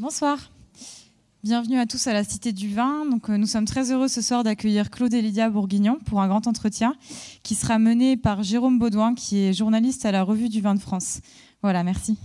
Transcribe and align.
Bonsoir. 0.00 0.50
Bienvenue 1.44 1.78
à 1.78 1.84
tous 1.84 2.06
à 2.06 2.14
la 2.14 2.24
Cité 2.24 2.52
du 2.54 2.72
Vin. 2.72 3.04
Euh, 3.28 3.36
nous 3.36 3.44
sommes 3.44 3.66
très 3.66 3.92
heureux 3.92 4.08
ce 4.08 4.22
soir 4.22 4.42
d'accueillir 4.42 4.88
Claude 4.88 5.12
et 5.12 5.20
Lydia 5.20 5.50
Bourguignon 5.50 5.98
pour 6.06 6.22
un 6.22 6.28
grand 6.28 6.46
entretien 6.46 6.94
qui 7.42 7.54
sera 7.54 7.78
mené 7.78 8.16
par 8.16 8.42
Jérôme 8.42 8.78
Baudouin, 8.78 9.14
qui 9.14 9.40
est 9.40 9.52
journaliste 9.52 10.06
à 10.06 10.10
la 10.10 10.22
Revue 10.22 10.48
du 10.48 10.62
Vin 10.62 10.74
de 10.74 10.80
France. 10.80 11.20
Voilà, 11.60 11.84
merci. 11.84 12.16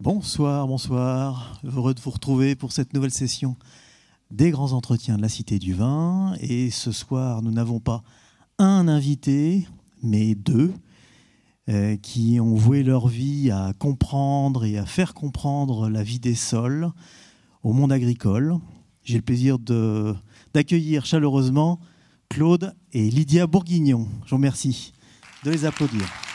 Bonsoir, 0.00 0.68
bonsoir. 0.68 1.62
Heureux 1.64 1.94
de 1.94 2.00
vous 2.00 2.10
retrouver 2.10 2.56
pour 2.56 2.72
cette 2.72 2.92
nouvelle 2.92 3.10
session 3.10 3.56
des 4.30 4.50
grands 4.50 4.72
entretiens 4.72 5.16
de 5.16 5.22
la 5.22 5.30
Cité 5.30 5.58
du 5.58 5.72
Vin. 5.72 6.34
Et 6.40 6.70
ce 6.70 6.92
soir, 6.92 7.40
nous 7.40 7.52
n'avons 7.52 7.80
pas 7.80 8.02
un 8.58 8.86
invité, 8.86 9.66
mais 10.02 10.34
deux, 10.34 10.72
euh, 11.68 11.96
qui 11.96 12.38
ont 12.40 12.54
voué 12.54 12.82
leur 12.82 13.08
vie 13.08 13.50
à 13.50 13.72
comprendre 13.78 14.64
et 14.64 14.78
à 14.78 14.86
faire 14.86 15.14
comprendre 15.14 15.88
la 15.88 16.02
vie 16.02 16.18
des 16.18 16.34
sols 16.34 16.90
au 17.62 17.72
monde 17.72 17.92
agricole. 17.92 18.56
J'ai 19.02 19.16
le 19.16 19.22
plaisir 19.22 19.58
d'accueillir 20.54 21.04
chaleureusement 21.04 21.80
Claude 22.28 22.74
et 22.92 23.10
Lydia 23.10 23.46
Bourguignon. 23.46 24.06
Je 24.24 24.30
vous 24.30 24.36
remercie 24.36 24.92
de 25.44 25.50
les 25.50 25.64
applaudir. 25.64 26.27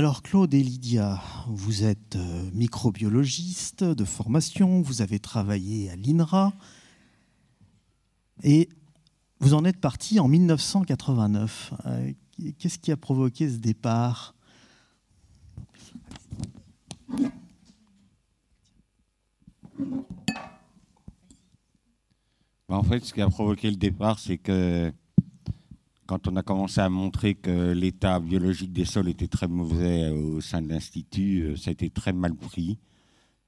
Alors 0.00 0.22
Claude 0.22 0.54
et 0.54 0.62
Lydia, 0.62 1.20
vous 1.46 1.84
êtes 1.84 2.16
euh, 2.16 2.50
microbiologiste 2.54 3.84
de 3.84 4.04
formation, 4.06 4.80
vous 4.80 5.02
avez 5.02 5.18
travaillé 5.18 5.90
à 5.90 5.96
l'INRA 5.96 6.54
et 8.42 8.70
vous 9.40 9.52
en 9.52 9.66
êtes 9.66 9.76
parti 9.76 10.18
en 10.18 10.26
1989. 10.26 11.74
Euh, 11.84 12.12
qu'est-ce 12.58 12.78
qui 12.78 12.90
a 12.92 12.96
provoqué 12.96 13.50
ce 13.50 13.58
départ? 13.58 14.34
Bah, 22.70 22.78
En 22.78 22.84
fait, 22.84 23.04
ce 23.04 23.12
qui 23.12 23.20
a 23.20 23.28
provoqué 23.28 23.68
le 23.68 23.76
départ, 23.76 24.18
c'est 24.18 24.38
que 24.38 24.94
quand 26.10 26.26
on 26.26 26.34
a 26.34 26.42
commencé 26.42 26.80
à 26.80 26.88
montrer 26.88 27.36
que 27.36 27.70
l'état 27.70 28.18
biologique 28.18 28.72
des 28.72 28.84
sols 28.84 29.08
était 29.08 29.28
très 29.28 29.46
mauvais 29.46 30.06
euh, 30.10 30.38
au 30.38 30.40
sein 30.40 30.60
de 30.60 30.68
l'Institut, 30.68 31.42
euh, 31.42 31.56
ça 31.56 31.70
a 31.70 31.72
été 31.72 31.88
très 31.88 32.12
mal 32.12 32.34
pris. 32.34 32.80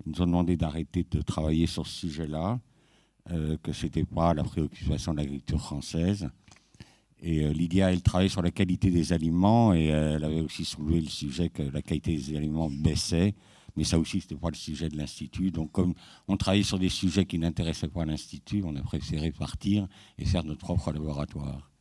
Ils 0.07 0.13
nous 0.13 0.23
ont 0.23 0.27
demandé 0.27 0.57
d'arrêter 0.57 1.05
de 1.11 1.23
travailler 1.23 1.67
sur 1.67 1.89
ce 1.89 2.07
sujet-là, 2.07 2.61
euh, 3.33 3.57
que 3.65 3.73
ce 3.73 3.87
n'était 3.87 4.05
pas 4.05 4.33
la 4.33 4.45
préoccupation 4.45 5.11
de 5.11 5.17
l'agriculture 5.17 5.61
française. 5.61 6.29
Et 7.21 7.53
Lydia, 7.53 7.91
elle 7.91 8.03
travaillait 8.03 8.29
sur 8.29 8.43
la 8.43 8.53
qualité 8.53 8.93
des 8.93 9.13
aliments 9.13 9.75
et 9.75 9.87
elle 9.87 10.23
avait 10.23 10.41
aussi 10.41 10.65
soulevé 10.65 11.01
le 11.01 11.09
sujet 11.09 11.49
que 11.49 11.65
la 11.65 11.83
qualité 11.83 12.17
des 12.17 12.37
aliments 12.37 12.71
baissait. 12.71 13.35
Mais 13.77 13.83
ça 13.83 13.99
aussi, 13.99 14.21
ce 14.21 14.27
n'était 14.27 14.41
pas 14.41 14.51
le 14.51 14.57
sujet 14.57 14.89
de 14.89 14.97
l'Institut. 14.97 15.51
Donc, 15.51 15.73
comme 15.73 15.95
on 16.29 16.37
travaillait 16.37 16.63
sur 16.63 16.79
des 16.79 16.89
sujets 16.89 17.25
qui 17.25 17.41
n'intéressaient 17.41 17.89
pas 17.89 18.05
l'Institut, 18.05 18.63
on 18.65 18.77
a 18.77 18.83
préféré 18.83 19.33
partir 19.33 19.89
et 20.17 20.25
faire 20.25 20.45
notre 20.45 20.61
propre 20.61 20.93
laboratoire. 20.93 21.72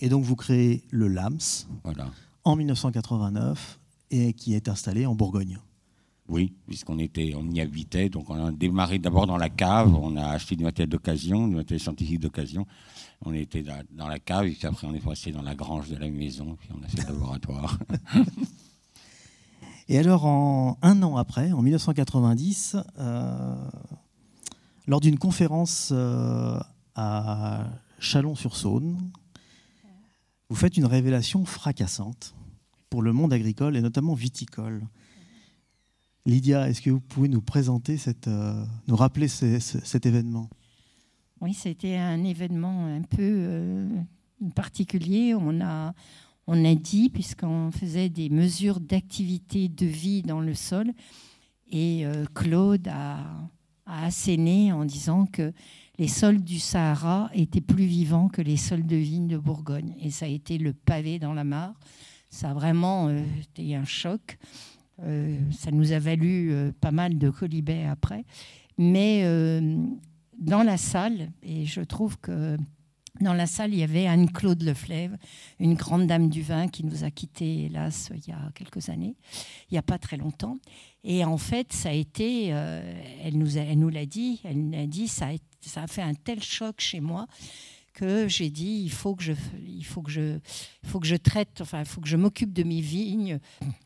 Et 0.00 0.08
donc 0.08 0.24
vous 0.24 0.36
créez 0.36 0.84
le 0.90 1.08
LAMS 1.08 1.66
en 2.44 2.56
1989 2.56 3.78
et 4.10 4.32
qui 4.32 4.54
est 4.54 4.68
installé 4.68 5.06
en 5.06 5.14
Bourgogne. 5.14 5.58
Oui, 6.28 6.54
puisqu'on 6.66 6.98
était, 6.98 7.34
on 7.36 7.48
y 7.50 7.60
habitait, 7.60 8.08
donc 8.08 8.28
on 8.30 8.46
a 8.46 8.50
démarré 8.50 8.98
d'abord 8.98 9.26
dans 9.28 9.36
la 9.36 9.48
cave, 9.48 9.94
on 9.94 10.16
a 10.16 10.26
acheté 10.26 10.56
du 10.56 10.64
matériel 10.64 10.88
d'occasion, 10.88 11.46
du 11.46 11.54
matériel 11.54 11.80
scientifique 11.80 12.18
d'occasion. 12.18 12.66
On 13.24 13.32
était 13.32 13.64
dans 13.92 14.08
la 14.08 14.18
cave, 14.18 14.46
et 14.46 14.50
puis 14.50 14.66
après 14.66 14.88
on 14.88 14.94
est 14.94 15.04
passé 15.04 15.30
dans 15.30 15.42
la 15.42 15.54
grange 15.54 15.88
de 15.88 15.96
la 15.96 16.08
maison, 16.08 16.56
puis 16.58 16.68
on 16.76 16.84
a 16.84 16.88
fait 16.88 17.02
le 17.02 17.14
laboratoire. 17.14 17.78
et 19.88 19.98
alors, 19.98 20.26
en, 20.26 20.78
un 20.82 21.00
an 21.04 21.16
après, 21.16 21.52
en 21.52 21.62
1990, 21.62 22.76
euh, 22.98 23.54
lors 24.88 25.00
d'une 25.00 25.18
conférence 25.18 25.90
euh, 25.92 26.58
à 26.96 27.66
Chalon-sur-Saône, 28.00 28.98
vous 30.48 30.56
faites 30.56 30.76
une 30.76 30.86
révélation 30.86 31.44
fracassante 31.44 32.34
pour 32.90 33.02
le 33.02 33.12
monde 33.12 33.32
agricole 33.32 33.76
et 33.76 33.80
notamment 33.80 34.14
viticole. 34.14 34.86
Lydia, 36.24 36.68
est-ce 36.68 36.80
que 36.80 36.90
vous 36.90 37.00
pouvez 37.00 37.28
nous 37.28 37.40
présenter, 37.40 37.96
euh, 38.26 38.64
nous 38.88 38.96
rappeler 38.96 39.28
cet 39.28 40.06
événement? 40.06 40.48
Oui, 41.40 41.54
c'était 41.54 41.96
un 41.96 42.24
événement 42.24 42.86
un 42.86 43.02
peu 43.02 43.18
euh, 43.20 43.88
particulier. 44.54 45.34
On 45.34 45.60
a, 45.60 45.94
on 46.46 46.64
a 46.64 46.74
dit, 46.74 47.10
puisqu'on 47.10 47.70
faisait 47.70 48.08
des 48.08 48.28
mesures 48.28 48.80
d'activité 48.80 49.68
de 49.68 49.86
vie 49.86 50.22
dans 50.22 50.40
le 50.40 50.54
sol, 50.54 50.92
et 51.70 52.06
euh, 52.06 52.24
Claude 52.34 52.88
a 52.88 53.48
asséné 53.86 54.72
en 54.72 54.84
disant 54.84 55.26
que 55.26 55.52
les 55.98 56.08
sols 56.08 56.42
du 56.42 56.58
Sahara 56.58 57.30
étaient 57.34 57.60
plus 57.60 57.86
vivants 57.86 58.28
que 58.28 58.42
les 58.42 58.56
sols 58.56 58.86
de 58.86 58.96
vigne 58.96 59.28
de 59.28 59.38
Bourgogne. 59.38 59.94
Et 60.00 60.10
ça 60.10 60.26
a 60.26 60.28
été 60.28 60.58
le 60.58 60.72
pavé 60.72 61.18
dans 61.18 61.32
la 61.32 61.44
mare. 61.44 61.74
Ça 62.28 62.50
a 62.50 62.54
vraiment 62.54 63.08
euh, 63.08 63.22
été 63.40 63.74
un 63.74 63.84
choc. 63.84 64.38
Euh, 65.02 65.38
ça 65.52 65.70
nous 65.70 65.92
a 65.92 65.98
valu 65.98 66.52
euh, 66.52 66.72
pas 66.80 66.90
mal 66.90 67.18
de 67.18 67.30
colibets 67.30 67.84
après. 67.84 68.24
Mais 68.78 69.24
dans 70.38 70.62
la 70.62 70.76
salle, 70.76 71.30
et 71.42 71.64
je 71.64 71.80
trouve 71.80 72.18
que 72.18 72.58
dans 73.20 73.34
la 73.34 73.46
salle, 73.46 73.72
il 73.72 73.80
y 73.80 73.82
avait 73.82 74.06
Anne-Claude 74.06 74.62
Leflève, 74.62 75.16
une 75.58 75.74
grande 75.74 76.06
dame 76.06 76.28
du 76.28 76.42
vin 76.42 76.68
qui 76.68 76.84
nous 76.84 77.04
a 77.04 77.10
quittés, 77.10 77.64
hélas, 77.64 78.10
il 78.14 78.28
y 78.28 78.32
a 78.32 78.50
quelques 78.54 78.88
années, 78.88 79.16
il 79.70 79.74
n'y 79.74 79.78
a 79.78 79.82
pas 79.82 79.98
très 79.98 80.16
longtemps. 80.16 80.58
Et 81.04 81.24
en 81.24 81.38
fait, 81.38 81.72
ça 81.72 81.90
a 81.90 81.92
été, 81.92 82.46
elle 82.46 83.38
nous, 83.38 83.50
nous 83.76 83.88
l'a 83.88 84.06
dit, 84.06 84.40
elle 84.44 84.74
a 84.74 84.86
dit, 84.86 85.08
ça 85.08 85.30
a 85.76 85.86
fait 85.86 86.02
un 86.02 86.14
tel 86.14 86.42
choc 86.42 86.76
chez 86.78 87.00
moi 87.00 87.26
que 87.96 88.28
j'ai 88.28 88.50
dit 88.50 88.82
il 88.84 88.90
faut 88.90 89.16
que 89.16 89.22
je 89.22 89.32
il 89.66 89.84
faut 89.84 90.02
que 90.02 90.10
je 90.10 90.38
il 90.82 90.88
faut 90.88 91.00
que 91.00 91.06
je 91.06 91.16
traite 91.16 91.62
enfin 91.62 91.80
il 91.80 91.86
faut 91.86 92.02
que 92.02 92.08
je 92.08 92.18
m'occupe 92.18 92.52
de 92.52 92.62
mes 92.62 92.82
vignes 92.82 93.40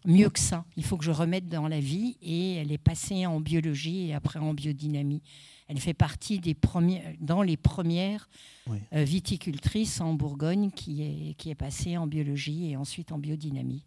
mieux 0.04 0.28
que 0.28 0.40
ça. 0.40 0.64
Il 0.76 0.84
faut 0.84 0.96
que 0.96 1.04
je 1.04 1.12
remette 1.12 1.48
dans 1.48 1.69
la 1.69 1.80
vie. 1.80 2.16
Et 2.20 2.54
elle 2.56 2.72
est 2.72 2.78
passée 2.78 3.24
en 3.26 3.40
biologie 3.40 4.08
et 4.08 4.14
après 4.14 4.40
en 4.40 4.52
biodynamie 4.52 5.22
elle 5.70 5.78
fait 5.78 5.94
partie 5.94 6.41
des 6.41 6.54
premiers 6.54 7.16
dans 7.20 7.42
les 7.42 7.56
premières 7.56 8.28
euh, 8.69 9.04
viticultrices 9.04 10.00
en 10.00 10.14
Bourgogne 10.14 10.70
qui 10.70 11.03
est 11.03 11.34
qui 11.34 11.48
est 11.48 11.54
passée 11.54 11.97
en 11.97 12.08
biologie 12.08 12.70
et 12.70 12.76
ensuite 12.76 13.12
en 13.12 13.19
biodynamie 13.19 13.84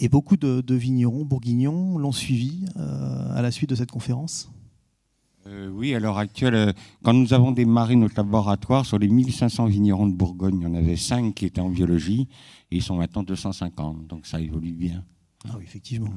et 0.00 0.08
beaucoup 0.08 0.36
de, 0.36 0.74
vignerons 0.74 1.24
bourguignons 1.24 1.98
l'ont 1.98 2.12
suivi 2.12 2.64
euh, 2.76 3.36
à 3.36 3.42
la 3.42 3.50
suite 3.50 3.70
de 3.70 3.74
cette 3.74 3.90
conférence? 3.90 4.50
Euh, 5.46 5.68
oui, 5.70 5.94
à 5.94 6.00
l'heure 6.00 6.18
actuelle, 6.18 6.74
quand 7.02 7.12
nous 7.12 7.32
avons 7.32 7.52
démarré 7.52 7.96
notre 7.96 8.16
laboratoire, 8.16 8.86
sur 8.86 8.98
les 8.98 9.08
1500 9.08 9.66
vignerons 9.66 10.06
de 10.06 10.14
Bourgogne, 10.14 10.58
il 10.60 10.62
y 10.62 10.66
en 10.66 10.74
avait 10.74 10.96
5 10.96 11.34
qui 11.34 11.46
étaient 11.46 11.60
en 11.60 11.68
biologie, 11.68 12.28
et 12.70 12.76
ils 12.76 12.82
sont 12.82 12.96
maintenant 12.96 13.22
250, 13.22 14.06
donc 14.06 14.26
ça 14.26 14.40
évolue 14.40 14.72
bien. 14.72 15.04
Ah 15.48 15.54
oui, 15.58 15.64
effectivement. 15.64 16.10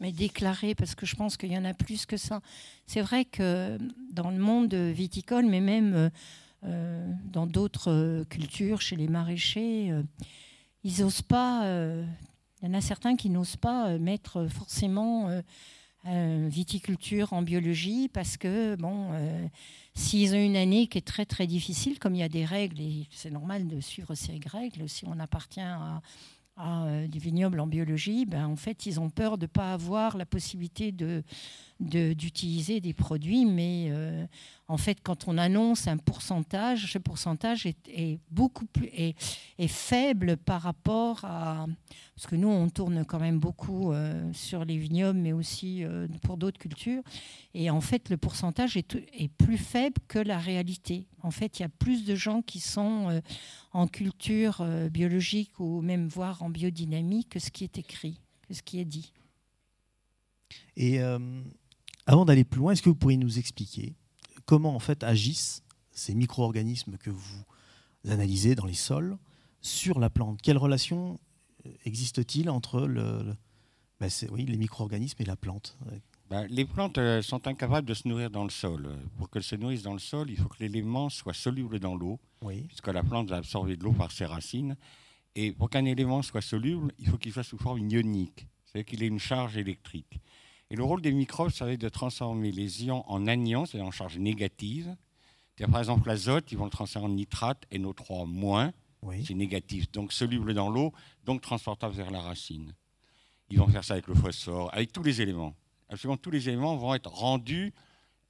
Mais 0.00 0.12
déclaré, 0.12 0.74
parce 0.74 0.94
que 0.94 1.06
je 1.06 1.16
pense 1.16 1.36
qu'il 1.36 1.52
y 1.52 1.58
en 1.58 1.64
a 1.64 1.74
plus 1.74 2.06
que 2.06 2.16
ça. 2.16 2.40
C'est 2.86 3.00
vrai 3.00 3.24
que 3.24 3.78
dans 4.12 4.30
le 4.30 4.38
monde 4.38 4.74
viticole, 4.74 5.46
mais 5.46 5.60
même 5.60 6.10
euh, 6.64 7.12
dans 7.24 7.46
d'autres 7.46 8.24
cultures, 8.30 8.80
chez 8.80 8.96
les 8.96 9.08
maraîchers, 9.08 9.92
ils 10.84 11.00
n'osent 11.00 11.22
pas. 11.22 11.64
Il 12.62 12.68
y 12.68 12.70
en 12.70 12.74
a 12.74 12.80
certains 12.80 13.16
qui 13.16 13.28
n'osent 13.28 13.56
pas 13.56 13.98
mettre 13.98 14.46
forcément 14.46 15.42
euh, 16.06 16.48
viticulture 16.48 17.32
en 17.32 17.42
biologie 17.42 18.08
parce 18.08 18.36
que, 18.36 18.76
bon, 18.76 19.10
euh, 19.12 19.46
s'ils 19.94 20.32
ont 20.32 20.42
une 20.42 20.56
année 20.56 20.86
qui 20.86 20.96
est 20.96 21.06
très 21.06 21.26
très 21.26 21.46
difficile, 21.46 21.98
comme 21.98 22.14
il 22.14 22.20
y 22.20 22.22
a 22.22 22.28
des 22.28 22.44
règles, 22.44 22.80
et 22.80 23.08
c'est 23.10 23.30
normal 23.30 23.66
de 23.66 23.80
suivre 23.80 24.14
ces 24.14 24.40
règles, 24.46 24.88
si 24.88 25.04
on 25.06 25.18
appartient 25.18 25.60
à, 25.60 26.00
euh, 26.60 27.06
du 27.06 27.18
vignoble 27.18 27.60
en 27.60 27.66
biologie, 27.66 28.26
ben, 28.26 28.46
en 28.46 28.56
fait, 28.56 28.86
ils 28.86 29.00
ont 29.00 29.10
peur 29.10 29.38
de 29.38 29.44
ne 29.44 29.48
pas 29.48 29.72
avoir 29.72 30.16
la 30.16 30.26
possibilité 30.26 30.92
de, 30.92 31.22
d'utiliser 31.80 32.80
des 32.80 32.94
produits, 32.94 33.44
mais 33.44 33.92
en 34.70 34.76
fait, 34.76 34.98
quand 35.02 35.28
on 35.28 35.38
annonce 35.38 35.88
un 35.88 35.96
pourcentage, 35.96 36.92
ce 36.92 36.98
pourcentage 36.98 37.64
est, 37.64 38.18
beaucoup 38.30 38.66
plus 38.66 38.90
est, 38.92 39.16
faible 39.66 40.36
par 40.36 40.60
rapport 40.60 41.24
à 41.24 41.66
parce 42.14 42.26
que 42.26 42.36
nous 42.36 42.48
on 42.48 42.68
tourne 42.68 43.04
quand 43.04 43.20
même 43.20 43.38
beaucoup 43.38 43.92
euh, 43.92 44.30
sur 44.32 44.64
les 44.64 44.76
vignobles, 44.76 45.20
mais 45.20 45.32
aussi 45.32 45.84
euh, 45.84 46.06
pour 46.22 46.36
d'autres 46.36 46.58
cultures. 46.58 47.02
Et 47.54 47.70
en 47.70 47.80
fait, 47.80 48.10
le 48.10 48.16
pourcentage 48.16 48.76
est, 48.76 49.28
plus 49.38 49.56
faible 49.56 49.96
que 50.08 50.18
la 50.18 50.38
réalité. 50.38 51.06
En 51.22 51.30
fait, 51.30 51.58
il 51.58 51.62
y 51.62 51.64
a 51.64 51.68
plus 51.68 52.04
de 52.04 52.14
gens 52.14 52.42
qui 52.42 52.60
sont 52.60 53.08
euh, 53.08 53.20
en 53.72 53.86
culture 53.86 54.66
biologique 54.90 55.60
ou 55.60 55.80
même 55.80 56.08
voire 56.08 56.42
en 56.42 56.50
biodynamie 56.50 57.24
que 57.24 57.38
ce 57.38 57.50
qui 57.50 57.64
est 57.64 57.78
écrit, 57.78 58.20
que 58.48 58.52
ce 58.52 58.62
qui 58.62 58.80
est 58.80 58.84
dit. 58.84 59.12
Et 60.76 61.00
avant 62.08 62.24
d'aller 62.24 62.44
plus 62.44 62.58
loin, 62.58 62.72
est-ce 62.72 62.80
que 62.80 62.88
vous 62.88 62.94
pourriez 62.94 63.18
nous 63.18 63.38
expliquer 63.38 63.94
comment 64.46 64.74
en 64.74 64.78
fait 64.78 65.04
agissent 65.04 65.62
ces 65.92 66.14
micro-organismes 66.14 66.96
que 66.96 67.10
vous 67.10 67.44
analysez 68.08 68.54
dans 68.54 68.64
les 68.64 68.72
sols 68.72 69.18
sur 69.60 69.98
la 70.00 70.08
plante? 70.08 70.40
Quelle 70.40 70.56
relation 70.56 71.20
euh, 71.66 71.70
existe-t-il 71.84 72.48
entre 72.48 72.80
le, 72.80 73.36
oui, 74.30 74.46
les 74.46 74.56
micro-organismes 74.56 75.20
et 75.20 75.26
la 75.26 75.36
plante? 75.36 75.76
Bah, 76.30 76.46
les 76.46 76.64
plantes 76.64 76.96
euh, 76.96 77.20
sont 77.20 77.46
incapables 77.46 77.86
de 77.86 77.92
se 77.92 78.08
nourrir 78.08 78.30
dans 78.30 78.44
le 78.44 78.50
sol. 78.50 78.88
Pour 79.18 79.28
qu'elles 79.28 79.42
se 79.42 79.56
nourrissent 79.56 79.82
dans 79.82 79.92
le 79.92 79.98
sol, 79.98 80.30
il 80.30 80.38
faut 80.38 80.48
que 80.48 80.60
l'élément 80.60 81.10
soit 81.10 81.34
soluble 81.34 81.78
dans 81.78 81.94
l'eau, 81.94 82.18
puisque 82.68 82.88
la 82.88 83.02
plante 83.02 83.28
va 83.28 83.36
absorber 83.36 83.76
de 83.76 83.84
l'eau 83.84 83.92
par 83.92 84.12
ses 84.12 84.24
racines. 84.24 84.76
Et 85.34 85.52
pour 85.52 85.68
qu'un 85.68 85.84
élément 85.84 86.22
soit 86.22 86.40
soluble, 86.40 86.90
il 86.98 87.06
faut 87.08 87.18
qu'il 87.18 87.34
soit 87.34 87.44
sous 87.44 87.58
forme 87.58 87.86
ionique, 87.86 88.46
c'est-à-dire 88.64 88.86
qu'il 88.86 89.02
ait 89.02 89.08
une 89.08 89.18
charge 89.18 89.58
électrique. 89.58 90.20
Et 90.70 90.76
le 90.76 90.84
rôle 90.84 91.00
des 91.00 91.12
microbes, 91.12 91.50
ça 91.50 91.64
va 91.64 91.72
être 91.72 91.80
de 91.80 91.88
transformer 91.88 92.52
les 92.52 92.84
ions 92.84 93.08
en 93.10 93.26
anions, 93.26 93.64
c'est-à-dire 93.64 93.86
en 93.86 93.90
charge 93.90 94.18
négative. 94.18 94.94
Par 95.70 95.78
exemple, 95.80 96.06
l'azote, 96.08 96.52
ils 96.52 96.58
vont 96.58 96.64
le 96.64 96.70
transformer 96.70 97.08
en 97.08 97.14
nitrate, 97.14 97.64
NO3-, 97.72 98.72
c'est 99.24 99.34
négatif, 99.34 99.90
donc 99.92 100.12
soluble 100.12 100.54
dans 100.54 100.68
l'eau, 100.68 100.92
donc 101.24 101.40
transportable 101.40 101.94
vers 101.94 102.10
la 102.10 102.20
racine. 102.20 102.74
Ils 103.50 103.58
vont 103.58 103.68
faire 103.68 103.84
ça 103.84 103.94
avec 103.94 104.06
le 104.08 104.14
phosphore, 104.14 104.72
avec 104.74 104.92
tous 104.92 105.02
les 105.02 105.22
éléments. 105.22 105.54
Absolument 105.88 106.16
tous 106.16 106.30
les 106.30 106.48
éléments 106.48 106.76
vont 106.76 106.94
être 106.94 107.10
rendus 107.10 107.72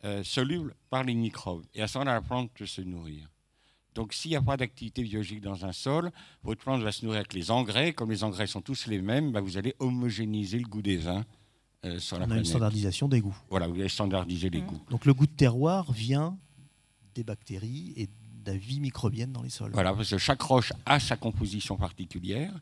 euh, 0.04 0.22
solubles 0.22 0.74
par 0.90 1.02
les 1.02 1.14
microbes. 1.14 1.64
Et 1.74 1.82
à 1.82 1.88
ce 1.88 1.98
moment-là, 1.98 2.14
la 2.14 2.20
plante 2.20 2.52
peut 2.52 2.66
se 2.66 2.80
nourrir. 2.80 3.28
Donc 3.94 4.12
s'il 4.12 4.30
n'y 4.30 4.36
a 4.36 4.42
pas 4.42 4.56
d'activité 4.56 5.02
biologique 5.02 5.40
dans 5.40 5.64
un 5.64 5.72
sol, 5.72 6.12
votre 6.44 6.62
plante 6.62 6.82
va 6.82 6.92
se 6.92 7.04
nourrir 7.04 7.18
avec 7.18 7.32
les 7.32 7.50
engrais. 7.50 7.92
Comme 7.92 8.10
les 8.10 8.22
engrais 8.22 8.46
sont 8.46 8.60
tous 8.60 8.86
les 8.86 9.00
mêmes, 9.00 9.32
bah, 9.32 9.40
vous 9.40 9.56
allez 9.56 9.74
homogénéiser 9.80 10.60
le 10.60 10.68
goût 10.68 10.82
des 10.82 10.98
vins 10.98 11.24
euh, 11.84 11.98
on 12.12 12.30
a 12.30 12.36
une 12.36 12.44
standardisation 12.44 13.08
des 13.08 13.20
goûts. 13.20 13.36
Voilà, 13.50 13.68
vous 13.68 13.78
avez 13.78 13.88
standardisé 13.88 14.50
les 14.50 14.62
mmh. 14.62 14.66
goûts. 14.66 14.80
Donc 14.90 15.04
le 15.04 15.14
goût 15.14 15.26
de 15.26 15.32
terroir 15.32 15.92
vient 15.92 16.36
des 17.14 17.22
bactéries 17.22 17.92
et 17.96 18.06
de 18.06 18.12
la 18.46 18.56
vie 18.56 18.80
microbienne 18.80 19.32
dans 19.32 19.42
les 19.42 19.50
sols. 19.50 19.70
Voilà, 19.72 19.94
parce 19.94 20.10
que 20.10 20.18
chaque 20.18 20.42
roche 20.42 20.72
a 20.86 20.98
sa 20.98 21.16
composition 21.16 21.76
particulière. 21.76 22.52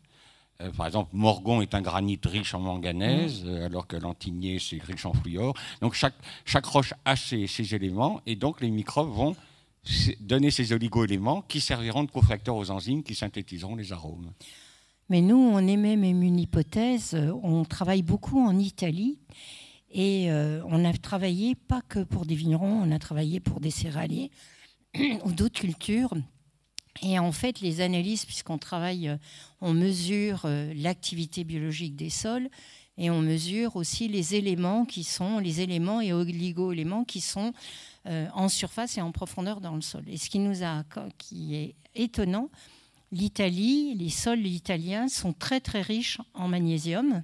Euh, 0.60 0.70
par 0.70 0.86
exemple, 0.86 1.10
Morgon 1.14 1.62
est 1.62 1.74
un 1.74 1.80
granit 1.80 2.20
riche 2.24 2.54
en 2.54 2.60
manganèse, 2.60 3.44
mmh. 3.44 3.48
euh, 3.48 3.66
alors 3.66 3.86
que 3.86 3.96
l'Antigné, 3.96 4.58
c'est 4.58 4.82
riche 4.82 5.06
en 5.06 5.14
fluor. 5.14 5.54
Donc 5.80 5.94
chaque, 5.94 6.14
chaque 6.44 6.66
roche 6.66 6.92
a 7.04 7.16
ses, 7.16 7.46
ses, 7.46 7.74
éléments, 7.74 8.20
et 8.26 8.36
donc 8.36 8.60
les 8.60 8.70
microbes 8.70 9.10
vont 9.10 9.34
donner 10.20 10.50
ces 10.50 10.72
oligo-éléments 10.72 11.42
qui 11.42 11.60
serviront 11.60 12.04
de 12.04 12.10
cofacteurs 12.10 12.56
aux 12.56 12.70
enzymes 12.70 13.02
qui 13.02 13.14
synthétiseront 13.14 13.76
les 13.76 13.92
arômes. 13.92 14.32
Mais 15.08 15.20
nous, 15.20 15.36
on 15.36 15.58
émet 15.66 15.96
même 15.96 16.22
une 16.22 16.38
hypothèse. 16.38 17.14
Euh, 17.14 17.32
on 17.42 17.64
travaille 17.64 18.02
beaucoup 18.02 18.40
en 18.40 18.58
Italie 18.58 19.20
et 19.90 20.30
euh, 20.32 20.60
on 20.66 20.84
a 20.84 20.92
travaillé 20.94 21.54
pas 21.54 21.80
que 21.88 22.00
pour 22.00 22.26
des 22.26 22.34
vignerons, 22.34 22.82
on 22.82 22.90
a 22.90 22.98
travaillé 22.98 23.38
pour 23.38 23.60
des 23.60 23.70
céréaliers 23.70 24.30
ou 25.24 25.32
d'autres 25.32 25.60
cultures. 25.60 26.12
Et 27.02 27.18
en 27.20 27.30
fait, 27.30 27.60
les 27.60 27.82
analyses, 27.82 28.24
puisqu'on 28.24 28.58
travaille, 28.58 29.08
euh, 29.08 29.16
on 29.60 29.74
mesure 29.74 30.46
l'activité 30.74 31.44
biologique 31.44 31.94
des 31.94 32.10
sols 32.10 32.48
et 32.98 33.08
on 33.10 33.20
mesure 33.20 33.76
aussi 33.76 34.08
les 34.08 34.34
éléments 34.34 34.86
qui 34.86 35.04
sont 35.04 35.38
les 35.38 35.60
éléments 35.60 36.00
et 36.00 36.12
oligo-éléments 36.12 37.04
qui 37.04 37.20
sont 37.20 37.52
en 38.06 38.48
surface 38.48 38.96
et 38.96 39.02
en 39.02 39.10
profondeur 39.10 39.60
dans 39.60 39.74
le 39.74 39.80
sol. 39.82 40.04
Et 40.06 40.16
ce 40.16 40.30
qui 40.30 40.38
nous 40.38 40.62
a, 40.62 40.84
qui 41.18 41.56
est 41.56 41.74
étonnant, 41.94 42.50
l'Italie, 43.12 43.94
les 43.94 44.10
sols 44.10 44.46
italiens 44.46 45.08
sont 45.08 45.32
très 45.32 45.60
très 45.60 45.82
riches 45.82 46.18
en 46.34 46.48
magnésium. 46.48 47.22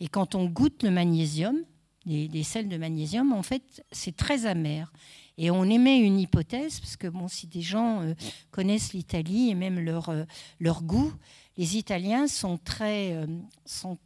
Et 0.00 0.08
quand 0.08 0.34
on 0.34 0.46
goûte 0.46 0.82
le 0.82 0.90
magnésium, 0.90 1.58
des, 2.06 2.42
sels 2.42 2.68
de 2.68 2.76
magnésium, 2.76 3.32
en 3.32 3.42
fait, 3.42 3.84
c'est 3.92 4.16
très 4.16 4.46
amer. 4.46 4.92
Et 5.38 5.50
on 5.50 5.64
émet 5.64 5.98
une 5.98 6.18
hypothèse, 6.18 6.80
parce 6.80 6.96
que 6.96 7.08
bon, 7.08 7.28
si 7.28 7.46
des 7.46 7.62
gens 7.62 8.02
euh, 8.02 8.14
connaissent 8.50 8.92
l'Italie 8.92 9.50
et 9.50 9.54
même 9.54 9.80
leur, 9.80 10.10
euh, 10.10 10.24
leur 10.60 10.82
goût, 10.82 11.12
les 11.56 11.76
Italiens 11.76 12.26
sont 12.26 12.58
très, 12.58 13.12
euh, 13.12 13.26
sont, 13.64 13.96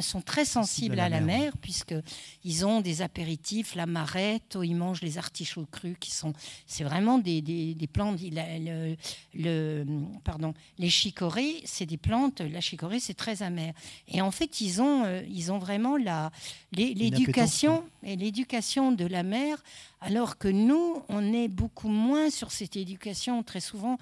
sont 0.00 0.20
très 0.20 0.44
sensibles 0.44 1.00
à 1.00 1.08
la, 1.08 1.20
mer, 1.20 1.56
puisqu'ils 1.60 2.64
ont 2.64 2.80
des 2.80 3.02
apéritifs, 3.02 3.74
la 3.74 3.86
marette, 3.86 4.56
ils 4.62 4.76
mangent 4.76 5.02
les 5.02 5.18
artichauts 5.18 5.66
crus, 5.70 5.96
qui 5.98 6.12
sont, 6.12 6.32
c'est 6.66 6.84
vraiment 6.84 7.18
des, 7.18 7.42
des, 7.42 7.86
plantes. 7.88 8.20
Le, 8.22 8.94
le, 9.34 9.84
pardon, 10.22 10.54
les 10.78 10.90
chicorées, 10.90 11.60
c'est 11.64 11.86
des 11.86 11.96
plantes. 11.96 12.40
La 12.40 12.60
chicorée, 12.60 13.00
c'est 13.00 13.14
très 13.14 13.42
amer. 13.42 13.74
Et 14.06 14.20
en 14.20 14.30
fait, 14.30 14.60
ils 14.60 14.80
ont, 14.80 15.04
euh, 15.04 15.22
ils 15.28 15.50
ont 15.50 15.58
vraiment 15.58 15.96
la, 15.96 16.30
l'éducation 16.72 17.82
et 18.04 18.14
l'éducation 18.14 18.92
de 18.92 19.06
la 19.06 19.24
mer, 19.24 19.62
alors 20.00 20.38
que 20.38 20.46
nous, 20.46 21.02
on 21.08 21.32
est 21.32 21.48
beaucoup 21.48 21.88
moins 21.88 22.30
sur 22.30 22.52
cette 22.52 22.76
éducation. 22.76 23.42
Très 23.42 23.60
souvent, 23.60 23.98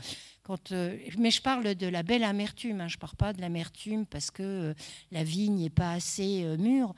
euh, 0.72 0.96
mais 1.18 1.30
je 1.30 1.42
parle 1.42 1.74
de 1.74 1.86
la 1.86 2.02
belle 2.02 2.24
amertume, 2.24 2.80
hein, 2.80 2.88
je 2.88 2.96
ne 2.96 3.00
parle 3.00 3.16
pas 3.16 3.32
de 3.32 3.40
l'amertume 3.40 4.06
parce 4.06 4.30
que 4.30 4.42
euh, 4.42 4.74
la 5.10 5.24
vigne 5.24 5.60
n'est 5.60 5.70
pas 5.70 5.92
assez 5.92 6.44
euh, 6.44 6.56
mûre. 6.56 6.94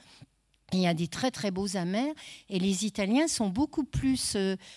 Il 0.74 0.80
y 0.80 0.86
a 0.86 0.92
des 0.92 1.08
très 1.08 1.30
très 1.30 1.50
beaux 1.50 1.78
amers 1.78 2.12
et 2.50 2.58
les 2.58 2.84
Italiens 2.84 3.26
sont 3.26 3.48
beaucoup 3.48 3.84
plus 3.84 4.36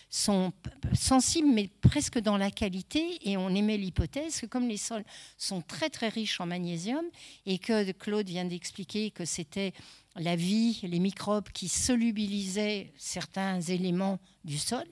sensibles, 0.10 1.50
mais 1.50 1.70
presque 1.82 2.18
dans 2.18 2.38
la 2.38 2.50
qualité. 2.50 3.18
Et 3.30 3.36
on 3.36 3.50
émet 3.50 3.76
l'hypothèse 3.76 4.40
que 4.40 4.46
comme 4.46 4.70
les 4.70 4.78
sols 4.78 5.04
sont 5.38 5.62
très 5.62 5.90
très 5.90 6.08
riches 6.08 6.40
en 6.40 6.46
magnésium 6.46 7.04
et 7.46 7.60
que 7.60 7.92
Claude 7.92 8.30
vient 8.30 8.46
d'expliquer 8.46 9.12
que 9.12 9.26
c'était 9.26 9.74
la 10.16 10.38
vie, 10.38 10.80
les 10.84 11.00
microbes 11.00 11.50
qui 11.50 11.68
solubilisaient 11.68 12.94
certains 12.98 13.60
éléments 13.60 14.20
du 14.46 14.58
sol, 14.58 14.86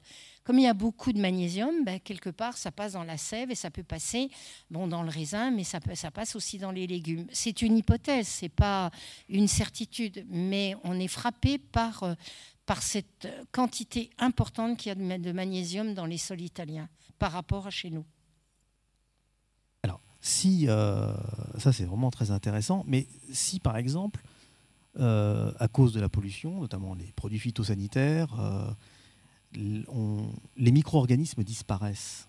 comme 0.49 0.57
il 0.57 0.63
y 0.63 0.67
a 0.67 0.73
beaucoup 0.73 1.13
de 1.13 1.21
magnésium, 1.21 1.85
ben, 1.85 1.99
quelque 1.99 2.31
part, 2.31 2.57
ça 2.57 2.71
passe 2.71 2.93
dans 2.93 3.03
la 3.03 3.17
sève 3.17 3.51
et 3.51 3.55
ça 3.55 3.69
peut 3.69 3.83
passer 3.83 4.31
bon, 4.71 4.87
dans 4.87 5.03
le 5.03 5.09
raisin, 5.09 5.51
mais 5.51 5.63
ça, 5.63 5.77
ça 5.93 6.09
passe 6.09 6.35
aussi 6.35 6.57
dans 6.57 6.71
les 6.71 6.87
légumes. 6.87 7.27
C'est 7.31 7.61
une 7.61 7.77
hypothèse, 7.77 8.27
ce 8.27 8.45
n'est 8.45 8.49
pas 8.49 8.89
une 9.29 9.47
certitude, 9.47 10.25
mais 10.27 10.73
on 10.83 10.99
est 10.99 11.07
frappé 11.07 11.59
par, 11.59 12.01
euh, 12.01 12.15
cette 12.79 13.27
quantité 13.51 14.09
importante 14.17 14.77
qu'il 14.77 14.89
y 14.89 14.91
a 14.91 15.19
de 15.19 15.31
magnésium 15.31 15.93
dans 15.93 16.07
les 16.07 16.17
sols 16.17 16.41
italiens 16.41 16.89
par 17.19 17.31
rapport 17.31 17.67
à 17.67 17.69
chez 17.69 17.91
nous. 17.91 18.05
Alors, 19.83 20.01
si, 20.19 20.65
euh, 20.67 21.13
ça 21.59 21.71
c'est 21.71 21.85
vraiment 21.85 22.09
très 22.09 22.31
intéressant, 22.31 22.83
mais 22.87 23.07
si 23.31 23.59
par 23.59 23.77
exemple, 23.77 24.23
euh, 24.99 25.51
à 25.59 25.67
cause 25.67 25.93
de 25.93 25.99
la 25.99 26.09
pollution, 26.09 26.59
notamment 26.59 26.95
les 26.95 27.11
produits 27.11 27.37
phytosanitaires, 27.37 28.33
les 29.53 30.71
micro-organismes 30.71 31.43
disparaissent. 31.43 32.27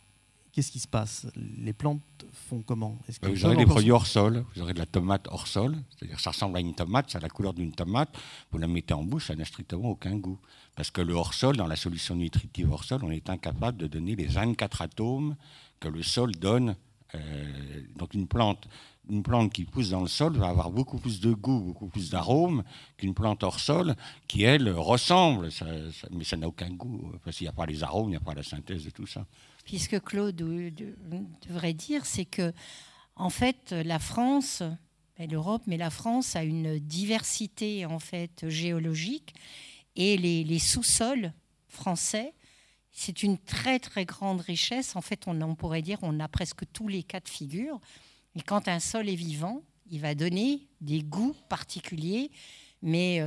Qu'est-ce 0.53 0.73
qui 0.73 0.81
se 0.81 0.89
passe? 0.89 1.27
Les 1.37 1.73
plantes 1.73 2.03
font 2.49 2.63
comment? 2.63 2.99
Bah, 3.23 3.29
Vous 3.29 3.45
aurez 3.45 3.57
des 3.57 3.67
produits 3.67 3.93
hors 3.93 4.07
sol, 4.07 4.45
vous 4.55 4.63
aurez 4.63 4.75
de 4.75 4.81
la 4.81 4.87
tomate 4.87 5.29
hors 5.31 5.47
sol, 5.47 5.77
c'est-à-dire 5.91 6.19
ça 6.19 6.31
ressemble 6.31 6.57
à 6.57 6.61
une 6.61 6.75
tomate, 6.75 7.11
ça 7.11 7.19
a 7.19 7.21
la 7.21 7.29
couleur 7.29 7.55
d'une 7.55 7.73
tomate, 7.73 8.09
vous 8.51 8.59
la 8.59 8.67
mettez 8.67 8.95
en 8.95 9.05
bouche, 9.05 9.29
ça 9.29 9.37
n'a 9.37 9.45
strictement 9.45 9.91
aucun 9.91 10.17
goût. 10.17 10.39
Parce 10.75 10.91
que 10.91 11.01
le 11.03 11.15
hors 11.15 11.35
sol, 11.35 11.57
dans 11.57 11.69
la 11.69 11.77
solution 11.77 12.17
nutritive 12.17 12.73
hors 12.73 12.85
sol, 12.85 13.01
on 13.05 13.11
est 13.11 13.31
incapable 13.31 13.79
de 13.79 13.87
donner 13.87 14.17
les 14.17 14.27
24 14.27 14.83
atomes 14.83 15.37
que 15.79 15.89
le 15.89 16.03
sol 16.03 16.33
donne. 16.33 16.75
Euh, 17.15 17.83
donc 17.97 18.15
une 18.15 18.27
plante 18.29 18.69
une 19.09 19.23
plante 19.23 19.53
qui 19.53 19.65
pousse 19.65 19.91
dans 19.91 20.03
le 20.03 20.09
sol 20.09 20.37
va 20.37 20.49
avoir 20.49 20.71
beaucoup 20.71 20.99
plus 20.99 21.21
de 21.21 21.33
goût, 21.33 21.61
beaucoup 21.61 21.89
plus 21.89 22.11
d'arôme 22.11 22.63
qu'une 22.97 23.15
plante 23.15 23.43
hors 23.43 23.59
sol 23.59 23.97
qui, 24.29 24.43
elle, 24.43 24.71
ressemble, 24.71 25.49
mais 26.11 26.25
ça 26.25 26.37
n'a 26.37 26.49
aucun 26.49 26.71
goût, 26.71 27.13
parce 27.25 27.37
qu'il 27.37 27.47
n'y 27.47 27.49
a 27.49 27.53
pas 27.53 27.67
les 27.67 27.83
arômes, 27.83 28.09
il 28.09 28.11
n'y 28.11 28.17
a 28.17 28.21
pas 28.21 28.35
la 28.35 28.43
synthèse 28.43 28.85
de 28.85 28.91
tout 28.91 29.07
ça. 29.07 29.27
Puisque 29.65 30.01
Claude 30.01 30.37
devrait 30.37 31.75
dire, 31.75 32.07
c'est 32.07 32.25
que, 32.25 32.53
en 33.17 33.31
fait, 33.31 33.73
la 33.73 33.99
France 33.99 34.63
et 35.19 35.27
l'Europe, 35.27 35.63
mais 35.67 35.77
la 35.77 35.91
France 35.91 36.37
a 36.37 36.45
une 36.45 36.79
diversité 36.79 37.85
en 37.87 37.99
fait 37.99 38.49
géologique 38.49 39.35
et 39.97 40.17
les, 40.17 40.45
les 40.45 40.59
sous-sols 40.59 41.33
français 41.69 42.33
c'est 42.93 43.23
une 43.23 43.39
très 43.39 43.79
très 43.79 44.05
grande 44.05 44.41
richesse. 44.41 44.97
En 44.97 45.01
fait, 45.01 45.27
on, 45.27 45.41
on 45.43 45.55
pourrait 45.55 45.83
dire 45.83 45.99
on 46.03 46.21
a 46.21 46.29
presque 46.29 46.65
tous 46.73 46.89
les 46.89 47.03
cas 47.03 47.21
de 47.21 47.29
figure. 47.29 47.81
Et 48.37 48.41
quand 48.43 48.69
un 48.69 48.81
sol 48.81 49.09
est 49.09 49.17
vivant, 49.17 49.63
il 49.91 50.01
va 50.01 50.15
donner 50.15 50.69
des 50.81 51.03
goûts 51.03 51.37
particuliers 51.49 52.31
Mais 52.83 53.23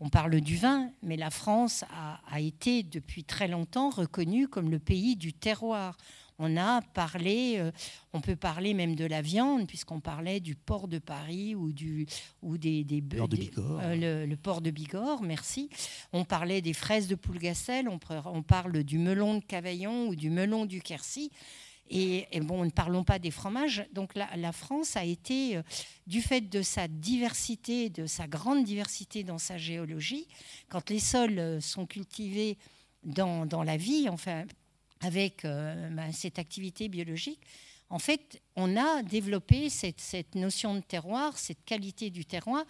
on 0.00 0.08
parle 0.08 0.40
du 0.40 0.56
vin, 0.56 0.90
mais 1.02 1.16
la 1.16 1.30
France 1.30 1.84
a, 2.30 2.40
été 2.40 2.82
depuis 2.82 3.24
très 3.24 3.48
longtemps 3.48 3.90
reconnue 3.90 4.48
comme 4.48 4.70
le 4.70 4.78
pays 4.78 5.16
du 5.16 5.32
terroir. 5.32 5.96
On 6.38 6.56
a 6.56 6.82
parlé, 6.82 7.56
euh, 7.58 7.70
on 8.12 8.20
peut 8.20 8.34
parler 8.34 8.74
même 8.74 8.96
de 8.96 9.04
la 9.04 9.22
viande, 9.22 9.68
puisqu'on 9.68 10.00
parlait 10.00 10.40
du 10.40 10.56
port 10.56 10.88
de 10.88 10.98
Paris 10.98 11.54
ou, 11.54 11.72
du, 11.72 12.06
ou 12.42 12.58
des, 12.58 12.82
des, 12.82 13.00
de 13.00 13.24
Bigorre. 13.26 13.80
Euh, 13.82 14.26
le, 14.26 14.36
port 14.36 14.60
de 14.60 14.70
Bigorre, 14.70 15.22
merci. 15.22 15.70
On 16.12 16.24
parlait 16.24 16.60
des 16.60 16.72
fraises 16.72 17.06
de 17.06 17.14
Poulgacel, 17.14 17.88
on, 17.88 18.00
on 18.26 18.42
parle 18.42 18.82
du 18.82 18.98
melon 18.98 19.38
de 19.38 19.44
Cavaillon 19.44 20.08
ou 20.08 20.16
du 20.16 20.30
melon 20.30 20.66
du 20.66 20.82
Quercy. 20.82 21.30
Et, 21.90 22.26
bon, 22.40 22.64
ne 22.64 22.70
parlons 22.70 23.04
pas 23.04 23.18
des 23.18 23.30
fromages. 23.30 23.86
Donc 23.92 24.14
la, 24.14 24.52
France 24.52 24.96
a 24.96 25.04
été, 25.04 25.56
euh, 25.56 25.62
du 26.06 26.22
fait 26.22 26.40
de 26.40 26.62
sa 26.62 26.88
diversité, 26.88 27.90
de 27.90 28.06
sa 28.06 28.26
grande 28.26 28.64
diversité 28.64 29.22
dans 29.22 29.38
sa 29.38 29.58
géologie, 29.58 30.26
quand 30.68 30.90
les 30.90 30.98
sols 30.98 31.60
sont 31.60 31.86
cultivés 31.86 32.56
dans, 33.04 33.46
dans 33.46 33.62
la 33.62 33.76
vie, 33.76 34.08
enfin 34.08 34.44
avec 35.00 35.44
euh, 35.44 35.90
bah, 35.90 36.10
cette 36.12 36.38
activité 36.38 36.88
biologique, 36.88 37.40
en 37.90 37.98
fait, 37.98 38.42
on 38.56 38.76
a 38.76 39.02
développé 39.02 39.68
cette, 39.68 40.34
notion 40.34 40.74
de 40.74 40.80
terroir, 40.80 41.38
cette 41.38 41.64
qualité 41.64 42.10
du 42.10 42.24
terroir 42.24 42.64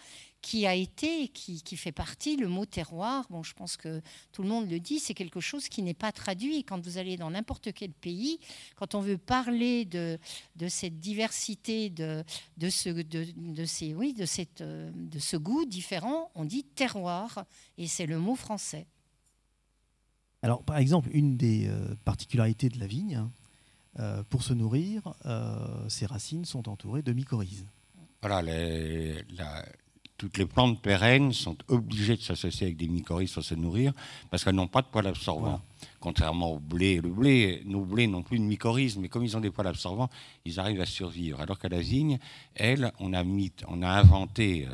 qui 0.45 0.67
a 0.67 0.75
été, 0.75 1.27
qui, 1.29 1.63
qui, 1.63 1.75
fait 1.75 1.91
partie, 1.91 2.37
le 2.37 2.47
mot 2.47 2.67
terroir, 2.67 3.25
bon, 3.31 3.41
je 3.41 3.55
pense 3.55 3.77
que 3.77 3.99
tout 4.31 4.43
le 4.43 4.47
monde 4.47 4.69
le 4.69 4.79
dit, 4.79 4.99
c'est 4.99 5.15
quelque 5.15 5.39
chose 5.39 5.69
qui 5.69 5.81
n'est 5.81 5.95
pas 5.95 6.11
traduit. 6.11 6.63
Quand 6.63 6.79
vous 6.79 6.99
allez 6.99 7.17
dans 7.17 7.31
n'importe 7.31 7.73
quel 7.73 7.91
pays, 7.91 8.37
quand 8.75 8.93
on 8.93 9.01
veut 9.01 9.17
parler 9.17 9.85
de, 9.85 10.19
de 10.55 10.67
cette 10.67 10.99
diversité, 10.99 11.89
de, 11.89 12.23
de, 12.57 12.69
ce, 12.69 12.89
de, 12.89 13.25
de, 13.35 13.65
ces, 13.65 13.95
oui, 13.95 14.13
de, 14.13 14.27
cette, 14.27 14.61
de 14.61 15.17
ce 15.17 15.35
goût 15.35 15.65
différent, 15.65 16.29
on 16.35 16.45
dit 16.45 16.63
terroir, 16.63 17.45
et 17.79 17.87
c'est 17.87 18.05
le 18.05 18.19
mot 18.19 18.35
français. 18.35 18.85
Alors, 20.43 20.61
par 20.61 20.77
exemple, 20.77 21.09
une 21.11 21.37
des 21.37 21.67
euh, 21.67 21.95
particularités 22.05 22.69
de 22.69 22.79
la 22.79 22.85
vigne, 22.85 23.27
euh, 23.97 24.21
pour 24.29 24.43
se 24.43 24.53
nourrir, 24.53 25.15
euh, 25.25 25.89
ses 25.89 26.05
racines 26.05 26.45
sont 26.45 26.69
entourées 26.69 27.01
de 27.01 27.13
mycorhizes. 27.13 27.65
Voilà, 28.21 28.43
toutes 30.17 30.37
les 30.37 30.45
plantes 30.45 30.81
pérennes 30.81 31.33
sont 31.33 31.57
obligées 31.67 32.15
de 32.15 32.21
s'associer 32.21 32.67
avec 32.67 32.77
des 32.77 32.87
mycorhizes 32.87 33.33
pour 33.33 33.43
se 33.43 33.55
nourrir 33.55 33.93
parce 34.29 34.43
qu'elles 34.43 34.55
n'ont 34.55 34.67
pas 34.67 34.81
de 34.81 34.87
poils 34.87 35.07
absorbants. 35.07 35.61
Contrairement 35.99 36.53
au 36.53 36.59
blé. 36.59 37.01
Le 37.01 37.09
blé, 37.09 37.61
nos 37.65 37.83
blés 37.83 38.07
n'ont 38.07 38.23
plus 38.23 38.39
de 38.39 38.43
mycorhizes, 38.43 38.97
mais 38.97 39.09
comme 39.09 39.23
ils 39.23 39.35
ont 39.35 39.41
des 39.41 39.51
poils 39.51 39.67
absorbants, 39.67 40.09
ils 40.45 40.59
arrivent 40.59 40.81
à 40.81 40.85
survivre. 40.85 41.41
Alors 41.41 41.59
qu'à 41.59 41.69
la 41.69 41.81
vigne, 41.81 42.17
elle, 42.53 42.91
on 42.99 43.13
a, 43.13 43.23
mis, 43.23 43.51
on 43.67 43.81
a 43.81 43.89
inventé 43.89 44.67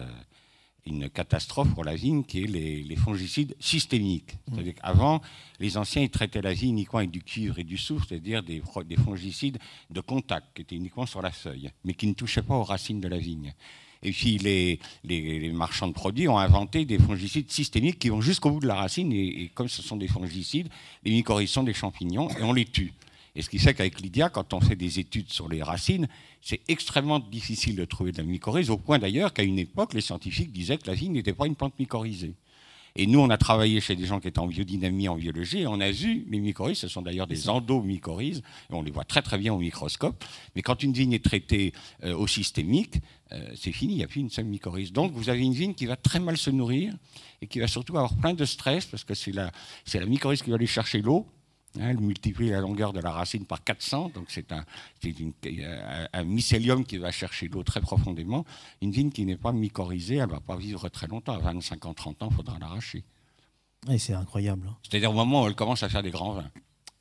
une 0.86 1.10
catastrophe 1.10 1.74
pour 1.74 1.84
la 1.84 1.96
vigne 1.96 2.24
qui 2.24 2.44
est 2.44 2.48
les, 2.48 2.96
fongicides 2.96 3.56
systémiques. 3.60 4.36
Mmh. 4.52 4.72
Qu'avant, 4.74 5.22
les 5.60 5.78
anciens 5.78 6.02
ils 6.02 6.10
traitaient 6.10 6.42
la 6.42 6.54
vigne 6.54 6.72
uniquement 6.72 7.00
avec 7.00 7.12
du 7.12 7.24
cuivre 7.24 7.60
et 7.60 7.64
du 7.64 7.78
soufre, 7.78 8.06
c'est-à-dire 8.08 8.44
des, 8.44 8.62
des, 8.86 8.96
fongicides 8.96 9.60
de 9.90 10.02
contact 10.02 10.48
qui 10.56 10.64
étaient 10.64 10.76
uniquement 10.76 11.06
sur 11.06 11.22
la 11.22 11.32
feuille, 11.32 11.72
mais 11.84 11.94
qui 11.94 12.08
ne 12.08 12.14
touchaient 12.14 12.42
pas 12.42 12.56
aux 12.56 12.64
racines 12.64 13.02
de 13.02 13.08
la 13.08 13.18
vigne. 13.18 13.54
Et 14.04 14.12
puis 14.12 14.38
les, 14.38 15.52
marchands 15.54 15.88
de 15.88 15.94
produits 15.94 16.28
ont 16.28 16.38
inventé 16.38 16.86
des 16.86 16.98
fongicides 16.98 17.52
systémiques 17.52 18.00
qui 18.00 18.10
vont 18.10 18.22
jusqu'au 18.22 18.52
bout 18.52 18.60
de 18.60 18.68
la 18.68 18.76
racine, 18.76 19.12
et, 19.14 19.52
comme 19.54 19.70
ce 19.70 19.82
sont 19.82 19.98
des 19.98 20.08
fongicides, 20.08 20.70
les 21.04 21.12
mycorhizes 21.12 21.52
sont 21.52 21.64
des 21.64 21.74
champignons, 21.74 22.30
et 22.30 22.44
on 22.44 22.54
les 22.54 22.66
tue. 22.66 22.94
Et 23.36 23.42
ce 23.42 23.50
qui 23.50 23.60
fait 23.60 23.74
qu'avec 23.74 24.02
Lydia, 24.02 24.30
quand 24.30 24.54
on 24.54 24.60
fait 24.60 24.76
des 24.76 25.00
études 25.00 25.32
sur 25.32 25.48
les 25.48 25.64
racines, 25.64 26.08
c'est 26.42 26.62
extrêmement 26.68 27.20
difficile 27.20 27.76
de 27.76 27.86
trouver 27.86 28.12
de 28.12 28.18
la 28.18 28.24
mycorhize, 28.24 28.70
au 28.70 28.78
point 28.78 29.00
d'ailleurs 29.00 29.34
qu'à 29.34 29.44
une 29.44 29.60
époque, 29.60 29.94
les 29.94 30.02
scientifiques 30.02 30.52
disaient 30.52 30.78
que 30.78 30.88
la 30.88 30.96
vigne 30.96 31.14
n'était 31.14 31.34
pas 31.34 31.46
une 31.46 31.56
plante 31.56 31.78
mycorhizée. 31.80 32.34
Et 32.96 33.08
nous, 33.08 33.20
on 33.20 33.30
a 33.30 33.38
travaillé 33.38 33.80
chez 33.80 33.96
des 33.96 34.06
gens 34.06 34.20
qui 34.20 34.28
étaient 34.28 34.40
en 34.40 34.48
biodynamie, 34.48 35.08
en 35.08 35.16
biologie, 35.16 35.60
et 35.60 35.68
on 35.68 35.80
a 35.80 35.92
vu 35.92 36.26
les 36.30 36.40
mycorhizes, 36.40 36.80
ce 36.80 36.88
sont 36.88 37.02
d'ailleurs 37.02 37.28
des 37.28 37.50
endomycorhizes, 37.50 38.44
et 38.70 38.74
on 38.74 38.82
les 38.82 38.92
voit 38.92 39.06
très 39.06 39.22
très 39.22 39.38
bien 39.38 39.54
au 39.54 39.60
microscope. 39.60 40.24
Mais 40.56 40.62
quand 40.62 40.84
une 40.84 40.94
vigne 40.94 41.14
est 41.14 41.24
traitée 41.24 41.74
euh, 42.04 42.16
au 42.16 42.28
systémique, 42.28 42.96
euh, 43.32 43.50
c'est 43.56 43.72
fini, 43.72 43.94
il 43.94 43.98
n'y 43.98 44.04
a 44.04 44.08
plus 44.08 44.22
une 44.22 44.30
seule 44.30 44.46
mycorhize. 44.46 44.92
Donc 44.92 45.14
vous 45.14 45.30
avez 45.30 45.42
une 45.42 45.54
vigne 45.54 45.74
qui 45.74 45.86
va 45.86 45.96
très 45.96 46.20
mal 46.20 46.38
se 46.38 46.50
nourrir, 46.50 46.94
et 47.42 47.48
qui 47.48 47.60
va 47.60 47.68
surtout 47.68 47.98
avoir 47.98 48.16
plein 48.18 48.34
de 48.34 48.46
stress, 48.46 48.86
parce 48.86 49.04
que 49.04 49.14
c'est 49.14 49.32
la, 49.32 49.52
la 49.94 50.06
mycorhize 50.06 50.42
qui 50.42 50.50
va 50.50 50.58
aller 50.58 50.68
chercher 50.68 51.02
l'eau, 51.02 51.26
Hein, 51.80 51.90
elle 51.90 52.00
multiplie 52.00 52.50
la 52.50 52.60
longueur 52.60 52.92
de 52.94 53.00
la 53.00 53.12
racine 53.12 53.46
par 53.46 53.64
400, 53.64 54.12
donc 54.14 54.26
c'est 54.28 54.52
un, 54.52 54.66
un, 56.14 56.24
mycélium 56.24 56.86
qui 56.86 56.98
va 56.98 57.12
chercher 57.12 57.48
l'eau 57.48 57.64
très 57.64 57.82
profondément. 57.82 58.46
Une 58.82 58.92
vigne 58.92 59.12
qui 59.12 59.26
n'est 59.26 59.38
pas 59.38 59.54
mycorhizée, 59.54 60.16
elle 60.16 60.28
ne 60.28 60.34
va 60.34 60.40
pas 60.42 60.58
vivre 60.58 60.90
très 60.90 61.08
longtemps. 61.08 61.34
À 61.34 61.40
25 61.40 61.86
ans, 61.86 61.94
30 61.94 62.24
ans, 62.24 62.28
il 62.32 62.36
faudra 62.36 62.60
l'arracher. 62.60 63.04
Et 63.90 63.98
c'est 63.98 64.14
incroyable. 64.14 64.68
Hein. 64.70 64.78
C'est-à-dire 64.84 65.12
au 65.12 65.16
moment 65.16 65.44
où 65.44 65.48
elle 65.48 65.56
commence 65.56 65.82
à 65.84 65.90
faire 65.90 66.04
des 66.04 66.12
grands 66.12 66.34
vins. 66.34 66.52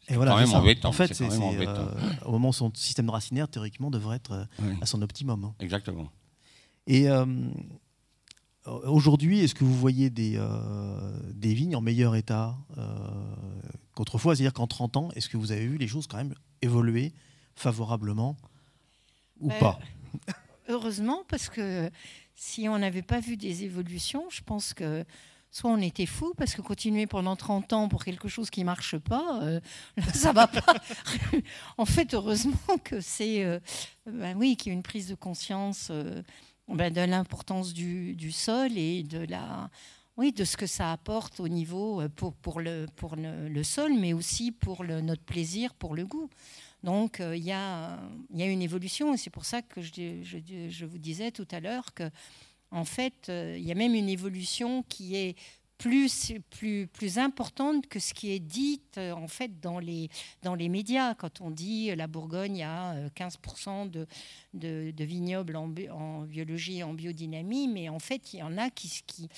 Et 0.09 0.17
voilà, 0.17 0.33
quand 0.33 0.39
même 0.39 0.55
embêtant. 0.55 0.89
En 0.89 0.93
fait, 0.93 1.15
c'est, 1.15 1.25
euh, 1.31 1.87
au 2.25 2.33
moment 2.33 2.49
où 2.49 2.53
son 2.53 2.73
système 2.75 3.11
racinaire, 3.11 3.49
théoriquement, 3.49 3.91
devrait 3.91 4.17
être 4.17 4.33
euh, 4.33 4.75
à 4.81 4.87
son 4.87 5.03
optimum. 5.03 5.45
Hein. 5.45 5.55
Exactement. 5.61 6.11
Et 6.87 7.09
euh, 7.09 7.27
aujourd'hui, 8.67 9.41
est-ce 9.41 9.55
que 9.55 9.65
vous 9.65 9.75
voyez 9.75 10.11
des, 10.11 10.39
des 11.35 11.55
vignes 11.55 11.77
en 11.77 11.81
meilleur 11.81 12.17
état 12.17 12.57
qu'autrefois? 13.95 14.37
C'est-à-dire 14.37 14.53
qu'en 14.53 14.67
30 14.67 14.97
ans, 14.97 15.09
est-ce 15.15 15.29
que 15.29 15.37
vous 15.37 15.53
avez 15.53 15.67
vu 15.67 15.79
les 15.79 15.89
choses 15.89 16.07
quand 16.07 16.19
même 16.19 16.35
évoluer 16.63 17.13
favorablement 17.55 18.37
ou 19.41 19.49
ben, 19.49 19.59
pas? 19.59 19.79
Heureusement, 20.69 21.25
parce 21.29 21.49
que 21.49 21.91
si 22.35 22.69
on 22.69 22.79
n'avait 22.79 23.03
pas 23.03 23.21
vu 23.21 23.37
des 23.37 23.65
évolutions, 23.65 24.25
je 24.31 24.41
pense 24.43 24.73
que 24.73 25.05
soit 25.51 25.71
on 25.71 25.81
était 25.81 26.07
fou 26.07 26.33
parce 26.37 26.55
que 26.55 26.63
continuer 26.63 27.07
pendant 27.07 27.37
30 27.37 27.73
ans 27.73 27.89
pour 27.89 28.05
quelque 28.05 28.29
chose 28.29 28.51
qui 28.51 28.65
marche 28.65 28.97
pas, 28.97 29.41
euh, 29.43 29.61
ça 30.15 30.33
va 30.33 30.47
pas. 30.47 30.75
en 31.77 31.85
fait, 31.85 32.15
heureusement 32.15 32.79
que 32.85 33.01
c'est, 33.01 33.45
euh, 33.45 33.59
ben 34.07 34.37
oui, 34.37 34.57
qu'il 34.57 34.71
y 34.71 34.75
a 34.75 34.75
une 34.75 34.83
prise 34.83 35.09
de 35.09 35.15
conscience 35.15 35.89
euh, 35.91 36.23
de 36.71 37.01
l'importance 37.01 37.73
du, 37.73 38.33
sol 38.33 38.77
et 38.77 39.03
de 39.03 39.27
la, 39.29 39.71
oui, 40.17 40.33
de 40.33 40.45
ce 40.45 40.57
que 40.57 40.67
ça 40.67 40.93
apporte 40.93 41.41
au 41.41 41.49
niveau 41.49 42.01
euh, 42.01 42.09
pour, 42.09 42.61
le, 42.61 42.87
pour 42.97 43.17
le, 43.17 43.63
sol, 43.63 43.93
mais 43.99 44.13
aussi 44.13 44.53
pour 44.53 44.85
notre 44.85 45.23
plaisir, 45.23 45.75
pour 45.75 45.95
le 45.95 46.07
goût. 46.07 46.29
Donc 46.83 47.21
euh, 47.21 47.37
il 47.37 47.45
y, 47.45 47.53
a, 47.53 47.99
y, 48.35 48.43
a, 48.43 48.47
une 48.47 48.63
évolution 48.63 49.13
et 49.13 49.17
c'est 49.17 49.31
pour 49.31 49.45
ça 49.45 49.61
que 49.61 49.83
je, 49.83 50.23
je, 50.23 50.39
je, 50.69 50.87
vous 50.87 50.99
disais 50.99 51.31
tout 51.31 51.47
à 51.51 51.61
l'heure 51.61 51.93
que 51.93 52.05
en 52.71 52.85
fait 52.85 53.29
euh, 53.29 53.57
il 53.59 53.65
y 53.65 53.73
a 53.73 53.75
même 53.75 53.95
une 53.95 54.09
évolution 54.09 54.83
qui 54.89 55.15
est 55.15 55.37
plus, 55.81 56.35
plus, 56.51 56.87
plus 56.89 57.19
importante 57.19 57.87
que 57.87 57.99
ce 57.99 58.13
qui 58.13 58.33
est 58.33 58.39
dit 58.39 58.83
euh, 58.99 59.13
en 59.13 59.29
fait 59.29 59.61
dans 59.61 59.79
les, 59.79 60.11
dans 60.43 60.55
les 60.55 60.69
médias. 60.69 61.15
Quand 61.15 61.41
on 61.41 61.51
dit 61.51 61.91
euh, 61.91 61.97
la 61.97 62.07
Bourgogne, 62.07 62.63
a 62.63 62.95
15% 63.17 63.91
de, 63.91 64.07
de, 64.53 65.05
vignobles 65.05 65.57
en, 65.57 65.73
en, 65.91 66.23
biologie 66.23 66.79
et 66.79 66.83
en 66.83 66.93
biodynamie, 66.93 67.67
mais 67.67 67.89
en 67.89 67.99
fait, 67.99 68.35
il 68.35 68.41
y 68.41 68.43
en 68.43 68.59
a 68.59 68.69
qui, 68.69 69.01
qui, 69.07 69.31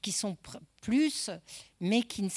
qui 0.00 0.12
sont 0.12 0.36
plus, 0.80 1.30
mais 1.80 2.02
qui 2.02 2.22
ne 2.22 2.28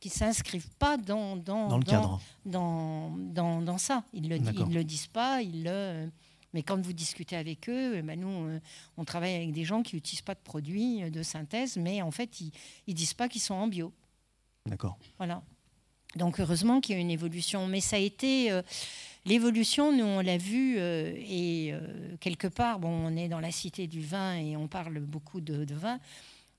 qui 0.00 0.08
s'inscrivent 0.08 0.74
pas 0.78 0.96
dans, 0.96 1.36
dans, 1.36 1.68
dans 1.68 1.78
le 1.78 1.84
cadre. 1.84 2.22
Dans, 2.46 3.10
dans, 3.18 3.60
dans 3.60 3.78
ça. 3.78 4.02
Ils 4.14 4.22
ne 4.22 4.28
le, 4.28 4.36
ils 4.36 4.74
le 4.74 4.82
disent 4.82 5.08
pas, 5.08 5.42
ils 5.42 5.64
le 5.64 6.10
mais 6.54 6.62
quand 6.62 6.80
vous 6.80 6.92
discutez 6.92 7.36
avec 7.36 7.68
eux, 7.68 7.96
eh 7.96 8.02
ben 8.02 8.18
nous, 8.18 8.48
euh, 8.48 8.60
on 8.96 9.04
travaille 9.04 9.34
avec 9.34 9.52
des 9.52 9.64
gens 9.64 9.82
qui 9.82 9.96
n'utilisent 9.96 10.22
pas 10.22 10.36
de 10.36 10.40
produits 10.40 11.02
euh, 11.02 11.10
de 11.10 11.22
synthèse, 11.22 11.76
mais 11.76 12.00
en 12.00 12.12
fait, 12.12 12.40
ils 12.40 12.52
ne 12.88 12.92
disent 12.94 13.12
pas 13.12 13.28
qu'ils 13.28 13.42
sont 13.42 13.54
en 13.54 13.66
bio. 13.66 13.92
D'accord. 14.64 14.96
Voilà. 15.18 15.42
Donc 16.14 16.38
heureusement 16.38 16.80
qu'il 16.80 16.94
y 16.94 16.98
a 16.98 17.00
une 17.00 17.10
évolution. 17.10 17.66
Mais 17.66 17.80
ça 17.80 17.96
a 17.96 17.98
été... 17.98 18.52
Euh, 18.52 18.62
l'évolution, 19.26 19.90
nous, 19.90 20.04
on 20.04 20.20
l'a 20.20 20.36
vu, 20.36 20.78
et 20.78 21.72
quelque 22.20 22.46
part, 22.46 22.78
bon, 22.78 22.90
on 22.90 23.16
est 23.16 23.26
dans 23.26 23.40
la 23.40 23.50
cité 23.50 23.86
du 23.86 24.02
vin 24.02 24.36
et 24.36 24.54
on 24.54 24.68
parle 24.68 25.00
beaucoup 25.00 25.40
de, 25.40 25.64
de 25.64 25.74
vin, 25.74 25.98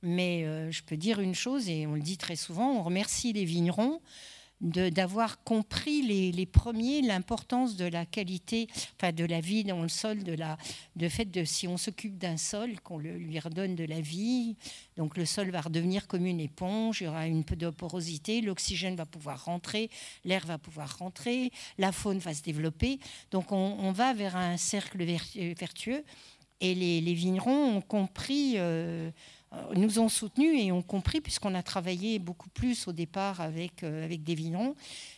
mais 0.02 0.72
je 0.72 0.82
peux 0.82 0.98
dire 0.98 1.20
une 1.20 1.36
chose, 1.36 1.70
et 1.70 1.86
on 1.86 1.94
le 1.94 2.02
dit 2.02 2.18
très 2.18 2.36
souvent, 2.36 2.72
on 2.72 2.82
remercie 2.82 3.34
les 3.34 3.46
vignerons 3.46 4.02
d'avoir 4.62 5.44
compris 5.44 6.02
les, 6.02 6.46
premiers 6.46 7.02
l'importance 7.02 7.76
de 7.76 7.86
la 7.86 8.06
qualité, 8.06 8.68
enfin 8.96 9.12
de 9.12 9.26
la 9.26 9.42
vie 9.42 9.64
dans 9.64 9.82
le 9.82 9.90
sol, 9.90 10.24
de 10.24 10.34
la, 10.34 10.58
de 10.96 11.10
fait 11.10 11.26
de 11.26 11.44
si 11.44 11.68
on 11.68 11.78
s'occupe 11.78 12.18
d'un 12.18 12.38
sol, 12.38 12.80
qu'on 12.82 12.98
lui 12.98 13.40
redonne 13.40 13.76
de 13.76 13.84
la 13.84 14.00
vie, 14.00 14.56
donc 14.96 15.18
le 15.18 15.26
sol 15.26 15.50
va 15.50 15.62
redevenir 15.62 16.08
comme 16.08 16.26
une 16.26 16.40
éponge, 16.40 17.02
il 17.02 17.06
y 17.06 17.08
aura 17.08 17.28
une 17.28 17.44
peu 17.44 17.56
de 17.56 17.70
porosité, 17.70 18.42
l'oxygène 18.42 18.96
va 18.96 19.06
pouvoir 19.06 19.44
rentrer, 19.46 19.90
l'air 20.24 20.46
va 20.46 20.58
pouvoir 20.58 20.98
rentrer, 20.98 21.52
la 21.78 21.92
faune 21.92 22.20
va 22.20 22.34
se 22.34 22.42
développer, 22.42 23.00
donc 23.32 23.52
on, 23.52 23.92
va 23.92 24.14
vers 24.14 24.36
un 24.36 24.58
cercle 24.58 25.04
vertueux 25.04 26.04
et 26.62 26.74
les, 26.74 27.14
vignerons 27.14 27.78
ont 27.78 27.82
compris. 27.82 28.54
Euh, 28.56 29.12
nous 29.76 30.00
ont 30.00 30.10
soutenus 30.10 30.60
et 30.60 30.72
ont 30.72 30.82
compris, 30.82 31.22
puisqu'on 31.22 31.56
a 31.56 31.64
travaillé 31.64 32.20
beaucoup 32.20 32.50
plus 32.50 32.88
au 32.88 32.92
départ 32.92 33.42
avec, 33.42 33.84
avec 33.84 34.24
des 34.24 34.36
vignerons, 34.36 34.76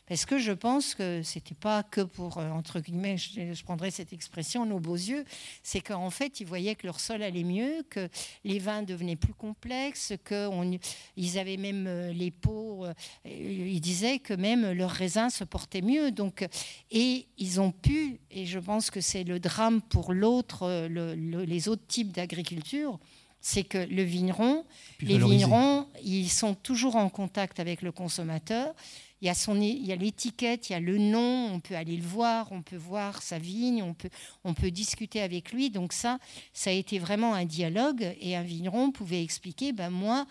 parce 0.08 0.25
que 0.25 0.38
je 0.38 0.51
pense 0.51 0.96
que 0.96 1.22
c'était 1.24 1.56
pas 1.56 1.84
que 1.84 2.01
pour, 2.01 2.38
entre 2.38 2.79
guillemets, 2.79 3.17
je, 3.17 3.53
je 3.53 3.63
prendrais 3.63 3.91
cette 3.91 4.13
expression, 4.13 4.65
nos 4.65 4.79
beaux 4.79 4.96
yeux, 4.96 5.25
c'est 5.63 5.82
qu'en 5.82 6.10
fait, 6.10 6.39
ils 6.39 6.48
voyaient 6.48 6.75
que 6.75 6.88
leur 6.88 7.00
sol 7.00 7.22
allait 7.22 7.44
mieux, 7.44 7.84
que 7.89 8.10
les 8.44 8.60
vins 8.60 8.84
devenaient 8.84 9.15
plus 9.15 9.34
complexes, 9.34 10.13
qu'ils 10.25 11.39
avaient 11.39 11.58
même 11.58 12.12
les 12.12 12.32
pots, 12.32 12.86
ils 13.25 13.82
disaient 13.82 14.20
que 14.20 14.34
même 14.34 14.72
leurs 14.72 14.91
raisins 14.91 15.29
se 15.29 15.44
portaient 15.44 15.82
mieux. 15.82 16.12
Donc, 16.12 16.48
et 16.91 17.27
ils 17.38 17.60
ont 17.60 17.72
pu, 17.72 18.20
et 18.32 18.46
je 18.46 18.60
pense 18.60 18.89
que 18.89 19.01
c'est 19.01 19.24
le 19.24 19.39
drame 19.39 19.82
pour 19.82 20.13
l'autre, 20.13 20.88
les 20.88 21.67
autres 21.67 21.86
types 21.88 22.12
d'agriculture, 22.12 23.00
c'est 23.41 23.63
que 23.63 23.77
le 23.77 24.03
vigneron, 24.03 24.65
les 25.01 25.17
vignerons, 25.17 25.88
ils 26.03 26.29
sont 26.29 26.53
toujours 26.56 26.96
en 26.96 27.10
contact 27.10 27.60
avec 27.60 27.82
le 27.82 27.91
consommateur. 27.91 28.74
Il 29.22 29.27
y 29.27 29.29
a 29.29 29.34
son, 29.34 29.60
il 29.60 29.86
y 29.86 29.91
a 29.91 29.96
l'étiquette, 29.96 30.70
il 30.70 30.74
y 30.74 30.75
a 30.75 30.79
le 30.79 30.98
nom, 30.98 31.51
on 31.53 31.60
peut 31.60 31.75
aller 31.75 31.98
le 31.98 32.03
voir, 32.03 32.51
on 32.51 32.62
peut 32.62 32.75
voir 32.75 33.22
sa 33.24 33.39
vigne, 33.39 33.82
on 33.82 33.94
peut, 33.94 34.10
on 34.44 34.53
peut 34.53 34.70
discuter 34.70 35.22
avec 35.22 35.51
lui. 35.51 35.72
Donc 35.72 35.94
ça, 35.94 36.20
ça 36.53 36.70
a 36.70 36.74
été 36.74 37.00
vraiment 37.00 37.34
un 37.34 37.46
dialogue 37.46 38.15
et 38.20 38.36
un 38.36 38.44
vigneron 38.44 38.91
pouvait 38.91 39.24
expliquer, 39.24 39.72
ben 39.72 39.89
moi, 39.89 40.27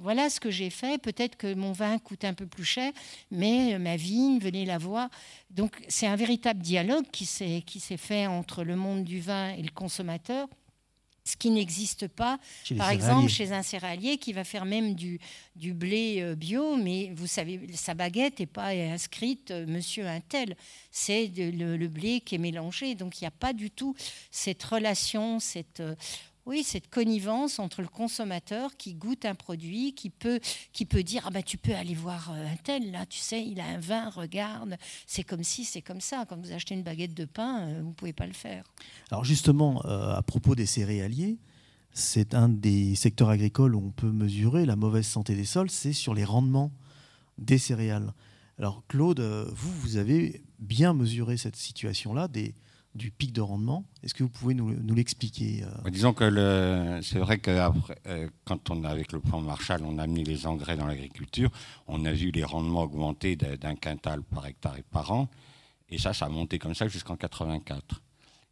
voilà 0.00 0.30
ce 0.30 0.40
que 0.40 0.50
j'ai 0.50 0.70
fait. 0.70 1.00
Peut-être 1.00 1.36
que 1.36 1.52
mon 1.54 1.72
vin 1.72 1.98
coûte 1.98 2.24
un 2.24 2.34
peu 2.34 2.46
plus 2.46 2.64
cher, 2.64 2.92
mais 3.30 3.78
ma 3.78 3.96
vigne, 3.96 4.38
venez 4.38 4.64
la 4.64 4.78
voir. 4.78 5.10
Donc 5.50 5.76
c'est 5.88 6.06
un 6.06 6.16
véritable 6.16 6.60
dialogue 6.60 7.06
qui 7.12 7.26
s'est 7.26 7.96
fait 7.96 8.26
entre 8.26 8.64
le 8.64 8.76
monde 8.76 9.04
du 9.04 9.20
vin 9.20 9.50
et 9.50 9.62
le 9.62 9.70
consommateur 9.70 10.48
ce 11.28 11.36
qui 11.36 11.50
n'existe 11.50 12.08
pas, 12.08 12.38
par 12.78 12.88
exemple, 12.88 13.28
chez 13.28 13.52
un 13.52 13.62
céréalier 13.62 14.16
qui 14.16 14.32
va 14.32 14.44
faire 14.44 14.64
même 14.64 14.94
du, 14.94 15.20
du 15.56 15.74
blé 15.74 16.20
euh, 16.22 16.34
bio, 16.34 16.76
mais 16.76 17.12
vous 17.14 17.26
savez, 17.26 17.60
sa 17.74 17.92
baguette 17.92 18.40
n'est 18.40 18.46
pas 18.46 18.68
inscrite 18.68 19.50
euh, 19.50 19.66
Monsieur 19.66 20.06
un 20.06 20.20
tel. 20.20 20.56
C'est 20.90 21.30
le, 21.36 21.76
le, 21.76 21.88
blé 21.88 22.20
qui 22.20 22.36
est 22.36 22.38
mélangé. 22.38 22.94
Donc 22.94 23.20
il 23.20 23.24
n'y 23.24 23.28
a 23.28 23.32
pas 23.32 23.52
du 23.52 23.70
tout 23.70 23.94
cette 24.30 24.62
relation, 24.62 25.38
cette, 25.38 25.80
euh, 25.80 25.94
oui, 26.48 26.62
cette 26.64 26.88
connivence 26.88 27.58
entre 27.58 27.82
le 27.82 27.88
consommateur 27.88 28.74
qui 28.78 28.94
goûte 28.94 29.26
un 29.26 29.34
produit, 29.34 29.92
qui 29.92 30.08
peut, 30.08 30.40
qui 30.72 30.86
peut 30.86 31.02
dire 31.02 31.24
ah 31.26 31.30
ben, 31.30 31.42
tu 31.42 31.58
peux 31.58 31.74
aller 31.74 31.94
voir 31.94 32.32
euh, 32.32 32.46
un 32.46 32.56
tel, 32.56 32.90
là, 32.90 33.04
tu 33.04 33.18
sais, 33.18 33.44
il 33.44 33.60
a 33.60 33.66
un 33.66 33.78
vin, 33.78 34.08
regarde, 34.08 34.78
c'est 35.06 35.24
comme 35.24 35.44
si, 35.44 35.66
c'est 35.66 35.82
comme 35.82 36.00
ça. 36.00 36.24
Quand 36.26 36.40
vous 36.40 36.50
achetez 36.50 36.74
une 36.74 36.82
baguette 36.82 37.12
de 37.12 37.26
pain, 37.26 37.60
euh, 37.60 37.80
vous 37.82 37.90
ne 37.90 37.92
pouvez 37.92 38.14
pas 38.14 38.26
le 38.26 38.32
faire. 38.32 38.64
Alors 39.10 39.26
justement, 39.26 39.84
euh, 39.84 40.14
à 40.14 40.22
propos 40.22 40.54
des 40.54 40.64
céréaliers, 40.64 41.36
c'est 41.92 42.32
un 42.32 42.48
des 42.48 42.94
secteurs 42.94 43.28
agricoles 43.28 43.74
où 43.74 43.84
on 43.84 43.90
peut 43.90 44.10
mesurer 44.10 44.64
la 44.64 44.76
mauvaise 44.76 45.06
santé 45.06 45.34
des 45.34 45.44
sols, 45.44 45.68
c'est 45.68 45.92
sur 45.92 46.14
les 46.14 46.24
rendements 46.24 46.72
des 47.36 47.58
céréales. 47.58 48.14
Alors 48.58 48.82
Claude, 48.88 49.20
vous, 49.20 49.72
vous 49.80 49.96
avez 49.98 50.42
bien 50.58 50.94
mesuré 50.94 51.36
cette 51.36 51.56
situation-là, 51.56 52.26
des, 52.26 52.54
du 52.98 53.10
pic 53.10 53.32
de 53.32 53.40
rendement. 53.40 53.84
Est-ce 54.02 54.12
que 54.12 54.22
vous 54.22 54.28
pouvez 54.28 54.54
nous, 54.54 54.94
l'expliquer 54.94 55.64
euh 55.64 55.90
Disons 55.90 56.12
que 56.12 57.00
c'est 57.02 57.18
vrai 57.18 57.38
que 57.38 57.50
euh, 58.06 58.28
quand 58.44 58.70
on 58.70 58.84
avec 58.84 59.12
le 59.12 59.20
plan 59.20 59.40
Marshall, 59.40 59.82
on 59.84 59.98
a 59.98 60.02
amené 60.02 60.24
les 60.24 60.46
engrais 60.46 60.76
dans 60.76 60.86
l'agriculture, 60.86 61.50
on 61.86 62.04
a 62.04 62.12
vu 62.12 62.30
les 62.30 62.44
rendements 62.44 62.82
augmenter 62.82 63.36
d'un 63.36 63.76
quintal 63.76 64.22
par 64.22 64.46
hectare 64.46 64.76
et 64.76 64.82
par 64.82 65.10
an, 65.12 65.28
et 65.88 65.98
ça, 65.98 66.12
ça 66.12 66.26
a 66.26 66.28
monté 66.28 66.58
comme 66.58 66.74
ça 66.74 66.88
jusqu'en 66.88 67.16
84. 67.16 68.02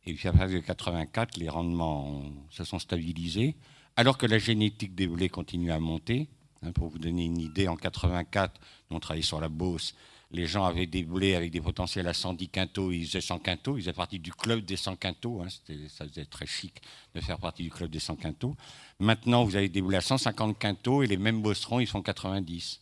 Et 0.07 0.15
puis 0.15 0.29
après 0.29 0.49
de 0.49 0.59
84, 0.61 1.37
les 1.37 1.49
rendements 1.49 2.23
se 2.51 2.65
sont 2.65 2.79
stabilisés, 2.79 3.57
alors 3.97 4.17
que 4.17 4.27
la 4.27 4.39
génétique 4.39 4.95
des 4.95 5.09
blés 5.09 5.29
continue 5.29 5.73
à 5.73 5.81
monter. 5.81 6.29
Hein, 6.63 6.73
pour 6.73 6.89
vous 6.89 6.99
donner 6.99 7.25
une 7.25 7.39
idée, 7.39 7.69
en 7.69 7.77
84, 7.77 8.61
on 8.91 9.01
travaillait 9.01 9.27
sur 9.27 9.41
la 9.41 9.49
Beauce 9.49 9.95
les 10.31 10.47
gens 10.47 10.65
avaient 10.65 10.87
des 10.87 11.05
blés 11.05 11.35
avec 11.35 11.51
des 11.51 11.61
potentiels 11.61 12.09
à 12.09 12.15
110 12.15 12.49
quintaux, 12.49 12.91
ils 12.91 13.07
faisaient 13.07 13.21
100 13.21 13.39
quintaux, 13.39 13.77
ils 13.77 13.83
faisaient 13.83 13.93
partie 13.93 14.19
du 14.19 14.33
club 14.33 14.65
des 14.65 14.77
100 14.77 14.97
quintaux, 14.97 15.43
hein, 15.43 15.49
ça 15.89 16.07
faisait 16.07 16.25
très 16.25 16.47
chic 16.47 16.75
de 17.15 17.21
faire 17.21 17.39
partie 17.39 17.63
du 17.63 17.71
club 17.71 17.91
des 17.91 18.01
100 18.01 18.17
quintaux. 18.17 18.57
Maintenant, 18.99 19.45
vous 19.45 19.57
avez 19.57 19.69
des 19.69 19.83
blés 19.83 19.99
à 19.99 20.01
150 20.01 20.59
quintaux 20.59 21.03
et 21.03 21.07
les 21.07 21.17
mêmes 21.17 21.43
bosserons, 21.43 21.81
ils 21.81 21.87
font 21.87 22.03
90. 22.03 22.81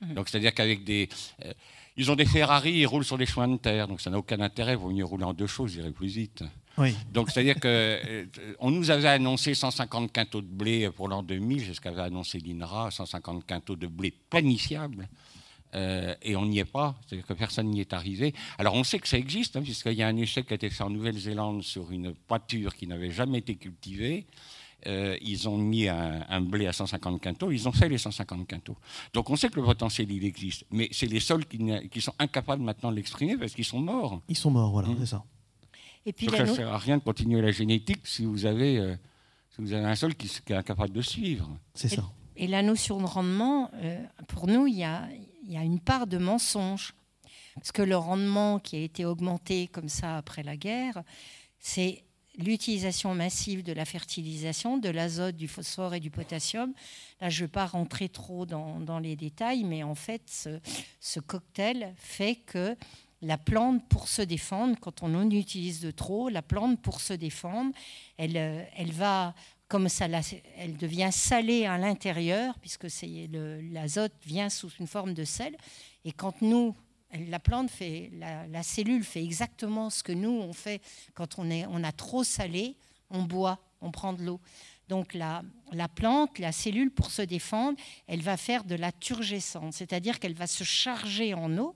Mmh. 0.00 0.14
Donc, 0.14 0.28
c'est-à-dire 0.28 0.54
qu'avec 0.54 0.84
des. 0.84 1.08
Euh, 1.44 1.52
ils 1.96 2.10
ont 2.10 2.16
des 2.16 2.24
Ferrari, 2.24 2.72
ils 2.72 2.86
roulent 2.86 3.04
sur 3.04 3.18
des 3.18 3.26
chemins 3.26 3.48
de 3.48 3.58
terre, 3.58 3.86
donc 3.86 4.00
ça 4.00 4.08
n'a 4.08 4.18
aucun 4.18 4.40
intérêt, 4.40 4.72
il 4.72 4.78
vaut 4.78 4.90
mieux 4.90 5.04
rouler 5.04 5.24
en 5.24 5.34
deux 5.34 5.46
choses, 5.46 5.74
irait 5.74 5.90
plus 5.92 6.08
vite. 6.08 6.42
Oui. 6.78 6.94
Donc, 7.12 7.30
c'est-à-dire 7.30 7.56
qu'on 7.56 7.68
euh, 7.68 8.24
nous 8.62 8.90
avait 8.90 9.08
annoncé 9.08 9.54
150 9.54 10.10
quintaux 10.10 10.40
de 10.40 10.46
blé 10.46 10.88
pour 10.90 11.08
l'an 11.08 11.22
2000, 11.22 11.66
c'est 11.66 11.74
ce 11.74 11.80
qu'avait 11.82 12.00
annoncé 12.00 12.38
l'INRA, 12.38 12.90
150 12.90 13.44
quintaux 13.46 13.76
de 13.76 13.86
blé 13.86 14.12
planifiable. 14.30 15.06
Euh, 15.74 16.14
et 16.20 16.36
on 16.36 16.46
n'y 16.46 16.58
est 16.58 16.64
pas, 16.64 16.94
c'est-à-dire 17.06 17.26
que 17.26 17.32
personne 17.32 17.68
n'y 17.68 17.80
est 17.80 17.92
arrivé. 17.92 18.34
Alors 18.58 18.74
on 18.74 18.84
sait 18.84 18.98
que 18.98 19.08
ça 19.08 19.16
existe, 19.16 19.56
hein, 19.56 19.62
puisqu'il 19.62 19.94
y 19.94 20.02
a 20.02 20.06
un 20.06 20.16
échec 20.16 20.46
qui 20.46 20.52
a 20.52 20.56
été 20.56 20.68
fait 20.68 20.84
en 20.84 20.90
Nouvelle-Zélande 20.90 21.62
sur 21.62 21.90
une 21.90 22.14
poiture 22.14 22.74
qui 22.74 22.86
n'avait 22.86 23.10
jamais 23.10 23.38
été 23.38 23.54
cultivée. 23.54 24.26
Euh, 24.86 25.16
ils 25.22 25.48
ont 25.48 25.56
mis 25.56 25.88
un, 25.88 26.40
blé 26.40 26.66
à 26.66 26.72
150 26.72 27.20
quintaux, 27.20 27.52
ils 27.52 27.68
ont 27.68 27.72
fait 27.72 27.88
les 27.88 27.98
150 27.98 28.46
quintaux. 28.46 28.76
Donc 29.14 29.30
on 29.30 29.36
sait 29.36 29.48
que 29.48 29.56
le 29.56 29.64
potentiel, 29.64 30.10
il 30.10 30.24
existe. 30.24 30.64
Mais 30.70 30.88
c'est 30.90 31.06
les 31.06 31.20
sols 31.20 31.46
qui, 31.46 32.00
sont 32.00 32.14
incapables 32.18 32.62
maintenant 32.62 32.90
de 32.90 32.96
l'exprimer 32.96 33.36
parce 33.36 33.52
qu'ils 33.54 33.64
sont 33.64 33.80
morts. 33.80 34.20
Ils 34.28 34.36
sont 34.36 34.50
morts, 34.50 34.72
voilà, 34.72 34.88
mmh. 34.88 34.96
c'est 35.00 35.06
ça. 35.06 35.24
Et 36.04 36.12
puis 36.12 36.28
ça 36.28 36.44
ne 36.44 36.52
sert 36.52 36.68
à 36.68 36.78
rien 36.78 36.98
de 36.98 37.02
continuer 37.02 37.40
la 37.40 37.52
génétique 37.52 38.00
si 38.04 38.24
vous 38.24 38.44
avez, 38.44 38.76
euh, 38.78 38.96
si 39.50 39.62
vous 39.62 39.72
avez 39.72 39.84
un 39.84 39.94
sol 39.94 40.16
qui, 40.16 40.26
est 40.26 40.54
incapable 40.54 40.92
de 40.92 41.02
suivre. 41.02 41.48
C'est 41.74 41.88
ça. 41.88 42.04
Et 42.36 42.48
la 42.48 42.62
notion 42.62 42.98
de 42.98 43.06
rendement, 43.06 43.70
pour 44.26 44.48
nous, 44.48 44.66
il 44.66 44.74
y 44.74 44.84
a, 44.84 45.06
il 45.42 45.52
y 45.52 45.56
a 45.56 45.62
une 45.62 45.80
part 45.80 46.06
de 46.06 46.18
mensonge. 46.18 46.94
Parce 47.54 47.72
que 47.72 47.82
le 47.82 47.96
rendement 47.96 48.58
qui 48.58 48.76
a 48.76 48.80
été 48.80 49.04
augmenté 49.04 49.68
comme 49.68 49.88
ça 49.88 50.16
après 50.16 50.42
la 50.42 50.56
guerre, 50.56 51.02
c'est 51.58 52.04
l'utilisation 52.38 53.14
massive 53.14 53.62
de 53.62 53.72
la 53.72 53.84
fertilisation, 53.84 54.78
de 54.78 54.88
l'azote, 54.88 55.36
du 55.36 55.48
phosphore 55.48 55.94
et 55.94 56.00
du 56.00 56.10
potassium. 56.10 56.72
Là, 57.20 57.28
je 57.28 57.42
ne 57.42 57.46
vais 57.46 57.52
pas 57.52 57.66
rentrer 57.66 58.08
trop 58.08 58.46
dans, 58.46 58.98
les 58.98 59.16
détails, 59.16 59.64
mais 59.64 59.82
en 59.82 59.94
fait, 59.94 60.22
ce, 61.00 61.20
cocktail 61.20 61.94
fait 61.96 62.36
que 62.36 62.74
la 63.20 63.38
plante, 63.38 63.86
pour 63.88 64.08
se 64.08 64.22
défendre, 64.22 64.76
quand 64.80 65.02
on 65.02 65.14
en 65.14 65.30
utilise 65.30 65.80
de 65.80 65.90
trop, 65.90 66.28
la 66.28 66.42
plante, 66.42 66.80
pour 66.80 67.00
se 67.00 67.12
défendre, 67.12 67.72
elle, 68.16 68.36
elle 68.36 68.92
va 68.92 69.34
comme 69.72 69.88
ça, 69.88 70.06
elle 70.58 70.76
devient 70.76 71.08
salée 71.10 71.64
à 71.64 71.78
l'intérieur, 71.78 72.58
puisque 72.58 72.88
l'azote 73.72 74.12
vient 74.22 74.50
sous 74.50 74.68
une 74.78 74.86
forme 74.86 75.14
de 75.14 75.24
sel. 75.24 75.56
Et 76.04 76.12
quand 76.12 76.42
nous, 76.42 76.76
la 77.30 77.38
plante 77.38 77.70
fait, 77.70 78.10
la, 78.12 78.62
cellule 78.62 79.02
fait 79.02 79.24
exactement 79.24 79.88
ce 79.88 80.02
que 80.02 80.12
nous 80.12 80.28
on 80.28 80.52
fait 80.52 80.82
quand 81.14 81.38
on, 81.38 81.48
est, 81.48 81.64
on 81.70 81.82
a 81.84 81.90
trop 81.90 82.22
salé, 82.22 82.76
on 83.08 83.22
boit, 83.22 83.60
on 83.80 83.90
prend 83.90 84.12
de 84.12 84.22
l'eau. 84.22 84.40
Donc 84.88 85.14
la, 85.14 85.42
la, 85.72 85.88
plante, 85.88 86.38
la 86.38 86.52
cellule, 86.52 86.90
pour 86.90 87.10
se 87.10 87.22
défendre, 87.22 87.78
elle 88.06 88.20
va 88.20 88.36
faire 88.36 88.64
de 88.64 88.74
la 88.74 88.92
turgescence, 88.92 89.76
c'est-à-dire 89.76 90.20
qu'elle 90.20 90.34
va 90.34 90.46
se 90.46 90.64
charger 90.64 91.32
en 91.32 91.56
eau, 91.56 91.74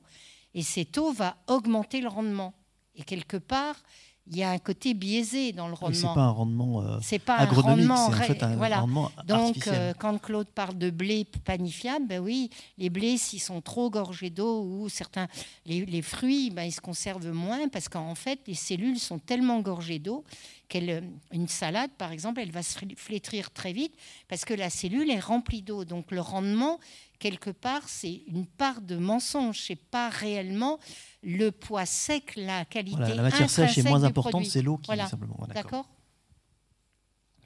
et 0.53 0.63
cette 0.63 0.99
eau 0.99 1.13
va 1.13 1.39
augmenter 1.47 2.03
le 2.03 2.09
rendement. 2.09 2.53
Et 2.95 3.05
quelque 3.05 3.39
part, 3.39 3.83
il 4.29 4.37
y 4.37 4.43
a 4.43 4.51
un 4.51 4.59
côté 4.59 4.95
biaisé 4.95 5.53
dans 5.53 5.69
le 5.69 5.75
rendement. 5.75 5.95
c'est 5.95 6.15
pas 6.15 6.23
un 6.23 6.31
rendement 6.31 6.83
euh, 6.83 6.99
c'est 7.01 7.19
pas 7.19 7.39
un 7.39 7.45
rendement, 7.47 8.07
en 8.07 8.11
fait 8.11 8.43
un 8.43 8.57
voilà. 8.57 8.81
rendement 8.81 9.11
Donc, 9.27 9.67
euh, 9.69 9.93
quand 9.99 10.19
Claude 10.19 10.49
parle 10.49 10.77
de 10.77 10.91
blé 10.91 11.27
panifiable, 11.45 12.07
ben 12.07 12.21
oui, 12.21 12.51
les 12.79 12.91
blés, 12.91 13.19
s'ils 13.19 13.41
sont 13.41 13.61
trop 13.61 13.89
gorgés 13.89 14.31
d'eau 14.31 14.63
ou 14.63 14.89
certains, 14.89 15.29
les, 15.65 16.03
fruits, 16.03 16.51
ben, 16.51 16.65
ils 16.65 16.73
se 16.73 16.81
conservent 16.81 17.31
moins 17.31 17.69
parce 17.69 17.89
qu'en 17.89 18.15
fait, 18.15 18.41
les 18.47 18.55
cellules 18.55 18.99
sont 18.99 19.19
tellement 19.19 19.61
gorgées 19.61 19.99
d'eau 19.99 20.25
qu'une 20.69 21.47
salade, 21.47 21.91
par 21.97 22.11
exemple, 22.11 22.41
elle 22.41 22.51
va 22.51 22.63
se 22.65 22.79
flétrir 22.97 23.53
très 23.53 23.73
vite 23.73 23.95
parce 24.29 24.45
que 24.45 24.55
la 24.55 24.71
cellule 24.71 25.11
est 25.11 25.21
remplie 25.21 25.63
d'eau. 25.63 25.85
Donc, 25.85 26.11
le 26.11 26.21
rendement, 26.21 26.81
quelque 27.19 27.51
part, 27.51 27.89
c'est 27.89 28.23
une 28.27 28.47
part 28.47 28.81
de 28.81 28.97
mensonge. 28.97 29.61
C'est 29.61 29.77
pas 29.77 30.09
réellement 30.09 30.79
le 31.23 31.51
poids 31.51 31.87
sec, 31.87 32.35
la 32.37 32.65
qualité 32.65 33.15
La 33.15 33.23
matière 33.23 33.51
sèche 33.51 33.79
est 33.79 33.83
moins 33.83 34.05
importante, 34.05 34.45
c'est 34.47 34.63
l'eau 34.63 34.79
qui 34.79 34.93
est 34.93 35.07
simplement. 35.07 35.47
D'accord. 35.55 35.89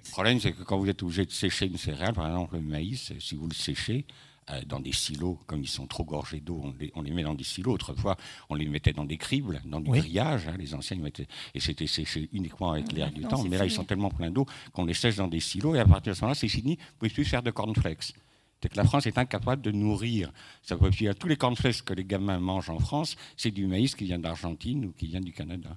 Le 0.05 0.11
problème, 0.11 0.41
c'est 0.41 0.53
que 0.53 0.63
quand 0.63 0.79
vous 0.79 0.89
êtes 0.89 1.03
obligé 1.03 1.25
de 1.25 1.31
sécher 1.31 1.67
une 1.67 1.77
céréale, 1.77 2.15
par 2.15 2.27
exemple 2.27 2.57
le 2.57 2.63
maïs, 2.63 3.13
si 3.21 3.37
vous 3.37 3.47
le 3.47 3.55
séchez 3.55 4.07
euh, 4.51 4.61
dans 4.67 4.81
des 4.81 4.93
silos, 4.93 5.39
comme 5.47 5.63
ils 5.63 5.69
sont 5.69 5.87
trop 5.87 6.05
gorgés 6.05 6.41
d'eau, 6.41 6.65
on 6.95 7.03
les, 7.03 7.11
met 7.13 7.23
dans 7.23 7.35
des 7.35 7.45
silos. 7.45 7.75
Autrefois, 7.75 8.17
on 8.49 8.55
les 8.55 8.67
mettait 8.67 8.93
dans 8.93 9.05
des 9.05 9.19
cribles, 9.19 9.61
dans 9.65 9.81
du 9.81 9.91
grillage. 9.91 10.49
Hein, 10.49 10.57
les 10.59 10.75
anciens, 10.75 10.97
mettaient, 10.97 11.29
et 11.55 11.61
c'était 11.61 11.87
séché 11.87 12.29
uniquement 12.33 12.73
avec 12.73 12.91
l'air 12.93 13.13
du 13.13 13.23
temps. 13.23 13.45
Mais 13.45 13.59
là, 13.59 13.67
ils 13.67 13.71
sont 13.71 13.85
tellement 13.85 14.11
pleins 14.11 14.31
d'eau 14.31 14.47
qu'on 14.73 14.85
les 14.85 14.95
sèche 14.95 15.17
dans 15.17 15.29
des 15.29 15.41
silos. 15.41 15.75
Et 15.77 15.79
à 15.79 15.85
partir 15.85 16.13
de 16.13 16.17
ce 16.17 16.23
moment-là, 16.23 16.35
c'est 16.35 16.49
fini. 16.49 16.77
Vous 16.77 16.83
ne 16.83 16.99
pouvez 16.99 17.11
plus 17.11 17.25
faire 17.25 17.43
de 17.43 17.51
cornflakes 17.51 18.15
c'est 18.63 18.69
que 18.69 18.77
la 18.77 18.85
France 18.85 19.07
est 19.07 19.17
incapable 19.19 19.63
de 19.63 19.71
nourrir. 19.71 20.33
Ça 20.63 20.77
peut 20.77 20.91
tous 21.19 21.29
les 21.29 21.37
cornflakes 21.37 21.83
que 21.83 21.95
les 21.95 22.05
gamins 22.05 22.39
mangent 22.39 22.71
en 22.71 22.79
France, 22.79 23.17
c'est 23.37 23.51
du 23.51 23.67
maïs 23.67 23.95
qui 23.95 24.05
vient 24.05 24.19
d'Argentine 24.19 24.85
ou 24.87 24.93
qui 24.93 25.07
vient 25.07 25.21
du 25.21 25.33
Canada. 25.33 25.77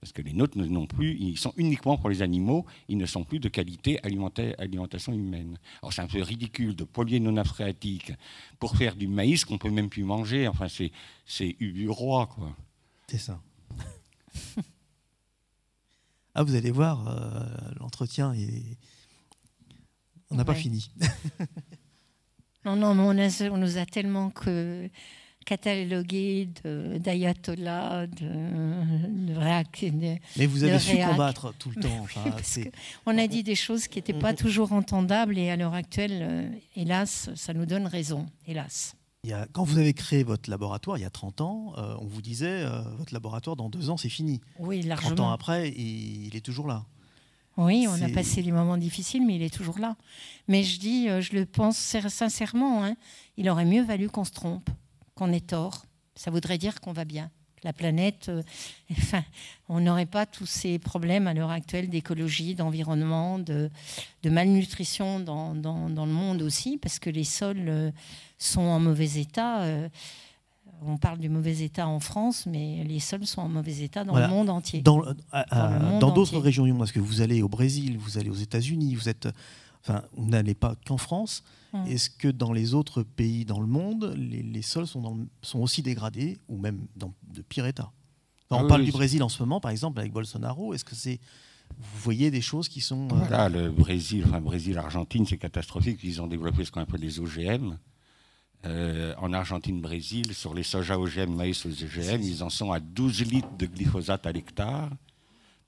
Parce 0.00 0.12
que 0.12 0.22
les 0.22 0.32
nôtres 0.32 0.56
non 0.56 0.86
plus, 0.86 1.16
ils 1.18 1.36
sont 1.36 1.52
uniquement 1.56 1.98
pour 1.98 2.08
les 2.08 2.22
animaux, 2.22 2.64
ils 2.88 2.96
ne 2.96 3.04
sont 3.04 3.22
plus 3.22 3.38
de 3.38 3.50
qualité 3.50 4.02
alimentation 4.02 5.12
humaine. 5.12 5.58
Alors 5.82 5.92
c'est 5.92 6.00
un 6.00 6.06
peu 6.06 6.22
ridicule 6.22 6.74
de 6.74 6.84
polluer 6.84 7.20
nos 7.20 7.32
nappes 7.32 7.48
phréatiques 7.48 8.12
pour 8.58 8.76
faire 8.76 8.96
du 8.96 9.08
maïs 9.08 9.44
qu'on 9.44 9.58
peut 9.58 9.68
même 9.68 9.90
plus 9.90 10.04
manger. 10.04 10.48
Enfin, 10.48 10.68
c'est, 10.68 10.90
c'est 11.26 11.54
roi, 11.88 12.28
quoi. 12.28 12.56
C'est 13.08 13.18
ça. 13.18 13.42
ah, 16.34 16.44
vous 16.44 16.54
allez 16.54 16.70
voir, 16.70 17.06
euh, 17.08 17.74
l'entretien 17.78 18.32
est... 18.32 18.78
On 20.30 20.36
n'a 20.36 20.44
pas 20.44 20.54
fini. 20.54 20.90
non, 22.64 22.76
non, 22.76 22.94
mais 22.94 23.28
on, 23.40 23.54
on 23.54 23.56
nous 23.58 23.78
a 23.78 23.86
tellement 23.86 24.30
que 24.30 24.88
catalogué 25.46 26.48
d'ayatollahs, 26.64 28.06
de, 28.06 28.26
de, 29.32 30.18
Mais 30.36 30.46
vous 30.46 30.64
avez 30.64 30.78
su 30.78 30.96
combattre 30.96 31.52
tout 31.58 31.70
le 31.74 31.82
temps. 31.82 32.06
on 33.06 33.18
a 33.18 33.26
dit 33.26 33.42
des 33.42 33.54
choses 33.54 33.88
qui 33.88 33.98
n'étaient 33.98 34.12
pas 34.12 34.34
toujours 34.34 34.72
entendables 34.72 35.38
et 35.38 35.50
à 35.50 35.56
l'heure 35.56 35.74
actuelle, 35.74 36.20
euh, 36.22 36.48
hélas, 36.76 37.30
ça 37.34 37.54
nous 37.54 37.66
donne 37.66 37.86
raison, 37.86 38.26
hélas. 38.46 38.94
Il 39.24 39.30
y 39.30 39.32
a, 39.34 39.46
quand 39.52 39.64
vous 39.64 39.78
avez 39.78 39.92
créé 39.92 40.22
votre 40.22 40.48
laboratoire 40.48 40.96
il 40.96 41.02
y 41.02 41.04
a 41.04 41.10
30 41.10 41.40
ans, 41.42 41.74
euh, 41.76 41.94
on 42.00 42.06
vous 42.06 42.22
disait 42.22 42.62
euh, 42.64 42.80
votre 42.96 43.12
laboratoire 43.12 43.54
dans 43.54 43.68
deux 43.68 43.90
ans 43.90 43.96
c'est 43.96 44.08
fini. 44.08 44.40
Oui, 44.58 44.82
largement. 44.82 45.16
30 45.16 45.20
ans 45.20 45.30
après, 45.30 45.68
il, 45.70 46.34
est 46.34 46.40
toujours 46.40 46.66
là. 46.66 46.84
Oui, 47.60 47.86
on 47.88 48.02
a 48.02 48.08
passé 48.08 48.42
des 48.42 48.52
moments 48.52 48.76
difficiles, 48.76 49.24
mais 49.24 49.36
il 49.36 49.42
est 49.42 49.54
toujours 49.54 49.78
là. 49.78 49.96
Mais 50.48 50.64
je 50.64 50.80
dis, 50.80 51.08
je 51.20 51.34
le 51.34 51.46
pense 51.46 51.76
sincèrement, 51.76 52.84
hein, 52.84 52.96
il 53.36 53.48
aurait 53.48 53.64
mieux 53.64 53.82
valu 53.82 54.08
qu'on 54.08 54.24
se 54.24 54.32
trompe 54.32 54.68
qu'on 55.20 55.32
est 55.34 55.48
tort. 55.48 55.84
Ça 56.14 56.30
voudrait 56.30 56.56
dire 56.56 56.80
qu'on 56.80 56.94
va 56.94 57.04
bien. 57.04 57.30
La 57.62 57.74
planète, 57.74 58.30
euh, 58.30 58.42
enfin, 58.90 59.22
on 59.68 59.80
n'aurait 59.80 60.06
pas 60.06 60.24
tous 60.24 60.46
ces 60.46 60.78
problèmes 60.78 61.26
à 61.26 61.34
l'heure 61.34 61.50
actuelle 61.50 61.90
d'écologie, 61.90 62.54
d'environnement, 62.54 63.38
de, 63.38 63.70
malnutrition 64.24 65.20
dans, 65.20 65.52
le 65.52 66.12
monde 66.12 66.40
aussi, 66.40 66.78
parce 66.78 66.98
que 66.98 67.10
les 67.10 67.24
sols 67.24 67.68
euh, 67.68 67.90
sont 68.38 68.62
en 68.62 68.80
mauvais 68.80 69.20
état. 69.20 69.60
Euh, 69.60 69.88
on 70.86 70.96
parle 70.96 71.18
du 71.18 71.28
mauvais 71.28 71.60
état 71.60 71.86
en 71.86 72.00
France, 72.00 72.46
mais 72.46 72.84
les 72.84 73.00
sols 73.00 73.26
sont 73.26 73.42
en 73.42 73.48
mauvais 73.48 73.80
état 73.80 74.04
dans 74.04 74.16
le 74.16 74.28
monde 74.28 74.50
entier. 74.50 74.80
Dans, 74.80 75.02
d'autres 76.00 76.38
régions 76.38 76.64
du 76.64 76.72
monde, 76.72 76.80
parce 76.80 76.92
que 76.92 77.00
vous 77.00 77.20
allez 77.20 77.42
au 77.42 77.48
Brésil, 77.48 77.98
vous 77.98 78.18
allez 78.18 78.30
aux 78.30 78.34
États-Unis, 78.34 78.94
vous 78.94 79.08
êtes, 79.08 79.28
enfin, 79.82 80.02
vous 80.16 80.28
n'allez 80.28 80.54
pas 80.54 80.74
qu'en 80.86 80.96
France. 80.96 81.42
Hum. 81.72 81.86
Est-ce 81.86 82.10
que 82.10 82.28
dans 82.28 82.52
les 82.52 82.74
autres 82.74 83.02
pays 83.02 83.44
dans 83.44 83.60
le 83.60 83.66
monde, 83.66 84.14
les, 84.16 84.62
sols 84.62 84.86
sont, 84.86 85.26
sont, 85.42 85.60
aussi 85.60 85.82
dégradés 85.82 86.38
ou 86.48 86.56
même 86.56 86.86
dans 86.96 87.14
de 87.32 87.42
pire 87.42 87.66
état 87.66 87.92
On 88.50 88.64
ah 88.64 88.68
parle 88.68 88.84
du 88.84 88.90
Brésil 88.90 89.22
en 89.22 89.28
ce 89.28 89.40
moment, 89.42 89.60
par 89.60 89.70
exemple, 89.70 90.00
avec 90.00 90.12
Bolsonaro. 90.12 90.74
Est-ce 90.74 90.84
que 90.84 90.96
c'est 90.96 91.20
vous 91.78 92.00
voyez 92.00 92.30
des 92.30 92.40
choses 92.40 92.68
qui 92.68 92.80
sont. 92.80 93.08
Euh, 93.12 93.28
Là, 93.30 93.48
le 93.48 93.70
Brésil, 93.70 94.24
enfin 94.26 94.40
Brésil, 94.40 94.76
Argentine, 94.78 95.26
c'est 95.26 95.38
catastrophique. 95.38 96.00
Ils 96.02 96.20
ont 96.20 96.26
développé 96.26 96.64
ce 96.64 96.70
qu'on 96.70 96.80
appelle 96.80 97.00
les 97.00 97.20
OGM. 97.20 97.76
Euh, 98.66 99.14
en 99.18 99.32
Argentine, 99.32 99.80
Brésil, 99.80 100.34
sur 100.34 100.52
les 100.52 100.62
soja 100.62 100.98
OGM, 100.98 101.34
maïs 101.34 101.64
aux 101.64 101.70
OGM, 101.70 102.20
ils 102.20 102.42
en 102.42 102.50
sont 102.50 102.72
à 102.72 102.80
12 102.80 103.24
litres 103.30 103.56
de 103.58 103.66
glyphosate 103.66 104.26
à 104.26 104.32
l'hectare 104.32 104.90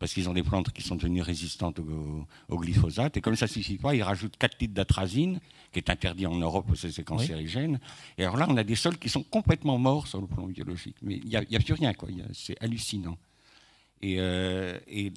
parce 0.02 0.14
qu'ils 0.14 0.28
ont 0.28 0.34
des 0.34 0.42
plantes 0.42 0.72
qui 0.72 0.82
sont 0.82 0.96
devenues 0.96 1.22
résistantes 1.22 1.78
au, 1.78 2.58
glyphosate. 2.58 3.16
Et 3.18 3.20
comme 3.20 3.36
ça 3.36 3.46
ne 3.46 3.50
suffit 3.52 3.76
pas, 3.76 3.94
ils 3.94 4.02
rajoutent 4.02 4.36
4 4.36 4.58
litres 4.60 4.74
d'atrazine, 4.74 5.38
qui 5.70 5.78
est 5.78 5.88
interdit 5.90 6.26
en 6.26 6.34
Europe 6.34 6.64
parce 6.66 6.82
que 6.82 6.90
c'est 6.90 7.04
cancérigène. 7.04 7.78
Et 8.18 8.24
alors 8.24 8.36
là, 8.36 8.48
on 8.50 8.56
a 8.56 8.64
des 8.64 8.74
sols 8.74 8.98
qui 8.98 9.08
sont 9.08 9.22
complètement 9.22 9.78
morts 9.78 10.08
sur 10.08 10.20
le 10.20 10.26
plan 10.26 10.48
biologique. 10.48 10.96
Mais 11.02 11.20
il 11.22 11.28
n'y 11.28 11.36
a, 11.36 11.60
plus 11.60 11.74
rien, 11.74 11.94
quoi. 11.94 12.08
C'est 12.32 12.60
hallucinant. 12.60 13.16
Euh, 14.02 14.80
et, 14.88 15.12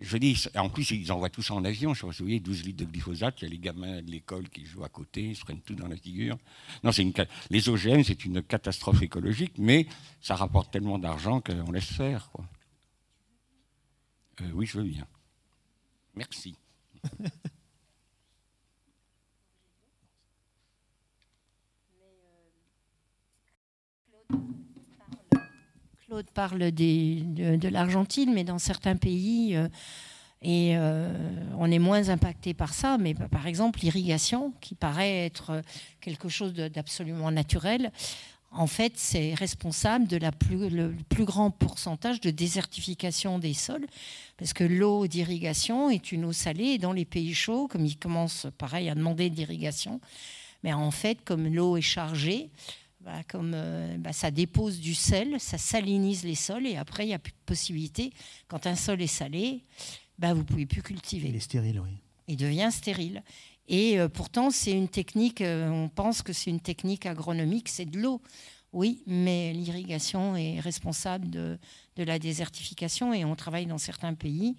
je 0.00 0.16
dis, 0.16 0.44
en 0.56 0.70
plus, 0.70 0.90
ils 0.92 1.12
envoient 1.12 1.28
tout 1.28 1.42
ça 1.42 1.54
en 1.54 1.64
avion. 1.64 1.92
Je 1.92 2.06
vous 2.06 2.12
voyez, 2.20 2.40
12 2.40 2.64
litres 2.64 2.84
de 2.84 2.90
glyphosate. 2.90 3.42
Il 3.42 3.44
y 3.44 3.46
a 3.48 3.50
les 3.50 3.58
gamins 3.58 4.00
de 4.00 4.10
l'école 4.10 4.48
qui 4.48 4.64
jouent 4.64 4.84
à 4.84 4.88
côté, 4.88 5.22
ils 5.22 5.36
se 5.36 5.42
prennent 5.42 5.60
tout 5.60 5.74
dans 5.74 5.88
la 5.88 5.96
figure. 5.96 6.38
Non, 6.82 6.90
une, 6.90 7.12
les 7.50 7.68
OGM, 7.68 8.02
c'est 8.02 8.24
une 8.24 8.42
catastrophe 8.42 9.02
écologique, 9.02 9.52
mais 9.58 9.86
ça 10.22 10.36
rapporte 10.36 10.72
tellement 10.72 10.98
d'argent 10.98 11.40
qu'on 11.40 11.70
laisse 11.70 11.92
faire. 11.92 12.30
Euh, 14.40 14.50
oui, 14.54 14.64
je 14.66 14.78
veux 14.78 14.84
bien. 14.84 15.06
Merci. 16.14 16.56
Claude 26.10 26.26
parle 26.34 26.72
de, 26.72 27.68
l'Argentine, 27.68 28.32
mais 28.34 28.42
dans 28.42 28.58
certains 28.58 28.96
pays, 28.96 29.54
euh, 29.54 29.68
euh, 30.44 31.12
on 31.56 31.70
est 31.70 31.78
moins 31.78 32.08
impacté 32.08 32.52
par 32.52 32.74
ça. 32.74 32.98
Mais 32.98 33.14
par 33.14 33.46
exemple, 33.46 33.78
l'irrigation, 33.80 34.52
qui 34.60 34.74
paraît 34.74 35.26
être 35.26 35.62
quelque 36.00 36.28
chose 36.28 36.52
d'absolument 36.52 37.30
naturel, 37.30 37.92
en 38.50 38.66
fait, 38.66 38.94
c'est 38.96 39.34
responsable 39.34 40.08
de 40.08 40.18
plus, 40.30 40.68
le 40.68 40.96
plus 41.10 41.24
grand 41.24 41.52
pourcentage 41.52 42.20
de 42.20 42.30
désertification 42.30 43.38
des 43.38 43.54
sols, 43.54 43.86
parce 44.36 44.52
que 44.52 44.64
l'eau 44.64 45.06
d'irrigation 45.06 45.90
est 45.90 46.10
une 46.10 46.24
eau 46.24 46.32
salée, 46.32 46.78
dans 46.78 46.92
les 46.92 47.04
pays 47.04 47.34
chauds, 47.34 47.68
comme 47.68 47.86
ils 47.86 47.96
commencent, 47.96 48.48
pareil, 48.58 48.90
à 48.90 48.96
demander 48.96 49.30
d'irrigation, 49.30 50.00
mais 50.64 50.72
en 50.72 50.90
fait, 50.90 51.18
comme 51.24 51.46
l'eau 51.46 51.76
est 51.76 51.82
chargée, 51.82 52.50
bah, 53.10 53.24
comme 53.28 53.52
euh, 53.54 53.96
bah, 53.98 54.12
ça 54.12 54.30
dépose 54.30 54.78
du 54.78 54.94
sel, 54.94 55.40
ça 55.40 55.58
salinise 55.58 56.22
les 56.22 56.36
sols, 56.36 56.66
et 56.66 56.76
après, 56.76 57.04
il 57.04 57.08
n'y 57.08 57.14
a 57.14 57.18
plus 57.18 57.32
de 57.32 57.44
possibilité. 57.44 58.12
Quand 58.46 58.68
un 58.68 58.76
sol 58.76 59.02
est 59.02 59.08
salé, 59.08 59.64
bah, 60.16 60.32
vous 60.32 60.40
ne 60.40 60.44
pouvez 60.44 60.66
plus 60.66 60.80
cultiver. 60.80 61.28
Il 61.28 61.34
est 61.34 61.40
stérile, 61.40 61.80
oui. 61.80 61.90
Il 62.28 62.36
devient 62.36 62.68
stérile. 62.70 63.24
Et 63.66 63.98
euh, 63.98 64.08
pourtant, 64.08 64.50
c'est 64.50 64.70
une 64.70 64.88
technique, 64.88 65.40
euh, 65.40 65.68
on 65.70 65.88
pense 65.88 66.22
que 66.22 66.32
c'est 66.32 66.50
une 66.50 66.60
technique 66.60 67.04
agronomique, 67.04 67.68
c'est 67.68 67.84
de 67.84 67.98
l'eau. 67.98 68.22
Oui, 68.72 69.02
mais 69.08 69.52
l'irrigation 69.54 70.36
est 70.36 70.60
responsable 70.60 71.28
de, 71.30 71.58
la 71.96 72.20
désertification 72.20 73.12
et 73.12 73.24
on 73.26 73.34
travaille 73.34 73.66
dans 73.66 73.76
certains 73.76 74.14
pays 74.14 74.56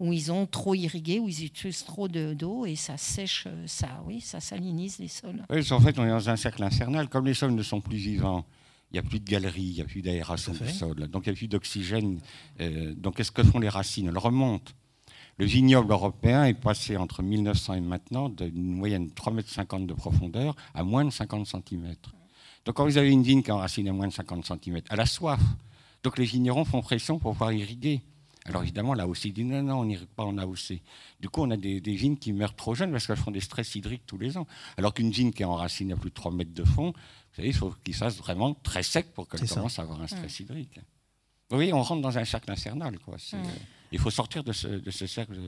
où 0.00 0.12
ils 0.12 0.32
ont 0.32 0.46
trop 0.46 0.74
irrigué, 0.74 1.18
où 1.18 1.28
ils 1.28 1.44
utilisent 1.44 1.84
trop 1.84 2.08
d'eau 2.08 2.66
et 2.66 2.76
ça 2.76 2.96
sèche, 2.96 3.44
euh, 3.46 3.64
ça, 3.66 4.02
oui, 4.06 4.20
ça 4.20 4.40
salinise 4.40 4.98
les 4.98 5.08
sols. 5.08 5.44
Oui, 5.50 5.72
en 5.72 5.80
fait, 5.80 5.98
on 5.98 6.04
est 6.04 6.10
dans 6.10 6.30
un 6.30 6.36
cercle 6.36 6.62
infernal. 6.62 7.08
Comme 7.08 7.26
les 7.26 7.34
sols 7.34 7.54
ne 7.54 7.62
sont 7.62 7.80
plus 7.80 7.96
vivants, 7.96 8.44
il 8.90 8.94
n'y 8.94 8.98
a 8.98 9.02
plus 9.02 9.20
de 9.20 9.24
galeries, 9.24 9.62
il 9.62 9.74
n'y 9.74 9.80
a 9.80 9.84
plus 9.84 10.02
d'aération 10.02 10.52
du 10.52 10.68
sol, 10.68 10.94
donc 11.08 11.26
il 11.26 11.30
n'y 11.30 11.34
a 11.34 11.36
plus 11.36 11.48
d'oxygène. 11.48 12.20
donc 12.96 13.16
qu'est-ce 13.16 13.32
que 13.32 13.42
font 13.42 13.58
les 13.58 13.68
racines? 13.68 14.06
Elles 14.08 14.18
remontent. 14.18 14.72
Le 15.36 15.46
vignoble 15.46 15.90
européen 15.90 16.44
est 16.44 16.54
passé 16.54 16.96
entre 16.96 17.22
1900 17.22 17.74
et 17.74 17.80
maintenant 17.80 18.28
d'une 18.28 18.76
moyenne 18.76 19.06
de 19.06 19.12
3,50 19.12 19.76
m 19.76 19.86
de 19.86 19.94
profondeur 19.94 20.54
à 20.74 20.84
moins 20.84 21.04
de 21.04 21.10
50 21.10 21.46
cm. 21.46 21.96
Donc 22.64 22.76
quand 22.76 22.84
vous 22.84 22.98
avez 22.98 23.10
une 23.10 23.24
vigne 23.24 23.42
qui 23.42 23.50
est 23.50 23.52
enracinée 23.52 23.90
à 23.90 23.92
moins 23.92 24.06
de 24.06 24.12
50 24.12 24.46
cm, 24.46 24.80
elle 24.88 25.00
a 25.00 25.06
soif. 25.06 25.40
Donc 26.04 26.18
les 26.18 26.24
vignerons 26.24 26.64
font 26.64 26.82
pression 26.82 27.18
pour 27.18 27.32
pouvoir 27.32 27.52
irriguer. 27.52 28.00
Alors 28.46 28.62
évidemment, 28.62 28.92
l'AOC 28.92 29.28
dit 29.28 29.44
non, 29.44 29.62
non, 29.62 29.80
on 29.80 29.84
n'irrigue 29.86 30.08
pas 30.08 30.24
en 30.24 30.36
AOC. 30.36 30.80
Du 31.20 31.28
coup, 31.30 31.42
on 31.42 31.50
a 31.50 31.56
des, 31.56 31.80
vignes 31.80 32.16
qui 32.16 32.32
meurent 32.32 32.54
trop 32.54 32.74
jeunes 32.74 32.92
parce 32.92 33.06
qu'elles 33.06 33.16
font 33.16 33.30
des 33.30 33.40
stress 33.40 33.74
hydriques 33.74 34.04
tous 34.06 34.18
les 34.18 34.36
ans. 34.36 34.46
Alors 34.76 34.92
qu'une 34.92 35.10
vigne 35.10 35.32
qui 35.32 35.42
est 35.42 35.46
enracinée 35.46 35.94
à 35.94 35.96
plus 35.96 36.10
de 36.10 36.14
3 36.14 36.32
mètres 36.32 36.52
de 36.52 36.64
fond, 36.64 36.90
vous 36.92 37.36
savez, 37.36 37.48
il 37.48 37.54
faut 37.54 37.74
qu'il 37.82 37.94
fasse 37.94 38.16
vraiment 38.16 38.54
très 38.54 38.82
sec 38.82 39.12
pour 39.14 39.28
qu'elle 39.28 39.48
commence 39.48 39.78
à 39.78 39.82
avoir 39.82 40.00
un 40.02 40.06
stress 40.06 40.40
hydrique. 40.40 40.78
Oui, 41.50 41.72
on 41.72 41.82
rentre 41.82 42.02
dans 42.02 42.18
un 42.18 42.24
cercle 42.24 42.50
infernal. 42.50 42.98
Quoi. 42.98 43.16
Il 43.92 43.98
faut 43.98 44.10
sortir 44.10 44.44
de 44.44 44.52
ce, 44.52 45.06
cercle. 45.06 45.38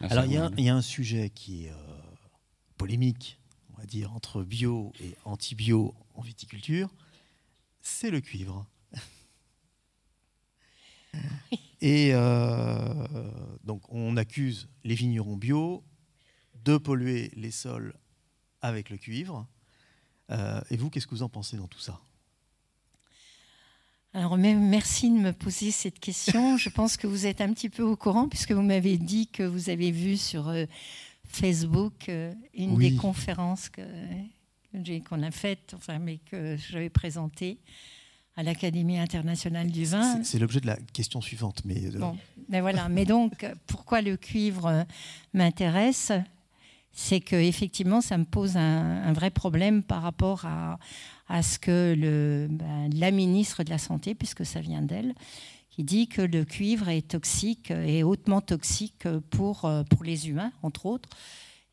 Alors, 0.00 0.24
il 0.24 0.64
y, 0.64 0.68
a 0.68 0.74
un 0.74 0.82
sujet 0.82 1.30
qui 1.30 1.66
est 1.66 1.70
euh, 1.70 1.74
polémique, 2.76 3.38
on 3.74 3.80
va 3.80 3.86
dire, 3.86 4.12
entre 4.12 4.42
bio 4.42 4.92
et 5.00 5.14
anti-bio 5.24 5.94
en 6.14 6.22
viticulture 6.22 6.88
c'est 7.88 8.10
le 8.10 8.20
cuivre. 8.20 8.66
et 11.80 12.10
euh, 12.12 12.94
donc, 13.64 13.82
on 13.92 14.16
accuse 14.16 14.68
les 14.84 14.94
vignerons 14.94 15.36
bio 15.36 15.84
de 16.64 16.76
polluer 16.76 17.30
les 17.36 17.50
sols 17.50 17.94
avec 18.60 18.90
le 18.90 18.96
cuivre. 18.96 19.46
Euh, 20.30 20.60
et 20.70 20.76
vous, 20.76 20.90
qu'est-ce 20.90 21.06
que 21.06 21.14
vous 21.14 21.22
en 21.22 21.28
pensez 21.28 21.56
dans 21.56 21.68
tout 21.68 21.78
ça? 21.78 22.00
Alors, 24.12 24.36
merci 24.36 25.10
de 25.10 25.16
me 25.16 25.32
poser 25.32 25.70
cette 25.70 26.00
question. 26.00 26.56
Je 26.58 26.68
pense 26.70 26.96
que 26.96 27.06
vous 27.06 27.26
êtes 27.26 27.40
un 27.40 27.52
petit 27.52 27.68
peu 27.68 27.82
au 27.82 27.96
courant 27.96 28.28
puisque 28.28 28.52
vous 28.52 28.62
m'avez 28.62 28.98
dit 28.98 29.28
que 29.28 29.42
vous 29.42 29.70
avez 29.70 29.90
vu 29.90 30.16
sur 30.16 30.48
euh, 30.48 30.66
Facebook 31.24 32.10
une 32.54 32.78
des 32.78 32.96
conférences 32.96 33.70
qu'on 33.70 35.22
a 35.22 35.30
faites, 35.30 35.74
enfin, 35.74 35.98
mais 35.98 36.18
que 36.18 36.56
j'avais 36.56 36.88
présentées 36.88 37.58
à 38.38 38.42
l'Académie 38.44 38.98
internationale 38.98 39.68
du 39.70 39.84
vin. 39.84 40.22
C'est 40.22 40.38
l'objet 40.38 40.60
de 40.60 40.68
la 40.68 40.76
question 40.92 41.20
suivante. 41.20 41.62
Mais 41.64 41.86
euh, 41.86 41.98
bon, 41.98 42.16
mais 42.48 42.60
voilà. 42.60 42.88
Mais 42.88 43.04
donc, 43.04 43.44
pourquoi 43.66 44.00
le 44.00 44.16
cuivre 44.16 44.86
m'intéresse? 45.34 46.12
C'est 46.92 47.20
que 47.20 47.36
effectivement, 47.36 48.00
ça 48.00 48.16
me 48.16 48.24
pose 48.24 48.56
un 48.56 49.12
vrai 49.12 49.30
problème 49.30 49.82
par 49.82 50.02
rapport 50.02 50.44
à, 50.44 50.78
à 51.28 51.42
ce 51.42 51.58
que 51.58 51.94
le, 51.98 52.46
ben, 52.48 52.88
la 52.94 53.10
ministre 53.10 53.64
de 53.64 53.70
la 53.70 53.78
Santé, 53.78 54.14
puisque 54.14 54.46
ça 54.46 54.60
vient 54.60 54.82
d'elle, 54.82 55.14
qui 55.70 55.82
dit 55.84 56.08
que 56.08 56.22
le 56.22 56.44
cuivre 56.44 56.88
est 56.88 57.08
toxique 57.08 57.70
et 57.70 58.02
hautement 58.02 58.40
toxique 58.40 59.06
pour, 59.30 59.64
euh, 59.64 59.82
pour 59.84 60.04
les 60.04 60.28
humains, 60.28 60.52
entre 60.62 60.86
autres. 60.86 61.08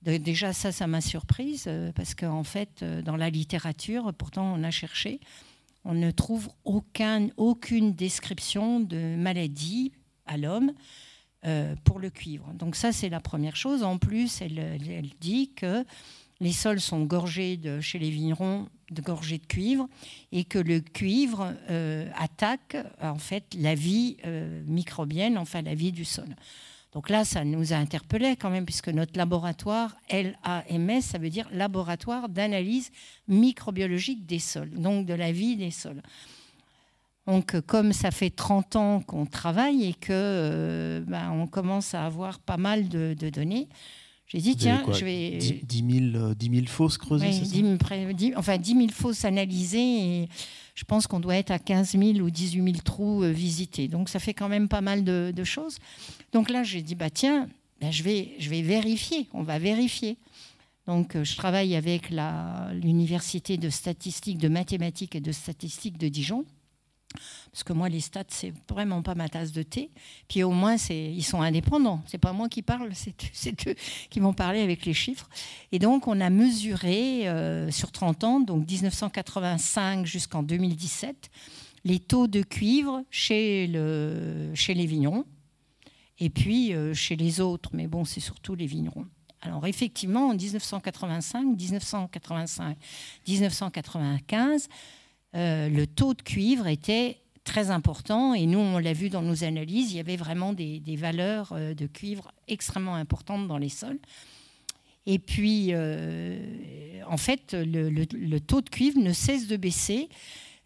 Déjà, 0.04 0.54
ça, 0.54 0.72
ça 0.72 0.86
m'a 0.86 1.02
surprise, 1.02 1.66
euh, 1.68 1.92
parce 1.92 2.14
qu'en 2.14 2.44
fait, 2.44 2.82
euh, 2.84 3.02
dans 3.02 3.16
la 3.16 3.32
littérature, 3.32 4.14
pourtant, 4.14 4.54
on 4.54 4.64
a 4.64 4.70
cherché, 4.70 5.20
on 5.86 5.94
ne 5.94 6.12
trouve 6.12 6.50
aucun, 6.64 7.30
aucune 7.38 7.94
description 7.94 8.80
de 8.80 9.16
maladie 9.16 9.92
à 10.26 10.38
l'homme 10.38 10.74
pour 11.84 12.00
le 12.00 12.10
cuivre. 12.10 12.52
Donc 12.56 12.76
ça, 12.76 12.92
c'est 12.92 13.10
la 13.10 13.20
première 13.20 13.56
chose. 13.56 13.84
En 13.84 14.00
plus, 14.00 14.42
elle, 14.42 15.12
dit 15.22 15.52
que 15.56 15.86
les 16.40 16.52
sols 16.52 16.82
sont 16.82 17.04
gorgés 17.04 17.60
chez 17.82 18.00
les 18.00 18.10
vignerons 18.10 18.68
de 18.92 19.02
gorgés 19.02 19.38
de 19.38 19.46
cuivre 19.46 19.88
et 20.32 20.44
que 20.44 20.60
le 20.60 20.80
cuivre 20.80 21.54
euh, 21.70 22.10
attaque 22.16 22.78
en 23.02 23.18
fait 23.18 23.56
la 23.58 23.76
vie 23.76 24.18
euh, 24.26 24.64
microbienne, 24.68 25.38
enfin 25.38 25.62
la 25.62 25.76
vie 25.76 25.92
du 25.92 26.06
sol. 26.06 26.36
Donc 26.96 27.10
là, 27.10 27.26
ça 27.26 27.44
nous 27.44 27.74
a 27.74 27.76
interpellés 27.76 28.38
quand 28.38 28.50
même, 28.50 28.64
puisque 28.64 28.88
notre 28.88 29.18
laboratoire, 29.18 29.98
LAMS, 30.10 31.02
ça 31.02 31.18
veut 31.18 31.30
dire 31.30 31.46
laboratoire 31.52 32.30
d'analyse 32.30 32.90
microbiologique 33.28 34.26
des 34.26 34.40
sols, 34.40 34.70
donc 34.70 35.06
de 35.06 35.14
la 35.14 35.34
vie 35.34 35.58
des 35.58 35.72
sols. 35.72 36.02
Donc, 37.28 37.60
comme 37.68 37.92
ça 37.92 38.12
fait 38.12 38.30
30 38.30 38.76
ans 38.78 39.02
qu'on 39.02 39.26
travaille 39.26 39.90
et 39.90 39.94
que 39.94 40.08
euh, 40.14 41.02
ben, 41.06 41.32
on 41.32 41.48
commence 41.48 41.94
à 41.94 42.06
avoir 42.06 42.40
pas 42.40 42.56
mal 42.56 42.88
de 42.88 43.30
données, 43.30 43.68
j'ai 44.36 44.42
dit, 44.42 44.56
tiens, 44.58 44.84
je 44.92 45.06
vais. 45.06 45.38
10, 45.64 46.12
000, 46.12 46.34
10 46.34 46.66
fosses 46.68 46.98
creusées 46.98 47.28
oui, 47.28 47.40
10 47.40 48.28
000, 48.28 48.34
Enfin, 48.38 48.58
10 48.58 48.74
000 48.74 48.88
fosses 48.90 49.24
analysées 49.24 49.78
et 50.24 50.30
je 50.76 50.84
pense 50.84 51.08
qu'on 51.08 51.22
doit 51.22 51.38
être 51.38 51.52
à 51.52 51.60
15 51.60 51.92
000 51.92 52.04
ou 52.20 52.30
18 52.30 52.64
000 52.64 52.76
trous 52.84 53.24
euh, 53.24 53.32
visités. 53.32 53.88
Donc, 53.88 54.10
ça 54.10 54.20
fait 54.20 54.34
quand 54.34 54.50
même 54.50 54.68
pas 54.68 54.82
mal 54.82 55.06
de, 55.06 55.44
choses. 55.46 55.78
Donc 56.34 56.50
là, 56.50 56.64
j'ai 56.64 56.82
dit, 56.82 56.96
bah 56.96 57.10
tiens, 57.10 57.48
ben, 57.80 57.92
je, 57.92 58.04
vais, 58.04 58.36
je 58.40 58.50
vais 58.50 58.62
vérifier. 58.62 59.28
On 59.34 59.44
va 59.44 59.58
vérifier. 59.58 60.18
Donc, 60.86 61.16
euh, 61.16 61.24
je 61.24 61.38
travaille 61.38 61.76
avec 61.76 62.10
l'Université 62.10 63.56
de 63.56 63.70
statistique, 63.70 64.38
de 64.38 64.50
mathématiques 64.50 65.16
et 65.16 65.22
de 65.22 65.32
statistiques 65.32 65.98
de 65.98 66.10
Dijon 66.10 66.46
parce 67.52 67.64
que 67.64 67.74
moi, 67.74 67.90
les 67.90 68.00
stats, 68.00 68.24
c'est 68.30 68.54
vraiment 68.70 69.02
pas 69.02 69.16
ma 69.16 69.30
tasse 69.30 69.52
de 69.52 69.64
thé. 69.64 69.90
Puis 70.28 70.44
au 70.44 70.52
moins, 70.52 70.76
ils 70.90 71.24
sont 71.24 71.42
indépendants. 71.42 72.02
C'est 72.08 72.18
pas 72.18 72.34
moi 72.34 72.50
qui 72.50 72.62
parle, 72.62 72.92
c'est 73.34 73.68
eux 73.68 73.76
qui 74.10 74.20
vont 74.20 74.34
parler 74.34 74.62
avec 74.62 74.86
les 74.86 74.94
chiffres. 74.94 75.30
Et 75.72 75.80
donc, 75.80 76.08
on 76.08 76.20
a 76.22 76.30
mesuré 76.30 77.28
euh, 77.28 77.72
sur 77.72 77.92
30 77.92 78.24
ans, 78.24 78.40
donc 78.40 78.70
1985 78.70 80.06
jusqu'en 80.06 80.44
2017, 80.44 81.30
les 81.84 82.00
taux 82.00 82.28
de 82.28 82.42
cuivre 82.42 83.04
chez, 83.10 83.68
le, 83.68 84.52
chez 84.56 84.74
les 84.74 84.86
vignerons 84.86 85.26
et 86.20 86.30
puis 86.30 86.74
euh, 86.74 86.94
chez 86.94 87.16
les 87.16 87.42
autres. 87.42 87.70
Mais 87.74 87.88
bon, 87.88 88.06
c'est 88.06 88.20
surtout 88.20 88.56
les 88.56 88.66
vignerons. 88.66 89.06
Alors 89.42 89.68
effectivement, 89.68 90.30
en 90.30 90.34
1985, 90.34 91.44
1985, 91.56 92.78
1995, 93.28 94.68
euh, 95.36 95.70
le 95.70 95.86
taux 95.86 96.14
de 96.14 96.22
cuivre 96.22 96.68
était 96.68 97.18
très 97.44 97.70
important 97.70 98.34
et 98.34 98.46
nous, 98.46 98.60
on 98.60 98.78
l'a 98.78 98.94
vu 98.94 99.10
dans 99.10 99.22
nos 99.22 99.44
analyses, 99.44 99.92
il 99.92 99.98
y 99.98 100.00
avait 100.00 100.16
vraiment 100.16 100.54
des, 100.54 100.82
valeurs 100.98 101.54
euh, 101.54 101.74
de 101.74 101.88
cuivre 101.88 102.32
extrêmement 102.48 102.96
importantes 102.96 103.48
dans 103.48 103.58
les 103.58 103.70
sols. 103.70 104.00
Et 105.06 105.20
puis, 105.20 105.68
euh, 105.72 107.02
en 107.08 107.18
fait, 107.18 107.54
le, 107.54 108.40
taux 108.40 108.62
de 108.62 108.70
cuivre 108.70 109.00
ne 109.00 109.14
cesse 109.14 109.48
de 109.48 109.56
baisser 109.56 110.10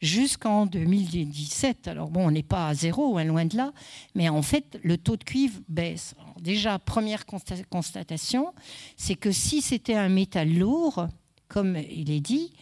jusqu'en 0.01 0.65
2017. 0.65 1.89
Alors 1.89 2.10
bon, 2.10 2.27
on 2.27 2.32
n'est 2.32 2.43
pas 2.43 2.69
à 2.69 2.73
zéro, 2.73 3.17
hein, 3.17 3.25
loin 3.25 3.43
de 3.43 3.58
là, 3.58 3.73
mais 4.15 4.29
en 4.29 4.41
fait, 4.41 4.79
le 4.82 4.97
taux 4.97 5.17
de 5.17 5.25
cuivre 5.25 5.60
baisse. 5.67 6.15
déjà, 6.39 6.79
première 6.79 7.25
constatation, 7.25 8.53
c'est 8.95 9.15
que 9.15 9.32
si 9.32 9.62
c'était 9.62 9.95
un 9.95 10.08
métal 10.08 10.53
lourd, 10.53 11.08
comme 11.49 11.75
il 11.75 12.10
est 12.10 12.21
dit, 12.21 12.53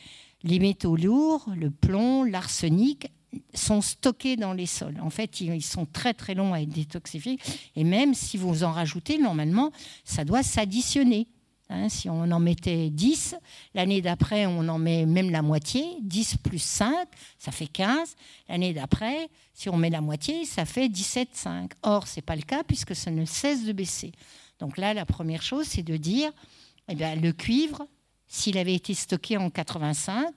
les 0.44 0.60
métaux 0.60 0.96
lourds, 0.96 1.48
le 1.56 1.70
plomb, 1.70 2.24
l'arsenic, 2.24 3.10
sont 3.54 3.82
stockés 3.82 4.36
dans 4.36 4.54
les 4.54 4.66
sols. 4.66 5.00
En 5.02 5.10
fait, 5.10 5.42
ils 5.42 5.62
sont 5.62 5.86
très 5.86 6.14
très 6.14 6.34
longs 6.34 6.54
à 6.54 6.62
être 6.62 6.70
détoxifiés. 6.70 7.38
Et 7.76 7.84
même 7.84 8.14
si 8.14 8.38
vous 8.38 8.64
en 8.64 8.72
rajoutez, 8.72 9.18
normalement, 9.18 9.72
ça 10.04 10.24
doit 10.24 10.44
s'additionner. 10.44 11.28
Hein, 11.70 11.90
si 11.90 12.10
on 12.10 12.32
en 12.32 12.40
mettait 12.40 12.90
10, 12.90 13.36
l'année 13.74 14.02
d'après, 14.02 14.46
on 14.46 14.68
en 14.70 14.80
met 14.80 15.06
même 15.06 15.30
la 15.30 15.42
moitié. 15.42 15.84
10 16.02 16.38
plus 16.38 16.62
5, 16.62 17.08
ça 17.38 17.52
fait 17.52 17.68
15. 17.68 18.16
L'année 18.48 18.74
d'après, 18.74 19.30
si 19.54 19.68
on 19.68 19.76
met 19.76 19.90
la 19.90 20.02
moitié, 20.02 20.46
ça 20.46 20.64
fait 20.64 20.88
17,5. 20.88 21.72
Or, 21.84 22.08
ce 22.08 22.18
n'est 22.18 22.22
pas 22.22 22.38
le 22.38 22.44
cas 22.44 22.64
puisque 22.64 22.96
ça 22.96 23.12
ne 23.12 23.26
cesse 23.26 23.66
de 23.66 23.74
baisser. 23.74 24.14
Donc 24.60 24.78
là, 24.78 24.94
la 24.94 25.06
première 25.06 25.42
chose, 25.42 25.66
c'est 25.68 25.84
de 25.84 25.98
dire, 25.98 26.32
eh 26.88 26.96
bien, 26.96 27.16
le 27.16 27.34
cuivre, 27.34 27.86
s'il 28.28 28.58
avait 28.58 28.76
été 28.76 28.94
stocké 28.94 29.38
en 29.38 29.50
85, 29.50 30.34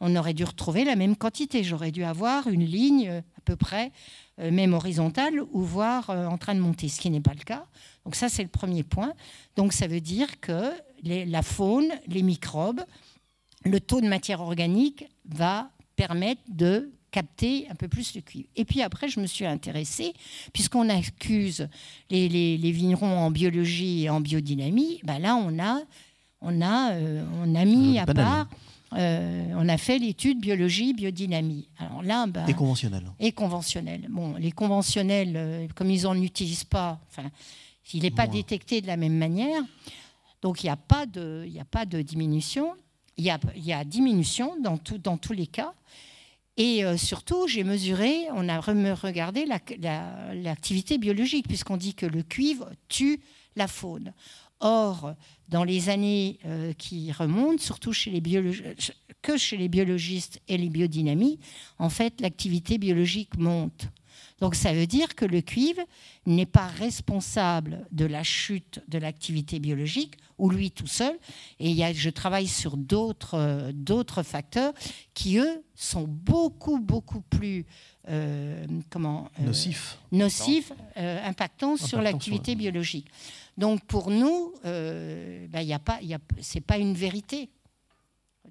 on 0.00 0.16
aurait 0.16 0.34
dû 0.34 0.44
retrouver 0.44 0.84
la 0.84 0.96
même 0.96 1.14
quantité. 1.14 1.62
J'aurais 1.62 1.90
dû 1.90 2.04
avoir 2.04 2.48
une 2.48 2.64
ligne 2.64 3.08
euh, 3.08 3.20
à 3.20 3.40
peu 3.44 3.56
près 3.56 3.92
euh, 4.40 4.50
même 4.50 4.72
horizontale 4.72 5.40
ou 5.52 5.62
voire 5.62 6.10
euh, 6.10 6.26
en 6.26 6.38
train 6.38 6.54
de 6.54 6.60
monter, 6.60 6.88
ce 6.88 7.00
qui 7.00 7.10
n'est 7.10 7.20
pas 7.20 7.34
le 7.34 7.44
cas. 7.44 7.66
Donc 8.04 8.14
ça, 8.14 8.28
c'est 8.28 8.42
le 8.42 8.48
premier 8.48 8.82
point. 8.82 9.12
Donc 9.56 9.72
ça 9.72 9.86
veut 9.86 10.00
dire 10.00 10.40
que 10.40 10.72
la 11.02 11.42
faune, 11.42 11.90
les 12.06 12.22
microbes, 12.22 12.82
le 13.64 13.80
taux 13.80 14.00
de 14.00 14.08
matière 14.08 14.40
organique 14.40 15.04
va 15.26 15.70
permettre 15.96 16.42
de 16.48 16.90
capter 17.10 17.66
un 17.70 17.74
peu 17.74 17.88
plus 17.88 18.14
le 18.14 18.20
cuivre. 18.20 18.48
Et 18.56 18.64
puis 18.64 18.82
après, 18.82 19.08
je 19.08 19.18
me 19.18 19.26
suis 19.26 19.44
intéressée, 19.46 20.12
puisqu'on 20.52 20.88
accuse 20.88 21.68
les, 22.10 22.28
les, 22.28 22.70
vignerons 22.70 23.18
en 23.18 23.30
biologie 23.30 24.04
et 24.04 24.10
en 24.10 24.20
biodynamie, 24.20 25.00
ben 25.02 25.18
là, 25.18 25.36
on 25.36 25.58
a 25.58 25.80
on 26.40 26.60
a, 26.60 26.92
euh, 26.92 27.24
on 27.42 27.54
a 27.54 27.64
mis 27.64 27.98
à 27.98 28.06
part, 28.06 28.48
euh, 28.94 29.52
on 29.56 29.68
a 29.68 29.76
fait 29.76 29.98
l'étude 29.98 30.40
biologie, 30.40 30.94
biodynamie. 30.94 31.68
Alors 31.78 32.02
là, 32.02 32.26
ben, 32.26 32.46
et 32.46 32.54
conventionnel. 32.54 33.04
Et 33.20 33.32
conventionnel. 33.32 34.06
Bon, 34.08 34.34
les 34.36 34.52
conventionnels, 34.52 35.34
euh, 35.36 35.68
comme 35.74 35.90
ils 35.90 36.02
n'en 36.02 36.20
utilisent 36.20 36.64
pas, 36.64 37.00
enfin, 37.08 37.30
il 37.92 38.02
n'est 38.02 38.10
pas 38.10 38.26
détecté 38.26 38.80
de 38.80 38.86
la 38.86 38.96
même 38.96 39.16
manière. 39.16 39.62
Donc 40.42 40.62
il 40.62 40.66
n'y 40.66 40.70
a, 40.70 40.76
pas 40.76 41.06
de, 41.06 41.46
a 41.58 41.64
pas 41.64 41.84
de 41.84 42.00
diminution. 42.02 42.74
Il 43.16 43.24
y 43.24 43.30
a, 43.30 43.38
y 43.56 43.72
a, 43.72 43.84
diminution 43.84 44.56
dans, 44.60 44.78
tout, 44.78 44.96
dans 44.96 45.18
tous 45.18 45.34
les 45.34 45.46
cas. 45.46 45.74
Et 46.56 46.82
surtout, 46.98 47.46
j'ai 47.48 47.64
mesuré, 47.64 48.26
on 48.34 48.46
a 48.48 48.60
regardé 48.60 49.46
l'activité 49.46 50.98
biologique, 50.98 51.48
puisqu'on 51.48 51.78
dit 51.78 51.94
que 51.94 52.04
le 52.04 52.22
cuivre 52.22 52.70
tue 52.88 53.20
la 53.56 53.66
faune. 53.66 54.12
Or, 54.60 55.14
dans 55.48 55.64
les 55.64 55.88
années 55.88 56.38
euh, 56.44 56.72
qui 56.74 57.10
remontent, 57.12 57.62
surtout 57.62 57.92
chez 57.92 58.10
les 58.10 58.22
que 59.22 59.36
chez 59.36 59.56
les 59.56 59.68
biologistes 59.68 60.40
et 60.48 60.56
les 60.56 60.68
biodynamiques, 60.68 61.40
en 61.78 61.90
fait, 61.90 62.20
l'activité 62.20 62.78
biologique 62.78 63.36
monte. 63.36 63.88
Donc 64.40 64.54
ça 64.54 64.72
veut 64.72 64.86
dire 64.86 65.14
que 65.14 65.26
le 65.26 65.42
cuivre 65.42 65.82
n'est 66.24 66.46
pas 66.46 66.66
responsable 66.66 67.86
de 67.92 68.06
la 68.06 68.22
chute 68.22 68.80
de 68.88 68.98
l'activité 68.98 69.58
biologique, 69.58 70.14
ou 70.38 70.48
lui 70.48 70.70
tout 70.70 70.86
seul. 70.86 71.18
Et 71.58 71.70
y 71.70 71.84
a, 71.84 71.92
je 71.92 72.08
travaille 72.08 72.48
sur 72.48 72.76
d'autres 72.76 73.34
euh, 73.34 74.22
facteurs 74.22 74.72
qui, 75.12 75.38
eux, 75.38 75.62
sont 75.74 76.06
beaucoup, 76.08 76.78
beaucoup 76.78 77.20
plus 77.20 77.66
euh, 78.08 78.64
comment, 78.88 79.30
nocifs, 79.38 79.98
nocifs 80.10 80.72
impactants 80.96 81.76
sur 81.76 82.00
l'activité 82.00 82.54
biologique. 82.54 83.06
Donc 83.60 83.84
pour 83.84 84.10
nous, 84.10 84.54
euh, 84.64 85.46
ben, 85.48 85.60
y 85.60 85.74
a 85.74 85.78
pas, 85.78 86.00
c'est 86.40 86.62
pas 86.62 86.78
une 86.78 86.94
vérité. 86.94 87.50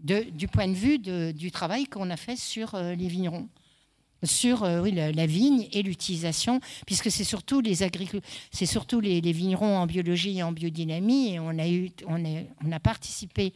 Du 0.04 0.48
point 0.48 0.68
de 0.68 0.76
vue 0.76 1.00
du 1.34 1.52
travail 1.52 1.86
qu'on 1.86 2.12
a 2.12 2.16
fait 2.16 2.36
sur 2.38 2.76
euh, 2.76 2.94
les 2.94 3.08
vignerons, 3.08 3.50
sur 4.24 4.64
euh, 4.64 4.88
la, 4.88 5.26
vigne 5.26 5.68
et 5.74 5.82
l'utilisation, 5.82 6.62
puisque 6.86 7.10
c'est 7.10 7.24
surtout 7.24 7.60
les 7.60 7.78
c'est 8.52 8.68
surtout 8.68 9.00
les, 9.02 9.20
vignerons 9.20 9.80
en 9.80 9.88
biologie 9.88 10.38
et 10.38 10.44
en 10.44 10.52
biodynamie, 10.52 11.34
et 11.34 11.40
on 11.40 11.58
a 11.58 11.68
eu, 11.68 11.90
on 12.08 12.72
a 12.72 12.80
participé 12.80 13.52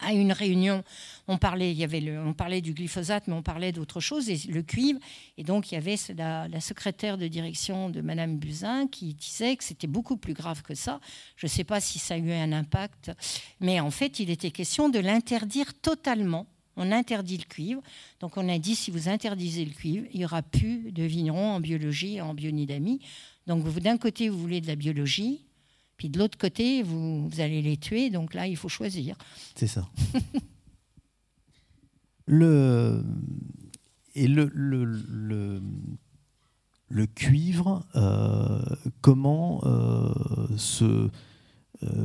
à 0.00 0.12
une 0.12 0.32
réunion, 0.32 0.82
on 1.28 1.38
parlait, 1.38 1.70
il 1.70 1.78
y 1.78 1.84
avait 1.84 2.18
on 2.18 2.32
parlait 2.32 2.60
du 2.60 2.72
glyphosate, 2.72 3.26
mais 3.26 3.34
on 3.34 3.42
parlait 3.42 3.72
d'autre 3.72 4.00
chose, 4.00 4.28
et 4.28 4.38
le 4.48 4.62
cuivre. 4.62 4.98
Et 5.38 5.44
donc, 5.44 5.70
il 5.70 5.74
y 5.74 5.78
avait 5.78 5.96
la, 6.16 6.60
secrétaire 6.60 7.18
de 7.18 7.28
direction 7.28 7.90
de 7.90 8.00
Madame 8.00 8.36
Buzyn 8.36 8.86
qui 8.88 9.14
disait 9.14 9.56
que 9.56 9.64
c'était 9.64 9.86
beaucoup 9.86 10.16
plus 10.16 10.34
grave 10.34 10.62
que 10.62 10.74
ça. 10.74 11.00
Je 11.36 11.46
ne 11.46 11.50
sais 11.50 11.64
pas 11.64 11.80
si 11.80 11.98
ça 11.98 12.14
a 12.14 12.18
eu 12.18 12.32
un 12.32 12.52
impact, 12.52 13.12
mais 13.60 13.80
en 13.80 13.90
fait, 13.90 14.20
il 14.20 14.30
était 14.30 14.50
question 14.50 14.88
de 14.88 14.98
l'interdire 14.98 15.72
totalement. 15.80 16.46
On 16.76 16.92
interdit 16.92 17.36
le 17.36 17.44
cuivre. 17.44 17.82
Donc, 18.20 18.36
on 18.36 18.48
a 18.48 18.58
dit 18.58 18.74
si 18.74 18.90
vous 18.90 19.08
interdisez 19.08 19.64
le 19.64 19.72
cuivre, 19.72 20.06
il 20.12 20.20
n'y 20.20 20.24
aura 20.24 20.42
plus 20.42 20.92
de 20.92 21.02
vignerons 21.02 21.52
en 21.52 21.60
biologie 21.60 22.16
et 22.16 22.20
en 22.20 22.32
biodynamie. 22.32 23.00
Donc, 23.46 23.68
d'un 23.80 23.98
côté, 23.98 24.28
vous 24.28 24.38
voulez 24.38 24.60
de 24.60 24.66
la 24.66 24.76
biologie, 24.76 25.40
puis 26.00 26.08
de 26.08 26.18
l'autre 26.18 26.38
côté, 26.38 26.82
vous, 26.82 27.28
allez 27.40 27.60
les 27.60 27.76
tuer, 27.76 28.08
donc 28.08 28.32
là, 28.32 28.46
il 28.46 28.56
faut 28.56 28.70
choisir. 28.70 29.16
C'est 29.54 29.66
ça. 29.66 29.86
le, 32.26 33.04
et 34.14 34.26
le, 34.26 34.50
le, 34.54 35.62
le 36.88 37.06
cuivre, 37.06 37.86
comment 39.02 39.60
se, 40.56 41.10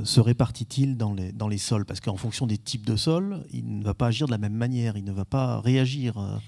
se 0.03 0.19
répartit-il 0.19 0.97
dans 0.97 1.13
les, 1.13 1.31
dans 1.31 1.47
les 1.47 1.57
sols? 1.57 1.85
Parce 1.85 2.01
qu'en 2.01 2.17
fonction 2.17 2.47
des 2.47 2.57
types 2.57 2.85
de 2.85 2.97
sols, 2.97 3.45
il 3.53 3.79
ne 3.79 3.83
va 3.85 3.93
pas 3.93 4.07
agir 4.07 4.27
de 4.27 4.31
la 4.31 4.37
même 4.37 4.55
manière, 4.55 4.97
il 4.97 5.05
ne 5.05 5.13
va 5.13 5.23
pas 5.23 5.61
réagir. 5.61 6.41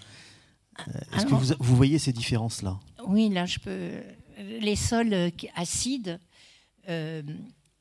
Est-ce 1.15 1.25
que 1.25 1.33
vous, 1.33 1.53
vous, 1.61 1.75
voyez 1.77 1.97
ces 1.97 2.11
différences-là? 2.11 2.77
Oui, 3.07 3.29
là, 3.29 3.45
je 3.45 3.59
peux. 3.59 3.91
Les 4.59 4.75
sols 4.75 5.31
acides 5.55 6.19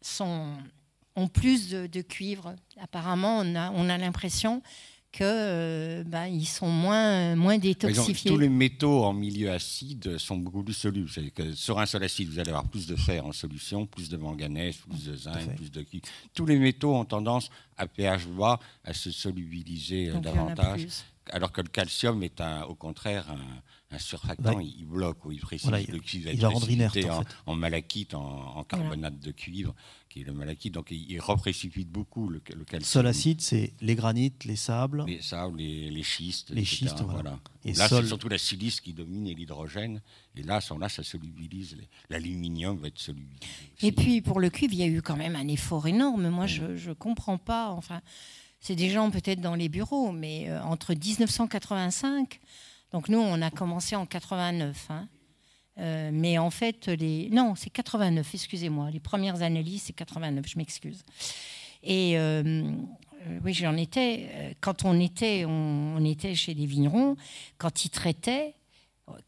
sont 0.01 0.53
ont 1.17 1.29
plus 1.29 1.71
de, 1.71 2.03
cuivre. 2.03 2.55
Apparemment, 2.79 3.39
on 3.39 3.55
a, 3.55 3.71
on 3.73 3.89
a 3.89 3.99
l'impression 3.99 4.63
qu'ils 5.13 5.25
euh, 5.27 6.05
bah, 6.05 6.29
ils 6.29 6.47
sont 6.47 6.69
moins, 6.69 7.35
moins 7.37 7.57
détoxifiés. 7.57 8.31
tous 8.31 8.37
les 8.37 8.51
métaux 8.51 9.05
en 9.05 9.15
milieu 9.15 9.51
acide 9.51 10.19
sont 10.19 10.37
beaucoup 10.37 10.63
plus 10.63 10.75
solubles. 10.75 11.11
Que 11.35 11.55
sur 11.55 11.79
un 11.79 11.87
sol 11.87 12.05
acide, 12.05 12.29
vous 12.29 12.39
allez 12.39 12.51
avoir 12.51 12.69
plus 12.69 12.87
de 12.87 12.97
fer 12.97 13.25
en 13.25 13.33
solution, 13.33 13.87
plus 13.87 14.11
de 14.11 14.19
manganèse, 14.19 14.77
plus 14.77 15.07
de 15.07 15.17
zinc, 15.17 15.57
plus 15.57 15.71
de 15.71 15.83
cuivre. 15.83 16.05
Tous 16.35 16.45
les 16.45 16.59
métaux 16.59 16.95
ont 16.95 17.07
tendance 17.07 17.49
à 17.79 17.87
pH 17.87 18.27
bas 18.27 18.61
à 18.85 18.93
se 18.93 19.11
solubiliser 19.11 20.11
euh, 20.11 20.21
davantage 20.21 20.87
alors 21.31 21.53
que 21.53 21.61
le 21.61 21.69
calcium 21.69 22.23
est 22.23 22.41
un, 22.41 22.63
au 22.65 22.75
contraire 22.75 23.27
un, 23.31 23.63
surfactant, 23.99 24.59
il, 24.61 24.85
bloque 24.85 25.25
ou 25.25 25.33
il 25.33 25.41
précise 25.41 25.71
le 25.71 25.99
cuivre 25.99 26.31
il 26.33 26.41
va 26.41 26.49
rendre 26.49 26.71
inerte, 26.71 26.99
en, 27.47 27.55
malachite, 27.55 28.15
en, 28.15 28.65
carbonate 28.65 29.19
de 29.19 29.31
cuivre, 29.31 29.75
qui 30.09 30.21
est 30.21 30.25
le 30.25 30.33
malachite, 30.33 30.75
donc 30.75 30.91
il, 30.91 31.21
reprécipite 31.21 31.89
beaucoup 31.89 32.29
le, 32.29 32.41
calcium. 32.41 32.83
Sol 32.83 33.07
acide, 33.07 33.41
c'est 33.41 33.73
les 33.81 33.95
granites, 33.95 34.45
les 34.45 34.57
sables, 34.57 35.05
les 35.07 35.23
sables, 35.23 35.59
les, 35.59 36.03
schistes, 36.03 36.51
les 36.51 36.65
schistes, 36.65 37.03
voilà. 37.03 37.39
Et 37.65 37.73
là, 37.73 37.89
c'est 37.89 38.07
surtout 38.07 38.29
la 38.29 38.39
silice 38.39 38.81
qui 38.81 38.93
domine 38.93 39.27
et 39.27 39.35
l'hydrogène, 39.35 40.03
et 40.35 40.43
là, 40.43 40.61
là, 40.79 40.89
ça 40.89 41.03
solubilise. 41.03 41.77
L'aluminium 42.11 42.77
va 42.79 42.89
être 42.89 42.99
solubilisé. 42.99 43.41
Et 43.83 43.93
puis 43.93 44.21
pour 44.21 44.41
le 44.41 44.51
cuivre, 44.51 44.75
il 44.75 44.81
y 44.81 44.83
a 44.83 44.87
eu 44.87 45.03
quand 45.03 45.17
même 45.17 45.37
un 45.37 45.49
effort 45.49 45.87
énorme. 45.87 46.29
Moi, 46.29 46.47
je 46.47 46.89
ne 46.89 46.93
comprends 46.95 47.39
pas. 47.39 47.71
Enfin 47.71 48.03
c'est 48.61 48.75
des 48.75 48.91
gens 48.91 49.11
peut-être 49.11 49.41
dans 49.41 49.55
les 49.55 49.69
bureaux, 49.69 50.11
mais 50.11 50.49
euh, 50.49 50.61
entre 50.63 50.93
1985, 50.93 52.41
donc 52.93 53.09
nous 53.09 53.19
on 53.19 53.41
a 53.43 53.51
commencé 53.51 53.95
en 53.97 54.07
89, 54.07 54.87
hein, 54.91 55.09
euh, 55.79 56.11
mais 56.13 56.39
en 56.39 56.51
fait 56.51 56.89
les 56.89 57.29
non 57.31 57.55
c'est 57.55 57.71
89, 57.71 58.35
excusez-moi, 58.35 58.91
les 58.91 59.01
premières 59.01 59.43
analyses 59.43 59.85
c'est 59.85 59.93
89, 59.93 60.45
je 60.47 60.59
m'excuse. 60.59 61.05
Et 61.83 62.19
euh, 62.19 62.73
oui 63.45 63.55
j'en 63.55 63.77
étais 63.77 64.57
quand 64.61 64.85
on 64.85 64.99
était 64.99 65.45
on, 65.47 66.05
était 66.05 66.35
chez 66.35 66.55
les 66.55 66.67
vignerons 66.67 67.17
quand 67.59 67.85
ils 67.85 67.91
traitaient 67.91 68.56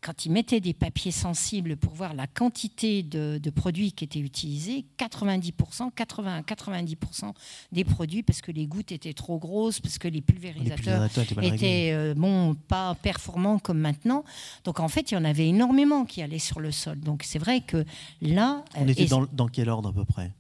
quand 0.01 0.27
ils 0.27 0.33
mettaient 0.33 0.61
des 0.61 0.75
papiers 0.75 1.13
sensibles 1.13 1.77
pour 1.77 1.95
voir 1.95 2.15
la 2.15 2.27
quantité 2.27 3.03
de, 3.03 3.51
produits 3.51 3.93
qui 3.93 4.05
étaient 4.05 4.19
utilisés, 4.19 4.85
90%, 4.99 5.93
80 5.95 6.41
90% 6.43 7.33
des 7.73 7.85
produits, 7.85 8.23
parce 8.23 8.41
que 8.41 8.51
les 8.51 8.67
gouttes 8.67 8.93
étaient 8.93 9.13
trop 9.13 9.39
grosses, 9.39 9.81
parce 9.81 9.99
que 9.99 10.09
les 10.09 10.21
pulvérisateurs, 10.21 11.09
étaient, 11.43 11.91
euh, 11.93 12.15
bon, 12.15 12.55
pas 12.55 12.97
performants 12.97 13.59
comme 13.59 13.79
maintenant. 13.79 14.25
Donc 14.65 14.81
en 14.81 14.89
fait, 14.89 15.11
il 15.11 15.15
y 15.15 15.17
en 15.17 15.25
avait 15.25 15.49
énormément 15.49 16.05
qui 16.05 16.23
allaient 16.23 16.39
sur 16.39 16.61
le 16.61 16.73
sol. 16.73 16.99
Donc 16.99 17.23
c'est 17.25 17.39
vrai 17.39 17.61
que 17.61 17.85
là... 18.21 18.65
On 18.77 18.89
était 18.89 19.07
dans, 19.07 19.27
dans 19.33 19.49
quel 19.49 19.69
ordre 19.69 19.91
à 19.91 19.93
peu 19.93 20.05
près? 20.05 20.33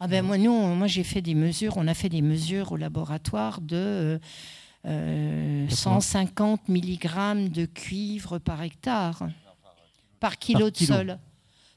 Ah 0.00 0.08
ben 0.08 0.22
moi, 0.22 0.36
nous, 0.36 0.52
moi 0.74 0.86
j'ai 0.86 1.04
fait 1.04 1.22
des 1.22 1.34
mesures, 1.34 1.74
on 1.76 1.88
a 1.88 1.94
fait 1.94 2.10
des 2.10 2.22
mesures 2.22 2.72
au 2.72 2.76
laboratoire 2.76 3.60
de... 3.62 3.76
Euh, 3.76 4.18
150 4.84 6.60
euh, 6.68 6.72
mg 6.72 7.50
de 7.50 7.64
cuivre 7.66 8.38
par 8.38 8.62
hectare, 8.62 9.28
par 10.20 10.38
kilo 10.38 10.70
de 10.70 10.76
sol. 10.76 11.18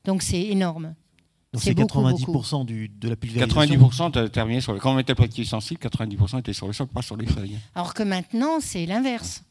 Donc 0.04 0.22
c'est 0.22 0.42
énorme. 0.42 0.96
Donc 1.54 1.64
c'est 1.64 1.74
90% 1.74 2.66
Du, 2.66 2.90
de 2.90 3.10
la 3.10 3.16
pulvérisation 3.16 4.10
90% 4.10 4.30
terminé 4.30 4.60
sur 4.60 4.74
le... 4.74 4.80
Quand 4.80 4.92
on 4.92 4.96
mettait 4.96 5.14
le 5.18 5.28
petit 5.28 5.46
sensible, 5.46 5.80
90% 5.82 6.40
était 6.40 6.54
sur 6.54 6.68
le 6.68 6.74
sol, 6.74 6.88
pas 6.88 7.02
sur 7.02 7.16
les 7.16 7.26
feuilles. 7.26 7.58
Alors 7.74 7.94
que 7.94 8.04
maintenant, 8.04 8.60
c'est 8.60 8.86
l'inverse. 8.86 9.44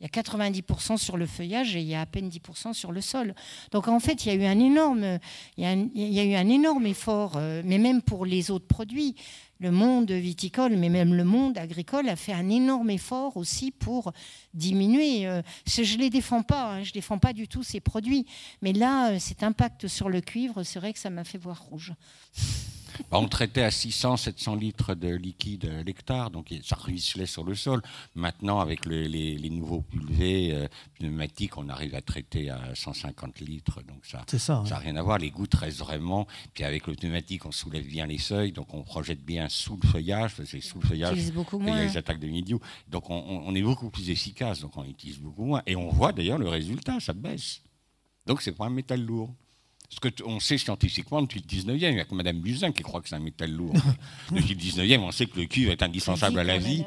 Il 0.00 0.04
y 0.04 0.18
a 0.18 0.22
90% 0.22 0.96
sur 0.96 1.16
le 1.16 1.24
feuillage 1.24 1.76
et 1.76 1.80
il 1.80 1.86
y 1.86 1.94
a 1.94 2.00
à 2.00 2.06
peine 2.06 2.28
10% 2.28 2.72
sur 2.72 2.90
le 2.90 3.00
sol. 3.00 3.34
Donc 3.70 3.86
en 3.86 4.00
fait, 4.00 4.26
il 4.26 4.28
y 4.28 4.30
a 4.32 4.34
eu 4.34 4.44
un 4.44 4.58
énorme, 4.58 5.18
il 5.56 5.64
y 5.64 6.20
a, 6.20 6.24
eu 6.24 6.34
un 6.34 6.48
énorme 6.48 6.86
effort, 6.86 7.34
euh, 7.36 7.62
mais 7.64 7.78
même 7.78 8.02
pour 8.02 8.26
les 8.26 8.50
autres 8.50 8.66
produits. 8.66 9.14
Le 9.60 9.70
monde 9.70 10.10
viticole, 10.10 10.76
mais 10.76 10.88
même 10.88 11.14
le 11.14 11.24
monde 11.24 11.56
agricole 11.58 12.08
a 12.08 12.16
fait 12.16 12.32
un 12.32 12.48
énorme 12.50 12.90
effort 12.90 13.36
aussi 13.36 13.70
pour 13.70 14.12
diminuer. 14.52 15.26
Euh, 15.26 15.42
je 15.66 15.80
ne 15.94 16.00
les 16.00 16.10
défends 16.10 16.42
pas, 16.42 16.72
hein, 16.72 16.82
je 16.82 16.90
ne 16.90 16.94
défends 16.94 17.18
pas 17.18 17.32
du 17.32 17.48
tout 17.48 17.62
ces 17.62 17.80
produits. 17.80 18.26
Mais 18.62 18.72
là, 18.72 19.12
euh, 19.12 19.18
cet 19.18 19.42
impact 19.42 19.86
sur 19.86 20.08
le 20.08 20.20
cuivre, 20.20 20.62
c'est 20.64 20.78
vrai 20.78 20.92
que 20.92 20.98
ça 20.98 21.10
m'a 21.10 21.24
fait 21.24 21.38
voir 21.38 21.62
rouge. 21.62 21.92
Bah, 23.10 23.18
on 23.18 23.28
traitait 23.28 23.62
à 23.62 23.70
600-700 23.70 24.58
litres 24.58 24.94
de 24.94 25.08
liquide 25.08 25.66
à 25.66 25.82
l'hectare, 25.82 26.30
donc 26.30 26.52
ça 26.62 26.76
ruisselait 26.76 27.26
sur 27.26 27.44
le 27.44 27.54
sol. 27.54 27.82
Maintenant, 28.14 28.60
avec 28.60 28.86
les, 28.86 29.50
nouveaux 29.50 29.82
pulvés 29.82 30.52
euh, 30.52 30.68
pneumatiques, 30.98 31.56
on 31.56 31.68
arrive 31.68 31.94
à 31.94 32.00
traiter 32.00 32.50
à 32.50 32.74
150 32.74 33.40
litres, 33.40 33.82
donc 33.82 34.04
ça 34.04 34.24
n'a 34.32 34.38
ça, 34.38 34.78
rien 34.78 34.96
à 34.96 35.02
voir. 35.02 35.18
Les 35.18 35.30
gouttes 35.30 35.54
restent 35.54 35.78
vraiment. 35.78 36.26
Puis 36.54 36.64
avec 36.64 36.86
le 36.86 36.94
pneumatique, 36.94 37.46
on 37.46 37.52
soulève 37.52 37.86
bien 37.86 38.06
les 38.06 38.18
seuils, 38.18 38.52
donc 38.52 38.72
on 38.74 38.82
projette 38.82 39.24
bien 39.24 39.48
sous 39.48 39.78
le 39.82 39.88
feuillage, 39.88 40.32
c'est 40.44 40.60
sous 40.60 40.80
le 40.80 40.86
feuillage 40.86 41.18
il 41.18 41.68
y 41.68 41.70
a 41.70 41.84
les 41.84 41.96
attaques 41.96 42.20
de 42.20 42.26
milieu. 42.26 42.58
Donc 42.88 43.10
on, 43.10 43.14
on 43.14 43.54
est 43.54 43.62
beaucoup 43.62 43.90
plus 43.90 44.10
efficace, 44.10 44.60
donc 44.60 44.76
on 44.76 44.84
utilise 44.84 45.18
beaucoup 45.18 45.44
moins. 45.44 45.62
Et 45.66 45.76
on 45.76 45.88
voit 45.90 46.12
d'ailleurs 46.12 46.38
le 46.38 46.48
résultat, 46.48 47.00
ça 47.00 47.12
baisse. 47.12 47.62
Donc 48.26 48.42
c'est 48.42 48.52
pas 48.52 48.66
un 48.66 48.70
métal 48.70 49.02
lourd. 49.02 49.34
Ce 49.94 50.10
qu'on 50.10 50.40
sait 50.40 50.58
scientifiquement 50.58 51.22
depuis 51.22 51.40
le 51.40 51.46
19e, 51.46 51.92
il 51.92 51.96
y 51.96 52.00
a 52.00 52.04
que 52.04 52.14
Mme 52.14 52.40
Buzyn 52.40 52.72
qui 52.72 52.82
croit 52.82 53.00
que 53.00 53.08
c'est 53.08 53.14
un 53.14 53.20
métal 53.20 53.50
lourd. 53.52 53.74
depuis 54.32 54.54
le 54.54 54.60
19e, 54.60 54.98
on 55.00 55.12
sait 55.12 55.26
que 55.26 55.38
le 55.38 55.46
cuivre 55.46 55.70
est 55.70 55.82
indispensable 55.82 56.38
à 56.38 56.44
la 56.44 56.58
vie. 56.58 56.84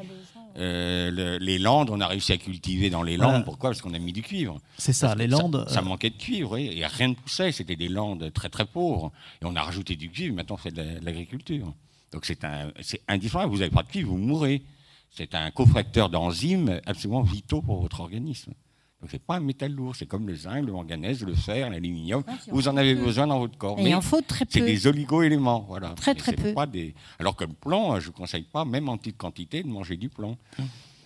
Euh, 0.58 1.38
les 1.38 1.58
landes, 1.58 1.88
on 1.90 2.00
a 2.00 2.06
réussi 2.06 2.32
à 2.32 2.36
cultiver 2.36 2.90
dans 2.90 3.02
les 3.02 3.16
landes. 3.16 3.44
Pourquoi? 3.44 3.70
Parce 3.70 3.80
qu'on 3.80 3.94
a 3.94 3.98
mis 3.98 4.12
du 4.12 4.22
cuivre. 4.22 4.60
C'est 4.76 4.92
ça, 4.92 5.14
les 5.14 5.26
landes. 5.26 5.64
Ça, 5.68 5.80
euh, 5.80 5.82
manquait 5.82 6.10
de 6.10 6.16
cuivre, 6.16 6.58
et 6.58 6.84
rien 6.84 7.08
ne 7.08 7.14
poussait. 7.14 7.52
C'était 7.52 7.76
des 7.76 7.88
landes 7.88 8.32
très 8.32 8.48
très 8.48 8.66
pauvres. 8.66 9.12
Et 9.40 9.46
on 9.46 9.54
a 9.56 9.62
rajouté 9.62 9.96
du 9.96 10.10
cuivre, 10.10 10.34
maintenant 10.34 10.56
on 10.56 10.58
fait 10.58 10.72
de 10.72 10.84
l'agriculture. 11.02 11.72
Donc 12.12 12.26
c'est 12.26 12.44
indispensable. 13.06 13.52
Vous 13.52 13.58
n'avez 13.58 13.70
pas 13.70 13.82
de 13.82 13.88
cuivre, 13.88 14.10
vous 14.10 14.18
mourrez. 14.18 14.62
C'est 15.10 15.34
un 15.34 15.50
cofacteur 15.50 16.10
d'enzymes 16.10 16.80
absolument 16.86 17.22
vitaux 17.22 17.62
pour 17.62 17.80
votre 17.80 18.00
organisme. 18.00 18.52
Donc 19.00 19.10
c'est 19.12 19.22
pas 19.22 19.36
un 19.36 19.40
métal 19.40 19.72
lourd, 19.72 19.94
c'est 19.94 20.06
comme 20.06 20.26
le 20.26 20.34
zinc, 20.34 20.64
le 20.64 20.72
manganèse, 20.72 21.22
le 21.22 21.34
fer, 21.34 21.70
l'aluminium. 21.70 22.24
vous 22.50 22.66
en 22.66 22.76
avez 22.76 22.96
besoin 22.96 23.28
dans 23.28 23.38
votre 23.38 23.56
corps. 23.56 23.76
mais 23.76 23.90
il 23.90 24.02
faut 24.02 24.20
très 24.22 24.44
peu. 24.44 24.50
C'est 24.54 24.60
des 24.60 24.86
oligo-éléments, 24.88 25.64
voilà. 25.68 25.90
Très 25.90 26.14
très 26.16 26.32
peu. 26.32 26.52
Pas 26.52 26.66
des... 26.66 26.94
Alors 27.20 27.36
que 27.36 27.44
le 27.44 27.52
plomb, 27.52 28.00
je 28.00 28.08
ne 28.08 28.12
conseille 28.12 28.42
pas, 28.42 28.64
même 28.64 28.88
en 28.88 28.96
petite 28.96 29.16
quantité, 29.16 29.62
de 29.62 29.68
manger 29.68 29.96
du 29.96 30.08
plomb. 30.08 30.36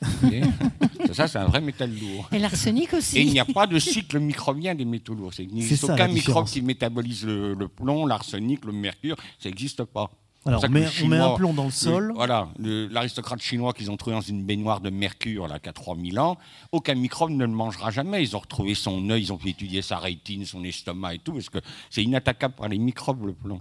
ça, 1.12 1.28
c'est 1.28 1.38
un 1.38 1.44
vrai 1.44 1.60
métal 1.60 1.90
lourd. 1.94 2.28
Et 2.32 2.38
l'arsenic 2.38 2.92
aussi. 2.94 3.18
Et 3.18 3.22
il 3.22 3.30
n'y 3.30 3.38
a 3.40 3.44
pas 3.44 3.66
de 3.66 3.78
cycle 3.78 4.18
microbien 4.18 4.74
des 4.74 4.84
métaux 4.84 5.14
lourds. 5.14 5.32
Il 5.38 5.54
n'y 5.54 5.62
a 5.64 5.84
aucun 5.84 6.08
microbe 6.08 6.46
qui 6.46 6.62
métabolise 6.62 7.24
le, 7.24 7.54
le 7.54 7.68
plomb, 7.68 8.06
l'arsenic, 8.06 8.64
le 8.64 8.72
mercure. 8.72 9.16
Ça 9.38 9.48
n'existe 9.48 9.84
pas. 9.84 10.10
Alors, 10.44 10.64
on 10.64 10.68
met, 11.08 11.18
un 11.18 11.34
plomb 11.34 11.52
dans 11.52 11.66
le 11.66 11.70
sol. 11.70 12.12
voilà, 12.14 12.48
l'aristocrate 12.58 13.40
chinois 13.40 13.72
qu'ils 13.72 13.90
ont 13.92 13.96
trouvé 13.96 14.16
dans 14.16 14.22
une 14.22 14.42
baignoire 14.44 14.80
de 14.80 14.90
mercure 14.90 15.46
là, 15.46 15.60
qui 15.60 15.68
a 15.68 15.72
3000 15.72 16.18
ans, 16.18 16.36
aucun 16.72 16.94
microbe 16.94 17.30
ne 17.30 17.44
le 17.44 17.52
mangera 17.52 17.90
jamais. 17.90 18.22
Ils 18.22 18.36
ont 18.36 18.40
retrouvé 18.40 18.74
son 18.74 19.08
œil, 19.10 19.22
ils 19.22 19.32
ont 19.32 19.36
pu 19.36 19.50
étudier 19.50 19.82
sa 19.82 19.98
rétine, 19.98 20.44
son 20.44 20.64
estomac 20.64 21.14
et 21.14 21.18
tout, 21.18 21.34
parce 21.34 21.48
que 21.48 21.58
c'est 21.90 22.02
inattaquable 22.02 22.54
par 22.54 22.68
les 22.68 22.78
microbes, 22.78 23.24
le 23.26 23.34
plomb. 23.34 23.60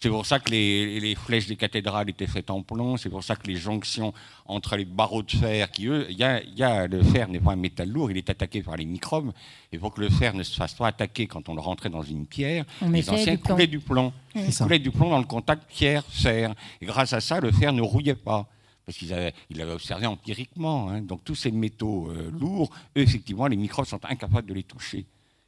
C'est 0.00 0.10
pour 0.10 0.26
ça 0.26 0.38
que 0.38 0.50
les, 0.50 1.14
flèches 1.14 1.46
des 1.46 1.56
cathédrales 1.56 2.10
étaient 2.10 2.26
faites 2.26 2.50
en 2.50 2.62
plomb. 2.62 2.96
C'est 2.96 3.08
pour 3.08 3.24
ça 3.24 3.36
que 3.36 3.46
les 3.46 3.56
jonctions 3.56 4.12
entre 4.44 4.76
les 4.76 4.84
barreaux 4.84 5.22
de 5.22 5.30
fer, 5.30 5.70
qui 5.70 5.86
eux, 5.86 6.06
il 6.10 6.18
y 6.18 6.22
a, 6.22 6.86
le 6.86 7.02
fer 7.02 7.28
n'est 7.28 7.40
pas 7.40 7.52
un 7.52 7.56
métal 7.56 7.88
lourd, 7.88 8.10
il 8.10 8.16
est 8.16 8.28
attaqué 8.28 8.62
par 8.62 8.76
les 8.76 8.84
microbes. 8.84 9.32
Et 9.72 9.78
pour 9.78 9.94
que 9.94 10.00
le 10.00 10.10
fer 10.10 10.34
ne 10.34 10.42
se 10.42 10.54
fasse 10.54 10.74
pas 10.74 10.88
attaquer 10.88 11.26
quand 11.26 11.48
on 11.48 11.54
le 11.54 11.60
rentrait 11.60 11.90
dans 11.90 12.02
une 12.02 12.26
pierre, 12.26 12.64
les 12.82 13.08
anciens 13.10 13.36
coulaient 13.36 13.66
du 13.66 13.80
plomb. 13.80 14.12
Ils 14.34 14.54
coulaient 14.54 14.78
du 14.78 14.90
plomb 14.90 15.10
dans 15.10 15.18
le 15.18 15.24
contact 15.24 15.64
pierre-fer. 15.68 16.54
Et 16.80 16.86
grâce 16.86 17.12
à 17.12 17.20
ça, 17.20 17.40
le 17.40 17.50
fer 17.50 17.72
ne 17.72 17.82
rouillait 17.82 18.14
pas 18.14 18.46
parce 18.84 18.98
qu'ils 18.98 19.12
avaient, 19.12 19.32
observé 19.72 20.06
empiriquement. 20.06 20.88
Hein. 20.90 21.02
Donc 21.02 21.24
tous 21.24 21.34
ces 21.34 21.50
métaux 21.50 22.08
euh, 22.10 22.30
lourds, 22.30 22.70
eux, 22.96 23.00
effectivement, 23.00 23.48
les 23.48 23.56
microbes 23.56 23.86
sont 23.86 24.00
incapables 24.04 24.48
de 24.48 24.54
les 24.54 24.62
toucher. 24.62 25.04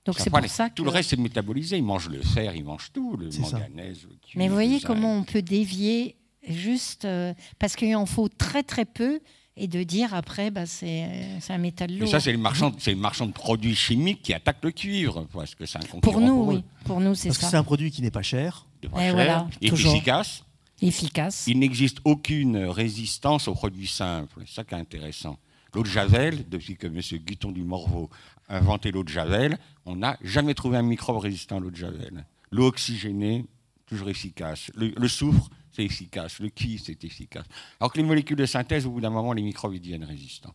Donc 0.09 0.18
c'est 0.18 0.31
pour 0.31 0.47
ça 0.47 0.71
que... 0.71 0.75
Tout 0.75 0.85
le 0.85 0.90
reste, 0.90 1.11
c'est 1.11 1.18
métabolisé. 1.18 1.77
Ils 1.77 1.85
mangent 1.85 2.09
le 2.09 2.23
fer, 2.23 2.55
ils 2.57 2.64
mangent 2.64 2.90
tout, 2.94 3.16
le 3.18 3.29
manganèse. 3.40 4.05
Le 4.05 4.16
Mais 4.37 4.49
vous 4.49 4.55
voyez 4.55 4.81
comment 4.81 5.14
on 5.18 5.23
peut 5.23 5.42
dévier 5.42 6.16
juste 6.49 7.05
euh, 7.05 7.35
parce 7.59 7.77
qu'il 7.77 7.94
en 7.94 8.07
faut 8.07 8.29
très 8.29 8.62
très 8.62 8.87
peu 8.87 9.21
et 9.59 9.66
de 9.66 9.83
dire 9.83 10.14
après, 10.14 10.51
bah, 10.51 10.64
c'est 10.64 11.11
un 11.51 11.59
métal 11.59 11.90
lourd. 11.90 12.01
Mais 12.03 12.07
ça, 12.07 12.21
c'est 12.21 12.33
le 12.33 12.39
marchand, 12.39 12.72
c'est 12.78 12.93
le 12.93 12.97
marchand 12.97 13.26
de 13.26 13.33
produits 13.33 13.74
chimiques 13.74 14.22
qui 14.22 14.33
attaque 14.33 14.59
le 14.62 14.70
cuivre, 14.70 15.26
parce 15.33 15.55
que 15.55 15.66
c'est 15.66 15.78
un 15.78 15.80
concurrent. 15.80 16.12
Pour 16.12 16.20
nous, 16.20 16.45
oui. 16.45 16.64
Pour 16.85 17.01
nous, 17.01 17.14
c'est 17.14 17.24
ça. 17.24 17.28
Parce 17.28 17.39
que 17.39 17.51
c'est 17.51 17.57
un 17.57 17.64
produit 17.64 17.91
qui 17.91 18.01
n'est 18.01 18.11
pas 18.11 18.22
cher. 18.22 18.66
Pas 18.91 19.01
cher, 19.01 19.12
voilà, 19.12 19.49
et 19.61 19.66
efficace. 19.66 20.45
Efficace. 20.80 21.45
Il 21.49 21.59
n'existe 21.59 21.99
aucune 22.05 22.57
résistance 22.57 23.49
aux 23.49 23.55
produits 23.55 23.89
simples. 23.89 24.43
C'est 24.47 24.55
ça 24.55 24.64
qui 24.64 24.74
est 24.74 24.78
intéressant. 24.78 25.37
L'eau 25.74 25.83
de 25.83 25.89
Javel, 25.89 26.49
depuis 26.49 26.76
que 26.76 26.87
M. 26.87 27.01
Guiton 27.26 27.51
du 27.51 27.62
Morveau 27.62 28.09
inventé 28.49 28.90
l'eau 28.90 29.05
de 29.05 29.09
Javel, 29.09 29.59
on 29.86 29.96
n'a 29.96 30.16
jamais 30.22 30.55
trouvé 30.55 30.76
un 30.76 30.82
microbe 30.82 31.18
résistant 31.18 31.57
à 31.57 31.61
l'eau 31.61 31.70
de 31.70 31.76
Javel. 31.76 32.24
L'eau 32.51 32.66
oxygénée, 32.66 33.46
toujours 33.86 34.09
efficace. 34.09 34.70
Le, 34.74 35.09
soufre, 35.09 35.49
c'est 35.72 35.84
efficace. 35.84 36.38
Le 36.40 36.49
cuivre, 36.49 36.82
c'est 36.84 37.03
efficace. 37.05 37.46
Alors 37.80 37.92
que 37.92 37.99
les 37.99 38.05
molécules 38.05 38.36
de 38.36 38.46
synthèse, 38.46 38.86
au 38.86 38.90
bout 38.90 39.01
d'un 39.01 39.11
moment, 39.11 39.32
les 39.32 39.42
microbes 39.42 39.74
ils 39.74 39.80
deviennent 39.80 40.05
résistants. 40.05 40.55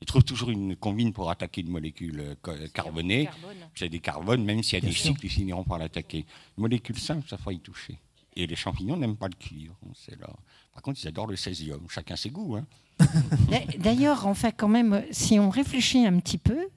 Ils 0.00 0.06
trouvent 0.06 0.24
toujours 0.24 0.50
une 0.50 0.76
combine 0.76 1.12
pour 1.12 1.28
attaquer 1.28 1.62
une 1.62 1.70
molécule 1.70 2.36
euh, 2.46 2.68
carbonée. 2.72 3.28
C'est 3.74 3.88
des 3.88 3.98
carbones, 3.98 4.44
même 4.44 4.62
s'il 4.62 4.78
y 4.78 4.86
a 4.86 4.88
des 4.88 4.94
cycles, 4.94 5.26
ils 5.26 5.30
finiront 5.30 5.64
par 5.64 5.78
l'attaquer. 5.78 6.24
Une 6.56 6.62
molécule 6.62 6.98
simple, 6.98 7.28
ça 7.28 7.36
va 7.36 7.52
y 7.52 7.58
toucher. 7.58 7.98
Et 8.36 8.46
les 8.46 8.54
champignons 8.54 8.96
n'aiment 8.96 9.16
pas 9.16 9.26
le 9.26 9.34
cuivre. 9.34 9.74
Là. 10.20 10.28
Par 10.72 10.82
contre, 10.82 11.00
ils 11.02 11.08
adorent 11.08 11.26
le 11.26 11.34
césium. 11.34 11.84
Chacun 11.88 12.14
ses 12.14 12.30
goûts. 12.30 12.56
Hein. 12.56 12.66
D'ailleurs, 13.78 14.28
en 14.28 14.34
fait, 14.34 14.54
quand 14.56 14.68
même, 14.68 15.04
si 15.10 15.40
on 15.40 15.50
réfléchit 15.50 16.06
un 16.06 16.20
petit 16.20 16.38
peu, 16.38 16.68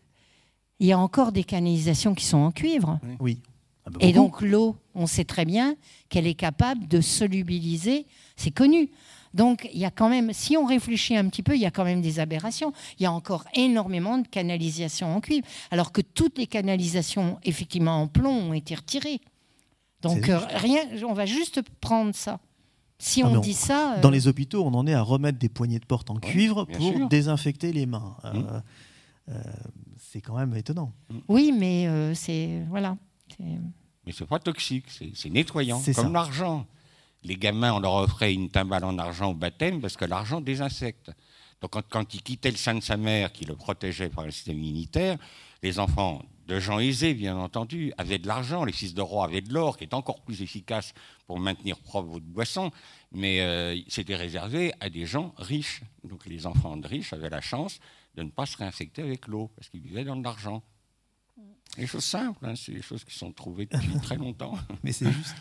il 0.81 0.87
y 0.87 0.91
a 0.91 0.99
encore 0.99 1.31
des 1.31 1.43
canalisations 1.43 2.15
qui 2.15 2.25
sont 2.25 2.39
en 2.39 2.51
cuivre. 2.51 2.99
Oui. 3.19 3.39
Ah 3.85 3.91
bah 3.91 3.99
Et 4.01 4.13
donc 4.13 4.41
l'eau, 4.41 4.75
on 4.95 5.05
sait 5.05 5.23
très 5.23 5.45
bien 5.45 5.75
qu'elle 6.09 6.25
est 6.25 6.33
capable 6.33 6.87
de 6.87 7.01
solubiliser, 7.01 8.07
c'est 8.35 8.51
connu. 8.51 8.89
Donc 9.35 9.69
il 9.71 9.79
y 9.79 9.85
a 9.85 9.91
quand 9.91 10.09
même, 10.09 10.33
si 10.33 10.57
on 10.57 10.65
réfléchit 10.65 11.15
un 11.15 11.29
petit 11.29 11.43
peu, 11.43 11.55
il 11.55 11.61
y 11.61 11.67
a 11.67 11.71
quand 11.71 11.83
même 11.83 12.01
des 12.01 12.19
aberrations. 12.19 12.73
Il 12.99 13.03
y 13.03 13.05
a 13.05 13.11
encore 13.11 13.45
énormément 13.53 14.17
de 14.17 14.27
canalisations 14.27 15.15
en 15.15 15.21
cuivre, 15.21 15.47
alors 15.69 15.91
que 15.91 16.01
toutes 16.01 16.39
les 16.39 16.47
canalisations 16.47 17.37
effectivement 17.43 18.01
en 18.01 18.07
plomb 18.07 18.49
ont 18.49 18.53
été 18.53 18.73
retirées. 18.73 19.21
Donc 20.01 20.29
euh, 20.29 20.39
rien, 20.55 20.81
on 21.07 21.13
va 21.13 21.27
juste 21.27 21.61
prendre 21.79 22.15
ça. 22.15 22.39
Si 22.97 23.21
ah, 23.21 23.29
on, 23.29 23.39
dit 23.39 23.53
ça. 23.53 23.97
Dans 24.01 24.09
euh, 24.09 24.11
les 24.11 24.27
hôpitaux, 24.27 24.63
on 24.63 24.73
en 24.73 24.87
est 24.87 24.93
à 24.93 25.01
remettre 25.03 25.37
des 25.37 25.49
poignées 25.49 25.79
de 25.79 25.85
porte 25.85 26.09
en 26.09 26.15
cuivre 26.15 26.65
pour 26.65 27.07
désinfecter 27.07 27.71
les 27.71 27.85
mains. 27.85 28.15
Euh, 28.25 28.33
mmh. 28.33 29.41
C'est 30.11 30.19
quand 30.19 30.35
même 30.35 30.53
étonnant. 30.55 30.91
Oui, 31.29 31.53
mais 31.57 32.13
c'est 32.15 32.63
voilà. 32.69 32.97
Mais 33.39 34.11
c'est 34.11 34.25
pas 34.25 34.39
toxique, 34.39 34.85
c'est 35.13 35.29
nettoyant, 35.29 35.81
comme 35.95 36.13
l'argent. 36.13 36.67
Les 37.23 37.37
gamins, 37.37 37.73
on 37.73 37.79
leur 37.79 37.93
offrait 37.93 38.33
une 38.33 38.49
timbale 38.49 38.83
en 38.83 38.97
argent 38.97 39.29
au 39.29 39.35
baptême 39.35 39.79
parce 39.79 39.95
que 39.95 40.05
l'argent 40.05 40.41
désinsecte. 40.41 41.11
Donc 41.61 41.71
quand, 41.71 41.83
quand, 41.87 42.13
il 42.15 42.23
quittait 42.23 42.49
le 42.49 42.57
sein 42.57 42.73
de 42.73 42.81
sa 42.81 42.97
mère, 42.97 43.31
qui 43.31 43.45
le 43.45 43.55
protégeait 43.55 44.09
par 44.09 44.25
le 44.25 44.31
système 44.31 44.57
immunitaire, 44.57 45.17
les 45.61 45.77
enfants 45.77 46.23
de 46.47 46.59
gens 46.59 46.79
aisés, 46.79 47.13
bien 47.13 47.37
entendu, 47.37 47.93
avaient 47.99 48.17
de 48.17 48.27
l'argent. 48.27 48.65
Les 48.65 48.71
fils 48.71 48.95
de 48.95 49.01
roi 49.01 49.25
avaient 49.25 49.41
de 49.41 49.53
l'or, 49.53 49.77
qui 49.77 49.83
est 49.83 49.93
encore 49.93 50.21
plus 50.21 50.41
efficace 50.41 50.93
pour 51.27 51.39
maintenir 51.39 51.77
propre 51.77 52.09
votre 52.09 52.25
boisson. 52.25 52.71
Mais 53.11 53.41
euh, 53.41 53.79
c'était 53.87 54.15
réservé 54.15 54.73
à 54.79 54.89
des 54.89 55.05
gens 55.05 55.33
riches. 55.37 55.83
Donc 56.03 56.25
les 56.25 56.47
enfants 56.47 56.75
de 56.75 56.87
riches 56.87 57.13
avaient 57.13 57.29
la 57.29 57.41
chance 57.41 57.79
de 58.15 58.23
ne 58.23 58.29
pas 58.29 58.45
se 58.45 58.57
réinfecter 58.57 59.01
avec 59.01 59.27
l'eau, 59.27 59.51
parce 59.55 59.69
qu'ils 59.69 59.81
vivaient 59.81 60.03
dans 60.03 60.15
de 60.15 60.23
l'argent. 60.23 60.63
Des 61.77 61.87
choses 61.87 62.03
simples, 62.03 62.45
hein, 62.45 62.55
c'est 62.55 62.73
des 62.73 62.81
choses 62.81 63.03
qui 63.05 63.17
sont 63.17 63.31
trouvées 63.31 63.65
depuis 63.65 63.97
très 64.01 64.17
longtemps. 64.17 64.57
Mais 64.83 64.91
c'est 64.91 65.11
juste. 65.11 65.35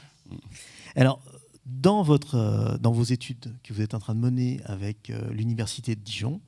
Alors, 0.95 1.21
dans, 1.67 2.03
votre, 2.03 2.37
euh, 2.37 2.79
dans 2.79 2.93
vos 2.93 3.03
études 3.03 3.57
que 3.65 3.73
vous 3.73 3.81
êtes 3.81 3.95
en 3.95 3.99
train 3.99 4.15
de 4.15 4.21
mener 4.21 4.61
avec 4.65 5.11
euh, 5.11 5.33
l'Université 5.33 5.97
de 5.97 6.01
Dijon, 6.01 6.41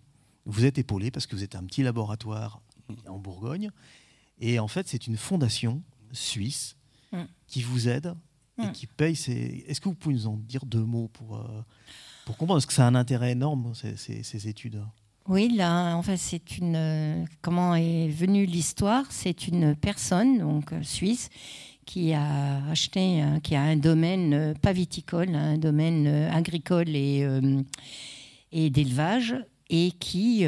vous 0.47 0.65
êtes 0.65 0.79
épaulé 0.79 1.11
parce 1.11 1.27
que 1.27 1.35
vous 1.35 1.43
êtes 1.43 1.57
un 1.57 1.65
petit 1.65 1.83
laboratoire 1.83 2.61
en 3.09 3.19
Bourgogne. 3.19 3.71
Et 4.39 4.59
en 4.59 4.69
fait, 4.69 4.89
c'est 4.89 5.07
une 5.07 5.17
fondation 5.17 5.83
suisse 6.13 6.77
mm. 7.13 7.23
qui 7.47 7.63
vous 7.63 7.89
aide 7.89 8.15
et 8.59 8.67
mm. 8.67 8.73
qui 8.73 8.87
paye 8.87 9.17
ces. 9.17 9.65
Est-ce 9.67 9.81
que 9.81 9.89
vous 9.89 9.95
pouvez 9.95 10.15
nous 10.15 10.27
en 10.27 10.37
dire 10.37 10.65
deux 10.65 10.85
mots 10.85 11.09
pour, 11.09 11.37
euh, 11.37 11.65
pour 12.25 12.37
comprendre? 12.37 12.59
Est-ce 12.59 12.67
que 12.67 12.73
ça 12.73 12.85
a 12.85 12.89
un 12.89 12.95
intérêt 12.95 13.33
énorme, 13.33 13.73
ces, 13.75 13.97
ces 13.97 14.49
études 14.49 14.83
oui, 15.29 15.55
là, 15.55 15.95
en 15.97 16.03
fait, 16.03 16.17
c'est 16.17 16.59
une. 16.59 17.27
Comment 17.43 17.77
est 17.77 18.09
venue 18.09 18.45
l'histoire? 18.45 19.05
C'est 19.11 19.47
une 19.47 19.77
personne, 19.77 20.39
donc 20.39 20.73
euh, 20.73 20.83
suisse, 20.83 21.31
qui 21.87 22.13
a 22.13 22.65
acheté, 22.69 23.23
qui 23.45 23.55
a 23.55 23.63
un 23.63 23.77
domaine 23.77 24.35
euh, 24.35 24.55
pas 24.55 24.73
viticole, 24.73 25.35
un 25.35 25.59
domaine 25.59 26.07
euh, 26.09 26.33
agricole 26.33 26.89
et, 26.89 27.25
et 28.51 28.71
d'élevage, 28.71 29.37
et 29.71 29.93
qui. 29.93 30.45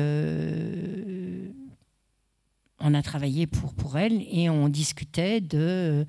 on 2.81 2.95
a 2.95 3.03
travaillé 3.03 3.47
pour, 3.47 3.75
pour 3.75 3.97
elle 3.97 4.23
et 4.29 4.51
on 4.51 4.69
discutait 4.69 5.41
de 5.41 6.05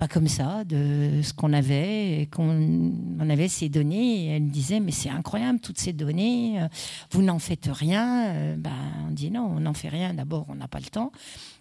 pas 0.00 0.08
comme 0.08 0.28
ça, 0.28 0.64
de 0.64 1.20
ce 1.22 1.34
qu'on 1.34 1.52
avait, 1.52 2.26
qu'on 2.32 2.90
on 3.20 3.28
avait 3.28 3.48
ces 3.48 3.68
données. 3.68 4.28
Elle 4.28 4.48
disait, 4.48 4.80
mais 4.80 4.92
c'est 4.92 5.10
incroyable, 5.10 5.60
toutes 5.60 5.78
ces 5.78 5.92
données, 5.92 6.58
euh, 6.58 6.68
vous 7.10 7.20
n'en 7.20 7.38
faites 7.38 7.68
rien. 7.70 8.56
Ben, 8.56 8.72
on 9.06 9.10
dit 9.10 9.30
non, 9.30 9.42
on 9.42 9.60
n'en 9.60 9.74
fait 9.74 9.90
rien. 9.90 10.14
D'abord, 10.14 10.46
on 10.48 10.54
n'a 10.54 10.68
pas 10.68 10.78
le 10.78 10.86
temps. 10.86 11.12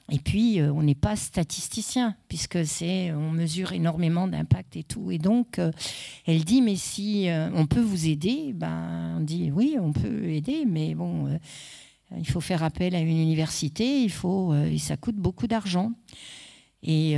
Et 0.10 0.20
puis, 0.20 0.62
euh, 0.62 0.72
on 0.72 0.84
n'est 0.84 0.96
pas 0.96 1.18
statisticien, 1.18 2.16
puisque 2.30 2.66
c'est, 2.66 3.12
on 3.12 3.32
mesure 3.32 3.74
énormément 3.74 4.26
d'impact 4.26 4.78
et 4.78 4.84
tout. 4.84 5.12
Et 5.12 5.18
donc, 5.18 5.60
elle 6.26 6.46
dit, 6.46 6.62
mais 6.62 6.78
si 6.78 7.28
on 7.54 7.66
peut 7.66 7.82
vous 7.82 8.08
aider, 8.08 8.54
ben, 8.56 9.18
on 9.18 9.20
dit, 9.20 9.52
oui, 9.52 9.76
on 9.82 9.92
peut 9.92 10.30
aider, 10.30 10.64
mais 10.66 10.96
bon, 10.96 11.28
il 12.18 12.28
faut 12.28 12.40
faire 12.40 12.64
appel 12.64 12.96
à 12.96 13.02
une 13.02 13.20
université, 13.20 14.02
il 14.02 14.12
faut, 14.12 14.54
ça 14.78 14.96
coûte 14.96 15.18
beaucoup 15.18 15.48
d'argent. 15.48 15.92
Et 16.82 17.18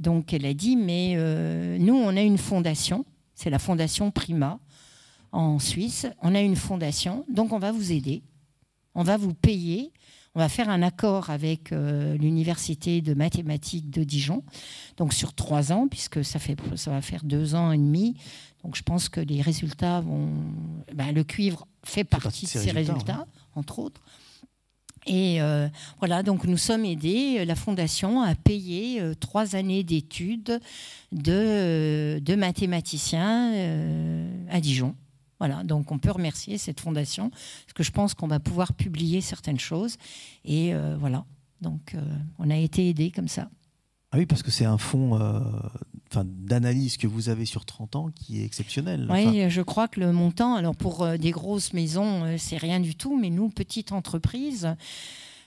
donc 0.00 0.32
elle 0.32 0.46
a 0.46 0.54
dit, 0.54 0.76
mais 0.76 1.12
euh, 1.16 1.78
nous, 1.78 1.94
on 1.94 2.16
a 2.16 2.22
une 2.22 2.38
fondation, 2.38 3.04
c'est 3.34 3.50
la 3.50 3.58
fondation 3.58 4.10
Prima 4.10 4.58
en 5.30 5.58
Suisse. 5.58 6.06
On 6.22 6.34
a 6.34 6.40
une 6.40 6.56
fondation, 6.56 7.24
donc 7.28 7.52
on 7.52 7.58
va 7.58 7.70
vous 7.70 7.92
aider, 7.92 8.22
on 8.94 9.04
va 9.04 9.16
vous 9.16 9.34
payer. 9.34 9.92
On 10.36 10.38
va 10.38 10.48
faire 10.48 10.68
un 10.68 10.80
accord 10.82 11.28
avec 11.30 11.72
euh, 11.72 12.16
l'université 12.16 13.02
de 13.02 13.14
mathématiques 13.14 13.90
de 13.90 14.04
Dijon, 14.04 14.44
donc 14.96 15.12
sur 15.12 15.34
trois 15.34 15.72
ans, 15.72 15.88
puisque 15.88 16.24
ça, 16.24 16.38
fait, 16.38 16.56
ça 16.76 16.92
va 16.92 17.02
faire 17.02 17.24
deux 17.24 17.56
ans 17.56 17.72
et 17.72 17.76
demi. 17.76 18.14
Donc 18.62 18.76
je 18.76 18.82
pense 18.84 19.08
que 19.08 19.20
les 19.20 19.42
résultats 19.42 20.00
vont. 20.00 20.28
Ben, 20.94 21.12
le 21.12 21.24
cuivre 21.24 21.66
fait 21.82 22.04
partie 22.04 22.44
de 22.46 22.50
ces 22.50 22.70
résultats, 22.70 23.26
entre 23.56 23.80
autres. 23.80 24.00
Et 25.06 25.40
euh, 25.40 25.68
voilà, 25.98 26.22
donc 26.22 26.44
nous 26.44 26.58
sommes 26.58 26.84
aidés, 26.84 27.44
la 27.44 27.54
Fondation 27.54 28.20
a 28.20 28.34
payé 28.34 29.00
euh, 29.00 29.14
trois 29.14 29.56
années 29.56 29.82
d'études 29.82 30.60
de, 31.10 32.18
de 32.18 32.34
mathématiciens 32.34 33.52
euh, 33.54 34.46
à 34.50 34.60
Dijon. 34.60 34.94
Voilà, 35.38 35.64
donc 35.64 35.90
on 35.90 35.98
peut 35.98 36.10
remercier 36.10 36.58
cette 36.58 36.80
fondation, 36.80 37.30
parce 37.30 37.72
que 37.74 37.82
je 37.82 37.90
pense 37.92 38.12
qu'on 38.12 38.26
va 38.26 38.40
pouvoir 38.40 38.74
publier 38.74 39.22
certaines 39.22 39.58
choses. 39.58 39.96
Et 40.44 40.74
voilà, 40.98 41.24
donc 41.62 41.96
on 42.38 42.50
a 42.50 42.56
été 42.56 42.90
aidés 42.90 43.10
comme 43.10 43.26
ça. 43.26 43.48
Ah 44.12 44.18
oui, 44.18 44.26
parce 44.26 44.42
que 44.42 44.50
c'est 44.50 44.66
un 44.66 44.76
fonds 44.76 45.18
d'analyse 46.14 46.96
que 46.96 47.06
vous 47.06 47.28
avez 47.28 47.44
sur 47.44 47.64
30 47.64 47.96
ans 47.96 48.10
qui 48.10 48.40
est 48.40 48.44
exceptionnel. 48.44 49.06
Oui, 49.10 49.48
je 49.48 49.62
crois 49.62 49.88
que 49.88 50.00
le 50.00 50.12
montant, 50.12 50.54
alors 50.54 50.74
pour 50.74 51.02
euh, 51.02 51.16
des 51.16 51.30
grosses 51.30 51.72
maisons, 51.72 52.24
euh, 52.24 52.36
c'est 52.38 52.56
rien 52.56 52.80
du 52.80 52.96
tout, 52.96 53.18
mais 53.18 53.30
nous, 53.30 53.48
petite 53.48 53.92
entreprise, 53.92 54.74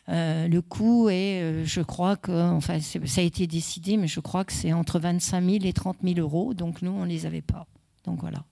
euh, 0.10 0.48
le 0.48 0.62
coût 0.62 1.10
est, 1.10 1.66
je 1.66 1.82
crois 1.82 2.16
que, 2.16 2.32
enfin, 2.32 2.80
ça 2.80 3.22
a 3.22 3.24
été 3.24 3.46
décidé, 3.46 3.98
mais 3.98 4.08
je 4.08 4.20
crois 4.20 4.46
que 4.46 4.54
c'est 4.54 4.74
entre 4.74 5.00
25 5.00 5.44
000 5.44 5.58
et 5.64 5.74
30 5.74 5.98
000 6.04 6.20
euros. 6.20 6.54
Donc 6.54 6.82
nous, 6.82 6.92
on 6.92 7.04
ne 7.04 7.10
les 7.10 7.26
avait 7.26 7.42
pas. 7.42 7.68
Donc 8.06 8.22
voilà. 8.22 8.46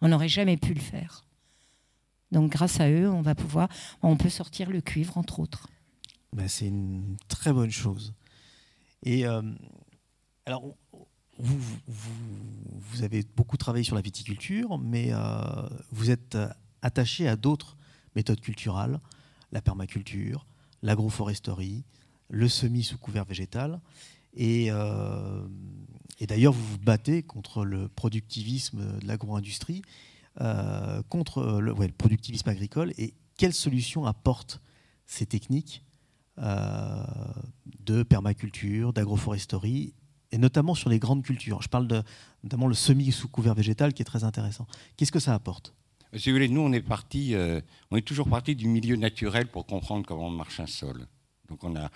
On 0.00 0.08
n'aurait 0.08 0.28
jamais 0.28 0.56
pu 0.56 0.74
le 0.74 0.80
faire. 0.80 1.24
Donc 2.32 2.50
grâce 2.52 2.80
à 2.80 2.90
eux, 2.90 3.08
on 3.08 3.22
va 3.22 3.34
pouvoir, 3.34 3.68
on 4.02 4.16
peut 4.16 4.28
sortir 4.28 4.70
le 4.70 4.80
cuivre, 4.80 5.18
entre 5.18 5.40
autres. 5.40 5.68
Ben, 6.32 6.48
c'est 6.48 6.68
une 6.68 7.16
très 7.28 7.52
bonne 7.52 7.72
chose. 7.72 8.14
Et 9.02 9.24
alors, 10.46 10.74
vous, 11.42 13.02
avez 13.02 13.24
beaucoup 13.36 13.56
travaillé 13.56 13.84
sur 13.84 13.94
la 13.94 14.02
viticulture, 14.02 14.78
mais 14.78 15.08
euh, 15.10 15.68
vous 15.90 16.10
êtes 16.10 16.36
attaché 16.82 17.28
à 17.28 17.36
d'autres 17.36 17.76
méthodes 18.14 18.40
culturelles, 18.40 19.00
la 19.52 19.62
permaculture, 19.62 20.46
l'agroforesterie, 20.82 21.84
le 22.28 22.48
semis 22.48 22.84
sous 22.84 22.98
couvert 22.98 23.24
végétal. 23.24 23.80
Et, 24.34 24.66
euh, 24.70 25.46
et 26.18 26.26
d'ailleurs, 26.26 26.52
vous 26.52 26.64
vous 26.64 26.78
battez 26.78 27.22
contre 27.22 27.64
le 27.64 27.88
productivisme 27.88 28.98
de 29.00 29.06
l'agro-industrie, 29.06 29.82
euh, 30.40 31.02
contre 31.08 31.60
le, 31.60 31.74
productivisme 31.92 32.48
agricole. 32.48 32.92
Et 32.98 33.14
quelles 33.36 33.54
solutions 33.54 34.06
apportent 34.06 34.60
ces 35.06 35.26
techniques 35.26 35.84
de 36.38 38.02
permaculture, 38.02 38.94
d'agroforesterie 38.94 39.92
et 40.32 40.38
notamment 40.38 40.74
sur 40.74 40.90
les 40.90 40.98
grandes 40.98 41.22
cultures. 41.22 41.62
Je 41.62 41.68
parle 41.68 41.88
notamment 42.42 42.66
le 42.66 42.74
semi 42.74 43.10
sous 43.12 43.28
couvert 43.28 43.54
végétal 43.54 43.92
qui 43.92 44.02
est 44.02 44.04
très 44.04 44.24
intéressant. 44.24 44.66
Qu'est-ce 44.96 45.12
que 45.12 45.20
ça 45.20 45.34
apporte? 45.34 45.74
Si 46.16 46.30
vous 46.30 46.36
voulez, 46.36 46.48
nous, 46.48 46.60
on 46.60 46.72
est, 46.72 46.80
parti, 46.80 47.34
euh, 47.34 47.60
on 47.90 47.96
est 47.96 48.02
toujours 48.02 48.28
parti 48.28 48.56
du 48.56 48.66
milieu 48.66 48.96
naturel 48.96 49.46
pour 49.46 49.64
comprendre 49.64 50.04
comment 50.06 50.28
marche 50.28 50.58
un 50.58 50.66
sol. 50.66 51.06
Donc 51.48 51.62
on 51.62 51.76
a 51.76 51.88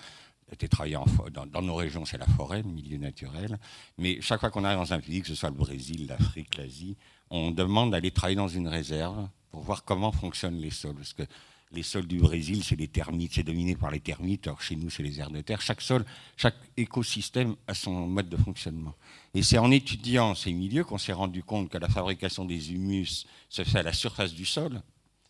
été 0.53 0.68
travaillé 0.68 0.97
dans, 1.32 1.47
dans, 1.47 1.62
nos 1.62 1.74
régions, 1.74 2.05
c'est 2.05 2.18
la 2.18 2.26
forêt, 2.26 2.62
le 2.62 2.68
milieu 2.68 2.97
naturel. 2.97 3.59
Mais 3.99 4.20
chaque 4.20 4.41
fois 4.41 4.51
qu'on 4.51 4.62
arrive 4.62 4.78
dans 4.78 4.93
un 4.93 5.01
pays, 5.01 5.20
que 5.20 5.26
ce 5.26 5.35
soit 5.35 5.51
le 5.51 5.57
Brésil, 5.57 6.07
l'Afrique, 6.09 6.57
l'Asie, 6.57 6.97
on 7.30 7.51
demande 7.51 7.91
d'aller 7.91 8.12
travailler 8.12 8.37
dans 8.37 8.49
une 8.49 8.68
réserve 8.68 9.28
pour 9.51 9.62
voir 9.62 9.85
comment 9.85 10.12
fonctionnent 10.12 10.59
les 10.59 10.70
sols. 10.70 10.95
Parce 10.95 11.12
que 11.12 11.24
les 11.72 11.82
sols 11.82 12.06
du 12.06 12.18
Brésil, 12.18 12.62
c'est 12.62 12.76
les 12.76 12.88
termites, 12.88 13.32
c'est 13.34 13.42
dominé 13.42 13.74
par 13.74 13.90
les 13.90 14.00
termites, 14.00 14.46
alors 14.46 14.62
chez 14.62 14.76
nous, 14.76 14.90
c'est 14.90 15.02
les 15.02 15.18
aires 15.18 15.30
de 15.30 15.40
terre. 15.40 15.60
Chaque 15.60 15.80
sol, 15.80 16.04
chaque 16.36 16.56
écosystème 16.76 17.56
a 17.66 17.74
son 17.74 18.06
mode 18.06 18.28
de 18.28 18.36
fonctionnement. 18.36 18.94
Et 19.34 19.42
c'est 19.42 19.58
en 19.58 19.70
étudiant 19.70 20.34
ces 20.34 20.52
milieux 20.52 20.84
qu'on 20.84 20.98
s'est 20.98 21.12
rendu 21.12 21.42
compte 21.42 21.68
que 21.68 21.78
la 21.78 21.88
fabrication 21.88 22.44
des 22.44 22.72
humus 22.72 23.26
se 23.48 23.64
fait 23.64 23.78
à 23.78 23.82
la 23.82 23.92
surface 23.92 24.32
du 24.32 24.44
sol, 24.44 24.82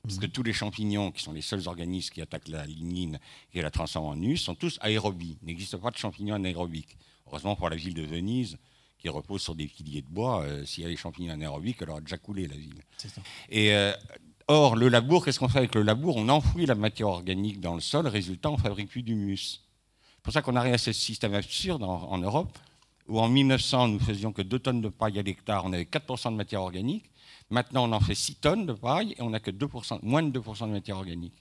parce 0.02 0.18
que 0.18 0.26
tous 0.26 0.42
les 0.42 0.52
champignons, 0.52 1.10
qui 1.10 1.22
sont 1.22 1.32
les 1.32 1.40
seuls 1.40 1.66
organismes 1.66 2.12
qui 2.12 2.20
attaquent 2.20 2.48
la 2.48 2.66
lignine 2.66 3.18
et 3.54 3.62
la 3.62 3.70
transforment 3.70 4.08
en 4.08 4.22
humus, 4.22 4.36
sont 4.36 4.54
tous 4.54 4.78
aérobies. 4.82 5.38
Il 5.42 5.46
n'existe 5.46 5.78
pas 5.78 5.90
de 5.90 5.96
champignons 5.96 6.34
anaérobiques. 6.34 6.98
Heureusement 7.26 7.56
pour 7.56 7.70
la 7.70 7.76
ville 7.76 7.94
de 7.94 8.02
Venise, 8.02 8.58
qui 8.98 9.08
repose 9.08 9.42
sur 9.42 9.54
des 9.54 9.66
piliers 9.66 10.02
de 10.02 10.08
bois, 10.08 10.42
euh, 10.42 10.64
s'il 10.64 10.82
y 10.82 10.86
a 10.86 10.90
des 10.90 10.96
champignons 10.96 11.32
anaérobiques, 11.32 11.78
elle 11.80 11.90
aurait 11.90 12.02
déjà 12.02 12.18
coulé 12.18 12.46
la 12.46 12.56
ville. 12.56 12.82
Et 13.48 13.72
euh, 13.72 13.94
Or, 14.46 14.76
le 14.76 14.88
labour, 14.88 15.24
qu'est-ce 15.24 15.38
qu'on 15.38 15.48
fait 15.48 15.58
avec 15.58 15.74
le 15.74 15.82
labour? 15.82 16.16
On 16.18 16.28
enfouit 16.28 16.66
la 16.66 16.74
matière 16.74 17.08
organique 17.08 17.60
dans 17.60 17.74
le 17.74 17.80
sol, 17.80 18.06
résultat, 18.06 18.50
on 18.50 18.58
fabrique 18.58 18.90
plus 18.90 19.02
d'humus. 19.02 19.62
C'est 20.16 20.22
pour 20.22 20.32
ça 20.34 20.42
qu'on 20.42 20.56
arrive 20.56 20.74
à 20.74 20.78
ce 20.78 20.92
système 20.92 21.32
absurde 21.34 21.82
en, 21.82 22.18
Europe, 22.18 22.58
où 23.08 23.20
en 23.20 23.28
1900, 23.28 23.88
nous 23.88 23.98
faisions 23.98 24.32
que 24.32 24.42
2 24.42 24.58
tonnes 24.58 24.80
de 24.82 24.90
paille 24.90 25.18
à 25.18 25.22
l'hectare, 25.22 25.64
on 25.64 25.72
avait 25.72 25.84
4% 25.84 26.30
de 26.30 26.36
matière 26.36 26.60
organique. 26.60 27.04
Maintenant, 27.48 27.88
on 27.88 27.92
en 27.92 28.00
fait 28.00 28.14
6 28.14 28.36
tonnes 28.36 28.66
de 28.66 28.74
paille 28.74 29.14
et 29.18 29.22
on 29.22 29.30
n'a 29.30 29.40
que 29.40 29.50
2%, 29.50 30.00
moins 30.02 30.22
de 30.22 30.38
2% 30.38 30.66
de 30.66 30.72
matière 30.72 30.98
organique. 30.98 31.34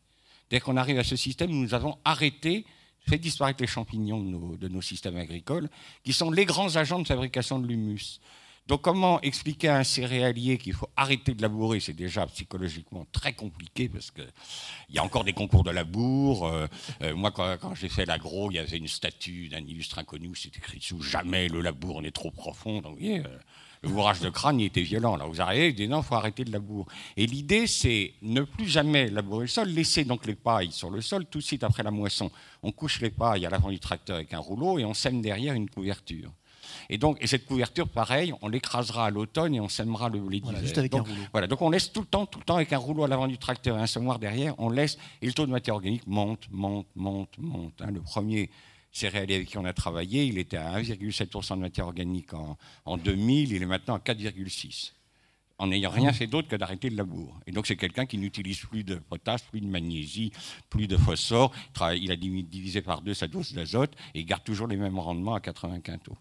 Dès 0.49 0.61
qu'on 0.61 0.77
arrive 0.77 0.99
à 0.99 1.03
ce 1.03 1.17
système, 1.17 1.51
nous 1.51 1.73
avons 1.73 1.97
arrêté, 2.05 2.65
fait 2.99 3.17
disparaître 3.17 3.61
les 3.61 3.67
champignons 3.67 4.21
de 4.21 4.29
nos, 4.29 4.55
de 4.55 4.67
nos 4.69 4.81
systèmes 4.81 5.17
agricoles, 5.17 5.69
qui 6.05 6.13
sont 6.13 6.31
les 6.31 6.45
grands 6.45 6.73
agents 6.77 6.99
de 6.99 7.07
fabrication 7.07 7.59
de 7.59 7.67
l'humus. 7.67 8.21
Donc 8.67 8.81
comment 8.81 9.19
expliquer 9.21 9.67
à 9.67 9.77
un 9.77 9.83
céréalier 9.83 10.57
qu'il 10.57 10.73
faut 10.73 10.87
arrêter 10.95 11.33
de 11.33 11.41
labourer? 11.41 11.81
C'est 11.81 11.93
déjà 11.93 12.25
psychologiquement 12.27 13.05
très 13.11 13.33
compliqué 13.33 13.89
parce 13.89 14.09
qu'il 14.09 14.25
y 14.89 14.99
a 14.99 15.03
encore 15.03 15.25
des 15.25 15.33
concours 15.33 15.65
de 15.65 15.71
labour. 15.71 16.47
Euh, 16.47 16.67
euh, 17.01 17.13
moi, 17.13 17.31
quand, 17.31 17.75
j'ai 17.75 17.89
fait 17.89 18.05
l'agro, 18.05 18.51
il 18.51 18.55
y 18.55 18.59
avait 18.59 18.77
une 18.77 18.87
statue 18.87 19.49
d'un 19.49 19.59
illustre 19.59 19.99
inconnu 19.99 20.29
où 20.29 20.35
c'était 20.35 20.59
écrit 20.59 20.79
sous 20.81 21.01
«Jamais 21.03 21.49
le 21.49 21.59
labour 21.59 22.01
n'est 22.01 22.11
trop 22.11 22.31
profond». 22.31 22.79
Donc, 22.81 22.93
vous 22.93 22.99
voyez, 22.99 23.19
euh, 23.19 23.37
le 23.81 23.89
bourrage 23.89 24.21
de 24.21 24.29
crâne 24.29 24.61
il 24.61 24.65
était 24.67 24.81
violent. 24.81 25.17
Là, 25.17 25.25
vous 25.25 25.41
arrivez, 25.41 25.69
vous 25.71 25.75
dites 25.75 25.89
non, 25.89 25.99
il 25.99 26.05
faut 26.05 26.15
arrêter 26.15 26.45
de 26.45 26.51
labourer. 26.53 26.89
Et 27.17 27.27
l'idée, 27.27 27.67
c'est 27.67 28.13
ne 28.21 28.43
plus 28.43 28.69
jamais 28.69 29.09
labourer 29.09 29.43
le 29.43 29.47
sol, 29.47 29.67
laisser 29.67 30.05
donc 30.05 30.25
les 30.25 30.35
pailles 30.35 30.71
sur 30.71 30.89
le 30.89 31.01
sol 31.01 31.25
tout 31.25 31.39
de 31.39 31.43
suite 31.43 31.65
après 31.65 31.83
la 31.83 31.91
moisson. 31.91 32.31
On 32.61 32.71
couche 32.71 33.01
les 33.01 33.09
pailles 33.09 33.45
à 33.45 33.49
l'avant 33.49 33.69
du 33.69 33.79
tracteur 33.79 34.15
avec 34.15 34.33
un 34.33 34.39
rouleau 34.39 34.79
et 34.79 34.85
on 34.85 34.93
sème 34.93 35.21
derrière 35.21 35.53
une 35.53 35.69
couverture. 35.69 36.31
Et 36.89 36.97
donc, 36.97 37.17
et 37.21 37.27
cette 37.27 37.45
couverture, 37.45 37.87
pareil, 37.87 38.33
on 38.41 38.47
l'écrasera 38.47 39.07
à 39.07 39.09
l'automne 39.09 39.55
et 39.55 39.59
on 39.59 39.69
sèmera 39.69 40.09
le 40.09 40.19
blé 40.19 40.41
voilà, 40.43 40.59
Juste 40.61 40.77
avec 40.77 40.91
donc, 40.91 41.07
un 41.07 41.11
rouleau. 41.11 41.25
Voilà, 41.31 41.47
donc 41.47 41.61
on 41.61 41.69
laisse 41.69 41.91
tout 41.91 42.01
le 42.01 42.07
temps, 42.07 42.25
tout 42.25 42.39
le 42.39 42.45
temps 42.45 42.55
avec 42.55 42.73
un 42.73 42.77
rouleau 42.77 43.03
à 43.03 43.07
l'avant 43.07 43.27
du 43.27 43.37
tracteur 43.37 43.77
et 43.77 43.81
un 43.81 43.87
semoir 43.87 44.19
derrière, 44.19 44.55
on 44.59 44.69
laisse 44.69 44.97
et 45.21 45.27
le 45.27 45.33
taux 45.33 45.45
de 45.45 45.51
matière 45.51 45.75
organique 45.75 46.07
monte, 46.07 46.47
monte, 46.51 46.87
monte, 46.95 47.37
monte. 47.37 47.81
Hein. 47.81 47.91
Le 47.91 48.01
premier 48.01 48.49
céréalier 48.91 49.35
avec 49.35 49.47
qui 49.47 49.57
on 49.57 49.65
a 49.65 49.73
travaillé, 49.73 50.25
il 50.25 50.37
était 50.37 50.57
à 50.57 50.79
1,7% 50.79 51.55
de 51.55 51.61
matière 51.61 51.87
organique 51.87 52.33
en, 52.33 52.57
en 52.85 52.97
2000, 52.97 53.51
il 53.51 53.61
est 53.61 53.65
maintenant 53.65 53.95
à 53.95 53.99
4,6 53.99 54.91
en 55.63 55.67
n'ayant 55.67 55.91
rien 55.91 56.11
fait 56.11 56.27
d'autre 56.27 56.47
que 56.47 56.55
d'arrêter 56.55 56.89
le 56.89 56.97
labour. 56.97 57.39
Et 57.47 57.51
donc 57.51 57.67
c'est 57.67 57.75
quelqu'un 57.75 58.05
qui 58.05 58.17
n'utilise 58.17 58.59
plus 58.59 58.83
de 58.83 58.95
potasse, 58.95 59.43
plus 59.43 59.61
de 59.61 59.67
magnésie, 59.67 60.31
plus 60.69 60.87
de 60.87 60.97
phosphore. 60.97 61.53
Il 61.95 62.11
a 62.11 62.15
divisé 62.15 62.81
par 62.81 63.01
deux 63.01 63.13
sa 63.13 63.27
dose 63.27 63.53
d'azote 63.53 63.95
et 64.13 64.19
il 64.19 64.25
garde 64.25 64.43
toujours 64.43 64.67
les 64.67 64.77
mêmes 64.77 64.99
rendements 64.99 65.35
à 65.35 65.39
80 65.39 65.79
quintaux. 65.79 66.17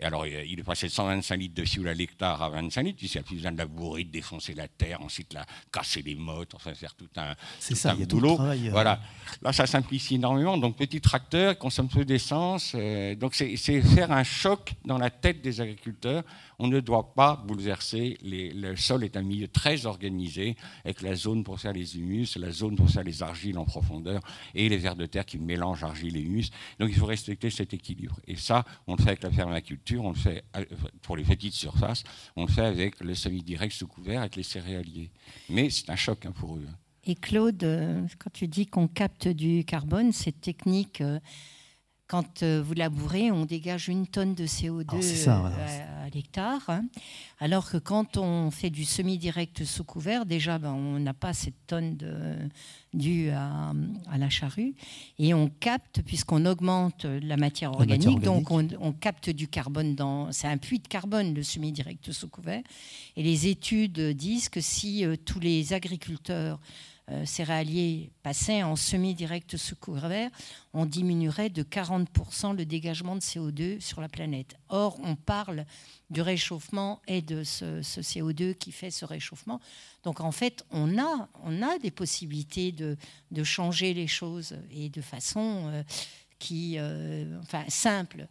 Et 0.00 0.04
alors, 0.04 0.26
il 0.26 0.60
est 0.60 0.62
passé 0.62 0.86
de 0.86 0.92
125 0.92 1.36
litres 1.36 1.54
de 1.54 1.64
fioul 1.64 1.88
à 1.88 1.94
l'hectare 1.94 2.40
à 2.40 2.48
25 2.50 2.82
litres. 2.82 2.98
Il 3.02 3.10
n'y 3.10 3.18
a 3.18 3.22
plus 3.22 3.34
besoin 3.36 3.52
de 3.52 3.58
labourer, 3.58 4.04
de 4.04 4.10
défoncer 4.10 4.54
la 4.54 4.68
terre, 4.68 5.02
ensuite 5.02 5.32
la, 5.32 5.44
casser 5.72 6.02
les 6.02 6.14
mottes, 6.14 6.54
enfin 6.54 6.72
faire 6.74 6.94
tout 6.94 7.08
un, 7.16 7.34
tout 7.34 7.74
ça, 7.74 7.92
un 7.92 7.96
y 7.96 8.02
a 8.04 8.06
boulot. 8.06 8.30
Tout 8.30 8.36
travail, 8.36 8.68
euh. 8.68 8.70
Voilà. 8.70 9.00
Là, 9.42 9.52
ça 9.52 9.66
simplifie 9.66 10.14
énormément. 10.14 10.56
Donc, 10.56 10.76
petit 10.76 11.00
tracteur, 11.00 11.58
consomme 11.58 11.88
peu 11.88 12.04
d'essence. 12.04 12.72
Euh, 12.76 13.16
donc, 13.16 13.34
c'est 13.34 13.56
faire 13.56 14.12
un 14.12 14.22
choc 14.22 14.74
dans 14.84 14.98
la 14.98 15.10
tête 15.10 15.42
des 15.42 15.60
agriculteurs 15.60 16.22
on 16.58 16.66
ne 16.66 16.80
doit 16.80 17.14
pas 17.14 17.36
bouleverser. 17.36 18.18
le 18.22 18.76
sol 18.76 19.04
est 19.04 19.16
un 19.16 19.22
milieu 19.22 19.48
très 19.48 19.86
organisé, 19.86 20.56
avec 20.84 21.02
la 21.02 21.14
zone 21.14 21.44
pour 21.44 21.60
faire 21.60 21.72
les 21.72 21.96
humus, 21.96 22.36
la 22.36 22.50
zone 22.50 22.76
pour 22.76 22.90
faire 22.90 23.04
les 23.04 23.22
argiles 23.22 23.58
en 23.58 23.64
profondeur 23.64 24.20
et 24.54 24.68
les 24.68 24.76
vers 24.76 24.96
de 24.96 25.06
terre 25.06 25.24
qui 25.24 25.38
mélangent 25.38 25.84
argile 25.84 26.16
et 26.16 26.20
humus. 26.20 26.50
Donc 26.78 26.90
il 26.90 26.96
faut 26.96 27.06
respecter 27.06 27.50
cet 27.50 27.74
équilibre. 27.74 28.18
Et 28.26 28.36
ça, 28.36 28.64
on 28.86 28.96
le 28.96 29.02
fait 29.02 29.10
avec 29.10 29.22
la 29.22 29.30
permaculture, 29.30 30.04
on 30.04 30.10
le 30.10 30.16
fait 30.16 30.44
euh, 30.56 30.64
pour 31.02 31.16
les 31.16 31.24
petites 31.24 31.54
surfaces, 31.54 32.04
on 32.36 32.46
le 32.46 32.50
fait 32.50 32.64
avec 32.64 33.00
le 33.00 33.14
semi-direct 33.14 33.72
sous 33.72 33.86
couvert, 33.86 34.20
avec 34.20 34.36
les 34.36 34.42
céréaliers. 34.42 35.10
Mais 35.48 35.70
c'est 35.70 35.90
un 35.90 35.96
choc 35.96 36.26
hein, 36.26 36.32
pour 36.32 36.56
eux. 36.56 36.66
Et 37.04 37.14
Claude, 37.14 37.62
euh, 37.64 38.06
quand 38.18 38.30
tu 38.32 38.48
dis 38.48 38.66
qu'on 38.66 38.88
capte 38.88 39.28
du 39.28 39.64
carbone, 39.64 40.12
cette 40.12 40.40
technique 40.40 41.00
euh, 41.00 41.20
quand 42.08 42.42
euh, 42.42 42.62
vous 42.64 42.72
labourez, 42.72 43.30
on 43.30 43.44
dégage 43.44 43.88
une 43.88 44.06
tonne 44.06 44.34
de 44.34 44.46
CO2 44.46 45.28
euh, 45.28 45.30
à, 45.30 46.08
l'hectare. 46.14 46.62
Hein. 46.68 46.86
Alors 47.38 47.70
que 47.70 47.76
quand 47.76 48.16
on 48.16 48.50
fait 48.50 48.70
du 48.70 48.86
semi-direct 48.86 49.64
sous 49.64 49.84
couvert, 49.84 50.24
déjà, 50.24 50.58
ben, 50.58 50.72
on 50.72 50.98
n'a 50.98 51.12
pas 51.12 51.34
cette 51.34 51.66
tonne 51.66 51.98
de, 51.98 52.34
due 52.94 53.28
à, 53.28 53.72
la 54.16 54.30
charrue. 54.30 54.74
Et 55.18 55.34
on 55.34 55.50
capte, 55.50 56.00
puisqu'on 56.00 56.46
augmente 56.46 57.04
la 57.04 57.36
matière 57.36 57.72
organique, 57.72 58.20
donc 58.20 58.50
on, 58.50 58.66
on, 58.80 58.92
capte 58.92 59.28
du 59.28 59.46
carbone 59.46 59.94
dans. 59.94 60.32
C'est 60.32 60.48
un 60.48 60.56
puits 60.56 60.78
de 60.78 60.88
carbone, 60.88 61.34
le 61.34 61.42
semi-direct 61.42 62.10
sous 62.10 62.28
couvert. 62.28 62.62
Et 63.16 63.22
les 63.22 63.48
études 63.48 64.00
disent 64.16 64.48
que 64.48 64.62
si 64.62 65.04
euh, 65.04 65.16
tous 65.22 65.40
les 65.40 65.74
agriculteurs 65.74 66.58
céréaliers 67.24 68.10
passaient 68.22 68.62
en 68.62 68.76
semi-direct 68.76 69.56
sous 69.56 69.76
couvert, 69.76 70.30
on 70.74 70.86
diminuerait 70.86 71.48
de 71.50 71.62
40% 71.62 72.56
le 72.56 72.64
dégagement 72.64 73.16
de 73.16 73.20
CO2 73.20 73.80
sur 73.80 74.00
la 74.00 74.08
planète. 74.08 74.54
Or, 74.68 74.98
on 75.02 75.16
parle 75.16 75.64
du 76.10 76.20
réchauffement 76.20 77.00
et 77.06 77.22
de 77.22 77.44
ce, 77.44 77.80
CO2 77.80 78.54
qui 78.54 78.72
fait 78.72 78.90
ce 78.90 79.04
réchauffement. 79.04 79.60
Donc, 80.04 80.20
en 80.20 80.32
fait, 80.32 80.64
on 80.70 80.98
a, 80.98 81.28
on 81.44 81.62
a 81.62 81.78
des 81.78 81.90
possibilités 81.90 82.72
de, 82.72 82.96
de 83.30 83.44
changer 83.44 83.94
les 83.94 84.06
choses 84.06 84.56
et 84.70 84.88
de 84.88 85.00
façon 85.00 85.64
euh, 85.66 85.82
qui, 86.38 86.76
euh, 86.78 87.38
enfin, 87.42 87.64
simple. 87.68 88.26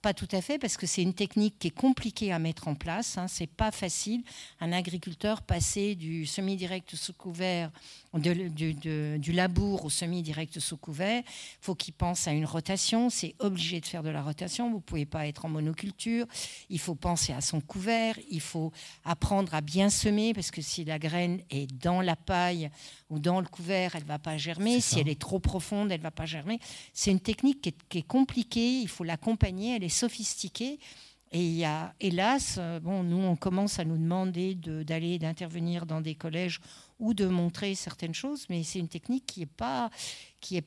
Pas, 0.00 0.14
tout 0.14 0.28
à 0.32 0.40
fait, 0.40 0.58
parce 0.58 0.78
que 0.78 0.86
c'est 0.86 1.02
une 1.02 1.12
technique 1.12 1.58
qui 1.58 1.68
est 1.68 1.72
compliquée 1.72 2.32
à 2.32 2.38
mettre 2.38 2.68
en 2.68 2.74
place. 2.74 3.18
Hein. 3.18 3.28
C'est 3.28 3.46
pas 3.46 3.70
facile. 3.70 4.22
Un 4.62 4.72
agriculteur 4.72 5.42
passer 5.42 5.94
du 5.94 6.24
semi-direct 6.24 6.96
sous 6.96 7.12
couvert, 7.12 7.70
du 8.14 9.32
labour 9.32 9.84
au 9.84 9.90
semi-direct 9.90 10.58
sous 10.60 10.76
couvert, 10.76 11.22
faut 11.60 11.74
qu'il 11.74 11.94
pense 11.94 12.26
à 12.26 12.32
une 12.32 12.44
rotation. 12.44 13.10
C'est 13.10 13.34
obligé 13.38 13.80
de 13.80 13.86
faire 13.86 14.02
de 14.02 14.08
la 14.08 14.22
rotation. 14.22 14.70
Vous 14.70 14.80
pouvez 14.80 15.06
pas 15.06 15.26
être 15.26 15.44
en 15.44 15.48
monoculture. 15.48 16.26
Il 16.70 16.78
faut 16.78 16.94
penser 16.94 17.32
à 17.32 17.40
son 17.40 17.60
couvert. 17.60 18.18
Il 18.30 18.40
faut 18.40 18.72
apprendre 19.04 19.54
à 19.54 19.60
bien 19.60 19.90
semer, 19.90 20.32
parce 20.34 20.50
que 20.50 20.62
si 20.62 20.84
la 20.84 20.98
graine 20.98 21.40
est 21.50 21.70
dans 21.82 22.00
la 22.00 22.16
paille 22.16 22.70
ou 23.10 23.18
dans 23.18 23.40
le 23.40 23.46
couvert, 23.46 23.96
elle 23.96 24.04
va 24.04 24.18
pas 24.18 24.36
germer. 24.36 24.80
Si 24.80 24.98
elle 24.98 25.08
est 25.08 25.20
trop 25.20 25.38
profonde, 25.38 25.92
elle 25.92 26.00
va 26.00 26.10
pas 26.10 26.26
germer. 26.26 26.60
C'est 26.92 27.10
une 27.10 27.20
technique 27.20 27.62
qui 27.62 27.68
est, 27.70 27.76
qui 27.88 27.98
est 27.98 28.06
compliquée. 28.06 28.80
Il 28.80 28.88
faut 28.88 29.04
l'accompagner 29.04 29.48
elle 29.76 29.84
est 29.84 29.88
sophistiquée. 29.88 30.78
Et 31.30 31.44
il 31.44 31.56
y 31.56 31.64
a, 31.64 31.94
hélas, 32.00 32.56
euh, 32.58 32.80
bon, 32.80 33.02
nous, 33.02 33.18
on 33.18 33.36
commence 33.36 33.78
à 33.78 33.84
nous 33.84 33.98
demander 33.98 34.54
d'aller, 34.54 35.18
d'intervenir 35.18 35.84
dans 35.84 36.00
des 36.00 36.14
collèges 36.14 36.60
ou 36.98 37.14
de 37.14 37.26
montrer 37.26 37.74
certaines 37.74 38.14
choses, 38.14 38.46
mais 38.48 38.62
c'est 38.64 38.78
une 38.78 38.88
technique 38.88 39.24
qui 39.26 39.40
n'est 39.40 39.46
pas, 39.46 39.90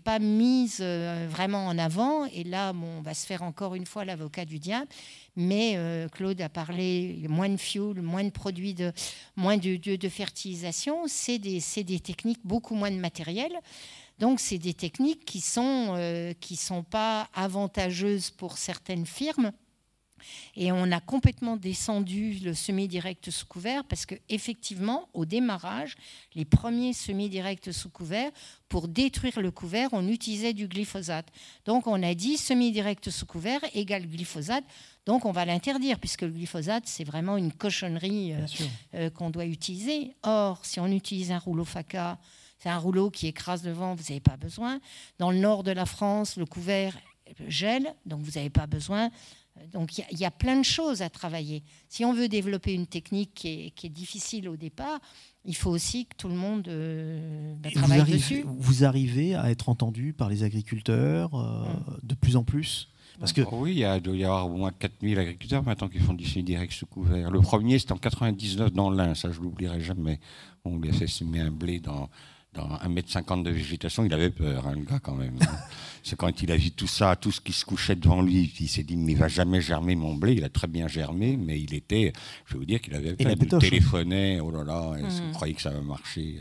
pas 0.03 0.19
mise 0.19 0.77
euh, 0.79 1.27
vraiment 1.29 1.67
en 1.67 1.77
avant. 1.77 2.25
Et 2.25 2.43
là, 2.43 2.73
on 2.73 3.01
va 3.01 3.13
se 3.13 3.25
faire 3.25 3.43
encore 3.43 3.75
une 3.75 3.85
fois 3.85 4.05
l'avocat 4.05 4.45
du 4.45 4.59
diable. 4.59 4.87
Mais 5.35 5.73
euh, 5.75 6.07
Claude 6.09 6.39
a 6.41 6.49
parlé 6.49 7.25
moins 7.27 7.49
de 7.49 7.57
fuel, 7.57 8.01
moins 8.01 8.23
de 8.23 8.29
produits, 8.29 8.73
de, 8.73 8.93
moins 9.35 9.57
de, 9.57 9.75
de 9.75 10.09
fertilisation. 10.09 11.03
C'est 11.07 11.39
des, 11.39 11.61
des 11.83 11.99
techniques 11.99 12.41
beaucoup 12.45 12.75
moins 12.75 12.91
de 12.91 12.97
matériel. 12.97 13.51
Donc, 14.19 14.39
c'est 14.39 14.59
des 14.59 14.73
techniques 14.73 15.25
qui 15.25 15.39
ne 15.39 15.43
sont, 15.43 15.93
euh, 15.97 16.33
sont 16.55 16.83
pas 16.83 17.27
avantageuses 17.33 18.29
pour 18.29 18.57
certaines 18.57 19.05
firmes. 19.05 19.51
Et 20.55 20.71
on 20.71 20.91
a 20.91 20.99
complètement 20.99 21.57
descendu 21.57 22.33
le 22.43 22.53
semi-direct 22.53 23.29
sous 23.31 23.45
couvert 23.45 23.83
parce 23.85 24.05
que 24.05 24.15
effectivement, 24.29 25.09
au 25.13 25.25
démarrage, 25.25 25.95
les 26.35 26.45
premiers 26.45 26.93
semi-directs 26.93 27.73
sous 27.73 27.89
couvert, 27.89 28.31
pour 28.69 28.87
détruire 28.87 29.41
le 29.41 29.51
couvert, 29.51 29.89
on 29.91 30.07
utilisait 30.07 30.53
du 30.53 30.67
glyphosate. 30.67 31.27
Donc 31.65 31.87
on 31.87 32.01
a 32.01 32.13
dit 32.13 32.37
semi-direct 32.37 33.09
sous 33.09 33.25
couvert 33.25 33.59
égale 33.73 34.07
glyphosate. 34.07 34.63
Donc 35.05 35.25
on 35.25 35.31
va 35.31 35.45
l'interdire 35.45 35.99
puisque 35.99 36.21
le 36.21 36.29
glyphosate, 36.29 36.83
c'est 36.85 37.03
vraiment 37.03 37.37
une 37.37 37.51
cochonnerie 37.51 38.33
euh, 38.33 38.45
euh, 38.95 39.09
qu'on 39.09 39.29
doit 39.29 39.45
utiliser. 39.45 40.15
Or, 40.23 40.65
si 40.65 40.79
on 40.79 40.87
utilise 40.87 41.31
un 41.31 41.39
rouleau 41.39 41.65
FACA, 41.65 42.17
c'est 42.59 42.69
un 42.69 42.77
rouleau 42.77 43.09
qui 43.09 43.27
écrase 43.27 43.65
le 43.65 43.71
vent, 43.71 43.95
vous 43.95 44.03
n'avez 44.03 44.19
pas 44.19 44.37
besoin. 44.37 44.79
Dans 45.17 45.31
le 45.31 45.37
nord 45.37 45.63
de 45.63 45.71
la 45.71 45.85
France, 45.85 46.37
le 46.37 46.45
couvert 46.45 46.95
gèle, 47.47 47.93
donc 48.05 48.21
vous 48.21 48.31
n'avez 48.31 48.49
pas 48.49 48.67
besoin 48.67 49.09
Donc 49.73 49.97
il 49.97 50.17
y, 50.17 50.25
a 50.25 50.31
plein 50.31 50.57
de 50.57 50.65
choses 50.65 51.01
à 51.01 51.09
travailler. 51.09 51.63
Si 51.87 52.03
on 52.03 52.13
veut 52.13 52.27
développer 52.27 52.73
une 52.73 52.87
technique 52.87 53.31
qui 53.33 53.73
est, 53.83 53.89
difficile 53.89 54.49
au 54.49 54.55
départ, 54.55 54.99
il 55.45 55.55
faut 55.55 55.69
aussi 55.69 56.05
que 56.05 56.15
tout 56.15 56.27
le 56.27 56.35
monde 56.35 56.67
euh, 56.67 57.53
bah, 57.61 57.69
travaille 57.73 58.03
dessus. 58.03 58.43
Vous 58.45 58.83
arrivez 58.83 59.35
à 59.35 59.51
être 59.51 59.69
entendu 59.69 60.13
par 60.13 60.29
les 60.29 60.43
agriculteurs 60.43 61.35
euh, 61.35 61.65
mm. 61.65 61.99
de 62.03 62.15
plus 62.15 62.35
en 62.35 62.43
plus? 62.43 62.87
Parce 63.19 63.33
que... 63.33 63.41
Oui, 63.51 63.73
il 63.73 63.77
y, 63.79 63.85
a, 63.85 63.99
doit 63.99 64.15
y 64.15 64.23
avoir 64.23 64.47
au 64.47 64.55
moins 64.55 64.71
4000 64.71 65.19
agriculteurs 65.19 65.63
maintenant 65.63 65.89
qui 65.89 65.99
font 65.99 66.13
du 66.13 66.25
semi 66.25 66.43
direct 66.43 66.73
sous 66.73 66.87
couvert. 66.87 67.29
Le 67.29 67.39
premier, 67.39 67.77
c'était 67.77 67.91
en 67.91 67.97
99 67.97 68.73
dans 68.73 68.89
l'Ain, 68.89 69.13
ça 69.13 69.31
je 69.31 69.39
l'oublierai 69.41 69.79
jamais. 69.81 70.19
On 70.65 70.77
lui 70.77 70.89
a 70.89 70.93
fait 70.93 71.07
semer 71.07 71.41
un 71.41 71.51
blé 71.51 71.79
dans, 71.79 72.09
dans 72.53 72.67
1m50 72.77 73.43
de 73.43 73.49
végétation, 73.49 74.03
il 74.03 74.13
avait 74.13 74.29
peur, 74.29 74.67
hein, 74.67 74.73
le 74.75 74.83
gars, 74.83 74.99
quand 74.99 75.15
même. 75.15 75.37
Hein. 75.41 75.57
C'est 76.03 76.15
quand 76.15 76.41
il 76.41 76.51
a 76.51 76.57
vu 76.57 76.71
tout 76.71 76.87
ça, 76.87 77.15
tout 77.15 77.31
ce 77.31 77.39
qui 77.39 77.53
se 77.53 77.63
couchait 77.63 77.95
devant 77.95 78.21
lui, 78.21 78.51
il 78.59 78.67
s'est 78.67 78.83
dit, 78.83 78.97
mais 78.97 79.11
il 79.13 79.17
va 79.17 79.27
jamais 79.27 79.61
germer 79.61 79.95
mon 79.95 80.15
blé. 80.15 80.33
Il 80.33 80.43
a 80.43 80.49
très 80.49 80.67
bien 80.67 80.87
germé, 80.87 81.37
mais 81.37 81.61
il 81.61 81.73
était, 81.75 82.11
je 82.45 82.53
vais 82.53 82.59
vous 82.59 82.65
dire 82.65 82.81
qu'il 82.81 82.95
avait 82.95 83.15
peur. 83.15 83.31
Il 83.39 83.59
téléphonait, 83.59 84.39
oh 84.39 84.51
là 84.51 84.63
là, 84.63 84.95
il 84.97 85.05
mmh. 85.05 85.31
croyait 85.33 85.53
que 85.53 85.61
ça 85.61 85.69
va 85.69 85.81
marcher. 85.81 86.39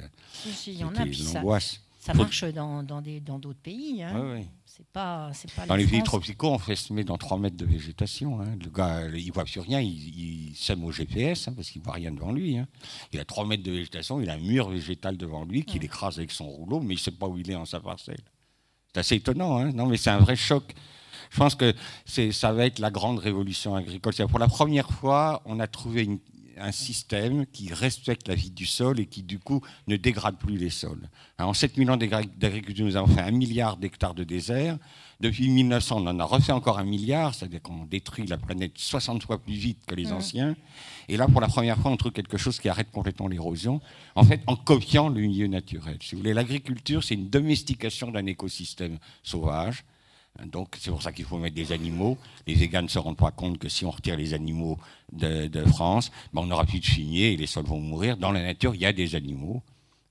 il 0.66 0.72
y 0.72 0.82
en 0.82 0.94
a, 0.94 1.60
ça, 2.00 2.14
marche 2.14 2.44
dans 2.44 2.82
d'autres 2.82 3.22
dans 3.22 3.52
pays. 3.62 4.02
Hein. 4.02 4.12
Oui, 4.14 4.40
oui. 4.40 4.46
Pas, 4.92 5.30
pas 5.56 5.66
dans 5.66 5.76
les 5.76 5.86
pays 5.86 6.02
tropicaux, 6.02 6.48
on 6.48 6.58
fait 6.58 6.76
semer 6.76 7.04
dans 7.04 7.18
3 7.18 7.38
mètres 7.38 7.56
de 7.56 7.66
végétation. 7.66 8.40
Hein. 8.40 8.56
Le 8.62 8.70
gars, 8.70 9.08
il 9.14 9.30
voit 9.32 9.44
plus 9.44 9.60
rien, 9.60 9.80
il, 9.80 10.52
sème 10.56 10.84
au 10.84 10.92
GPS 10.92 11.48
hein, 11.48 11.52
parce 11.54 11.70
qu'il 11.70 11.82
voit 11.82 11.94
rien 11.94 12.10
devant 12.10 12.32
lui. 12.32 12.58
Hein. 12.58 12.66
Il 13.12 13.20
a 13.20 13.24
3 13.24 13.46
mètres 13.46 13.62
de 13.62 13.70
végétation, 13.70 14.20
il 14.20 14.28
a 14.30 14.34
un 14.34 14.38
mur 14.38 14.68
végétal 14.68 15.16
devant 15.16 15.44
lui 15.44 15.64
qu'il 15.64 15.84
écrase 15.84 16.18
avec 16.18 16.30
son 16.30 16.46
rouleau, 16.46 16.80
mais 16.80 16.94
il 16.94 16.98
ne 16.98 17.02
sait 17.02 17.10
pas 17.10 17.26
où 17.26 17.38
il 17.38 17.50
est 17.50 17.54
en 17.54 17.64
sa 17.64 17.80
parcelle. 17.80 18.20
C'est 18.92 19.00
assez 19.00 19.14
étonnant, 19.16 19.64
non 19.72 19.86
Mais 19.86 19.96
c'est 19.96 20.10
un 20.10 20.18
vrai 20.18 20.36
choc. 20.36 20.74
Je 21.30 21.36
pense 21.36 21.54
que 21.54 21.74
ça 22.32 22.52
va 22.52 22.66
être 22.66 22.80
la 22.80 22.90
grande 22.90 23.20
révolution 23.20 23.76
agricole. 23.76 24.14
Pour 24.28 24.40
la 24.40 24.48
première 24.48 24.90
fois, 24.90 25.42
on 25.44 25.60
a 25.60 25.68
trouvé 25.68 26.02
une, 26.02 26.18
un 26.60 26.72
système 26.72 27.46
qui 27.46 27.72
respecte 27.72 28.28
la 28.28 28.34
vie 28.34 28.50
du 28.50 28.66
sol 28.66 29.00
et 29.00 29.06
qui, 29.06 29.22
du 29.22 29.38
coup, 29.38 29.60
ne 29.86 29.96
dégrade 29.96 30.36
plus 30.36 30.56
les 30.56 30.70
sols. 30.70 31.08
en 31.38 31.54
7000 31.54 31.90
ans 31.90 31.96
d'agriculture, 31.96 32.84
nous 32.84 32.96
avons 32.96 33.14
fait 33.14 33.22
un 33.22 33.30
milliard 33.30 33.76
d'hectares 33.76 34.14
de 34.14 34.24
désert. 34.24 34.78
Depuis 35.20 35.48
1900, 35.48 36.02
on 36.02 36.06
en 36.06 36.18
a 36.18 36.24
refait 36.24 36.52
encore 36.52 36.78
un 36.78 36.84
milliard, 36.84 37.34
c'est-à-dire 37.34 37.60
qu'on 37.60 37.84
détruit 37.84 38.26
la 38.26 38.38
planète 38.38 38.72
60 38.76 39.22
fois 39.22 39.38
plus 39.38 39.54
vite 39.54 39.78
que 39.86 39.94
les 39.94 40.06
mmh. 40.06 40.12
anciens. 40.12 40.56
Et 41.08 41.16
là, 41.16 41.26
pour 41.28 41.40
la 41.40 41.48
première 41.48 41.78
fois, 41.78 41.90
on 41.90 41.96
trouve 41.96 42.12
quelque 42.12 42.38
chose 42.38 42.58
qui 42.58 42.68
arrête 42.68 42.90
complètement 42.90 43.28
l'érosion, 43.28 43.80
en 44.14 44.24
fait, 44.24 44.40
en 44.46 44.56
copiant 44.56 45.08
le 45.08 45.20
milieu 45.20 45.46
naturel. 45.46 45.98
Si 46.00 46.14
vous 46.14 46.20
voulez, 46.20 46.34
l'agriculture, 46.34 47.04
c'est 47.04 47.14
une 47.14 47.28
domestication 47.28 48.10
d'un 48.10 48.26
écosystème 48.26 48.98
sauvage 49.22 49.84
donc 50.46 50.76
c'est 50.78 50.90
pour 50.90 51.02
ça 51.02 51.12
qu'il 51.12 51.24
faut 51.24 51.38
mettre 51.38 51.54
des 51.54 51.72
animaux. 51.72 52.18
Les 52.46 52.54
végans 52.54 52.82
ne 52.82 52.88
se 52.88 52.98
rendent 52.98 53.16
pas 53.16 53.30
compte 53.30 53.58
que 53.58 53.68
si 53.68 53.84
on 53.84 53.90
retire 53.90 54.16
les 54.16 54.34
animaux 54.34 54.78
de, 55.12 55.64
France, 55.66 56.10
ben, 56.32 56.42
on 56.42 56.46
n'aura 56.46 56.64
plus 56.64 56.80
de 56.80 56.86
fumier 56.86 57.32
et 57.32 57.36
les 57.36 57.46
sols 57.46 57.66
vont 57.66 57.80
mourir. 57.80 58.16
Dans 58.16 58.32
la 58.32 58.42
nature, 58.42 58.74
il 58.74 58.80
y 58.80 58.86
a 58.86 58.92
des 58.92 59.14
animaux. 59.14 59.62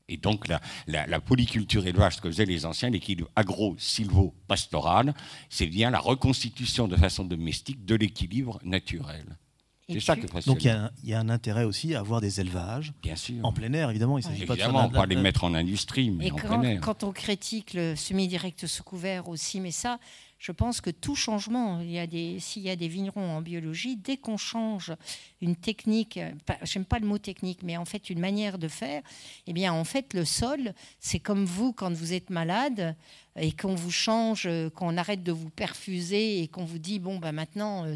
Et 0.08 0.18
donc 0.18 0.48
la, 0.48 0.60
la, 0.88 1.20
polyculture 1.20 1.86
élevage, 1.86 2.16
ce 2.16 2.22
que 2.22 2.30
faisaient 2.30 2.46
les 2.46 2.66
anciens, 2.66 2.90
l'équilibre 2.90 3.30
agro-silvo-pastoral, 3.36 5.14
c'est 5.50 5.68
bien 5.68 5.92
la 5.92 6.00
reconstitution 6.00 6.88
de 6.88 6.96
façon 6.96 7.26
domestique 7.26 7.86
de 7.86 7.94
l'équilibre 7.94 8.60
naturel. 8.64 9.38
C'est 9.90 10.00
ça 10.00 10.16
que 10.16 10.46
Donc 10.46 10.64
il 10.64 10.90
y, 11.04 11.14
a 11.14 11.20
un 11.20 11.30
intérêt 11.30 11.64
aussi 11.64 11.96
à 11.96 12.00
avoir 12.00 12.22
des 12.22 12.40
élevages 12.40 12.94
Bien 13.02 13.16
sûr. 13.16 13.44
en 13.44 13.52
plein 13.52 13.74
air, 13.74 13.90
évidemment. 13.90 14.18
Il 14.18 14.24
s'agit 14.24 14.46
pas 14.46 14.56
de 14.56 14.94
pas 14.94 15.06
les 15.06 15.16
mettre 15.16 15.44
en 15.44 15.54
industrie, 15.54 16.12
mais 16.12 16.32
en 16.32 16.36
quand, 16.36 16.48
plein 16.48 16.62
air. 16.64 16.82
Quand 16.82 17.04
on 17.04 17.12
critique 17.12 17.74
le 17.74 17.96
semi-direct 17.96 18.68
sous 18.68 18.84
couvert 18.84 19.30
aussi, 19.30 19.60
mais 19.60 19.72
ça, 19.72 20.00
je 20.40 20.54
pense 20.54 20.80
que 20.80 20.90
tout 20.90 21.16
changement, 21.16 21.82
s'il 21.82 22.62
y 22.62 22.70
a 22.70 22.76
des 22.78 22.88
vignerons 22.88 23.30
en 23.30 23.42
biologie, 23.42 23.98
dès 23.98 24.16
qu'on 24.16 24.38
change 24.38 24.94
une 25.42 25.58
technique, 25.58 26.18
j'aime 26.64 26.86
pas 26.86 27.00
le 27.00 27.08
mot 27.08 27.18
technique, 27.18 27.62
mais 27.62 27.76
en 27.76 27.84
fait 27.84 28.10
une 28.10 28.20
manière 28.20 28.58
de 28.58 28.70
faire, 28.70 29.02
eh 29.48 29.54
bien 29.54 29.74
en 29.74 29.84
fait 29.84 30.14
le 30.14 30.24
sol, 30.24 30.74
c'est 31.02 31.20
comme 31.20 31.44
vous 31.44 31.74
quand 31.74 31.92
vous 31.92 32.14
êtes 32.14 32.30
malade 32.30 32.96
et 33.36 33.52
qu'on 33.52 33.76
vous 33.76 33.92
change, 33.92 34.48
qu'on 34.76 34.96
arrête 34.96 35.24
de 35.24 35.34
vous 35.34 35.50
perfuser 35.50 36.42
et 36.42 36.48
qu'on 36.48 36.64
vous 36.64 36.80
dit 36.80 37.00
bon 37.00 37.20
ben 37.20 37.34
maintenant 37.34 37.86
euh, 37.86 37.96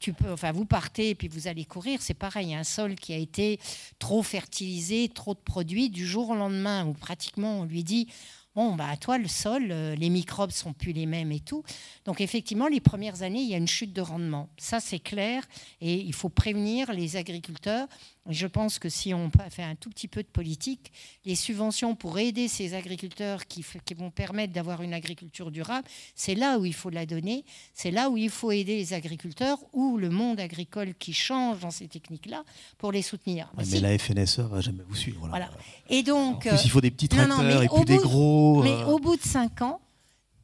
tu, 0.00 0.12
peux, 0.12 0.32
enfin 0.32 0.50
vous 0.50 0.66
partez 0.66 1.10
et 1.10 1.14
puis 1.14 1.28
vous 1.28 1.46
allez 1.46 1.64
courir, 1.64 2.02
c'est 2.02 2.14
pareil, 2.14 2.54
un 2.54 2.64
sol 2.64 2.96
qui 2.96 3.12
a 3.12 3.18
été 3.18 3.60
trop 4.00 4.24
fertilisé, 4.24 5.08
trop 5.08 5.34
de 5.34 5.38
produits, 5.38 5.90
du 5.90 6.06
jour 6.06 6.30
au 6.30 6.34
lendemain 6.34 6.84
où 6.86 6.92
pratiquement 6.92 7.60
on 7.60 7.64
lui 7.64 7.84
dit 7.84 8.08
bon, 8.56 8.74
bah, 8.74 8.96
toi, 8.96 9.18
le 9.18 9.28
sol, 9.28 9.68
euh, 9.70 9.94
les 9.94 10.08
microbes 10.08 10.50
sont 10.50 10.72
plus 10.72 10.92
les 10.92 11.06
mêmes 11.06 11.30
et 11.30 11.40
tout. 11.40 11.62
Donc, 12.06 12.20
effectivement, 12.20 12.66
les 12.66 12.80
premières 12.80 13.22
années, 13.22 13.42
il 13.42 13.48
y 13.48 13.54
a 13.54 13.58
une 13.58 13.68
chute 13.68 13.92
de 13.92 14.00
rendement. 14.00 14.48
Ça, 14.56 14.80
c'est 14.80 14.98
clair. 14.98 15.44
Et 15.80 15.94
il 15.94 16.14
faut 16.14 16.30
prévenir 16.30 16.92
les 16.92 17.16
agriculteurs 17.16 17.86
je 18.28 18.46
pense 18.46 18.78
que 18.78 18.88
si 18.88 19.14
on 19.14 19.30
fait 19.50 19.62
un 19.62 19.74
tout 19.74 19.90
petit 19.90 20.08
peu 20.08 20.22
de 20.22 20.28
politique, 20.28 20.92
les 21.24 21.34
subventions 21.34 21.94
pour 21.94 22.18
aider 22.18 22.48
ces 22.48 22.74
agriculteurs 22.74 23.46
qui, 23.46 23.64
vont 23.96 24.10
permettre 24.10 24.52
d'avoir 24.52 24.82
une 24.82 24.94
agriculture 24.94 25.50
durable, 25.50 25.86
c'est 26.14 26.34
là 26.34 26.58
où 26.58 26.64
il 26.64 26.74
faut 26.74 26.90
la 26.90 27.06
donner, 27.06 27.44
c'est 27.72 27.90
là 27.90 28.10
où 28.10 28.16
il 28.16 28.30
faut 28.30 28.52
aider 28.52 28.76
les 28.76 28.92
agriculteurs 28.92 29.58
ou 29.72 29.96
le 29.96 30.10
monde 30.10 30.40
agricole 30.40 30.94
qui 30.94 31.12
change 31.12 31.60
dans 31.60 31.70
ces 31.70 31.88
techniques-là 31.88 32.44
pour 32.78 32.92
les 32.92 33.02
soutenir. 33.02 33.50
mais 33.56 33.80
la 33.80 33.98
FNSE 33.98 34.40
va 34.40 34.60
jamais 34.60 34.82
vous 34.86 34.96
suivre. 34.96 35.26
Voilà. 35.28 35.50
Et 35.88 36.02
donc, 36.02 36.46
en 36.46 36.50
plus, 36.50 36.64
il 36.64 36.70
faut 36.70 36.80
des 36.80 36.90
petits 36.90 37.08
tracteurs 37.08 37.62
et 37.62 37.68
puis 37.68 37.84
des 37.84 37.98
gros. 37.98 38.62
Mais 38.62 38.70
euh, 38.70 38.86
au 38.86 38.98
bout 38.98 39.16
de 39.16 39.22
cinq 39.22 39.62
ans, 39.62 39.80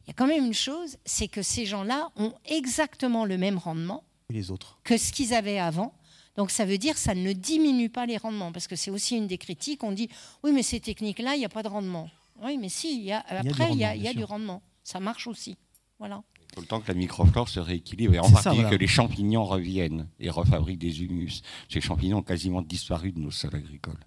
il 0.05 0.09
y 0.09 0.11
a 0.11 0.15
quand 0.15 0.27
même 0.27 0.45
une 0.45 0.55
chose, 0.55 0.97
c'est 1.05 1.29
que 1.29 1.43
ces 1.43 1.67
gens-là 1.67 2.09
ont 2.17 2.33
exactement 2.47 3.25
le 3.25 3.39
même 3.39 3.59
rendement 3.59 4.05
les 4.31 4.51
autres. 4.51 4.79
que 4.85 4.97
ce 4.97 5.13
qu'ils 5.13 5.35
avaient 5.35 5.59
avant 5.59 5.95
donc 6.37 6.51
ça 6.51 6.65
veut 6.65 6.79
dire 6.79 6.95
que 6.95 7.01
ça 7.01 7.15
ne 7.15 7.33
diminue 7.33 7.91
pas 7.91 8.07
les 8.07 8.17
rendements, 8.17 8.53
parce 8.53 8.67
que 8.67 8.77
c'est 8.77 8.91
aussi 8.91 9.17
une 9.17 9.27
des 9.27 9.39
critiques. 9.39 9.85
On 9.85 9.93
dit 9.93 10.09
oui, 10.43 10.53
mais 10.53 10.63
ces 10.63 10.81
techniques-là, 10.81 11.35
il 11.35 11.41
n'y 11.41 11.45
a 11.45 11.51
pas 11.51 11.63
de 11.63 11.69
rendement. 11.69 12.09
Oui, 12.43 12.59
mais 12.59 12.69
si, 12.69 12.97
il 12.97 13.05
y 13.05 13.13
a, 13.13 13.21
après, 13.29 13.73
il 13.73 13.79
y 13.79 13.85
a, 13.85 14.15
du, 14.15 14.25
rendement. 14.25 14.63
Ça 14.83 14.99
marche 14.99 15.27
aussi. 15.27 15.57
Voilà. 15.99 16.23
Il 16.51 16.55
faut 16.57 16.61
le 16.61 16.67
temps 16.67 16.81
que 16.81 16.89
la 16.89 16.95
microflore 16.95 17.49
se 17.49 17.61
rééquilibre, 17.61 18.15
et 18.15 18.19
en 18.19 18.31
particulier 18.31 18.69
que 18.69 18.75
les 18.75 18.87
champignons 18.87 19.45
reviennent 19.45 20.09
et 20.19 20.31
refabriquent 20.31 20.81
des 20.81 21.03
humus. 21.03 21.43
Ces 21.69 21.81
champignons 21.81 22.19
ont 22.19 22.23
quasiment 22.23 22.63
disparu 22.63 23.13
de 23.13 23.21
nos 23.21 23.31
sols 23.31 23.55
agricoles. 23.55 24.01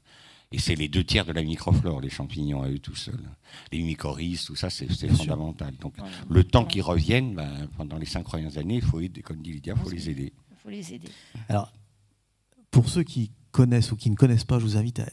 Et 0.52 0.60
c'est 0.60 0.76
les 0.76 0.88
deux 0.88 1.04
tiers 1.04 1.26
de 1.26 1.32
la 1.32 1.44
microflore, 1.44 2.02
les 2.02 2.10
champignons 2.10 2.62
à 2.62 2.70
eux 2.70 2.80
tout 2.80 2.96
seuls. 2.96 3.30
Les 3.72 3.82
mycorhizes, 3.82 4.46
tout 4.46 4.56
ça, 4.56 4.70
c'est 4.70 4.88
fondamental. 5.10 5.76
Donc, 5.78 5.96
le 6.30 6.44
temps 6.44 6.66
qu'ils 6.66 6.84
reviennent, 6.84 7.36
ben, 7.36 7.68
pendant 7.78 7.98
les 7.98 8.06
cinq 8.06 8.24
premières 8.24 8.58
années, 8.58 8.76
il 8.76 8.82
faut 8.82 9.00
aider, 9.00 9.22
comme 9.22 9.42
dit 9.42 9.54
Lydia, 9.54 9.74
il 9.76 9.82
faut 9.82 9.90
les 9.90 10.10
aider. 10.10 10.34
Il 10.52 10.58
faut 10.58 10.70
les 10.70 10.94
aider. 10.94 11.10
Alors, 11.50 11.72
pour 12.76 12.90
ceux 12.90 13.04
qui 13.04 13.32
connaissent 13.54 13.94
ou 13.94 13.96
qui 13.96 14.10
ne 14.10 14.18
connaissent 14.18 14.44
pas, 14.44 14.60
je 14.60 14.66
vous 14.66 14.76
invite 14.76 15.00
à 15.00 15.08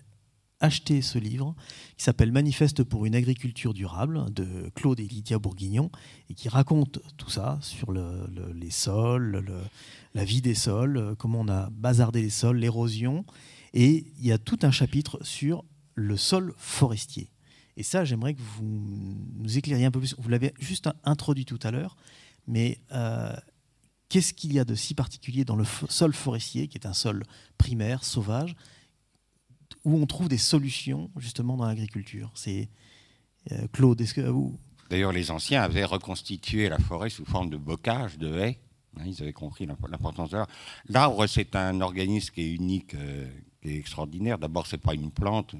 acheter 0.58 1.00
ce 1.00 1.16
livre 1.16 1.54
qui 1.96 2.02
s'appelle 2.02 2.32
Manifeste 2.32 2.82
pour 2.82 3.06
une 3.06 3.14
agriculture 3.14 3.72
durable 3.72 4.34
de 4.34 4.68
Claude 4.74 4.98
et 4.98 5.06
Lydia 5.06 5.38
Bourguignon 5.38 5.88
et 6.28 6.34
qui 6.34 6.48
raconte 6.48 6.98
tout 7.18 7.30
ça 7.30 7.60
sur 7.62 7.92
les 7.92 8.70
sols, 8.72 9.44
la 10.12 10.24
vie 10.24 10.42
des 10.42 10.56
sols, 10.56 11.14
comment 11.20 11.42
on 11.42 11.48
a 11.48 11.70
bazardé 11.70 12.20
les 12.20 12.30
sols, 12.30 12.56
l'érosion. 12.56 13.24
Et 13.74 14.06
il 14.18 14.26
y 14.26 14.32
a 14.32 14.38
tout 14.38 14.58
un 14.62 14.72
chapitre 14.72 15.20
sur 15.22 15.64
le 15.94 16.16
sol 16.16 16.54
forestier. 16.56 17.30
Et 17.76 17.84
ça, 17.84 18.04
j'aimerais 18.04 18.34
que 18.34 18.42
vous 18.56 19.16
nous 19.36 19.56
éclairiez 19.56 19.84
un 19.84 19.92
peu 19.92 20.00
plus. 20.00 20.16
Vous 20.18 20.28
l'avez 20.30 20.52
juste 20.58 20.90
introduit 21.04 21.44
tout 21.44 21.60
à 21.62 21.70
l'heure, 21.70 21.94
mais 22.48 22.80
euh, 22.90 23.32
Qu'est-ce 24.12 24.34
qu'il 24.34 24.52
y 24.52 24.58
a 24.58 24.66
de 24.66 24.74
si 24.74 24.92
particulier 24.92 25.46
dans 25.46 25.56
le 25.56 25.64
sol 25.64 26.12
forestier, 26.12 26.68
qui 26.68 26.76
est 26.76 26.86
un 26.86 26.92
sol 26.92 27.22
primaire, 27.56 28.04
sauvage, 28.04 28.54
où 29.86 29.96
on 29.96 30.04
trouve 30.04 30.28
des 30.28 30.36
solutions 30.36 31.10
justement 31.16 31.56
dans 31.56 31.64
l'agriculture? 31.64 32.30
C'est 32.34 32.68
euh, 33.52 33.66
Claude, 33.72 33.98
est-ce 34.02 34.12
que 34.12 34.20
vous? 34.20 34.58
D'ailleurs, 34.90 35.12
les 35.12 35.30
anciens 35.30 35.62
avaient 35.62 35.86
reconstitué 35.86 36.68
la 36.68 36.78
forêt 36.78 37.08
sous 37.08 37.24
forme 37.24 37.48
de 37.48 37.56
bocage, 37.56 38.18
de 38.18 38.36
haies. 38.36 38.58
Hein, 38.98 39.04
ils 39.06 39.22
avaient 39.22 39.32
compris 39.32 39.64
l'importance 39.64 40.28
de 40.28 40.36
l'arbre. 40.36 40.52
L'arbre, 40.90 41.26
c'est 41.26 41.56
un 41.56 41.80
organisme 41.80 42.34
qui 42.34 42.42
est 42.42 42.52
unique, 42.52 42.92
euh, 42.92 43.26
qui 43.62 43.70
est 43.70 43.78
extraordinaire. 43.78 44.36
D'abord, 44.36 44.66
c'est 44.66 44.76
pas 44.76 44.92
une 44.92 45.10
plante. 45.10 45.54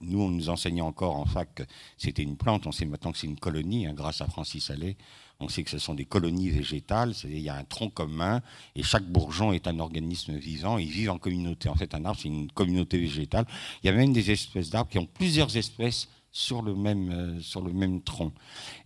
Nous, 0.00 0.20
on 0.20 0.30
nous 0.30 0.48
enseignait 0.48 0.80
encore 0.80 1.14
en 1.14 1.26
fac 1.26 1.54
que 1.54 1.62
c'était 1.96 2.24
une 2.24 2.36
plante. 2.36 2.66
On 2.66 2.72
sait 2.72 2.86
maintenant 2.86 3.12
que 3.12 3.18
c'est 3.18 3.28
une 3.28 3.38
colonie, 3.38 3.86
hein, 3.86 3.94
grâce 3.94 4.20
à 4.20 4.26
Francis 4.26 4.68
Allais. 4.70 4.96
On 5.44 5.48
sait 5.48 5.62
que 5.62 5.70
ce 5.70 5.78
sont 5.78 5.92
des 5.92 6.06
colonies 6.06 6.48
végétales, 6.48 7.12
il 7.24 7.38
y 7.38 7.50
a 7.50 7.54
un 7.54 7.64
tronc 7.64 7.90
commun 7.90 8.40
et 8.74 8.82
chaque 8.82 9.04
bourgeon 9.04 9.52
est 9.52 9.68
un 9.68 9.78
organisme 9.78 10.34
vivant. 10.36 10.78
Ils 10.78 10.88
vivent 10.88 11.10
en 11.10 11.18
communauté. 11.18 11.68
En 11.68 11.74
fait, 11.74 11.94
un 11.94 12.02
arbre, 12.06 12.18
c'est 12.18 12.28
une 12.28 12.50
communauté 12.50 12.98
végétale. 12.98 13.44
Il 13.82 13.86
y 13.86 13.90
a 13.90 13.92
même 13.92 14.14
des 14.14 14.30
espèces 14.30 14.70
d'arbres 14.70 14.90
qui 14.90 14.98
ont 14.98 15.06
plusieurs 15.06 15.54
espèces 15.54 16.08
sur 16.30 16.62
le 16.62 16.74
même, 16.74 17.10
euh, 17.12 17.98
tronc. 18.04 18.32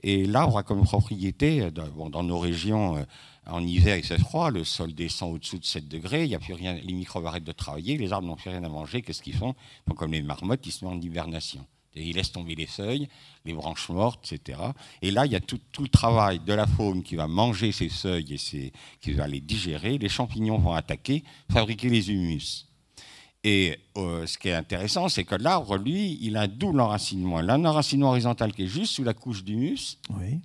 Et 0.03 0.27
l'arbre 0.27 0.59
a 0.59 0.65
comme 0.65 0.83
propriété, 0.83 1.63
euh, 1.63 1.71
dans 1.71 2.25
nos 2.25 2.39
régions, 2.41 2.97
euh, 2.97 3.05
en 3.47 3.63
hiver, 3.63 3.97
il 3.97 4.05
fait 4.05 4.19
froid, 4.19 4.51
le 4.51 4.65
sol 4.65 4.93
descend 4.93 5.33
au-dessous 5.35 5.59
de 5.59 5.65
7 5.65 5.89
degrés, 5.89 6.25
il 6.25 6.31
y 6.31 6.35
a 6.35 6.41
plus 6.41 6.55
rien, 6.55 6.75
les 6.75 6.93
microbes 6.93 7.25
arrêtent 7.25 7.45
de 7.45 7.53
travailler, 7.53 7.97
les 7.97 8.13
arbres 8.13 8.27
n'ont 8.27 8.37
plus 8.37 8.51
rien 8.51 8.65
à 8.65 8.69
manger, 8.69 9.01
qu'est-ce 9.01 9.23
qu'ils 9.23 9.37
font? 9.37 9.55
Ils 9.87 9.91
font 9.91 9.95
comme 9.95 10.13
les 10.13 10.23
marmottes, 10.23 10.67
ils 10.67 10.73
se 10.73 10.85
mettent 10.85 10.95
en 10.95 11.01
hibernation 11.01 11.65
Et 11.99 12.09
il 12.09 12.17
laisse 12.17 12.33
tomber 12.33 12.55
les 12.55 12.67
feuilles, 12.67 13.09
les 13.45 13.53
branches 13.53 13.89
mortes, 13.89 14.33
etc. 14.33 14.59
Et 15.03 15.11
là, 15.11 15.27
il 15.27 15.33
y 15.33 15.37
a 15.37 15.41
tout, 15.41 15.61
le 15.81 15.89
travail 15.89 16.39
de 16.41 16.53
la 16.53 16.67
faune 16.67 17.03
qui 17.03 17.17
va 17.17 17.27
manger 17.27 17.73
ces 17.73 17.89
feuilles 17.89 18.37
et 18.55 18.73
qui 19.01 19.13
va 19.13 19.27
les 19.27 19.41
digérer. 19.41 19.99
Les 19.99 20.09
champignons 20.09 20.59
vont 20.59 20.73
attaquer, 20.73 21.25
fabriquer 21.51 21.89
les 21.89 22.11
humus. 22.11 22.67
Et 23.45 23.79
euh, 23.97 24.27
ce 24.27 24.37
qui 24.37 24.49
est 24.49 24.55
intéressant, 24.55 25.09
c'est 25.09 25.25
que 25.25 25.35
l'arbre, 25.35 25.77
lui, 25.77 26.19
il 26.21 26.37
a 26.37 26.43
un 26.43 26.49
double 26.49 26.81
enracinement. 26.81 27.41
Il 27.41 27.51
a 27.51 27.55
un 27.55 27.65
enracinement 27.65 28.11
horizontal 28.11 28.53
qui 28.53 28.65
est 28.65 28.69
juste 28.69 28.93
sous 28.93 29.05
la 29.05 29.15
couche 29.15 29.45
d'humus. 29.45 29.99
Oui. 30.11 30.41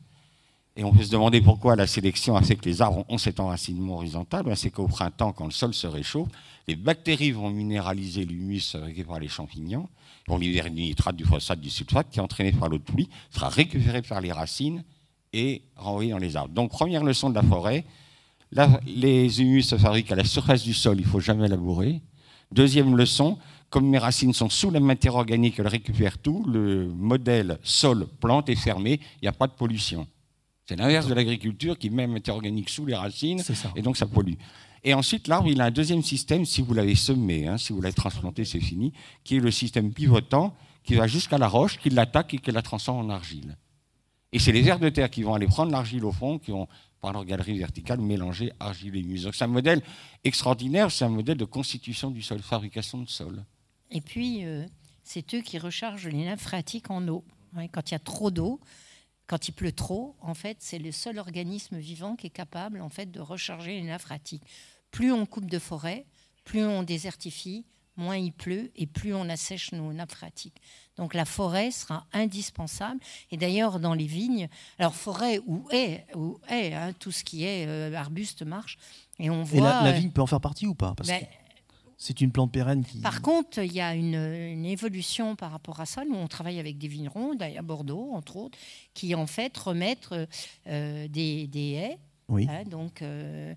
Et 0.76 0.84
on 0.84 0.92
peut 0.92 1.04
se 1.04 1.12
demander 1.12 1.40
pourquoi 1.40 1.76
la 1.76 1.86
sélection 1.86 2.36
a 2.36 2.42
fait 2.42 2.56
que 2.56 2.66
les 2.66 2.82
arbres 2.82 3.06
ont 3.08 3.20
cet 3.20 3.40
enracinement 3.40 3.98
horizontal. 3.98 4.44
Ben, 4.44 4.56
c'est 4.56 4.72
qu'au 4.72 4.88
printemps, 4.88 5.32
quand 5.32 5.46
le 5.46 5.52
sol 5.52 5.74
se 5.74 5.86
réchauffe, 5.86 6.30
les 6.68 6.76
bactéries 6.76 7.32
vont 7.32 7.52
minéraliser 7.52 8.26
l'humus 8.26 8.72
fabriqué 8.72 9.04
par 9.04 9.20
les 9.20 9.28
champignons, 9.28 9.88
vont 10.28 10.38
libérer 10.38 10.72
du 10.72 10.82
nitrate, 10.82 11.16
du 11.16 11.26
phosphate, 11.26 11.60
du 11.60 11.70
sulfate, 11.70 12.10
qui 12.10 12.18
est 12.18 12.22
entraîné 12.24 12.52
par 12.54 12.70
l'eau 12.70 12.80
de 12.80 12.84
pluie, 12.84 13.08
sera 13.30 13.50
récupéré 13.50 14.02
par 14.02 14.20
les 14.20 14.32
racines 14.32 14.84
et 15.32 15.62
renvoyé 15.76 16.12
dans 16.12 16.18
les 16.18 16.36
arbres. 16.36 16.54
Donc, 16.54 16.72
première 16.72 17.04
leçon 17.04 17.30
de 17.30 17.36
la 17.36 17.44
forêt, 17.44 17.86
les 18.86 19.42
humus 19.42 19.64
se 19.64 19.78
fabriquent 19.78 20.12
à 20.12 20.16
la 20.16 20.24
surface 20.24 20.64
du 20.64 20.74
sol, 20.74 20.98
il 20.98 21.06
ne 21.06 21.08
faut 21.08 21.20
jamais 21.20 21.48
labourer. 21.48 22.02
Deuxième 22.52 22.96
leçon, 22.96 23.38
comme 23.70 23.88
mes 23.88 23.98
racines 23.98 24.34
sont 24.34 24.50
sous 24.50 24.72
la 24.72 24.80
matière 24.80 25.16
organique, 25.16 25.60
elles 25.60 25.68
récupèrent 25.68 26.18
tout, 26.18 26.46
le 26.48 26.88
modèle 26.88 27.60
sol-plante 27.64 28.50
est 28.50 28.56
fermé, 28.56 29.00
il 29.22 29.26
n'y 29.26 29.28
a 29.28 29.34
pas 29.34 29.48
de 29.48 29.54
pollution. 29.54 30.08
C'est 30.66 30.76
l'inverse 30.78 31.08
de 31.08 31.14
l'agriculture 31.14 31.78
qui 31.78 31.90
met 31.90 32.08
matière 32.08 32.36
organique 32.36 32.70
sous 32.70 32.86
les 32.86 32.96
racines 32.96 33.42
et 33.76 33.82
donc 33.82 33.98
ça 33.98 34.06
pollue. 34.06 34.36
Et 34.86 34.94
ensuite, 34.94 35.28
l'arbre, 35.28 35.48
il 35.48 35.62
a 35.62 35.66
un 35.66 35.72
deuxième 35.72 36.04
système, 36.04 36.46
si 36.46 36.62
vous 36.62 36.74
l'avez 36.74 36.96
semé, 36.96 37.48
hein, 37.48 37.58
si 37.58 37.72
vous 37.72 37.82
l'avez 37.82 37.94
transplanté, 37.94 38.44
c'est 38.44 38.60
fini, 38.60 38.92
qui 39.24 39.38
est 39.38 39.40
le 39.40 39.52
système 39.52 39.94
pivotant 39.94 40.56
qui 40.84 40.96
va 40.96 41.08
jusqu'à 41.08 41.38
la 41.38 41.48
roche, 41.48 41.80
qui 41.80 41.90
l'attaque 41.90 42.34
et 42.34 42.38
qui 42.38 42.52
la 42.52 42.62
transforme 42.62 43.06
en 43.06 43.10
argile. 43.10 43.58
Et 44.34 44.40
c'est 44.40 44.52
les 44.52 44.62
vers 44.62 44.80
de 44.80 44.90
terre 44.90 45.10
qui 45.10 45.24
vont 45.24 45.34
aller 45.34 45.48
prendre 45.48 45.72
l'argile 45.72 46.04
au 46.04 46.12
fond, 46.12 46.40
qui 46.40 46.52
vont, 46.52 46.68
par 47.00 47.14
leur 47.14 47.24
galerie 47.24 47.58
verticale, 47.58 48.02
mélanger 48.02 48.52
argile 48.60 48.96
et 48.96 49.00
humus. 49.00 49.24
Donc 49.24 49.36
c'est 49.36 49.44
un 49.46 49.48
modèle 49.48 49.82
extraordinaire, 50.24 50.92
c'est 50.92 51.06
un 51.06 51.10
modèle 51.10 51.38
de 51.38 51.46
constitution 51.46 52.12
du 52.12 52.22
sol, 52.22 52.40
fabrication 52.40 52.98
de 52.98 53.08
sol. 53.08 53.46
Et 53.92 54.02
puis, 54.02 54.44
euh, 54.44 54.66
c'est 55.04 55.34
eux 55.36 55.42
qui 55.42 55.60
rechargent 55.60 56.08
les 56.08 56.26
nappes 56.26 56.40
phréatiques 56.40 56.90
en 56.90 57.08
eau. 57.08 57.24
quand 57.72 57.92
il 57.92 57.94
y 57.94 57.96
a 57.96 58.00
trop 58.00 58.32
d'eau, 58.32 58.60
quand 59.34 59.48
il 59.48 59.54
pleut 59.54 59.72
trop, 59.72 60.16
en 60.22 60.36
fait, 60.36 60.58
c'est 60.60 60.78
le 60.78 60.92
seul 60.92 61.18
organisme 61.18 61.80
vivant 61.80 62.16
qui 62.16 62.28
est 62.28 62.30
capable 62.30 62.80
en 62.82 62.90
fait 62.90 63.10
de 63.10 63.20
recharger 63.20 63.72
les 63.72 63.82
nappes 63.82 64.02
phréatiques. 64.02 64.44
Plus 64.92 65.12
on 65.12 65.26
coupe 65.26 65.50
de 65.50 65.58
forêt, 65.58 66.06
plus 66.44 66.64
on 66.64 66.84
désertifie, 66.84 67.66
moins 67.98 68.16
il 68.16 68.32
pleut 68.32 68.70
et 68.76 68.86
plus 68.86 69.16
on 69.16 69.28
assèche 69.30 69.72
nos 69.72 69.92
nappes 69.92 70.12
phréatiques. 70.12 70.62
Donc 70.98 71.16
la 71.16 71.26
forêt 71.26 71.72
sera 71.72 72.06
indispensable. 72.14 73.00
Et 73.32 73.38
d'ailleurs, 73.38 73.80
dans 73.80 73.96
les 73.96 74.06
vignes, 74.06 74.50
alors 74.78 74.94
forêt 74.94 75.40
ou 75.48 75.68
haie, 75.72 76.06
ou 76.14 76.38
haie 76.48 76.76
hein, 76.76 76.94
tout 77.00 77.12
ce 77.12 77.24
qui 77.24 77.44
est 77.44 77.66
euh, 77.66 77.92
arbuste 77.96 78.44
marche. 78.44 78.78
Et 79.18 79.32
on 79.32 79.42
voit. 79.42 79.82
Et 79.82 79.84
la, 79.84 79.92
vigne 79.94 80.12
peut 80.12 80.22
en 80.22 80.28
faire 80.28 80.42
partie 80.42 80.68
ou 80.68 80.76
pas? 80.76 80.94
Ben, 81.08 81.26
c'est 82.04 82.20
une 82.20 82.32
plante 82.32 82.52
pérenne 82.52 82.84
qui. 82.84 82.98
Par 83.00 83.22
contre, 83.22 83.60
il 83.60 83.72
y 83.72 83.80
a 83.80 83.96
une, 83.96 84.66
évolution 84.66 85.38
par 85.38 85.52
rapport 85.52 85.80
à 85.80 85.86
ça. 85.86 86.04
Nous, 86.04 86.16
on 86.16 86.28
travaille 86.28 86.60
avec 86.60 86.78
des 86.78 86.90
vignerons, 86.90 87.32
à 87.40 87.62
Bordeaux, 87.62 88.10
entre 88.14 88.36
autres, 88.36 88.58
qui 88.94 89.16
en 89.16 89.26
fait 89.26 89.58
remettent 89.58 90.10
euh, 90.68 91.08
des, 91.08 91.50
haies. 91.56 91.98
Oui. 92.28 92.46
Hein, 92.50 92.64
donc, 92.66 93.02
euh, 93.02 93.54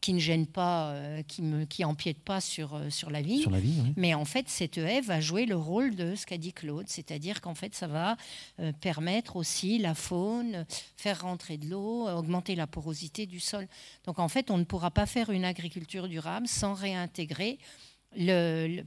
qui 0.00 0.12
ne 0.12 0.18
gênent 0.18 0.46
pas, 0.46 0.90
euh, 0.90 1.22
qui 1.22 1.42
ne 1.42 1.64
qui 1.64 1.84
empiètent 1.84 2.22
pas 2.22 2.40
sur, 2.40 2.80
sur 2.90 3.10
la 3.10 3.20
vigne. 3.22 3.42
Sur 3.42 3.50
la 3.50 3.60
vigne 3.60 3.82
oui. 3.84 3.92
Mais 3.96 4.14
en 4.14 4.24
fait, 4.24 4.48
cette 4.48 4.78
haie 4.78 5.00
va 5.00 5.20
jouer 5.20 5.46
le 5.46 5.56
rôle 5.56 5.94
de 5.94 6.14
ce 6.14 6.26
qu'a 6.26 6.38
dit 6.38 6.52
Claude, 6.52 6.88
c'est-à-dire 6.88 7.40
qu'en 7.40 7.54
fait, 7.54 7.74
ça 7.74 7.86
va 7.86 8.16
permettre 8.80 9.36
aussi 9.36 9.78
la 9.78 9.94
faune, 9.94 10.66
faire 10.96 11.22
rentrer 11.22 11.56
de 11.56 11.66
l'eau, 11.66 12.08
augmenter 12.08 12.54
la 12.54 12.66
porosité 12.66 13.26
du 13.26 13.40
sol. 13.40 13.68
Donc 14.04 14.18
en 14.18 14.28
fait, 14.28 14.50
on 14.50 14.58
ne 14.58 14.64
pourra 14.64 14.90
pas 14.90 15.06
faire 15.06 15.30
une 15.30 15.44
agriculture 15.44 16.08
durable 16.08 16.48
sans 16.48 16.74
réintégrer 16.74 17.58
le, 18.16 18.82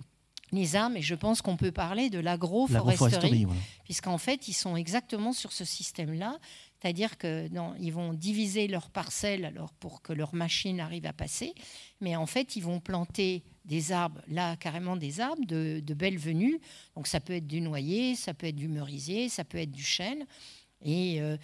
les 0.52 0.76
arbres, 0.76 0.98
et 0.98 1.02
je 1.02 1.16
pense 1.16 1.42
qu'on 1.42 1.58
peut 1.58 1.72
parler 1.72 2.10
de 2.10 2.20
l'agroforesterie, 2.20 3.48
puisqu'en 3.84 4.18
fait, 4.18 4.48
ils 4.48 4.54
sont 4.54 4.76
exactement 4.76 5.34
sur 5.34 5.52
ce 5.52 5.66
système-là. 5.66 6.40
C'est-à-dire 6.82 7.18
qu'ils 7.18 7.94
vont 7.94 8.14
diviser 8.14 8.68
leurs 8.68 8.90
parcelles 8.90 9.46
alors 9.46 9.72
pour 9.74 10.02
que 10.02 10.14
leurs 10.14 10.34
machines 10.34 10.80
arrivent 10.80 11.06
à 11.06 11.14
passer, 11.14 11.54
mais 12.00 12.16
en 12.16 12.26
fait, 12.26 12.56
ils 12.56 12.64
vont 12.64 12.80
planter 12.80 13.44
des 13.66 13.92
arbres, 13.92 14.22
là 14.28 14.56
carrément 14.56 14.98
des 14.98 15.20
arbres 15.20 15.46
de, 15.46 15.80
de 15.80 15.94
belle 15.94 16.18
venue. 16.18 16.60
Donc 16.96 17.06
ça 17.06 17.20
peut 17.20 17.34
être 17.34 17.48
du 17.48 17.62
noyer, 17.62 18.16
ça 18.16 18.34
peut 18.34 18.48
être 18.48 18.56
du 18.56 18.68
merisier, 18.68 19.30
ça 19.30 19.44
peut 19.44 19.60
être 19.60 19.72
du 19.72 19.84
chêne. 19.84 20.26
Et 20.84 21.22
euh, 21.22 21.38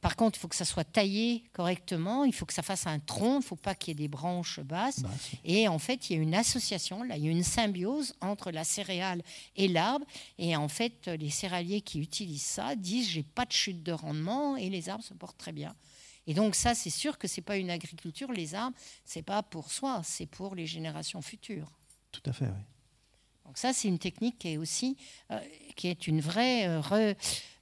par 0.00 0.16
contre, 0.16 0.38
il 0.38 0.40
faut 0.40 0.48
que 0.48 0.56
ça 0.56 0.64
soit 0.64 0.84
taillé 0.84 1.44
correctement, 1.52 2.24
il 2.24 2.34
faut 2.34 2.44
que 2.44 2.52
ça 2.52 2.62
fasse 2.62 2.86
un 2.86 2.98
tronc, 2.98 3.34
il 3.34 3.38
ne 3.38 3.42
faut 3.42 3.56
pas 3.56 3.74
qu'il 3.74 3.88
y 3.88 3.92
ait 3.92 4.02
des 4.02 4.08
branches 4.08 4.60
basses. 4.60 5.02
Et 5.44 5.68
en 5.68 5.78
fait, 5.78 6.10
il 6.10 6.16
y 6.16 6.18
a 6.18 6.22
une 6.22 6.34
association, 6.34 7.02
là, 7.02 7.16
il 7.16 7.24
y 7.24 7.28
a 7.28 7.30
une 7.30 7.44
symbiose 7.44 8.14
entre 8.20 8.50
la 8.50 8.64
céréale 8.64 9.22
et 9.56 9.68
l'arbre. 9.68 10.04
Et 10.38 10.56
en 10.56 10.68
fait, 10.68 11.08
les 11.08 11.30
céréaliers 11.30 11.80
qui 11.80 12.00
utilisent 12.00 12.42
ça 12.42 12.76
disent 12.76 13.08
j'ai 13.08 13.22
pas 13.22 13.46
de 13.46 13.52
chute 13.52 13.82
de 13.82 13.92
rendement 13.92 14.56
et 14.56 14.68
les 14.68 14.88
arbres 14.88 15.04
se 15.04 15.14
portent 15.14 15.38
très 15.38 15.52
bien. 15.52 15.74
Et 16.26 16.34
donc 16.34 16.54
ça, 16.54 16.74
c'est 16.74 16.90
sûr 16.90 17.18
que 17.18 17.26
c'est 17.26 17.40
pas 17.40 17.56
une 17.56 17.70
agriculture. 17.70 18.30
Les 18.30 18.54
arbres, 18.54 18.76
c'est 19.04 19.22
pas 19.22 19.42
pour 19.42 19.72
soi, 19.72 20.02
c'est 20.04 20.26
pour 20.26 20.54
les 20.54 20.66
générations 20.66 21.22
futures. 21.22 21.72
Tout 22.12 22.22
à 22.26 22.32
fait, 22.32 22.46
oui. 22.46 22.62
Donc 23.44 23.58
ça, 23.58 23.72
c'est 23.72 23.88
une 23.88 23.98
technique 23.98 24.38
qui 24.38 24.52
est 24.52 24.56
aussi, 24.56 24.96
euh, 25.30 25.38
qui 25.76 25.88
est 25.88 26.06
une 26.06 26.20
vraie, 26.20 26.68
euh, 26.68 27.14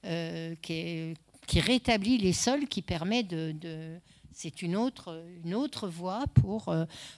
euh, 0.05 0.55
qui, 0.61 1.13
qui, 1.47 1.59
rétablit 1.59 2.17
les 2.17 2.33
sols, 2.33 2.67
qui 2.67 2.81
permet 2.81 3.23
de, 3.23 3.99
c'est 4.33 4.61
une 4.61 4.75
autre, 4.75 5.23
une 5.43 5.53
autre 5.53 5.87
voie 5.87 6.25
pour, 6.33 6.73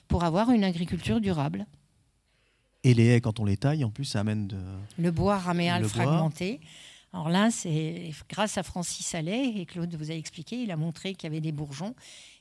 pour 0.08 0.24
avoir 0.24 0.50
une 0.50 0.64
agriculture 0.64 1.20
durable. 1.20 1.66
Et 2.82 2.92
les 2.92 3.06
haies, 3.06 3.20
quand 3.20 3.40
on 3.40 3.44
les 3.44 3.56
taille, 3.56 3.84
en 3.84 3.90
plus, 3.90 4.04
ça 4.04 4.20
amène 4.20 4.46
de... 4.46 4.58
Le 4.98 5.10
bois 5.10 5.38
raméal 5.38 5.84
fragmenté. 5.84 6.60
Alors 7.14 7.28
là, 7.28 7.50
c'est 7.50 8.10
grâce 8.28 8.58
à 8.58 8.62
Francis 8.62 9.14
Allais, 9.14 9.54
et 9.56 9.66
Claude 9.66 9.94
vous 9.94 10.10
a 10.10 10.14
expliqué, 10.14 10.60
il 10.60 10.70
a 10.70 10.76
montré 10.76 11.14
qu'il 11.14 11.30
y 11.30 11.32
avait 11.32 11.40
des 11.40 11.52
bourgeons. 11.52 11.94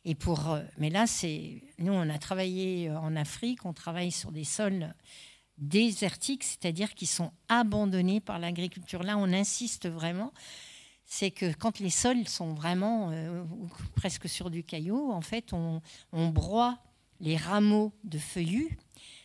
Et 0.03 0.15
pour, 0.15 0.57
mais 0.79 0.89
là, 0.89 1.05
c'est 1.05 1.61
nous, 1.77 1.93
on 1.93 2.09
a 2.09 2.17
travaillé 2.17 2.91
en 2.91 3.15
Afrique, 3.15 3.65
on 3.65 3.73
travaille 3.73 4.11
sur 4.11 4.31
des 4.31 4.43
sols 4.43 4.93
désertiques, 5.57 6.43
c'est-à-dire 6.43 6.93
qui 6.93 7.05
sont 7.05 7.31
abandonnés 7.47 8.19
par 8.19 8.39
l'agriculture. 8.39 9.03
Là, 9.03 9.17
on 9.17 9.31
insiste 9.31 9.89
vraiment. 9.89 10.33
C'est 11.05 11.31
que 11.31 11.53
quand 11.53 11.79
les 11.79 11.89
sols 11.89 12.27
sont 12.27 12.53
vraiment 12.53 13.11
euh, 13.11 13.43
presque 13.95 14.27
sur 14.27 14.49
du 14.49 14.63
caillou, 14.63 15.11
en 15.11 15.21
fait, 15.21 15.53
on, 15.53 15.81
broie 16.29 16.79
les 17.19 17.37
rameaux 17.37 17.91
de 18.03 18.17
feuillus. 18.17 18.77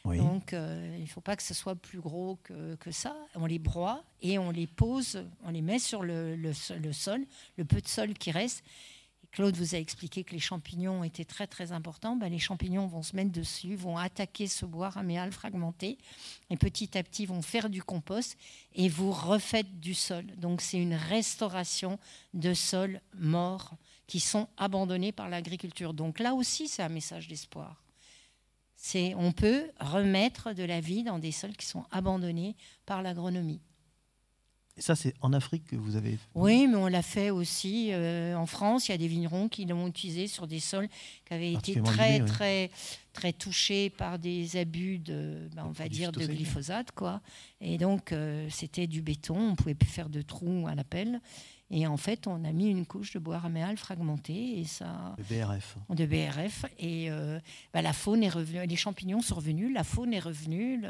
Donc, 0.05 0.53
euh, 0.53 0.95
il 0.97 1.03
ne 1.03 1.09
faut 1.09 1.21
pas 1.21 1.37
que 1.37 1.43
ce 1.43 1.53
soit 1.53 1.75
plus 1.75 2.01
gros 2.01 2.39
que, 2.43 2.77
que, 2.77 2.91
ça. 2.91 3.15
On 3.35 3.45
les 3.47 3.59
broie 3.59 4.03
et 4.23 4.39
on 4.39 4.51
les 4.51 4.67
pose, 4.67 5.23
on 5.45 5.51
les 5.51 5.61
met 5.61 5.79
sur 5.79 6.03
le, 6.03 6.35
le 6.35 6.53
sol, 6.93 7.27
le 7.57 7.65
peu 7.65 7.81
de 7.81 7.89
sol 7.89 8.15
qui 8.15 8.31
reste. 8.31 8.65
Claude 9.39 9.57
vous 9.57 9.77
a 9.77 9.79
expliqué 9.79 10.25
que 10.25 10.33
les 10.33 10.41
champignons 10.41 11.05
étaient 11.05 11.25
très 11.25 11.47
très 11.47 11.71
importants. 11.71 12.17
Ben, 12.17 12.29
les 12.29 12.41
champignons 12.41 12.89
vont 12.89 13.05
se 13.05 13.15
mettre 13.15 13.31
dessus, 13.31 13.77
vont 13.77 13.97
attaquer 13.97 14.49
ce 14.49 14.67
bois 14.67 14.89
raméal 14.89 15.31
fragmenté 15.31 15.97
et 16.51 16.57
petit 16.57 16.99
à 16.99 17.05
petit 17.05 17.25
vont 17.25 17.41
faire 17.41 17.71
du 17.71 17.81
compost 17.81 18.37
et 18.75 18.89
vous 18.89 19.13
refaites 19.13 19.79
du 19.79 19.95
sol. 19.95 20.27
Donc 20.39 20.61
c'est 20.61 20.79
une 20.79 20.95
restauration 20.95 22.01
de 22.35 22.53
sols 22.53 23.01
morts 23.15 23.77
qui 24.09 24.19
sont 24.19 24.49
abandonnés 24.57 25.13
par 25.13 25.29
l'agriculture. 25.29 25.95
Donc 25.95 26.19
là 26.19 26.35
aussi 26.35 26.67
c'est 26.67 26.83
un 26.83 26.89
message 26.89 27.29
d'espoir. 27.29 27.81
C'est 28.75 29.15
on 29.15 29.31
peut 29.31 29.71
remettre 29.79 30.53
de 30.53 30.65
la 30.65 30.81
vie 30.81 31.05
dans 31.05 31.21
des 31.21 31.31
sols 31.31 31.57
qui 31.57 31.67
sont 31.67 31.85
abandonnés 31.93 32.57
par 32.87 33.03
l'agronomie. 33.03 33.61
Et 34.79 34.81
ça, 34.81 34.95
c'est 34.95 35.15
en 35.21 35.33
Afrique 35.33 35.67
que 35.67 35.77
vous 35.77 35.97
avez. 35.97 36.19
Oui, 36.37 36.69
mais 36.69 36.77
on 36.77 36.87
l'a 36.87 37.03
fait 37.03 37.31
aussi 37.31 37.89
euh, 37.91 38.37
en 38.37 38.47
France. 38.47 38.89
Il 38.89 38.93
y 38.93 38.95
a 38.95 38.99
des 38.99 39.09
vignerons 39.09 39.49
qui 39.49 39.65
l'ont 39.65 39.89
utilisé 39.89 40.29
sur 40.29 40.47
des 40.47 40.61
sols 40.61 40.89
qui 41.27 41.35
avaient 41.35 41.53
été 41.53 41.83
très, 41.83 42.21
très, 42.25 42.71
très 43.13 43.33
touchés 43.33 43.91
par 43.91 44.21
des 44.21 44.57
abus 44.57 44.99
de, 44.99 45.49
ben, 45.57 45.65
on 45.67 45.73
va 45.73 45.89
dire, 45.89 46.13
de 46.13 46.25
glyphosate, 46.25 46.93
quoi. 46.93 47.21
Et 47.61 47.77
donc, 47.77 48.13
euh, 48.13 48.47
c'était 48.51 48.87
du 48.87 49.03
béton. 49.03 49.51
On 49.51 49.57
pouvait 49.57 49.75
plus 49.75 49.89
faire 49.89 50.09
de 50.09 50.23
trous 50.23 50.69
à 50.69 50.77
la 50.77 50.85
pelle. 50.85 51.21
Et 51.71 51.87
en 51.87 51.97
fait, 51.99 52.27
on 52.27 52.45
a 52.45 52.53
mis 52.53 52.71
une 52.71 52.87
couche 52.87 53.13
de 53.13 53.19
bois 53.19 53.39
raméal 53.39 53.77
fragmenté 53.77 54.61
et 54.61 54.65
ça. 54.65 55.15
De 55.19 55.23
BRF. 55.23 55.77
De 55.91 56.07
BRF. 56.07 56.65
Et 56.79 57.11
euh, 57.11 57.39
bah, 57.75 57.83
la 57.83 57.93
faune 57.93 58.23
est 58.23 58.31
revenue, 58.31 58.67
les 58.67 58.77
champignons 58.77 59.21
sont 59.21 59.35
revenus, 59.35 59.73
la 59.75 59.85
faune 59.85 60.15
est 60.15 60.21
revenue. 60.21 60.83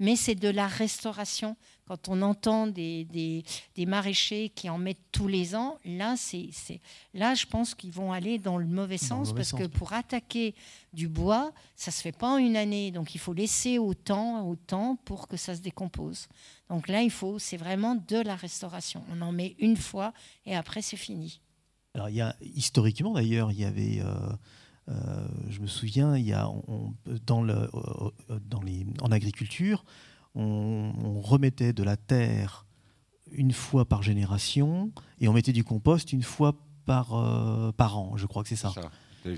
Mais 0.00 0.16
c'est 0.16 0.34
de 0.34 0.48
la 0.48 0.66
restauration. 0.66 1.56
Quand 1.86 2.08
on 2.08 2.22
entend 2.22 2.68
des, 2.68 3.04
des, 3.04 3.86
maraîchers 3.86 4.50
qui 4.54 4.70
en 4.70 4.78
mettent 4.78 5.10
tous 5.10 5.26
les 5.26 5.56
ans, 5.56 5.78
là, 5.84 6.14
c'est, 6.16 6.50
là 7.12 7.34
je 7.34 7.44
pense 7.44 7.74
qu'ils 7.74 7.90
vont 7.90 8.12
aller 8.12 8.38
dans 8.38 8.56
le 8.56 8.66
mauvais 8.66 8.98
sens 8.98 9.34
parce 9.34 9.52
que 9.52 9.66
pour 9.66 9.92
attaquer 9.92 10.54
du 10.92 11.08
bois, 11.08 11.52
ça 11.74 11.90
se 11.90 12.00
fait 12.00 12.12
pas 12.12 12.28
en 12.28 12.36
une 12.36 12.56
année. 12.56 12.92
Donc 12.92 13.14
il 13.14 13.18
faut 13.18 13.32
laisser 13.32 13.78
autant, 13.78 14.46
autant 14.48 14.96
pour 15.04 15.26
que 15.26 15.36
ça 15.36 15.56
se 15.56 15.60
décompose. 15.60 16.28
Donc 16.68 16.88
là, 16.88 17.02
il 17.02 17.10
faut, 17.10 17.38
c'est 17.38 17.56
vraiment 17.56 17.94
de 17.94 18.16
la 18.16 18.36
restauration. 18.36 19.04
On 19.10 19.20
en 19.20 19.32
met 19.32 19.56
une 19.58 19.76
fois 19.76 20.12
et 20.46 20.56
après 20.56 20.82
c'est 20.82 20.96
fini. 20.96 21.40
Alors 21.94 22.08
il 22.08 22.16
y 22.16 22.22
a 22.22 22.34
historiquement 22.40 23.12
d'ailleurs, 23.12 23.52
il 23.52 23.60
y 23.60 23.64
avait 23.64 24.00
euh, 24.00 24.32
euh, 24.88 25.26
je 25.48 25.60
me 25.60 25.66
souviens, 25.66 26.16
il 26.16 26.26
y 26.26 26.32
a, 26.32 26.48
dans 27.26 27.42
le, 27.42 27.54
euh, 27.54 28.38
dans 28.48 28.62
les, 28.62 28.84
en 29.00 29.12
agriculture, 29.12 29.84
on, 30.34 31.20
remettait 31.20 31.72
de 31.72 31.82
la 31.82 31.96
terre 31.96 32.66
une 33.30 33.52
fois 33.52 33.84
par 33.84 34.02
génération 34.02 34.90
et 35.20 35.28
on 35.28 35.32
mettait 35.32 35.52
du 35.52 35.62
compost 35.62 36.12
une 36.12 36.22
fois 36.22 36.54
par, 36.84 37.14
euh, 37.14 37.70
par 37.72 37.96
an. 37.96 38.16
Je 38.16 38.26
crois 38.26 38.42
que 38.42 38.48
c'est 38.48 38.56
ça. 38.56 38.72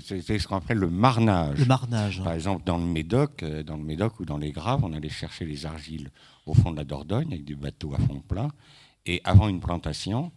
C'est 0.01 0.39
ce 0.39 0.47
qu'on 0.47 0.55
appelle 0.55 0.79
le 0.79 0.89
marnage. 0.89 1.59
Le 1.59 1.65
marnage. 1.65 2.23
Par 2.23 2.33
exemple, 2.33 2.63
dans 2.65 2.79
le 2.79 2.85
Médoc, 2.85 3.45
dans 3.45 3.77
le 3.77 3.83
Médoc 3.83 4.19
ou 4.19 4.25
dans 4.25 4.39
les 4.39 4.51
Graves, 4.51 4.83
on 4.83 4.93
allait 4.93 5.09
chercher 5.09 5.45
les 5.45 5.67
argiles 5.67 6.09
au 6.45 6.53
fond 6.53 6.71
de 6.71 6.77
la 6.77 6.83
Dordogne 6.83 7.33
avec 7.33 7.45
des 7.45 7.55
bateaux 7.55 7.93
à 7.93 7.97
fond 7.97 8.21
plat. 8.21 8.49
Et 9.05 9.21
avant 9.23 9.47
une 9.47 9.59
plantation, 9.59 10.31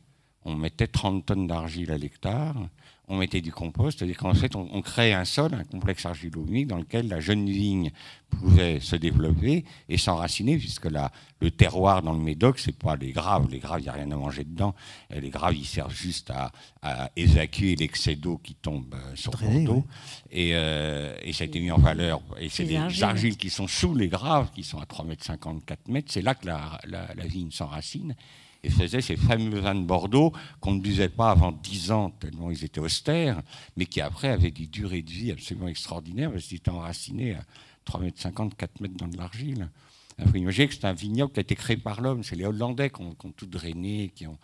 on 0.44 0.54
mettait 0.54 0.86
30 0.86 1.26
tonnes 1.26 1.46
d'argile 1.46 1.90
à 1.90 1.98
l'hectare 1.98 2.68
on 3.08 3.16
mettait 3.16 3.40
du 3.40 3.52
compost, 3.52 3.98
c'est-à-dire 3.98 4.18
qu'en 4.18 4.34
fait, 4.34 4.54
on, 4.54 4.82
créait 4.82 5.14
un 5.14 5.24
sol, 5.24 5.54
un 5.54 5.64
complexe 5.64 6.04
argilo-humique 6.04 6.66
dans 6.66 6.76
lequel 6.76 7.08
la 7.08 7.20
jeune 7.20 7.48
vigne 7.48 7.90
pouvait 8.28 8.80
se 8.80 8.96
développer 8.96 9.64
et 9.88 9.96
s'enraciner, 9.96 10.58
puisque 10.58 10.84
la, 10.84 11.10
le 11.40 11.50
terroir 11.50 12.02
dans 12.02 12.12
le 12.12 12.18
Médoc, 12.18 12.58
c'est 12.58 12.76
pas 12.76 12.96
les 12.96 13.12
graves. 13.12 13.48
Les 13.50 13.60
graves, 13.60 13.80
il 13.80 13.84
n'y 13.84 13.88
a 13.88 13.92
rien 13.92 14.10
à 14.10 14.16
manger 14.16 14.44
dedans. 14.44 14.74
les 15.10 15.30
graves, 15.30 15.56
ils 15.56 15.64
servent 15.64 15.94
juste 15.94 16.30
à, 16.30 16.52
évacuer 17.16 17.76
l'excès 17.76 18.14
d'eau 18.14 18.38
qui 18.38 18.54
tombe 18.54 18.94
euh, 18.94 19.16
sur 19.16 19.32
le 19.42 19.82
euh, 20.34 21.16
Et, 21.22 21.32
ça 21.32 21.44
a 21.44 21.46
été 21.46 21.60
mis 21.60 21.70
en 21.70 21.78
valeur. 21.78 22.20
Et 22.38 22.48
c'est 22.48 22.64
les 22.64 22.76
argiles. 23.02 23.36
qui 23.36 23.50
sont 23.50 23.66
sous 23.66 23.94
les 23.94 24.08
graves, 24.08 24.50
qui 24.54 24.62
sont 24.62 24.78
à 24.78 24.84
3,50 24.84 25.06
mètres, 25.06 25.64
4 25.66 25.88
mètres. 25.88 26.12
C'est 26.12 26.22
là 26.22 26.34
que 26.34 26.46
la, 26.46 26.78
la 26.86 27.26
vigne 27.26 27.50
s'enracine 27.50 28.14
et 28.62 28.70
faisait 28.70 29.00
ces 29.00 29.16
fameux 29.16 29.60
vins 29.60 29.74
de 29.74 29.84
Bordeaux 29.84 30.32
qu'on 30.60 30.72
ne 30.72 30.80
buvait 30.80 31.08
pas 31.08 31.30
avant 31.30 31.52
10 31.52 31.92
ans, 31.92 32.10
tellement 32.10 32.50
ils 32.50 32.64
étaient 32.64 32.80
austères, 32.80 33.42
mais 33.76 33.86
qui 33.86 34.00
après 34.00 34.28
avaient 34.28 34.50
des 34.50 34.66
durées 34.66 35.02
de 35.02 35.10
vie 35.10 35.30
absolument 35.30 35.68
extraordinaires 35.68 36.32
parce 36.32 36.44
qu'ils 36.44 36.58
étaient 36.58 36.70
enracinés 36.70 37.34
à 37.34 37.42
3,50 37.90 38.02
mètres, 38.02 38.56
4 38.56 38.80
mètres 38.80 38.96
dans 38.96 39.08
de 39.08 39.16
l'argile. 39.16 39.68
Il 40.18 40.26
faut 40.26 40.36
imaginer 40.36 40.68
que 40.68 40.74
c'est 40.74 40.84
un 40.84 40.92
vignoble 40.92 41.32
qui 41.32 41.40
a 41.40 41.42
été 41.42 41.54
créé 41.54 41.76
par 41.76 42.00
l'homme. 42.00 42.24
C'est 42.24 42.34
les 42.34 42.44
Hollandais 42.44 42.90
qui 42.90 43.00
ont, 43.02 43.14
qui 43.14 43.26
ont 43.26 43.30
tout 43.30 43.46
drainé, 43.46 44.10
qui 44.14 44.26
ont, 44.26 44.36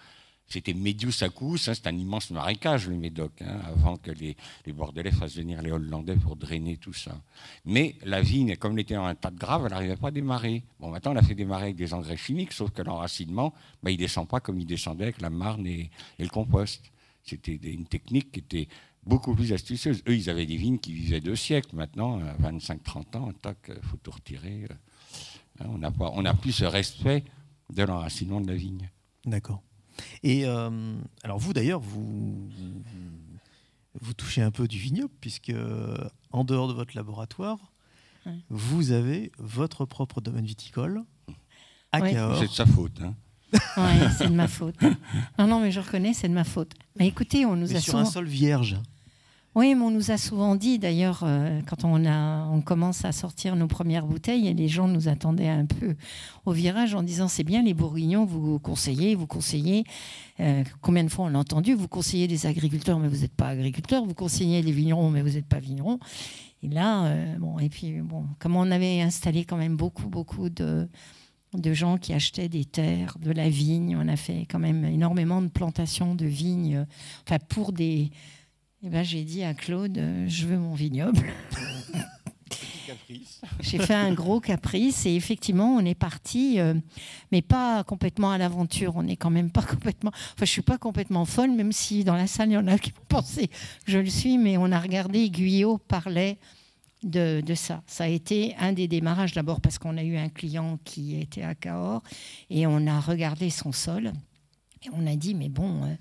c'était 0.47 0.75
Medius 0.75 1.23
Acus, 1.23 1.69
hein, 1.69 1.75
c'est 1.75 1.87
un 1.87 1.97
immense 1.97 2.31
marécage, 2.31 2.89
le 2.89 2.97
Médoc, 2.97 3.33
hein, 3.41 3.61
avant 3.67 3.97
que 3.97 4.11
les, 4.11 4.37
Bordelais 4.73 5.11
fassent 5.11 5.37
venir 5.37 5.63
les 5.63 5.73
Hollandais 5.73 6.17
pour 6.17 6.37
drainer 6.37 6.77
tout 6.77 6.93
ça. 6.93 7.21
Mais 7.65 7.97
la 8.05 8.21
vigne, 8.21 8.57
comme 8.57 8.75
elle 8.75 8.81
était 8.81 8.95
dans 8.95 9.07
un 9.07 9.15
tas 9.15 9.31
de 9.31 9.39
graves, 9.39 9.65
elle 9.65 9.73
n'arrivait 9.73 9.97
pas 9.97 10.09
à 10.09 10.11
démarrer. 10.11 10.63
Bon, 10.79 10.91
maintenant, 10.91 11.13
on 11.13 11.17
a 11.17 11.23
fait 11.23 11.35
démarrer 11.35 11.65
avec 11.65 11.77
des 11.77 11.95
engrais 11.95 12.17
chimiques, 12.17 12.53
sauf 12.53 12.71
que 12.71 12.83
l'enracinement, 12.83 13.55
bah, 13.83 13.91
il 13.91 13.95
ne 13.95 13.99
descend 14.01 14.29
pas 14.29 14.41
comme 14.41 14.61
il 14.61 14.67
descendait 14.67 15.05
avec 15.05 15.21
la 15.21 15.31
marne 15.31 15.67
et, 15.67 15.91
le 16.19 16.29
compost. 16.29 16.83
C'était 17.23 17.55
une 17.55 17.87
technique 17.87 18.33
qui 18.33 18.41
était 18.41 18.69
beaucoup 19.03 19.35
plus 19.35 19.53
astucieuse. 19.53 20.03
Eux, 20.07 20.15
ils 20.15 20.29
avaient 20.29 20.47
des 20.47 20.57
vignes 20.57 20.79
qui 20.79 20.93
vivaient 20.93 21.21
deux 21.21 21.37
siècles. 21.37 21.75
Maintenant, 21.75 22.21
à 22.21 22.35
25-30 22.51 23.17
ans, 23.17 23.33
il 23.33 23.75
faut 23.83 23.97
tout 23.97 24.11
retirer. 24.11 24.67
Hein, 25.61 25.67
on 25.69 26.23
n'a 26.23 26.35
plus 26.35 26.53
ce 26.53 26.67
respect 26.67 27.25
de 27.73 27.83
l'enracinement 27.83 28.43
de 28.43 28.49
la 28.49 28.55
vigne. 28.55 28.91
D'accord. 29.25 29.63
Et 30.23 30.47
euh, 30.47 30.95
alors 31.23 31.39
vous 31.39 31.53
d'ailleurs, 31.53 31.81
vous, 31.81 32.49
vous 34.01 34.15
touchez 34.15 34.43
un 34.43 34.51
peu 34.51 34.67
du 34.69 34.79
vignoble, 34.79 35.13
puisque 35.21 35.53
en 36.31 36.45
dehors 36.45 36.69
de 36.69 36.73
votre 36.73 36.97
laboratoire, 36.97 37.73
vous 38.49 38.93
avez 38.93 39.33
votre 39.39 39.85
propre 39.85 40.21
domaine 40.21 40.47
viticole 40.47 41.05
à 41.93 42.01
Cahors. 42.01 42.39
C'est 42.39 42.49
de 42.49 42.53
sa 42.53 42.67
faute. 42.67 43.01
Hein. 43.03 43.15
Oui, 43.77 44.09
c'est 44.19 44.29
de 44.29 44.35
ma 44.35 44.49
faute. 44.49 44.75
Non, 45.39 45.47
non, 45.47 45.61
mais 45.61 45.71
je 45.71 45.81
reconnais, 45.81 46.13
c'est 46.13 46.29
de 46.29 46.35
ma 46.35 46.45
faute. 46.45 46.73
Mais 46.99 47.07
écoutez, 47.07 47.47
on 47.47 47.55
nous 47.55 47.69
mais 47.69 47.77
a 47.77 47.81
sur 47.81 47.97
un 47.97 48.05
sol 48.05 48.27
vierge. 48.27 48.77
Oui, 49.55 49.77
mais 49.77 49.83
on 49.83 49.93
nous 49.93 50.11
a 50.11 50.19
souvent 50.19 50.57
dit, 50.57 50.81
d'ailleurs, 50.81 51.21
euh, 51.23 51.61
quand 51.69 51.85
on, 51.85 52.05
a, 52.05 52.45
on 52.47 52.61
commence 52.61 53.05
à 53.05 53.13
sortir 53.13 53.55
nos 53.55 53.69
premières 53.69 54.05
bouteilles, 54.05 54.49
et 54.49 54.55
les 54.55 54.67
gens 54.67 54.89
nous 54.89 55.07
attendaient 55.07 55.49
un 55.49 55.65
peu 55.65 55.95
au 56.45 56.51
virage 56.51 56.97
en 56.97 57.05
disant 57.05 57.29
c'est 57.29 57.45
bien 57.45 57.63
les 57.63 57.73
bourguignons, 57.73 58.25
vous 58.25 58.59
conseillez, 58.59 59.15
vous 59.15 59.29
conseillez. 59.29 59.85
Euh, 60.41 60.65
combien 60.81 61.05
de 61.05 61.09
fois 61.09 61.27
on 61.27 61.29
l'a 61.29 61.39
entendu 61.39 61.75
Vous 61.75 61.87
conseillez 61.87 62.27
des 62.27 62.47
agriculteurs, 62.47 62.99
mais 62.99 63.07
vous 63.07 63.19
n'êtes 63.19 63.35
pas 63.35 63.49
agriculteur. 63.49 64.05
Vous 64.05 64.15
conseillez 64.15 64.61
des 64.61 64.73
vignerons, 64.73 65.11
mais 65.11 65.23
vous 65.23 65.31
n'êtes 65.31 65.47
pas 65.47 65.61
vignerons. 65.61 66.01
Et 66.65 66.69
là, 66.69 67.05
euh, 67.05 67.39
bon, 67.39 67.61
et 67.61 67.69
puis, 67.69 68.01
bon, 68.01 68.25
comme 68.41 68.57
on 68.57 68.69
avait 68.73 69.03
installé 69.03 69.45
quand 69.45 69.57
même 69.57 69.77
beaucoup, 69.77 70.09
beaucoup 70.09 70.51
de 70.51 70.89
de 71.53 71.73
gens 71.73 71.99
qui 71.99 72.13
achetaient 72.13 72.49
des 72.49 72.65
terres, 72.65 73.17
de 73.21 73.31
la 73.31 73.49
vigne. 73.49 73.97
On 73.97 74.09
a 74.09 74.17
fait 74.17 74.45
quand 74.51 74.59
même 74.59 74.85
énormément 74.85 75.41
de 75.41 75.47
plantations 75.47 76.17
de 76.17 76.27
vignes, 76.27 76.85
enfin 77.25 77.39
pour 77.49 77.73
des, 77.73 78.11
eh 78.87 78.91
ben, 78.91 79.03
j'ai 79.03 79.25
dit 79.25 79.43
à 79.43 79.55
Claude, 79.55 79.97
euh, 79.97 80.29
je 80.29 80.47
veux 80.47 80.59
mon 80.59 80.75
vignoble. 80.75 81.19
J'ai 83.61 83.79
fait 83.79 83.95
un 83.95 84.13
gros 84.13 84.41
caprice 84.41 85.07
et 85.07 85.15
effectivement, 85.15 85.75
on 85.75 85.85
est 85.85 85.95
parti, 85.95 86.61
euh, 86.61 86.75
mais 87.33 87.41
pas 87.41 87.83
complètement 87.83 88.31
à 88.31 88.39
l'aventure. 88.39 88.97
On 88.97 89.03
n'est 89.03 89.17
quand 89.17 89.31
même 89.31 89.51
pas 89.51 89.63
complètement. 89.63 90.11
Enfin, 90.15 90.45
je 90.45 90.51
suis 90.51 90.63
pas 90.63 90.77
complètement 90.77 91.25
folle, 91.25 91.53
même 91.53 91.73
si 91.73 92.05
dans 92.05 92.15
la 92.15 92.27
salle, 92.27 92.51
il 92.51 92.55
y 92.55 92.57
en 92.59 92.69
a 92.69 92.79
qui 92.79 92.93
pensaient 93.09 93.49
que 93.49 93.55
je 93.87 93.99
le 93.99 94.11
suis, 94.11 94.37
mais 94.37 94.59
on 94.59 94.71
a 94.71 94.79
regardé, 94.79 95.31
Guyot 95.31 95.79
parlait 95.79 96.37
de, 97.03 97.41
de, 97.41 97.55
ça. 97.55 97.83
Ça 97.87 98.05
a 98.05 98.09
été 98.09 98.55
un 98.59 98.75
des 98.75 98.87
démarrages 98.87 99.33
d'abord 99.33 99.63
parce 99.63 99.79
qu'on 99.79 99.97
a 99.97 100.03
eu 100.03 100.17
un 100.17 100.29
client 100.29 100.79
qui 100.85 101.19
était 101.19 101.43
à 101.43 101.55
Cahors 101.55 102.03
et 102.51 102.67
on 102.67 102.87
a 102.87 103.01
regardé 103.01 103.49
son 103.49 103.73
sol 103.73 104.13
et 104.85 104.91
on 104.93 105.07
a 105.07 105.17
dit, 105.17 105.35
mais 105.35 105.49
bon. 105.49 105.85
Euh, 105.85 105.95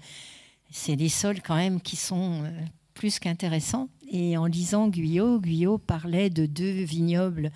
c'est 0.73 0.95
des 0.95 1.07
sols 1.07 1.41
quand 1.41 1.55
même 1.55 1.79
qui 1.79 1.95
sont 1.95 2.43
euh, 2.43 2.49
plus 2.95 3.19
qu'intéressants. 3.19 3.89
Et 4.09 4.37
en 4.37 4.47
lisant 4.47 4.87
Guyot, 4.87 5.39
Guyot 5.39 5.77
parlait 5.77 6.31
de 6.31 6.47
deux 6.47 6.83
vignobles. 6.83 7.51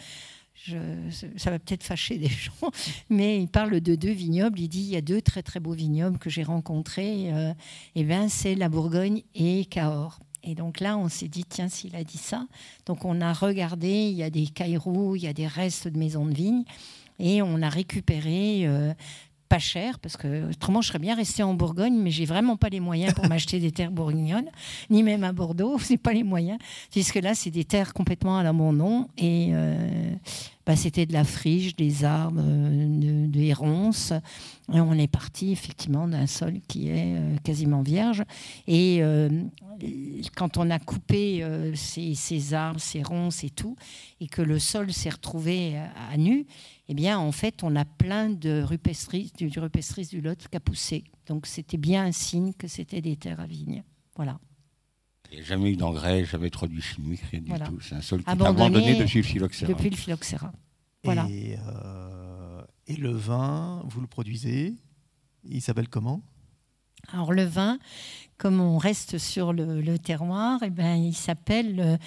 ça 1.36 1.49
va 1.49 1.59
peut-être 1.59 1.84
fâcher 1.84 2.18
des 2.18 2.30
gens, 2.30 2.72
mais 3.09 3.41
il 3.41 3.47
parle 3.47 3.82
de 3.82 3.95
deux 3.95 4.11
vignobles. 4.11 4.59
Il 4.59 4.70
dit 4.70 4.82
il 4.82 4.89
y 4.89 4.95
a 4.95 5.01
deux 5.01 5.22
très 5.22 5.41
très 5.41 5.59
beaux 5.59 5.74
vignobles 5.74 6.20
que 6.20 6.30
j'ai 6.30 6.43
rencontrés. 6.43 7.24
et 7.24 7.34
euh, 7.34 7.53
eh 7.95 8.03
ben 8.03 8.30
c'est 8.30 8.53
la 8.55 8.70
Bourgogne 8.70 9.24
et 9.34 9.65
Cahors. 9.65 10.20
Et 10.43 10.53
donc 10.53 10.80
là, 10.80 10.97
on 10.97 11.09
s'est 11.09 11.28
dit, 11.28 11.43
tiens, 11.43 11.68
s'il 11.68 11.95
a 11.95 12.03
dit 12.03 12.18
ça. 12.20 12.47
Donc 12.86 13.03
on 13.03 13.20
a 13.20 13.34
regardé, 13.34 13.89
il 13.89 14.15
y 14.15 14.24
a 14.24 14.30
des 14.30 14.45
cailloux, 14.45 15.15
il 15.15 15.24
y 15.24 15.28
a 15.28 15.34
des 15.34 15.47
restes 15.47 15.88
de 15.88 15.97
maisons 15.97 16.26
de 16.26 16.34
vigne. 16.34 16.63
Et 17.20 17.41
on 17.41 17.61
a 17.61 17.70
récupéré 17.70 18.68
euh, 18.68 18.93
pas 19.48 19.60
cher, 19.60 20.00
parce 20.00 20.18
que 20.18 20.50
autrement 20.50 20.82
je 20.82 20.89
serais 20.89 21.00
bien 21.00 21.16
restée 21.16 21.43
en 21.43 21.54
Bourgogne, 21.54 21.95
mais 21.95 22.12
j'ai 22.12 22.26
vraiment 22.26 22.58
pas 22.58 22.70
les 22.70 22.80
moyens 22.80 23.14
pour 23.14 23.26
m'acheter 23.30 23.60
des 23.60 23.72
terres 23.72 23.91
bourguignonnes, 23.91 24.50
ni 24.89 25.04
même 25.04 25.24
à 25.24 25.32
Bordeaux, 25.32 25.78
c'est 25.82 25.98
pas 25.98 26.14
les 26.14 26.24
moyens. 26.24 26.60
Puisque 26.91 27.16
là, 27.16 27.36
c'est 27.36 27.52
des 27.52 27.66
terres 27.66 27.93
complètement 27.93 28.38
à 28.38 28.43
l'abandon 28.43 29.08
et 29.18 29.50
euh, 29.52 30.14
bah, 30.68 30.76
c'était 30.76 31.07
de 31.07 31.13
la 31.13 31.24
friche, 31.24 31.76
des 31.76 32.03
arbres, 32.03 32.41
euh, 32.43 33.28
des 33.28 33.53
ronces. 33.53 34.11
Et 34.72 34.80
on 34.80 34.93
est 34.93 35.07
parti 35.07 35.51
effectivement 35.51 36.07
d'un 36.07 36.28
sol 36.28 36.59
qui 36.68 36.89
est 36.89 37.15
euh, 37.15 37.38
quasiment 37.43 37.82
vierge. 37.82 38.24
Et 38.68 39.01
quand 40.36 40.57
on 40.57 40.70
a 40.70 40.80
coupé 40.80 41.43
ces, 41.76 42.53
arbres, 42.53 42.80
ces 42.80 43.01
ronces 43.01 43.43
et 43.43 43.49
tout, 43.49 43.76
et 44.20 44.28
que 44.28 44.41
le 44.41 44.59
sol 44.59 44.91
s'est 44.91 45.09
retrouvé 45.09 45.78
à 46.11 46.18
nu, 46.18 46.45
eh 46.89 46.93
bien, 46.93 47.20
en 47.20 47.32
fait, 47.32 47.63
on 47.63 47.76
a 47.76 47.86
plein 47.86 48.30
de 48.30 48.61
rupestris, 48.61 49.32
du, 49.38 49.47
rupestris 49.59 50.07
du 50.07 50.22
Lot 50.22 50.47
qui 50.47 50.57
a 50.57 50.59
poussé. 50.59 51.03
Donc, 51.28 51.45
c'était 51.45 51.78
bien 51.78 52.05
un 52.05 52.11
signe 52.11 52.53
que 52.53 52.68
c'était 52.68 53.01
des 53.01 53.15
terres 53.15 53.39
à 53.39 53.45
vigne. 53.45 53.84
Voilà. 54.15 54.39
Il 55.32 55.38
n'y 55.38 55.44
a 55.44 55.46
jamais 55.46 55.72
eu 55.72 55.76
d'engrais, 55.76 56.26
jamais 56.26 56.50
trop 56.50 56.68
de 56.68 56.80
chimique, 56.80 57.22
rien 57.32 57.42
du 57.42 57.52
tout. 57.52 57.80
C'est 57.82 57.96
un 57.96 58.02
sol 58.02 58.24
qui 58.24 58.30
est 58.30 58.42
abandonné 58.42 58.96
depuis 58.96 59.20
le 59.20 59.24
phylloxéra. 59.24 59.72
Depuis 59.72 59.90
le 59.90 59.96
phylloxéra. 59.96 60.52
Voilà. 61.04 61.26
Euh, 61.26 62.62
et, 62.88 62.96
le 62.96 63.12
vin, 63.12 63.84
vous 63.88 64.02
le 64.02 64.08
produisez? 64.08 64.76
Il 65.44 65.62
s'appelle 65.62 65.90
comment? 65.90 66.22
Alors, 67.14 67.32
le 67.32 67.44
vin, 67.44 67.80
comme 68.38 68.60
on 68.60 68.78
reste 68.78 69.18
sur 69.18 69.54
le, 69.54 69.98
terroir, 69.98 70.60
eh 70.64 70.70
ben, 70.70 70.96
il 70.96 71.16
s'appelle. 71.16 71.80
Euh, 71.80 71.98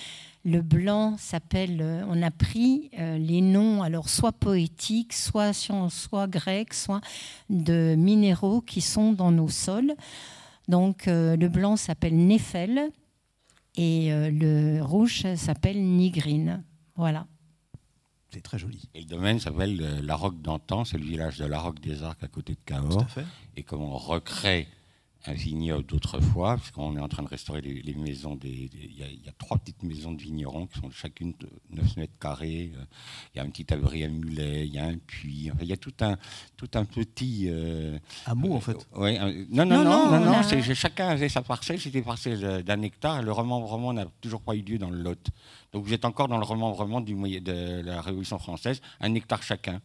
Le 0.43 0.63
blanc 0.63 1.17
s'appelle, 1.19 1.83
euh, 1.83 2.03
on 2.09 2.23
a 2.23 2.31
pris 2.31 2.91
euh, 2.99 3.19
les 3.19 3.43
noms, 3.43 3.83
alors 3.83 4.09
soit 4.09 4.33
poétiques, 4.33 5.13
soit, 5.13 5.53
soit 5.53 6.29
grecs, 6.29 6.73
soit 6.73 7.03
de 7.51 7.95
minéraux 7.95 8.63
qui 8.63 8.81
sont 8.81 9.13
dans 9.13 9.33
nos 9.33 9.51
sols. 9.51 9.95
Donc 10.69 11.09
euh, 11.09 11.37
le 11.37 11.49
blanc 11.51 11.77
s'appelle 11.77 12.17
Néphel 12.17 12.91
et 13.77 14.11
le 14.31 14.81
rouge 14.83 15.35
s'appelle 15.35 15.83
Nigrine. 15.83 16.65
Voilà. 16.97 17.27
C'est 18.33 18.43
très 18.43 18.59
joli. 18.59 18.89
Et 18.95 19.01
le 19.01 19.07
domaine 19.07 19.41
s'appelle 19.41 20.01
La 20.05 20.15
Roque 20.15 20.41
d'antan, 20.41 20.85
c'est 20.85 20.99
le 20.99 21.05
village 21.05 21.39
de 21.39 21.47
La 21.47 21.59
Roque 21.59 21.81
des 21.81 22.03
Arcs 22.03 22.23
à 22.23 22.29
côté 22.29 22.55
de 22.55 22.61
Cahors. 22.65 23.07
Et 23.57 23.63
comme 23.63 23.83
on 23.83 23.97
recrée 23.97 24.69
un 25.27 25.33
vignoble 25.35 25.85
d'autrefois, 25.85 26.57
puisqu'on 26.57 26.97
est 26.97 27.01
en 27.01 27.09
train 27.09 27.23
de 27.23 27.29
restaurer 27.29 27.61
les, 27.61 27.95
maisons. 27.95 28.37
Des, 28.37 28.71
il, 28.73 28.99
y 28.99 29.29
a, 29.29 29.33
trois 29.39 29.59
petites 29.59 29.83
maisons 29.83 30.13
de 30.13 30.23
vignerons 30.23 30.67
qui 30.67 30.81
sont 30.81 30.91
chacune 30.91 31.35
de 31.39 31.49
9 31.71 31.97
mètres 31.97 32.19
carrés. 32.19 32.73
Euh, 32.75 32.85
il 33.35 33.39
y 33.39 33.41
a 33.41 33.45
un 33.45 33.51
petit 33.51 33.73
abri 33.73 34.05
à 34.05 34.09
mulet, 34.09 34.67
il 34.67 34.73
y 34.73 34.79
a 34.79 34.85
un 34.85 34.97
puits. 34.97 35.51
il 35.61 35.67
y 35.67 35.73
a 35.73 35.77
tout 35.77 35.93
un, 36.01 36.17
tout 36.57 36.71
un 36.75 36.85
petit. 36.85 37.47
Euh, 37.49 37.99
Hameau, 38.27 38.55
en 38.55 38.61
fait 38.61 38.89
Oui. 38.97 39.19
non, 39.51 39.67
non, 39.67 39.85
non, 39.85 40.11
non, 40.11 40.21
non, 40.21 40.75
chacun 40.75 41.09
avait 41.09 41.29
sa 41.29 41.43
parcelle. 41.43 41.81
C'était 41.81 42.03
parcelle 42.03 42.63
d'un 42.63 42.83
hectare. 42.83 43.23
Le 43.23 43.33
remembrement 43.33 43.93
n'a 43.93 44.07
toujours 44.21 44.41
pas 44.41 44.55
eu 44.55 44.63
lieu 44.63 44.79
dans 44.79 44.91
le 44.91 45.03
Lot. 45.03 45.31
Donc 45.73 45.85
vous 45.85 45.93
êtes 45.93 46.05
encore 46.05 46.29
dans 46.29 46.39
le 46.39 46.45
remembrement 46.45 47.01
du, 47.01 47.15
de 47.41 47.83
la 47.83 48.01
Révolution 48.01 48.39
française, 48.39 48.81
un 49.01 49.15
hectare 49.15 49.43
chacun. 49.43 49.81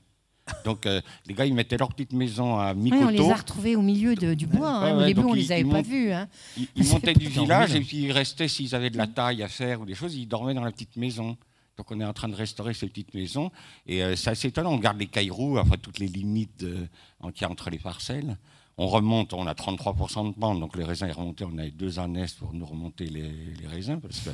Donc 0.63 0.85
euh, 0.85 1.01
les 1.25 1.33
gars, 1.33 1.45
ils 1.45 1.53
mettaient 1.53 1.77
leur 1.77 1.89
petite 1.89 2.13
maison 2.13 2.57
à 2.57 2.73
mi 2.73 2.91
on 2.93 3.09
les 3.09 3.29
a 3.29 3.35
retrouvés 3.35 3.75
au 3.75 3.81
milieu 3.81 4.15
du 4.15 4.45
bois. 4.45 4.69
Hein. 4.69 4.97
au 4.97 5.05
début, 5.05 5.21
on 5.21 5.33
ne 5.33 5.39
les 5.39 5.51
avait 5.51 5.63
pas 5.63 5.81
vus. 5.81 6.11
Hein. 6.11 6.27
Ils, 6.75 6.87
montaient 6.91 7.13
du 7.13 7.27
village 7.27 7.73
et 7.75 7.81
puis 7.81 8.03
ils 8.03 8.11
restaient, 8.11 8.47
s'ils 8.47 8.75
avaient 8.75 8.91
de 8.91 8.97
la 8.97 9.07
taille 9.07 9.41
à 9.41 9.47
faire 9.47 9.81
ou 9.81 9.85
des 9.85 9.95
choses, 9.95 10.15
ils 10.15 10.27
dormaient 10.27 10.53
dans 10.53 10.63
la 10.63 10.71
petite 10.71 10.97
maison. 10.97 11.35
Donc 11.77 11.91
on 11.91 11.99
est 11.99 12.05
en 12.05 12.13
train 12.13 12.29
de 12.29 12.35
restaurer 12.35 12.73
ces 12.73 12.87
petites 12.87 13.13
maisons. 13.13 13.51
Et 13.87 14.03
euh, 14.03 14.15
c'est 14.15 14.29
assez 14.29 14.49
étonnant. 14.49 14.71
On 14.71 14.77
garde 14.77 14.99
les 14.99 15.07
cailloux, 15.07 15.57
enfin 15.57 15.75
toutes 15.81 15.99
les 15.99 16.07
limites 16.07 16.59
qu'il 16.59 17.41
y 17.41 17.45
a 17.45 17.49
entre 17.49 17.69
les 17.69 17.79
parcelles. 17.79 18.37
On 18.77 18.87
remonte, 18.87 19.33
on 19.33 19.47
a 19.47 19.53
33% 19.53 20.33
de 20.33 20.39
pente, 20.39 20.59
donc 20.59 20.75
les 20.75 20.83
raisins 20.83 21.07
ils 21.07 21.13
remontaient. 21.13 21.45
On 21.45 21.57
a 21.57 21.67
deux 21.69 21.97
années 21.97 22.25
pour 22.37 22.53
nous 22.53 22.65
remonter 22.65 23.05
les, 23.05 23.31
les 23.59 23.67
raisins 23.67 23.99
parce 23.99 24.19
que 24.19 24.29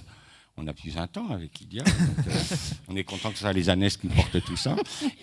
on 0.61 0.67
a 0.67 0.73
plus 0.73 0.91
20 0.91 1.17
ans 1.17 1.29
avec 1.29 1.59
Lydia. 1.59 1.83
Euh, 1.83 2.31
on 2.87 2.95
est 2.95 3.03
content 3.03 3.29
que 3.29 3.35
ce 3.35 3.41
soit 3.41 3.53
les 3.53 3.69
Annès 3.69 3.97
qui 3.97 4.07
portent 4.07 4.43
tout 4.43 4.55
ça. 4.55 4.75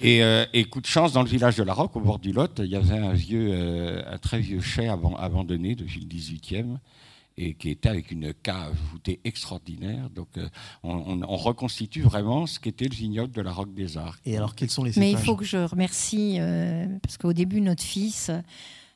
Euh, 0.04 0.46
et, 0.52 0.64
coup 0.64 0.80
de 0.80 0.86
chance, 0.86 1.12
dans 1.12 1.22
le 1.22 1.28
village 1.28 1.56
de 1.56 1.62
la 1.62 1.74
Roque, 1.74 1.96
au 1.96 2.00
bord 2.00 2.18
du 2.18 2.32
Lot, 2.32 2.60
il 2.64 2.70
y 2.70 2.76
avait 2.76 2.98
un, 2.98 3.12
vieux, 3.12 3.48
euh, 3.52 4.02
un 4.10 4.18
très 4.18 4.40
vieux 4.40 4.60
chai 4.60 4.88
abandonné 4.88 5.74
depuis 5.74 6.00
le 6.00 6.06
18e 6.06 6.78
et 7.40 7.54
qui 7.54 7.70
était 7.70 7.88
avec 7.88 8.10
une 8.10 8.34
cave 8.34 8.74
voûtée 8.90 9.20
extraordinaire. 9.24 10.10
Donc, 10.10 10.28
on, 10.82 11.36
reconstitue 11.36 12.02
vraiment 12.02 12.46
ce 12.46 12.58
qu'était 12.58 12.88
le 12.88 12.96
vignoble 12.96 13.32
de 13.32 13.40
la 13.40 13.52
Roque 13.52 13.72
des 13.74 13.96
Arts. 13.96 14.16
Et 14.26 14.36
alors, 14.36 14.56
quels 14.56 14.70
sont 14.70 14.82
les 14.82 14.90
Mais 14.96 15.12
il 15.12 15.18
faut 15.18 15.36
que 15.36 15.44
je 15.44 15.58
remercie, 15.58 16.40
parce 17.00 17.16
qu'au 17.16 17.32
début, 17.32 17.60
notre 17.60 17.84
fils 17.84 18.32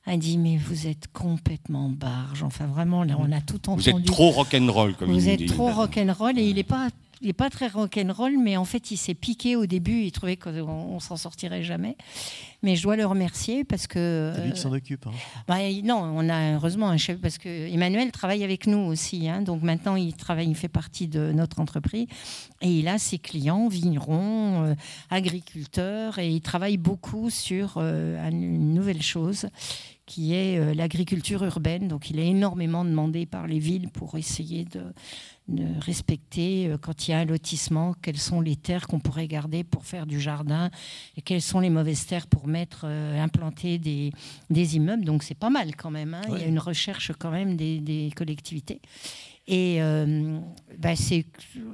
a 0.07 0.17
dit 0.17 0.39
mais 0.39 0.57
vous 0.57 0.87
êtes 0.87 1.09
complètement 1.13 1.89
barge. 1.89 2.43
Enfin 2.43 2.67
vraiment, 2.67 3.05
là, 3.05 3.17
on 3.19 3.31
a 3.33 3.41
tout 3.41 3.69
entendu. 3.69 3.91
Vous 3.91 3.99
êtes 3.99 4.05
trop 4.05 4.31
rock'n'roll, 4.31 4.95
comme 4.95 5.13
Vous 5.13 5.29
êtes 5.29 5.47
trop 5.47 5.71
rock'n'roll 5.71 6.39
et 6.39 6.49
il 6.49 6.57
n'est 6.57 6.63
pas 6.63 6.89
il 7.23 7.29
n'est 7.29 7.33
pas 7.33 7.51
très 7.51 7.69
rock'n'roll, 7.69 8.37
mais 8.37 8.57
en 8.57 8.65
fait, 8.65 8.91
il 8.91 8.97
s'est 8.97 9.15
piqué 9.15 9.55
au 9.55 9.65
début. 9.65 10.03
Il 10.03 10.11
trouvait 10.11 10.37
qu'on 10.37 10.99
s'en 10.99 11.17
sortirait 11.17 11.63
jamais. 11.63 11.97
Mais 12.65 12.75
je 12.75 12.83
dois 12.83 12.97
le 12.97 13.07
remercier 13.07 13.63
parce 13.63 13.87
que. 13.87 14.33
C'est 14.35 14.45
lui 14.45 14.53
qui 14.53 14.61
s'en 14.61 14.73
occupe. 14.73 15.07
Hein. 15.07 15.13
Bah, 15.47 15.59
non, 15.85 15.99
on 16.17 16.29
a 16.29 16.55
heureusement 16.55 16.89
un 16.89 16.97
chef 16.97 17.21
parce 17.21 17.39
que 17.39 17.73
Emmanuel 17.73 18.11
travaille 18.11 18.43
avec 18.43 18.67
nous 18.67 18.79
aussi. 18.79 19.29
Hein. 19.29 19.43
donc 19.43 19.63
maintenant, 19.63 19.95
il 19.95 20.15
travaille, 20.15 20.49
il 20.49 20.57
fait 20.57 20.69
partie 20.69 21.07
de 21.07 21.31
notre 21.31 21.61
entreprise 21.61 22.09
et 22.61 22.69
il 22.69 22.89
a 22.89 22.99
ses 22.99 23.19
clients 23.19 23.69
vignerons, 23.69 24.65
euh, 24.65 24.75
agriculteurs 25.11 26.19
et 26.19 26.29
il 26.29 26.41
travaille 26.41 26.77
beaucoup 26.77 27.31
sur 27.31 27.75
euh, 27.77 28.29
une 28.31 28.75
nouvelle 28.75 29.03
chose 29.03 29.47
qui 30.13 30.35
est 30.35 30.59
euh, 30.59 30.75
l'agriculture 30.75 31.43
urbaine. 31.43 31.89
Donc 31.89 32.11
il 32.11 32.19
est 32.19 32.27
énormément 32.27 32.85
demandé 32.85 33.25
par 33.25 33.47
les 33.47 33.59
villes 33.59 33.89
pour 33.89 34.19
essayer 34.19 34.67
de, 34.67 34.83
respecter, 35.81 36.69
euh, 36.69 36.77
quand 36.77 37.09
il 37.09 37.13
y 37.13 37.15
a 37.15 37.19
un 37.19 37.25
lotissement, 37.25 37.95
quelles 38.03 38.19
sont 38.19 38.43
les 38.43 38.57
terres 38.57 38.89
qu'on 38.89 39.01
pourrait 39.01 39.27
garder 39.27 39.65
pour 39.65 39.87
faire 39.87 40.05
du 40.05 40.21
jardin 40.21 40.71
et 41.17 41.23
quelles 41.23 41.41
sont 41.41 41.61
les 41.61 41.71
mauvaises 41.71 42.05
terres 42.05 42.27
pour 42.27 42.47
mettre, 42.47 42.83
euh, 42.85 43.23
implanter 43.23 43.79
des, 43.79 44.13
des 44.51 44.77
immeubles. 44.77 45.07
Donc 45.07 45.23
c'est 45.23 45.35
pas 45.35 45.49
mal 45.49 45.75
quand 45.77 45.91
même. 45.91 46.13
Hein. 46.13 46.23
Il 46.29 46.39
y 46.39 46.45
a 46.45 46.47
une 46.47 46.59
recherche 46.59 47.13
quand 47.19 47.31
même 47.31 47.57
des, 47.57 48.13
collectivités. 48.15 48.83
Et 49.49 49.81
bah, 50.79 50.95
c'est, 50.95 51.25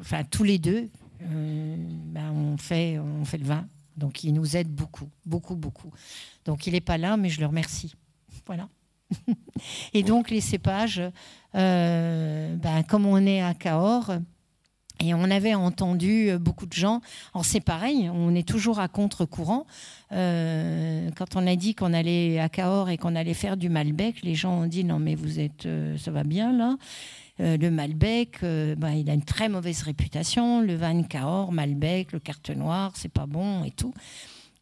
enfin, 0.00 0.22
tous 0.22 0.44
les 0.44 0.58
deux, 0.58 0.88
bah, 1.20 2.30
on, 2.32 2.56
fait, 2.56 2.98
on 2.98 3.24
fait 3.24 3.38
le 3.38 3.44
vin. 3.46 3.66
Donc 3.96 4.22
il 4.22 4.32
nous 4.32 4.56
aide 4.56 4.68
beaucoup, 4.68 5.10
beaucoup, 5.26 5.56
beaucoup. 5.56 5.92
Donc 6.44 6.68
il 6.68 6.74
n'est 6.74 6.80
pas 6.80 6.98
là, 6.98 7.16
mais 7.16 7.30
je 7.30 7.40
le 7.40 7.46
remercie. 7.46 7.94
Voilà. 8.48 8.68
et 9.94 10.02
donc 10.02 10.30
les 10.30 10.40
cépages, 10.40 11.02
euh, 11.54 12.56
ben, 12.56 12.82
comme 12.82 13.06
on 13.06 13.24
est 13.24 13.42
à 13.42 13.54
Cahors, 13.54 14.12
et 15.00 15.14
on 15.14 15.30
avait 15.30 15.54
entendu 15.54 16.30
beaucoup 16.40 16.66
de 16.66 16.72
gens. 16.72 17.00
C'est 17.42 17.60
pareil, 17.60 18.10
on 18.12 18.34
est 18.34 18.46
toujours 18.46 18.80
à 18.80 18.88
contre-courant. 18.88 19.64
Euh, 20.10 21.08
quand 21.14 21.36
on 21.36 21.46
a 21.46 21.54
dit 21.54 21.76
qu'on 21.76 21.92
allait 21.92 22.40
à 22.40 22.48
Cahors 22.48 22.90
et 22.90 22.96
qu'on 22.96 23.14
allait 23.14 23.34
faire 23.34 23.56
du 23.56 23.68
Malbec, 23.68 24.22
les 24.22 24.34
gens 24.34 24.62
ont 24.62 24.66
dit 24.66 24.82
non 24.82 24.98
mais 24.98 25.14
vous 25.14 25.38
êtes, 25.38 25.66
euh, 25.66 25.96
ça 25.98 26.10
va 26.10 26.24
bien 26.24 26.52
là. 26.52 26.76
le 27.38 27.68
Malbec, 27.68 28.40
ben, 28.40 28.90
il 28.90 29.08
a 29.08 29.14
une 29.14 29.24
très 29.24 29.48
mauvaise 29.48 29.82
réputation. 29.82 30.62
Le 30.62 30.74
vin 30.74 30.94
de 30.94 31.06
Cahors, 31.06 31.52
Malbec, 31.52 32.10
le 32.10 32.18
carte 32.18 32.50
noire, 32.50 32.90
c'est 32.96 33.12
pas 33.12 33.26
bon 33.26 33.62
et 33.62 33.70
tout. 33.70 33.94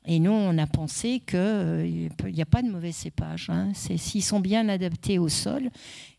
Et 0.09 0.21
nous, 0.21 0.31
on 0.31 0.57
a 0.57 0.69
pensé 0.69 1.21
qu'il 1.27 1.39
n'y 1.41 2.09
euh, 2.09 2.43
a 2.43 2.47
pas 2.47 2.63
de 2.63 2.71
mauvais 2.71 2.93
cépages. 2.93 3.51
Hein. 3.51 3.73
S'ils 3.75 4.23
sont 4.23 4.39
bien 4.39 4.69
adaptés 4.69 5.19
au 5.19 5.29
sol, 5.29 5.69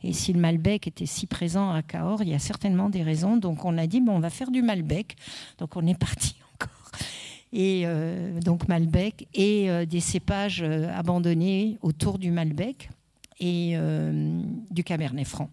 et 0.03 0.11
si 0.11 0.33
le 0.33 0.41
Malbec 0.41 0.87
était 0.87 1.05
si 1.05 1.25
présent 1.25 1.71
à 1.71 1.81
Cahors, 1.81 2.21
il 2.21 2.27
y 2.27 2.33
a 2.33 2.39
certainement 2.39 2.89
des 2.89 3.01
raisons. 3.01 3.37
Donc 3.37 3.63
on 3.63 3.77
a 3.77 3.87
dit, 3.87 4.01
bon, 4.01 4.17
on 4.17 4.19
va 4.19 4.29
faire 4.29 4.51
du 4.51 4.61
Malbec. 4.61 5.15
Donc 5.57 5.77
on 5.77 5.87
est 5.87 5.97
parti 5.97 6.35
encore. 6.53 6.91
Et 7.53 7.83
euh, 7.85 8.41
donc 8.41 8.67
Malbec 8.67 9.25
et 9.33 9.71
euh, 9.71 9.85
des 9.85 10.01
cépages 10.01 10.61
abandonnés 10.63 11.77
autour 11.81 12.19
du 12.19 12.29
Malbec 12.29 12.89
et 13.39 13.77
du 14.71 14.83
Cabernet 14.83 15.25
Franc. 15.25 15.49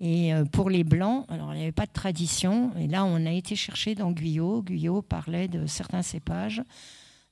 Et 0.00 0.32
pour 0.50 0.70
les 0.70 0.82
blancs, 0.82 1.24
alors 1.28 1.54
il 1.54 1.58
n'y 1.58 1.62
avait 1.62 1.72
pas 1.72 1.86
de 1.86 1.92
tradition. 1.92 2.72
Et 2.76 2.88
là, 2.88 3.04
on 3.04 3.24
a 3.26 3.30
été 3.30 3.54
chercher 3.54 3.94
dans 3.94 4.10
Guyot. 4.10 4.62
Guyot 4.62 5.00
parlait 5.00 5.46
de 5.46 5.66
certains 5.66 6.02
cépages. 6.02 6.64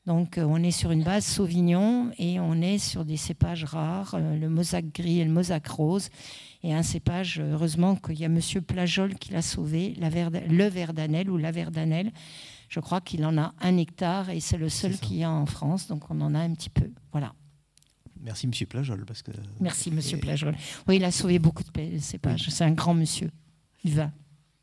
Donc 0.08 0.38
euh, 0.38 0.44
on 0.44 0.62
est 0.62 0.70
sur 0.70 0.90
une 0.90 1.04
base 1.04 1.26
Sauvignon 1.26 2.10
et 2.16 2.40
on 2.40 2.62
est 2.62 2.78
sur 2.78 3.04
des 3.04 3.18
cépages 3.18 3.64
rares, 3.64 4.14
euh, 4.14 4.38
le 4.38 4.48
mosaque 4.48 4.90
gris 4.94 5.20
et 5.20 5.24
le 5.24 5.30
mosaque 5.30 5.68
rose. 5.68 6.08
Et 6.62 6.72
un 6.72 6.82
cépage, 6.82 7.40
heureusement 7.40 7.94
qu'il 7.94 8.18
y 8.18 8.24
a 8.24 8.30
Monsieur 8.30 8.62
Plajol 8.62 9.16
qui 9.16 9.32
l'a 9.32 9.42
sauvé, 9.42 9.94
la 9.98 10.08
le 10.08 10.64
verdanel 10.64 11.28
ou 11.28 11.36
la 11.36 11.50
verdanelle. 11.50 12.10
Je 12.70 12.80
crois 12.80 13.02
qu'il 13.02 13.22
en 13.26 13.36
a 13.36 13.52
un 13.60 13.76
hectare 13.76 14.30
et 14.30 14.40
c'est 14.40 14.56
le 14.56 14.70
seul 14.70 14.96
qu'il 14.96 15.18
y 15.18 15.24
a 15.24 15.30
en 15.30 15.44
France, 15.44 15.88
donc 15.88 16.10
on 16.10 16.18
en 16.22 16.34
a 16.34 16.38
un 16.38 16.54
petit 16.54 16.70
peu. 16.70 16.90
Voilà. 17.12 17.34
Merci 18.22 18.46
Monsieur 18.46 18.64
Plajol. 18.64 19.04
Parce 19.04 19.20
que... 19.20 19.30
Merci 19.60 19.90
Monsieur 19.90 20.16
Plajol. 20.16 20.56
Oui, 20.86 20.96
il 20.96 21.04
a 21.04 21.10
sauvé 21.10 21.38
beaucoup 21.38 21.62
de 21.62 21.98
cépages. 21.98 22.48
C'est 22.48 22.64
un 22.64 22.72
grand 22.72 22.94
monsieur 22.94 23.30
du 23.84 23.92
vin. 23.92 24.10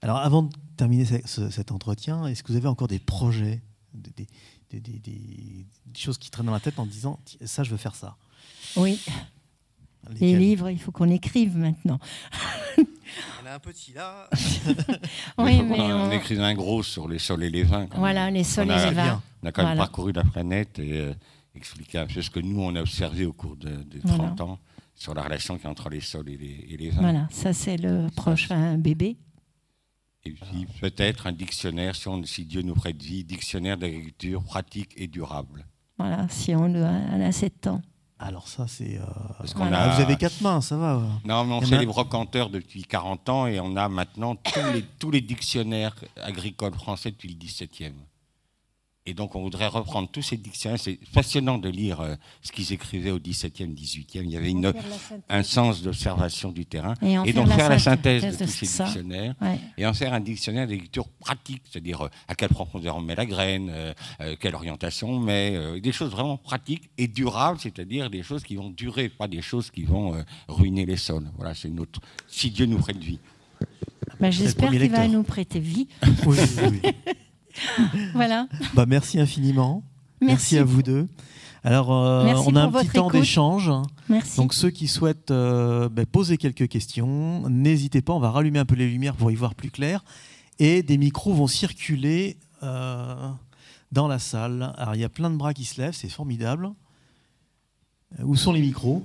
Alors 0.02 0.18
avant 0.18 0.42
de 0.42 0.50
terminer 0.76 1.06
cet 1.06 1.72
entretien, 1.72 2.26
est-ce 2.26 2.42
que 2.42 2.52
vous 2.52 2.58
avez 2.58 2.68
encore 2.68 2.88
des 2.88 3.00
projets 3.00 3.62
des, 3.96 4.28
des, 4.72 5.66
choses 5.96 6.18
qui 6.18 6.30
traînent 6.30 6.48
dans 6.48 6.52
la 6.52 6.60
tête 6.60 6.80
en 6.80 6.86
disant 6.86 7.20
ça, 7.46 7.64
je 7.64 7.72
veux 7.72 7.78
faire 7.78 7.96
ça. 7.96 8.16
Oui. 8.76 9.00
Les 10.20 10.36
livres, 10.36 10.70
il 10.70 10.80
faut 10.80 10.92
qu'on 10.92 11.10
écrive 11.10 11.58
maintenant. 11.58 12.00
On 12.78 13.48
a 13.48 13.56
un 13.56 13.60
petit 13.60 13.94
là. 13.94 14.30
oui, 15.38 15.62
mais 15.64 15.80
on, 15.80 16.12
écrit 16.12 16.40
un 16.40 16.54
gros 16.54 16.84
sur 16.84 17.08
les 17.08 17.20
sols 17.20 17.44
et 17.44 17.50
les 17.50 17.64
vins. 17.64 17.88
Voilà, 17.96 18.30
les 18.30 18.44
sols 18.44 18.70
et 18.70 18.86
les 18.86 18.92
vins. 18.92 19.22
On 19.44 19.48
a 19.48 19.52
quand 19.52 19.66
même 19.66 19.78
parcouru 19.78 20.12
la 20.12 20.24
planète 20.24 20.80
et 20.80 21.00
euh, 21.00 21.14
expliqué 21.56 21.98
un 21.98 22.08
peu 22.08 22.22
ce 22.22 22.30
que 22.30 22.40
nous, 22.40 22.60
on 22.62 22.76
a 22.76 22.82
observé 22.82 23.26
au 23.26 23.34
cours 23.34 23.56
de, 23.56 23.86
30 24.06 24.42
ans 24.42 24.60
sur 24.96 25.14
la 25.14 25.24
relation 25.24 25.58
qui 25.58 25.68
entre 25.68 25.90
les 25.90 26.02
sols 26.02 26.30
et 26.30 26.38
les, 26.38 26.68
et 26.70 26.78
les 26.78 26.90
vins. 26.90 27.02
Voilà, 27.02 27.28
ça 27.32 27.54
c'est 27.54 27.78
le 27.78 28.08
prochain 28.16 28.78
bébé. 28.78 29.18
Et 30.26 30.32
puis 30.32 30.66
peut-être 30.82 31.28
un 31.28 31.32
dictionnaire, 31.32 31.96
si, 31.96 32.08
on, 32.08 32.24
si, 32.24 32.46
Dieu 32.46 32.64
nous 32.64 32.74
prête 32.74 33.02
vie, 33.02 33.24
dictionnaire 33.24 33.78
d'agriculture 33.78 34.44
pratique 34.44 34.90
et 34.98 35.08
durable. 35.08 35.66
Voilà, 35.98 36.28
si 36.30 36.56
on, 36.56 36.74
a 36.84 37.26
assez 37.26 37.50
de 37.50 37.54
temps. 37.54 37.82
Alors 38.18 38.48
ça, 38.48 38.66
c'est... 38.68 38.98
Euh... 38.98 39.04
A... 39.72 39.96
Vous 39.96 40.02
avez 40.02 40.16
quatre 40.16 40.42
mains, 40.42 40.62
ça 40.62 40.78
va. 40.78 41.02
Non, 41.26 41.46
mais 41.46 41.54
on 41.54 41.62
fait 41.62 41.78
les 41.78 41.86
brocanteurs 41.86 42.50
depuis 42.50 42.84
40 42.84 43.30
ans 43.30 43.48
et 43.48 43.60
on 43.60 43.76
a 43.76 43.88
maintenant 43.88 44.36
tous 44.36 44.74
les, 44.74 44.82
tous 45.00 45.12
les 45.12 45.22
dictionnaires 45.22 45.96
agricoles 46.22 46.74
français 46.74 47.12
depuis 47.12 47.30
le 47.30 47.36
17e. 47.36 47.94
Et 49.08 49.14
donc, 49.14 49.36
on 49.36 49.42
voudrait 49.42 49.68
reprendre 49.68 50.10
tous 50.10 50.24
ces 50.24 50.36
dictionnaires. 50.36 50.80
C'est 50.80 50.98
passionnant 51.14 51.60
de 51.60 51.70
lire 51.70 52.02
euh, 52.02 52.16
ce 52.42 52.52
qu'ils 52.52 52.74
écrivaient 52.74 53.12
au 53.12 53.20
XVIIe, 53.20 53.68
XVIIIe. 53.68 54.24
Il 54.24 54.32
y 54.32 54.36
avait 54.36 54.50
une, 54.50 54.74
un 55.30 55.44
sens 55.44 55.84
d'observation 55.84 56.52
du 56.52 56.66
terrain. 56.66 56.96
Et, 57.04 57.32
donc, 57.32 57.48
faire 57.50 57.70
la 57.70 57.78
synthèse, 57.78 58.24
synthèse 58.24 58.40
de 58.40 58.46
tous 58.46 58.52
ces 58.52 58.66
ça. 58.66 58.86
dictionnaires. 58.86 59.36
Ouais. 59.40 59.60
Et 59.78 59.86
en 59.86 59.94
faire 59.94 60.12
un 60.12 60.20
dictionnaire 60.20 60.66
de 60.66 60.72
lecture 60.72 61.08
pratique, 61.20 61.62
c'est-à-dire 61.70 62.06
euh, 62.06 62.10
à 62.28 62.34
quelle 62.34 62.50
profondeur 62.50 62.96
on 62.96 63.02
met 63.02 63.14
la 63.14 63.28
graine, 63.28 63.70
euh, 63.70 63.94
euh, 64.22 64.36
quelle 64.40 64.56
orientation 64.56 65.10
on 65.12 65.20
met, 65.20 65.56
euh, 65.56 65.80
des 65.80 65.92
choses 65.92 66.10
vraiment 66.10 66.38
pratiques 66.38 66.90
et 66.98 67.08
durables, 67.08 67.60
c'est-à-dire 67.60 68.10
des 68.10 68.24
choses 68.24 68.44
qui 68.44 68.56
vont 68.56 68.72
durer, 68.72 69.10
pas 69.10 69.28
des 69.28 69.44
choses 69.44 69.70
qui 69.70 69.84
vont 69.84 70.16
euh, 70.16 70.24
ruiner 70.48 70.88
les 70.88 70.98
sols. 70.98 71.30
Voilà, 71.38 71.54
c'est 71.54 71.70
notre. 71.70 72.02
Si 72.28 72.50
Dieu 72.50 72.66
nous 72.66 72.80
prête 72.80 72.98
vie. 72.98 73.20
Bah, 74.20 74.32
J'espère 74.32 74.72
qu'il 74.72 74.90
va 74.90 75.08
nous 75.08 75.22
prêter 75.22 75.60
vie. 75.60 75.88
Oui, 76.26 76.38
oui, 76.64 76.80
oui. 76.84 77.14
Voilà. 78.14 78.48
Bah, 78.74 78.86
merci 78.86 79.20
infiniment. 79.20 79.84
Merci, 80.22 80.56
Merci. 80.56 80.58
à 80.58 80.64
vous 80.64 80.82
deux. 80.82 81.08
Alors, 81.64 81.92
euh, 81.92 82.32
on 82.46 82.56
a 82.56 82.62
un 82.62 82.72
petit 82.72 82.90
temps 82.90 83.10
d'échange. 83.10 83.72
Merci. 84.08 84.38
Donc, 84.38 84.54
ceux 84.54 84.70
qui 84.70 84.88
souhaitent 84.88 85.32
euh, 85.32 85.90
ben, 85.90 86.06
poser 86.06 86.38
quelques 86.38 86.68
questions, 86.68 87.50
n'hésitez 87.50 88.02
pas. 88.04 88.14
On 88.14 88.20
va 88.20 88.30
rallumer 88.30 88.60
un 88.60 88.66
peu 88.66 88.76
les 88.76 88.88
lumières 88.88 89.16
pour 89.16 89.32
y 89.32 89.36
voir 89.36 89.56
plus 89.56 89.72
clair. 89.72 90.06
Et 90.60 90.84
des 90.84 90.98
micros 90.98 91.34
vont 91.34 91.48
circuler 91.48 92.38
euh, 92.62 93.30
dans 93.92 94.08
la 94.08 94.20
salle. 94.20 94.74
Alors, 94.78 94.94
il 94.94 95.02
y 95.02 95.04
a 95.04 95.10
plein 95.10 95.32
de 95.32 95.38
bras 95.38 95.56
qui 95.56 95.66
se 95.66 95.82
lèvent. 95.82 95.96
C'est 95.96 96.10
formidable. 96.10 96.70
Où 98.24 98.36
sont 98.36 98.54
les 98.54 98.62
micros? 98.62 99.04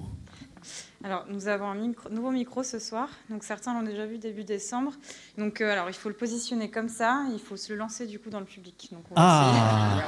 Alors, 1.02 1.24
nous 1.30 1.48
avons 1.48 1.66
un 1.66 1.74
micro- 1.76 2.10
nouveau 2.10 2.30
micro 2.30 2.62
ce 2.62 2.78
soir. 2.78 3.08
Donc, 3.30 3.42
certains 3.42 3.72
l'ont 3.72 3.82
déjà 3.86 4.04
vu 4.04 4.18
début 4.18 4.44
décembre. 4.44 4.92
Donc, 5.38 5.60
euh, 5.62 5.72
alors, 5.72 5.88
il 5.88 5.94
faut 5.94 6.10
le 6.10 6.14
positionner 6.14 6.70
comme 6.70 6.90
ça. 6.90 7.24
Il 7.32 7.38
faut 7.40 7.56
se 7.56 7.72
le 7.72 7.78
lancer 7.78 8.06
du 8.06 8.18
coup 8.18 8.28
dans 8.28 8.40
le 8.40 8.44
public. 8.44 8.88
Donc, 8.92 9.04
on 9.10 9.14
va 9.14 9.20
Ah. 9.22 10.02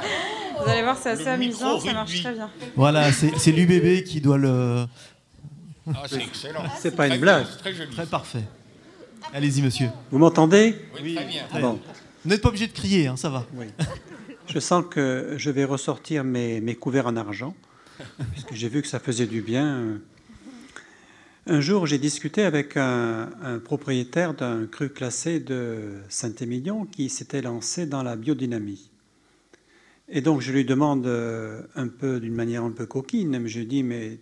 Vous 0.62 0.68
allez 0.70 0.82
voir, 0.82 0.98
c'est 0.98 1.10
assez 1.10 1.24
Le 1.24 1.30
amusant. 1.30 1.80
Ça 1.80 1.92
marche 1.94 2.22
très 2.22 2.32
bien. 2.34 2.50
Voilà, 2.76 3.10
c'est 3.12 3.52
l'UBB 3.52 4.04
qui 4.04 4.20
doit 4.20 4.36
le. 4.36 4.84
Ah, 5.88 6.02
c'est 6.06 6.22
excellent. 6.22 6.62
C'est 6.78 6.94
pas 6.94 7.08
une 7.08 7.18
blague. 7.20 7.46
Très 7.58 7.72
joli. 7.72 7.90
Très 7.90 8.06
parfait. 8.06 8.44
Allez-y, 9.32 9.62
monsieur. 9.62 9.88
Vous 10.10 10.18
m'entendez 10.18 10.76
Oui, 11.02 11.14
très 11.14 11.24
bien. 11.24 11.44
Bon, 11.58 11.80
Vous 12.22 12.30
n'êtes 12.30 12.42
pas 12.42 12.50
obligé 12.50 12.66
de 12.66 12.72
crier, 12.72 13.06
hein, 13.06 13.16
ça 13.16 13.30
va. 13.30 13.46
oui. 13.54 13.66
Je 14.46 14.58
sens 14.58 14.84
que 14.90 15.34
je 15.38 15.50
vais 15.50 15.64
ressortir 15.64 16.22
mes, 16.24 16.60
mes 16.60 16.74
couverts 16.74 17.06
en 17.06 17.16
argent, 17.16 17.54
puisque 18.32 18.52
j'ai 18.52 18.68
vu 18.68 18.82
que 18.82 18.88
ça 18.88 18.98
faisait 19.00 19.26
du 19.26 19.40
bien. 19.40 19.98
Un 21.48 21.60
jour, 21.60 21.88
j'ai 21.88 21.98
discuté 21.98 22.42
avec 22.42 22.76
un, 22.76 23.60
propriétaire 23.64 24.32
d'un 24.32 24.64
cru 24.68 24.90
classé 24.90 25.40
de 25.40 25.94
Saint-Émilion 26.08 26.86
qui 26.86 27.08
s'était 27.08 27.42
lancé 27.42 27.84
dans 27.84 28.04
la 28.04 28.14
biodynamie. 28.14 28.90
Et 30.08 30.20
donc, 30.20 30.40
je 30.40 30.52
lui 30.52 30.64
demande 30.64 31.04
euh, 31.04 31.62
un 31.74 31.88
peu, 31.88 32.20
d'une 32.20 32.34
manière 32.34 32.62
un 32.62 32.70
peu 32.70 32.86
coquine, 32.86 33.40
mais 33.40 33.48
je 33.48 33.58
lui 33.58 33.66
dis, 33.66 33.82
mais 33.82 34.20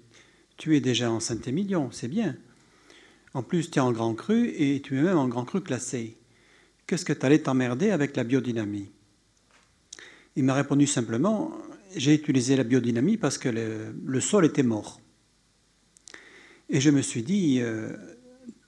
tu 0.56 0.74
es 0.76 0.80
déjà 0.80 1.10
en 1.10 1.20
Saint-Émilion, 1.20 1.90
c'est 1.92 2.08
bien. 2.08 2.36
En 3.34 3.42
plus, 3.42 3.70
tu 3.70 3.78
es 3.78 3.82
en 3.82 3.92
grand 3.92 4.14
cru 4.14 4.48
et 4.56 4.80
tu 4.80 4.96
es 4.96 5.02
même 5.02 5.18
en 5.18 5.28
grand 5.28 5.44
cru 5.44 5.60
classé. 5.60 6.16
Qu'est-ce 6.86 7.04
que 7.04 7.12
tu 7.12 7.26
allais 7.26 7.40
t'emmerder 7.40 7.90
avec 7.90 8.16
la 8.16 8.24
biodynamie? 8.24 8.90
Il 10.36 10.44
m'a 10.44 10.54
répondu 10.54 10.86
simplement, 10.86 11.52
j'ai 11.94 12.14
utilisé 12.14 12.56
la 12.56 12.64
biodynamie 12.64 13.18
parce 13.18 13.36
que 13.36 13.50
le 13.50 14.20
sol 14.20 14.46
était 14.46 14.62
mort. 14.62 15.00
Et 16.70 16.80
je 16.80 16.90
me 16.90 17.02
suis 17.02 17.22
dit, 17.22 17.58
euh, 17.60 17.96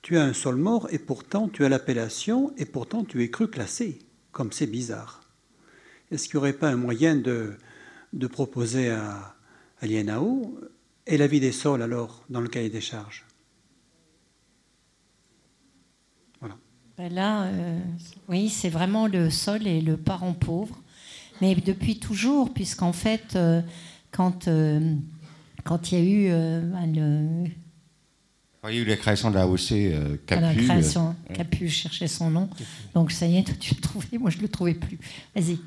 tu 0.02 0.18
as 0.18 0.24
un 0.24 0.32
sol 0.32 0.56
mort 0.56 0.88
et 0.90 0.98
pourtant 0.98 1.48
tu 1.48 1.64
as 1.64 1.68
l'appellation 1.68 2.52
et 2.58 2.66
pourtant 2.66 3.04
tu 3.04 3.22
es 3.22 3.30
cru 3.30 3.48
classé. 3.48 4.00
Comme 4.32 4.50
c'est 4.50 4.66
bizarre. 4.66 5.20
Est-ce 6.10 6.28
qu'il 6.28 6.38
n'y 6.38 6.40
aurait 6.40 6.52
pas 6.52 6.68
un 6.68 6.76
moyen 6.76 7.16
de, 7.16 7.56
proposer 8.28 8.90
à, 8.90 9.34
l'INAO 9.82 10.58
et 11.06 11.16
la 11.16 11.26
vie 11.26 11.40
des 11.40 11.52
sols 11.52 11.82
alors 11.82 12.24
dans 12.28 12.40
le 12.40 12.48
cahier 12.48 12.70
des 12.70 12.80
charges? 12.80 13.24
Ben 16.98 17.12
là, 17.12 17.44
euh, 17.44 17.80
oui, 18.28 18.50
c'est 18.50 18.68
vraiment 18.68 19.06
le 19.06 19.30
sol 19.30 19.66
et 19.66 19.80
le 19.80 19.96
parent 19.96 20.34
pauvre. 20.34 20.78
Mais 21.40 21.54
depuis 21.54 21.98
toujours, 21.98 22.52
puisqu'en 22.52 22.92
fait, 22.92 23.34
euh, 23.34 23.62
quand, 24.10 24.48
quand 25.64 25.90
il 25.90 25.98
y 25.98 26.00
a 26.00 26.04
eu 26.04 26.26
euh, 26.30 27.46
le- 28.62 28.70
Il 28.70 28.76
y 28.76 28.78
a 28.78 28.82
eu 28.82 28.84
la 28.84 28.96
création 28.96 29.30
de 29.30 29.34
la 29.36 29.42
AOC 29.42 29.72
euh, 29.72 30.16
à 30.28 30.34
la 30.40 30.48
Capu. 30.52 30.64
création, 30.64 31.16
Capu 31.34 31.68
cherchait 31.68 32.08
son 32.08 32.30
nom. 32.30 32.48
Donc 32.94 33.10
ça 33.12 33.26
y 33.26 33.36
est, 33.38 33.42
toi 33.44 33.54
tu 33.58 33.74
l'as 33.74 33.80
trouvé, 33.80 34.18
moi 34.18 34.30
je 34.30 34.36
ne 34.38 34.42
le 34.42 34.48
trouvais 34.48 34.74
plus. 34.74 34.98
Vas-y. 35.34 35.58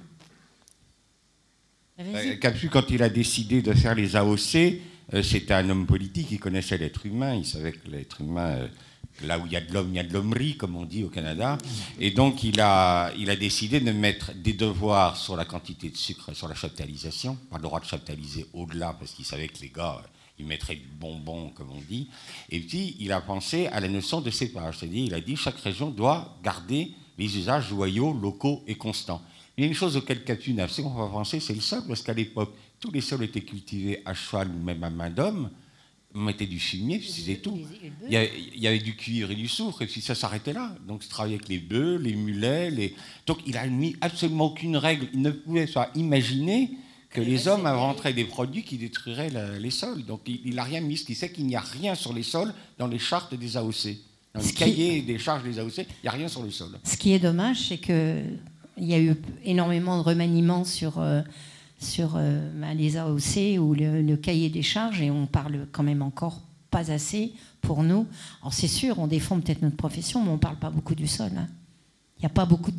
Vas-y. 1.98 2.32
Euh, 2.32 2.36
Capu, 2.38 2.70
quand 2.70 2.90
il 2.90 3.02
a 3.04 3.10
décidé 3.10 3.62
de 3.62 3.74
faire 3.74 3.96
les 3.96 4.16
AOC, 4.16 4.80
euh, 5.14 5.24
c'était 5.24 5.54
un 5.54 5.70
homme 5.70 5.86
politique, 5.86 6.28
il 6.32 6.40
connaissait 6.40 6.78
l'être 6.78 7.06
humain, 7.06 7.36
il 7.36 7.46
savait 7.46 7.72
que 7.74 7.90
l'être 7.90 8.22
humain, 8.22 8.48
euh, 8.50 8.68
là 9.24 9.40
où 9.40 9.46
il 9.46 9.52
y 9.54 9.56
a 9.56 9.62
de 9.62 9.72
l'homme, 9.74 9.90
il 9.92 9.96
y 9.96 10.00
a 10.00 10.04
de 10.04 10.12
l'hommerie, 10.12 10.58
comme 10.58 10.76
on 10.76 10.84
dit 10.84 11.04
au 11.06 11.10
Canada. 11.10 11.58
Et 12.00 12.12
donc, 12.12 12.44
il 12.44 12.60
a, 12.60 13.12
il 13.18 13.30
a 13.30 13.36
décidé 13.38 13.80
de 13.80 13.92
mettre 13.92 14.34
des 14.34 14.54
devoirs 14.54 15.16
sur 15.16 15.38
la 15.38 15.46
quantité 15.46 15.90
de 15.90 15.96
sucre, 15.96 16.34
sur 16.34 16.48
la 16.50 16.56
chaptalisation. 16.56 17.36
Pas 17.50 17.58
le 17.58 17.64
droit 17.64 17.80
de 17.80 17.86
chaptaliser 17.86 18.46
au-delà, 18.54 18.94
parce 19.00 19.12
qu'il 19.14 19.24
savait 19.24 19.48
que 19.48 19.62
les 19.62 19.70
gars, 19.70 20.02
ils 20.38 20.46
mettraient 20.46 20.76
du 20.76 20.88
bonbon, 21.00 21.50
comme 21.50 21.72
on 21.72 21.82
dit. 21.90 22.10
Et 22.50 22.60
puis, 22.60 22.96
il 23.00 23.12
a 23.12 23.22
pensé 23.22 23.68
à 23.68 23.80
la 23.80 23.88
notion 23.88 24.22
de 24.22 24.30
cépage. 24.30 24.80
C'est-à-dire, 24.80 25.06
il 25.06 25.14
a 25.14 25.22
dit 25.22 25.36
chaque 25.36 25.58
région 25.60 25.90
doit 25.90 26.38
garder 26.44 26.92
les 27.18 27.38
usages 27.38 27.70
joyaux, 27.70 28.14
locaux 28.14 28.64
et 28.68 28.76
constants. 28.76 29.22
Il 29.58 29.64
y 29.64 29.68
a 29.68 29.68
une 29.68 29.76
chose 29.76 29.96
auquel 29.96 30.24
Capu 30.24 30.54
n'a 30.54 30.66
absolument 30.66 30.96
pas 30.96 31.08
pensé, 31.08 31.40
c'est 31.40 31.54
le 31.54 31.62
sol, 31.62 31.84
parce 31.88 32.02
qu'à 32.02 32.14
l'époque, 32.14 32.54
tous 32.80 32.92
les 32.92 33.00
sols 33.00 33.24
étaient 33.24 33.42
cultivés 33.42 34.02
à 34.04 34.14
cheval 34.14 34.50
ou 34.50 34.62
même 34.62 34.84
à 34.84 34.90
main 34.90 35.10
d'homme. 35.10 35.50
On 36.14 36.20
mettait 36.20 36.46
du 36.46 36.60
fumier, 36.60 37.00
puis 37.00 37.10
c'était 37.10 37.40
tout. 37.40 37.58
Il 38.06 38.14
y, 38.14 38.18
avait, 38.18 38.32
il 38.54 38.62
y 38.62 38.68
avait 38.68 38.80
du 38.80 38.96
cuivre 38.96 39.32
et 39.32 39.36
du 39.36 39.48
soufre, 39.48 39.82
et 39.82 39.88
puis 39.88 40.02
ça 40.02 40.16
s'arrêtait 40.16 40.54
là. 40.54 40.76
Donc, 40.86 41.06
il 41.06 41.10
travaillait 41.10 41.36
avec 41.36 41.50
les 41.50 41.60
bœufs, 41.60 41.98
les 41.98 42.16
mulets. 42.16 42.72
Les... 42.72 42.96
Donc, 43.26 43.40
il 43.46 43.54
n'a 43.54 43.66
mis 43.68 43.96
absolument 44.02 44.46
aucune 44.46 44.78
règle. 44.78 45.08
Il 45.14 45.22
ne 45.22 45.32
pouvait 45.32 45.68
pas 45.68 45.92
imaginer 45.96 46.72
que 47.16 47.22
les 47.22 47.48
hommes 47.48 47.66
inventeraient 47.66 48.14
des 48.14 48.26
produits 48.26 48.64
qui 48.64 48.78
détruiraient 48.78 49.30
la- 49.30 49.58
les 49.58 49.72
sols. 49.72 50.04
Donc, 50.06 50.22
il 50.28 50.54
n'a 50.56 50.64
rien 50.64 50.82
mis. 50.82 50.98
Ce 50.98 51.06
qui 51.06 51.16
sait 51.16 51.32
qu'il 51.32 51.46
n'y 51.48 51.56
a 51.56 51.62
rien 51.62 51.96
sur 51.96 52.14
les 52.14 52.24
sols 52.24 52.54
dans 52.78 52.88
les 52.88 53.00
chartes 53.00 53.34
des 53.34 53.58
AOC. 53.58 53.98
Dans 54.34 54.42
le 54.42 54.46
Ce 54.46 54.50
qui- 54.50 54.56
cahier 54.56 55.02
des 55.02 55.18
charges 55.18 55.44
des 55.44 55.58
AOC, 55.60 55.78
il 55.80 55.86
n'y 56.04 56.10
a 56.10 56.12
rien 56.12 56.28
sur 56.28 56.44
le 56.44 56.52
sol. 56.52 56.70
Ce 56.84 56.98
qui 56.98 57.14
est 57.14 57.20
dommage, 57.20 57.68
c'est 57.70 57.78
que 57.78 58.22
il 58.78 58.86
y 58.86 58.94
a 58.94 59.00
eu 59.00 59.16
énormément 59.46 59.98
de 59.98 60.04
remaniements 60.04 60.66
sur, 60.66 61.00
euh, 61.00 61.22
sur 61.80 62.16
euh, 62.18 62.52
bah, 62.60 62.74
les 62.74 62.98
AOC 62.98 63.58
ou 63.60 63.74
le, 63.74 64.02
le 64.02 64.18
cahier 64.18 64.50
des 64.50 64.62
charges 64.64 65.02
et 65.02 65.10
on 65.10 65.26
parle 65.28 65.68
quand 65.72 65.84
même 65.84 66.02
encore 66.02 66.42
pas 66.70 66.92
assez 66.92 67.32
pour 67.62 67.84
nous. 67.84 68.06
Alors 68.42 68.54
c'est 68.54 68.68
sûr, 68.68 69.00
on 69.00 69.08
défend 69.08 69.40
peut-être 69.40 69.62
notre 69.62 69.78
profession, 69.78 70.22
mais 70.22 70.30
on 70.30 70.34
ne 70.34 70.38
parle 70.38 70.58
pas 70.58 70.70
beaucoup 70.70 70.96
du 70.96 71.08
sol. 71.08 71.32
hein. 71.38 71.48
Il 72.18 72.22
n'y 72.22 72.26
a 72.28 72.30
pas 72.30 72.46
beaucoup 72.46 72.72
de 72.72 72.78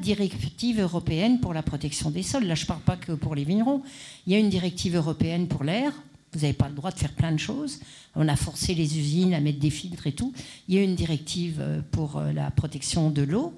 directive 0.00 0.80
européenne 0.80 1.40
pour 1.40 1.54
la 1.54 1.62
protection 1.62 2.10
des 2.10 2.22
sols. 2.22 2.44
Là, 2.44 2.54
je 2.54 2.62
ne 2.62 2.66
parle 2.66 2.80
pas 2.80 2.96
que 2.96 3.12
pour 3.12 3.34
les 3.34 3.44
vignerons. 3.44 3.82
Il 4.26 4.32
y 4.32 4.36
a 4.36 4.38
une 4.38 4.50
directive 4.50 4.96
européenne 4.96 5.46
pour 5.46 5.62
l'air. 5.64 5.92
Vous 6.32 6.40
n'avez 6.40 6.52
pas 6.52 6.68
le 6.68 6.74
droit 6.74 6.90
de 6.90 6.98
faire 6.98 7.12
plein 7.12 7.30
de 7.30 7.38
choses. 7.38 7.78
On 8.16 8.26
a 8.26 8.34
forcé 8.34 8.74
les 8.74 8.98
usines 8.98 9.34
à 9.34 9.40
mettre 9.40 9.60
des 9.60 9.70
filtres 9.70 10.08
et 10.08 10.12
tout. 10.12 10.32
Il 10.68 10.74
y 10.74 10.78
a 10.78 10.82
une 10.82 10.96
directive 10.96 11.58
euh, 11.60 11.80
pour 11.92 12.16
euh, 12.16 12.32
la 12.32 12.50
protection 12.50 13.08
de 13.10 13.22
l'eau. 13.22 13.54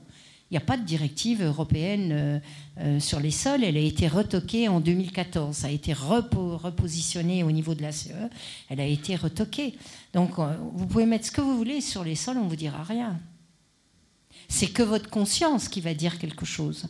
Il 0.50 0.54
n'y 0.54 0.58
a 0.58 0.60
pas 0.60 0.76
de 0.76 0.84
directive 0.84 1.42
européenne 1.42 2.40
euh, 2.78 3.00
sur 3.00 3.18
les 3.18 3.30
sols. 3.30 3.64
Elle 3.64 3.78
a 3.78 3.80
été 3.80 4.06
retoquée 4.08 4.68
en 4.68 4.80
2014. 4.80 5.56
Ça 5.56 5.68
a 5.68 5.70
été 5.70 5.94
repo- 5.94 6.56
repositionné 6.56 7.42
au 7.42 7.50
niveau 7.50 7.74
de 7.74 7.80
la 7.82 7.92
CE. 7.92 8.10
Elle 8.68 8.80
a 8.80 8.86
été 8.86 9.16
retoquée. 9.16 9.74
Donc, 10.12 10.32
vous 10.74 10.86
pouvez 10.86 11.06
mettre 11.06 11.24
ce 11.26 11.32
que 11.32 11.40
vous 11.40 11.56
voulez 11.56 11.80
sur 11.80 12.04
les 12.04 12.14
sols, 12.14 12.36
on 12.36 12.44
ne 12.44 12.48
vous 12.48 12.56
dira 12.56 12.84
rien. 12.84 13.18
C'est 14.48 14.68
que 14.68 14.82
votre 14.82 15.10
conscience 15.10 15.68
qui 15.68 15.80
va 15.80 15.94
dire 15.94 16.18
quelque 16.18 16.46
chose. 16.46 16.86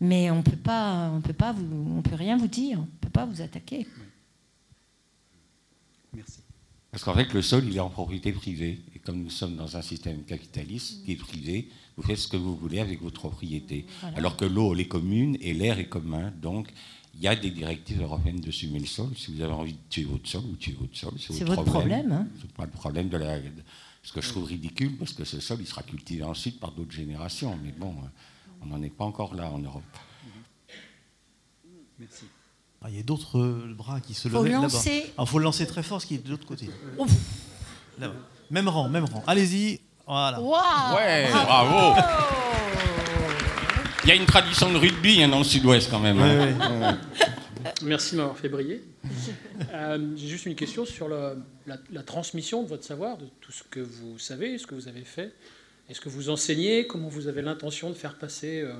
Mais 0.00 0.30
on 0.30 0.42
peut 0.42 0.56
pas, 0.56 1.10
on 1.14 1.20
peut 1.20 1.32
pas 1.34 1.52
vous, 1.52 1.94
on 1.98 2.02
peut 2.02 2.14
rien 2.14 2.36
vous 2.36 2.48
dire. 2.48 2.78
On 2.80 2.88
peut 3.00 3.10
pas 3.10 3.26
vous 3.26 3.40
attaquer. 3.42 3.86
Merci. 6.14 6.40
Parce 6.90 7.04
qu'en 7.04 7.14
fait, 7.14 7.32
le 7.32 7.42
sol, 7.42 7.64
il 7.68 7.76
est 7.76 7.80
en 7.80 7.90
propriété 7.90 8.32
privée. 8.32 8.80
Et 8.94 8.98
comme 8.98 9.22
nous 9.22 9.30
sommes 9.30 9.56
dans 9.56 9.76
un 9.76 9.82
système 9.82 10.24
capitaliste 10.24 11.04
qui 11.04 11.12
est 11.12 11.16
privé, 11.16 11.68
vous 11.96 12.02
faites 12.02 12.18
ce 12.18 12.26
que 12.28 12.36
vous 12.36 12.56
voulez 12.56 12.80
avec 12.80 13.00
votre 13.02 13.20
propriété. 13.20 13.86
Voilà. 14.00 14.16
Alors 14.16 14.36
que 14.36 14.44
l'eau, 14.44 14.74
elle 14.74 14.80
est 14.80 14.88
commune 14.88 15.36
et 15.40 15.52
l'air 15.52 15.78
est 15.78 15.88
commun. 15.88 16.32
Donc, 16.42 16.68
il 17.14 17.20
y 17.20 17.28
a 17.28 17.36
des 17.36 17.50
directives 17.50 18.00
européennes 18.00 18.40
de 18.40 18.50
sumer 18.50 18.78
le 18.80 18.86
sol. 18.86 19.08
Si 19.16 19.32
vous 19.32 19.40
avez 19.42 19.52
envie 19.52 19.74
de 19.74 19.78
tuer 19.88 20.04
votre 20.04 20.28
sol, 20.28 20.42
vous 20.42 20.56
tuez 20.56 20.76
votre 20.80 20.96
sol. 20.96 21.12
C'est 21.18 21.44
votre 21.44 21.64
problème. 21.64 22.10
hein. 22.12 22.26
C'est 22.40 22.52
pas 22.52 22.64
le 22.64 22.70
problème 22.70 23.08
de 23.08 23.16
la. 23.18 23.38
Ce 24.02 24.12
que 24.12 24.20
je 24.20 24.28
trouve 24.30 24.44
ridicule, 24.44 24.96
parce 24.96 25.12
que 25.12 25.24
ce 25.24 25.40
sol, 25.40 25.58
il 25.60 25.66
sera 25.66 25.82
cultivé 25.82 26.22
ensuite 26.24 26.58
par 26.58 26.72
d'autres 26.72 26.92
générations. 26.92 27.58
Mais 27.62 27.72
bon, 27.72 27.90
euh, 27.90 28.06
on 28.62 28.66
n'en 28.66 28.82
est 28.82 28.88
pas 28.94 29.04
encore 29.04 29.34
là 29.34 29.50
en 29.50 29.58
Europe. 29.58 29.82
Merci. 31.98 32.24
Ah, 32.82 32.86
Il 32.88 32.96
y 32.96 33.00
a 33.00 33.02
d'autres 33.02 33.38
euh, 33.38 33.74
bras 33.76 34.00
qui 34.00 34.14
se 34.14 34.28
Faut 34.28 34.42
lèvent 34.42 34.52
là-bas. 34.52 34.62
lancer. 34.64 35.12
Il 35.18 35.26
faut 35.26 35.38
le 35.38 35.44
lancer 35.44 35.66
très 35.66 35.82
fort, 35.82 36.00
ce 36.00 36.06
qui 36.06 36.14
est 36.14 36.24
de 36.24 36.30
l'autre 36.30 36.46
côté. 36.46 36.70
Même 38.50 38.68
rang, 38.68 38.88
même 38.88 39.04
rang. 39.04 39.22
Allez-y. 39.26 39.80
Voilà. 40.06 40.40
Waouh 40.40 40.96
Ouais, 40.96 41.28
bravo 41.30 42.00
Il 44.02 44.08
y 44.08 44.12
a 44.12 44.14
une 44.14 44.24
tradition 44.24 44.72
de 44.72 44.78
rugby 44.78 45.22
hein, 45.22 45.28
dans 45.28 45.38
le 45.38 45.44
sud-ouest 45.44 45.90
quand 45.90 46.00
même. 46.00 46.18
Hein. 46.20 46.98
Merci 47.82 48.12
de 48.12 48.18
m'avoir 48.18 48.38
fait 48.38 48.48
briller. 48.48 48.82
Euh, 49.72 50.16
j'ai 50.16 50.26
juste 50.26 50.46
une 50.46 50.54
question 50.54 50.84
sur 50.84 51.08
la, 51.08 52.02
transmission 52.04 52.62
de 52.62 52.68
votre 52.68 52.82
savoir, 52.82 53.18
de 53.18 53.26
tout 53.40 53.52
ce 53.52 53.62
que 53.62 53.78
vous 53.78 54.18
savez, 54.18 54.58
ce 54.58 54.66
que 54.66 54.74
vous 54.74 54.88
avez 54.88 55.04
fait. 55.04 55.32
Est-ce 55.88 56.00
que 56.00 56.08
vous 56.08 56.30
enseignez? 56.30 56.86
Comment 56.86 57.08
vous 57.08 57.28
avez 57.28 57.42
l'intention 57.42 57.90
de 57.90 57.94
faire 57.94 58.16
passer 58.16 58.62
euh, 58.62 58.72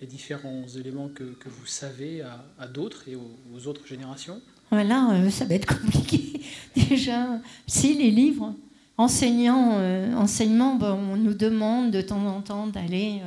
les 0.00 0.06
différents 0.06 0.66
éléments 0.76 1.08
que, 1.08 1.24
vous 1.46 1.66
savez 1.66 2.22
à, 2.58 2.66
d'autres 2.66 3.08
et 3.08 3.16
aux, 3.16 3.66
autres 3.66 3.86
générations? 3.86 4.42
Voilà, 4.70 5.12
euh, 5.12 5.30
ça 5.30 5.44
va 5.44 5.54
être 5.54 5.80
compliqué. 5.80 6.40
Déjà, 6.76 7.40
si 7.66 7.94
les 7.94 8.10
livres, 8.10 8.54
enseignants, 8.96 9.78
enseignement, 10.16 10.78
on 10.80 11.16
nous 11.16 11.34
demande 11.34 11.90
de 11.90 12.00
temps 12.00 12.24
en 12.26 12.40
temps 12.40 12.66
d'aller 12.68 13.22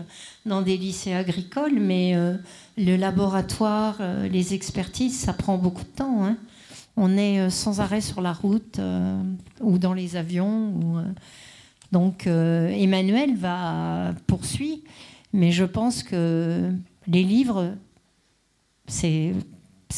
dans 0.46 0.62
des 0.62 0.78
lycées 0.78 1.14
agricoles, 1.14 1.80
mais 1.80 2.16
le 2.78 2.96
laboratoire, 2.96 3.98
euh, 4.00 4.28
les 4.28 4.54
expertises, 4.54 5.18
ça 5.18 5.34
prend 5.34 5.58
beaucoup 5.58 5.84
de 5.84 5.90
temps. 5.90 6.24
Hein. 6.24 6.38
On 6.96 7.18
est 7.18 7.40
euh, 7.40 7.50
sans 7.50 7.80
arrêt 7.80 8.02
sur 8.02 8.22
la 8.22 8.34
route 8.34 8.80
euh, 8.80 9.20
ou 9.62 9.78
dans 9.80 9.94
les 9.94 10.16
avions. 10.16 11.04
Donc 11.92 12.28
Emmanuel 12.28 13.36
va 13.38 14.14
poursuivre, 14.28 14.82
mais 15.32 15.52
je 15.52 15.64
pense 15.64 16.04
que 16.04 16.70
les 17.08 17.24
livres, 17.24 17.76
c'est 18.88 19.34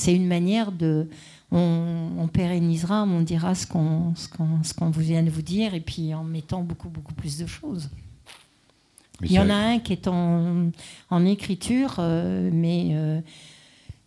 une 0.05 0.27
manière 0.27 0.71
de... 0.71 1.07
On, 1.51 2.29
pérennisera, 2.31 3.03
on 3.03 3.21
dira 3.21 3.55
ce 3.55 3.65
qu'on 3.65 4.13
vous 4.91 5.01
vient 5.01 5.23
de 5.23 5.31
vous 5.31 5.41
dire, 5.41 5.73
et 5.73 5.79
puis 5.79 6.13
en 6.13 6.23
mettant 6.23 6.61
beaucoup, 6.61 6.89
beaucoup 6.89 7.13
plus 7.13 7.37
de 7.37 7.47
choses. 7.47 7.89
Il 9.21 9.31
y 9.31 9.39
en 9.39 9.49
a 9.49 9.55
un 9.55 9.79
qui 9.79 9.93
est 9.93 10.07
en, 10.07 10.71
écriture, 11.25 11.95
euh, 11.99 12.49
mais 12.53 12.89
euh, 12.91 13.19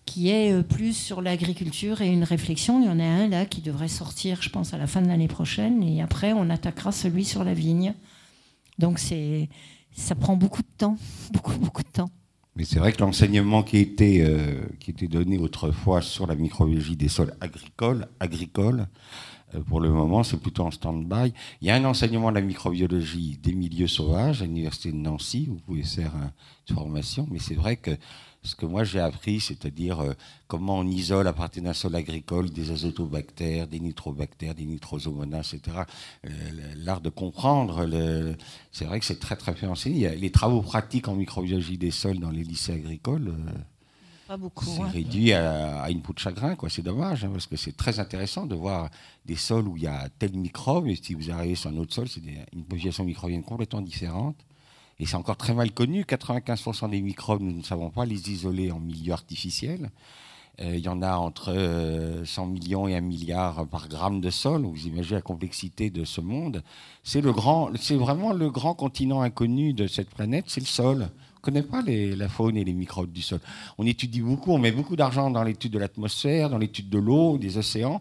qui 0.07 0.31
est 0.31 0.53
euh, 0.53 0.63
plus 0.63 0.97
sur 0.97 1.21
l'agriculture 1.21 2.01
et 2.01 2.09
une 2.09 2.25
réflexion. 2.25 2.81
Il 2.81 2.87
y 2.87 2.89
en 2.89 2.99
a 2.99 3.05
un 3.05 3.29
là 3.29 3.45
qui 3.45 3.61
devrait 3.61 3.89
sortir, 3.89 4.41
je 4.41 4.49
pense, 4.49 4.73
à 4.73 4.79
la 4.79 4.87
fin 4.87 5.03
de 5.03 5.09
l'année 5.09 5.29
prochaine. 5.29 5.83
Et 5.83 6.01
après, 6.01 6.33
on 6.33 6.49
attaquera 6.49 6.93
celui 6.93 7.25
sur 7.25 7.45
la 7.45 7.55
vigne. 7.55 7.95
Donc 8.79 8.99
c'est, 8.99 9.49
ça 9.95 10.15
prend 10.15 10.37
beaucoup 10.37 10.63
de 10.63 10.77
temps, 10.79 10.97
beaucoup, 11.33 11.59
beaucoup 11.59 11.83
de 11.83 11.89
temps. 11.89 12.11
Mais 12.57 12.65
c'est 12.65 12.79
vrai 12.79 12.93
que 12.93 13.01
l'enseignement 13.01 13.63
qui 13.63 13.79
était, 13.79 14.23
qui 14.79 14.91
était 14.91 15.09
donné 15.09 15.39
autrefois 15.39 16.03
sur 16.03 16.27
la 16.27 16.35
microbiologie 16.35 16.97
des 16.97 17.09
sols 17.09 17.35
agricoles, 17.41 18.09
agricoles 18.21 18.89
euh, 19.55 19.61
pour 19.61 19.81
le 19.81 19.91
moment, 19.91 20.23
c'est 20.23 20.37
plutôt 20.37 20.65
en 20.65 20.71
stand-by. 20.71 21.33
Il 21.61 21.69
y 21.69 21.71
a 21.71 21.77
un 21.77 21.85
enseignement 21.85 22.31
de 22.31 22.37
la 22.37 22.41
microbiologie 22.41 23.39
des 23.43 23.53
milieux 23.53 23.87
sauvages 23.87 24.43
à 24.43 24.47
l'université 24.47 24.93
de 24.93 24.97
Nancy. 24.97 25.47
Vous 25.47 25.59
pouvez 25.59 25.83
faire 25.83 26.13
une 26.69 26.75
formation, 26.75 27.27
mais 27.31 27.39
c'est 27.39 27.55
vrai 27.55 27.77
que 27.77 27.91
ce 28.43 28.55
que 28.57 28.67
moi 28.67 28.85
j'ai 28.85 29.01
appris, 29.01 29.41
c'est-à-dire 29.41 30.01
euh, 30.01 30.15
comment 30.49 30.79
on 30.79 30.87
isole 30.87 31.27
à 31.29 31.33
partir 31.33 31.63
d'un 31.63 31.73
sol 31.73 31.95
agricole 31.95 32.51
des 32.51 32.71
azotobactères, 32.71 33.69
des 33.69 33.81
nitrobactères, 33.81 34.55
des 34.55 34.65
nitrosomonas, 34.65 35.53
etc. 35.55 35.79
Euh, 36.27 36.31
l'art 36.77 37.01
de 37.01 37.11
comprendre, 37.11 37.87
c'est 38.73 38.85
vrai 38.85 38.99
que 38.99 39.07
c'est 39.07 39.21
très 39.21 39.37
très 39.37 39.53
bien 39.53 39.71
enseigné. 39.71 40.17
les 40.17 40.31
travaux 40.31 40.63
pratiques 40.63 41.09
en 41.09 41.15
microbiologie 41.15 41.79
des 41.79 41.91
sols 41.91 42.19
dans 42.19 42.31
les 42.31 42.43
lycées 42.43 42.75
agricoles. 42.75 43.33
C'est 44.63 44.83
réduit 44.85 45.33
à, 45.33 45.91
une 45.91 46.01
peau 46.01 46.15
de 46.15 46.19
chagrin, 46.19 46.55
quoi. 46.55 46.71
C'est 46.71 46.83
dommage, 46.83 47.25
hein, 47.25 47.31
parce 47.33 47.47
que 47.47 47.57
c'est 47.57 47.77
très 47.77 48.01
intéressant 48.01 48.47
de 48.47 48.55
voir 48.55 48.89
des 49.27 49.37
sols 49.37 49.69
où 49.69 49.77
il 49.77 49.83
y 49.83 49.87
a 49.87 50.09
tel 50.19 50.33
microbe, 50.35 50.87
et 50.87 50.97
si 50.97 51.15
vous 51.15 51.31
arrivez 51.31 51.55
sur 51.55 51.71
un 51.71 51.77
autre 51.77 51.93
sol, 51.93 52.09
c'est 52.09 52.23
une 52.53 52.65
population 52.65 53.05
microbienne 53.05 53.43
complètement 53.43 53.83
différente. 53.83 54.37
Et 55.03 55.07
c'est 55.07 55.17
encore 55.17 55.37
très 55.37 55.53
mal 55.53 55.73
connu. 55.73 56.03
95% 56.05 56.89
des 56.89 57.01
microbes, 57.03 57.43
nous 57.43 57.51
ne 57.51 57.65
savons 57.65 57.91
pas 57.91 58.05
les 58.05 58.31
isoler 58.31 58.71
en 58.71 58.79
milieu 58.79 59.13
artificiel. 59.13 59.91
Euh, 60.61 60.77
il 60.77 60.85
y 60.85 60.89
en 60.89 61.03
a 61.03 61.17
entre 61.17 61.47
100 62.25 62.47
euh, 62.47 62.47
millions 62.47 62.87
et 62.87 62.95
1 62.95 63.01
milliard 63.01 63.67
par 63.67 63.89
gramme 63.89 64.21
de 64.21 64.31
sol. 64.31 64.63
Vous 64.63 64.87
imaginez 64.87 65.17
la 65.17 65.21
complexité 65.21 65.91
de 65.91 66.05
ce 66.05 66.21
monde. 66.21 66.63
C'est 67.03 67.21
vraiment 67.21 68.33
le 68.33 68.49
grand 68.49 68.75
continent 68.75 69.23
inconnu 69.23 69.73
de 69.73 69.89
cette 69.89 70.11
planète, 70.11 70.45
c'est 70.47 70.61
le 70.61 70.67
sol 70.67 71.09
ne 71.43 71.45
connaît 71.45 71.63
pas 71.63 71.83
la 71.83 72.29
faune 72.29 72.57
et 72.57 72.63
les 72.63 72.73
microbes 72.73 73.11
du 73.11 73.21
sol. 73.21 73.41
On 73.77 73.85
étudie 73.85 74.21
beaucoup, 74.21 74.53
on 74.53 74.59
met 74.59 74.71
beaucoup 74.71 74.95
d'argent 74.95 75.29
dans 75.29 75.43
l'étude 75.43 75.73
de 75.73 75.79
l'atmosphère, 75.81 76.49
dans 76.49 76.59
l'étude 76.59 76.89
de 76.89 76.99
l'eau, 76.99 77.37
des 77.37 77.59
océans. 77.59 78.01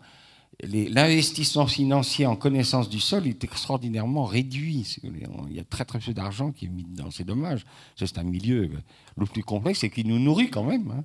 L'investissement 0.63 1.65
financier 1.65 2.27
en 2.27 2.35
connaissance 2.35 2.87
du 2.87 2.99
sol 2.99 3.25
est 3.25 3.43
extraordinairement 3.43 4.25
réduit. 4.25 4.97
Il 5.03 5.55
y 5.55 5.59
a 5.59 5.63
très 5.63 5.85
très 5.85 5.99
peu 5.99 6.13
d'argent 6.13 6.51
qui 6.51 6.65
est 6.65 6.69
mis 6.69 6.83
dedans. 6.83 7.09
C'est 7.09 7.23
dommage. 7.23 7.65
C'est 7.95 8.17
un 8.19 8.23
milieu 8.23 8.69
le 9.17 9.25
plus 9.25 9.43
complexe 9.43 9.83
et 9.83 9.89
qui 9.89 10.05
nous 10.05 10.19
nourrit 10.19 10.51
quand 10.51 10.63
même. 10.63 10.91
Hein. 10.91 11.03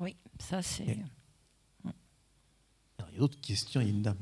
Oui, 0.00 0.16
ça 0.38 0.60
c'est. 0.60 0.98
Il 1.84 1.92
y 2.98 3.16
a 3.16 3.18
d'autres 3.18 3.40
questions. 3.40 3.80
Il 3.80 3.86
y 3.86 3.90
a 3.90 3.92
une 3.92 4.02
dame. 4.02 4.18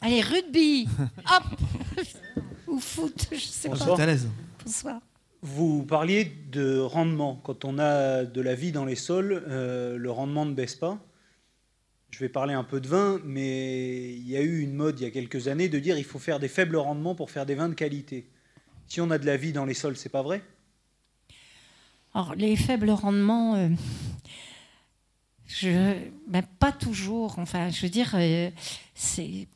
Allez, 0.00 0.22
rugby 0.22 0.88
Hop 1.18 1.60
Ou 2.66 2.78
foot, 2.78 3.28
je 3.30 3.38
sais 3.38 3.68
pas. 3.68 4.00
à 4.00 4.06
l'aise. 4.06 4.28
Vous 5.42 5.84
parliez 5.84 6.24
de 6.50 6.78
rendement. 6.78 7.36
Quand 7.44 7.66
on 7.66 7.78
a 7.78 8.24
de 8.24 8.40
la 8.40 8.54
vie 8.54 8.72
dans 8.72 8.86
les 8.86 8.96
sols, 8.96 9.44
euh, 9.46 9.98
le 9.98 10.10
rendement 10.10 10.46
ne 10.46 10.54
baisse 10.54 10.74
pas. 10.76 10.98
Je 12.14 12.20
vais 12.20 12.28
parler 12.28 12.54
un 12.54 12.62
peu 12.62 12.80
de 12.80 12.86
vin, 12.86 13.20
mais 13.24 14.14
il 14.14 14.28
y 14.28 14.36
a 14.36 14.40
eu 14.40 14.60
une 14.60 14.72
mode 14.72 15.00
il 15.00 15.02
y 15.02 15.06
a 15.06 15.10
quelques 15.10 15.48
années 15.48 15.68
de 15.68 15.80
dire 15.80 15.98
il 15.98 16.04
faut 16.04 16.20
faire 16.20 16.38
des 16.38 16.46
faibles 16.46 16.76
rendements 16.76 17.16
pour 17.16 17.28
faire 17.28 17.44
des 17.44 17.56
vins 17.56 17.68
de 17.68 17.74
qualité. 17.74 18.30
Si 18.86 19.00
on 19.00 19.10
a 19.10 19.18
de 19.18 19.26
la 19.26 19.36
vie 19.36 19.52
dans 19.52 19.64
les 19.64 19.74
sols, 19.74 19.96
c'est 19.96 20.10
pas 20.10 20.22
vrai? 20.22 20.44
Alors 22.14 22.36
les 22.36 22.54
faibles 22.54 22.90
rendements, 22.90 23.56
euh, 23.56 23.68
ben, 26.28 26.44
pas 26.60 26.70
toujours. 26.70 27.40
Enfin, 27.40 27.70
je 27.70 27.82
veux 27.82 27.90
dire, 27.90 28.12
euh, 28.14 28.48
c'est 28.94 29.48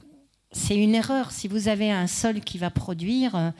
une 0.68 0.96
erreur. 0.96 1.30
Si 1.30 1.46
vous 1.46 1.68
avez 1.68 1.92
un 1.92 2.08
sol 2.08 2.40
qui 2.40 2.58
va 2.58 2.70
produire, 2.70 3.52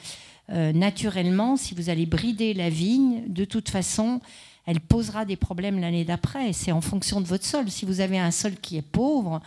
euh, 0.50 0.72
naturellement, 0.72 1.56
si 1.56 1.72
vous 1.72 1.88
allez 1.88 2.06
brider 2.06 2.52
la 2.52 2.68
vigne, 2.68 3.22
de 3.28 3.44
toute 3.44 3.68
façon, 3.68 4.20
elle 4.68 4.80
posera 4.80 5.24
des 5.24 5.36
problèmes 5.36 5.80
l'année 5.80 6.04
d'après. 6.04 6.52
C'est 6.52 6.72
en 6.72 6.82
fonction 6.82 7.22
de 7.22 7.26
votre 7.26 7.46
sol. 7.46 7.70
Si 7.70 7.86
vous 7.86 8.00
avez 8.00 8.18
un 8.18 8.30
sol 8.30 8.52
qui 8.60 8.76
est 8.76 8.82
pauvre, 8.82 9.40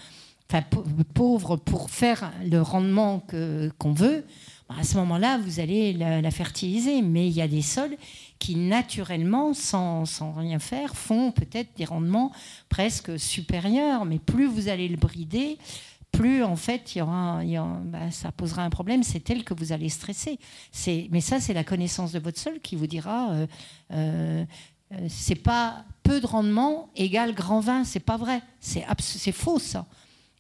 enfin 0.50 0.64
pauvre 1.14 1.58
pour 1.58 1.92
faire 1.92 2.32
le 2.44 2.60
rendement 2.60 3.24
qu'on 3.78 3.94
veut, 3.94 4.26
bah, 4.68 4.78
à 4.80 4.84
ce 4.84 4.98
moment-là, 4.98 5.38
vous 5.38 5.60
allez 5.60 5.94
la, 5.94 6.32
fertiliser. 6.32 7.04
Mais 7.04 7.28
il 7.28 7.34
y 7.34 7.42
a 7.44 7.48
des 7.48 7.62
sols 7.62 7.96
qui, 8.40 8.56
naturellement, 8.56 9.54
sans, 9.54 10.06
sans 10.06 10.32
rien 10.32 10.58
faire, 10.58 10.96
font 10.96 11.32
peut-être 11.32 11.70
des 11.78 11.86
rendements 11.86 12.32
presque 12.70 13.20
supérieurs. 13.20 14.06
Mais 14.06 14.18
plus 14.18 14.48
vous 14.48 14.70
allez 14.70 14.88
le 14.88 14.98
brider, 14.98 15.60
plus 16.12 16.44
en 16.44 16.56
fait 16.56 16.96
y 16.96 17.02
aura, 17.02 17.42
bah, 17.86 18.12
ça 18.12 18.32
posera 18.32 18.64
un 18.64 18.70
problème, 18.70 19.04
c'est 19.04 19.22
tel 19.22 19.44
que 19.44 19.54
vous 19.54 19.72
allez 19.72 19.90
stresser. 19.90 20.40
Mais 21.10 21.22
ça, 21.22 21.40
c'est 21.40 21.54
la 21.54 21.64
connaissance 21.64 22.12
de 22.12 22.20
votre 22.20 22.40
sol 22.40 22.60
qui 22.62 22.76
vous 22.76 22.88
dira 22.88 23.32
euh, 23.32 23.48
euh, 23.94 24.46
c'est 25.08 25.36
pas 25.36 25.86
peu 26.04 26.20
de 26.20 26.26
rendement 26.26 26.90
égale 26.96 27.34
grand 27.34 27.60
vin, 27.60 27.84
c'est 27.84 28.00
pas 28.00 28.18
vrai, 28.18 28.42
c'est 28.60 29.32
faux 29.32 29.60
ça. 29.60 29.86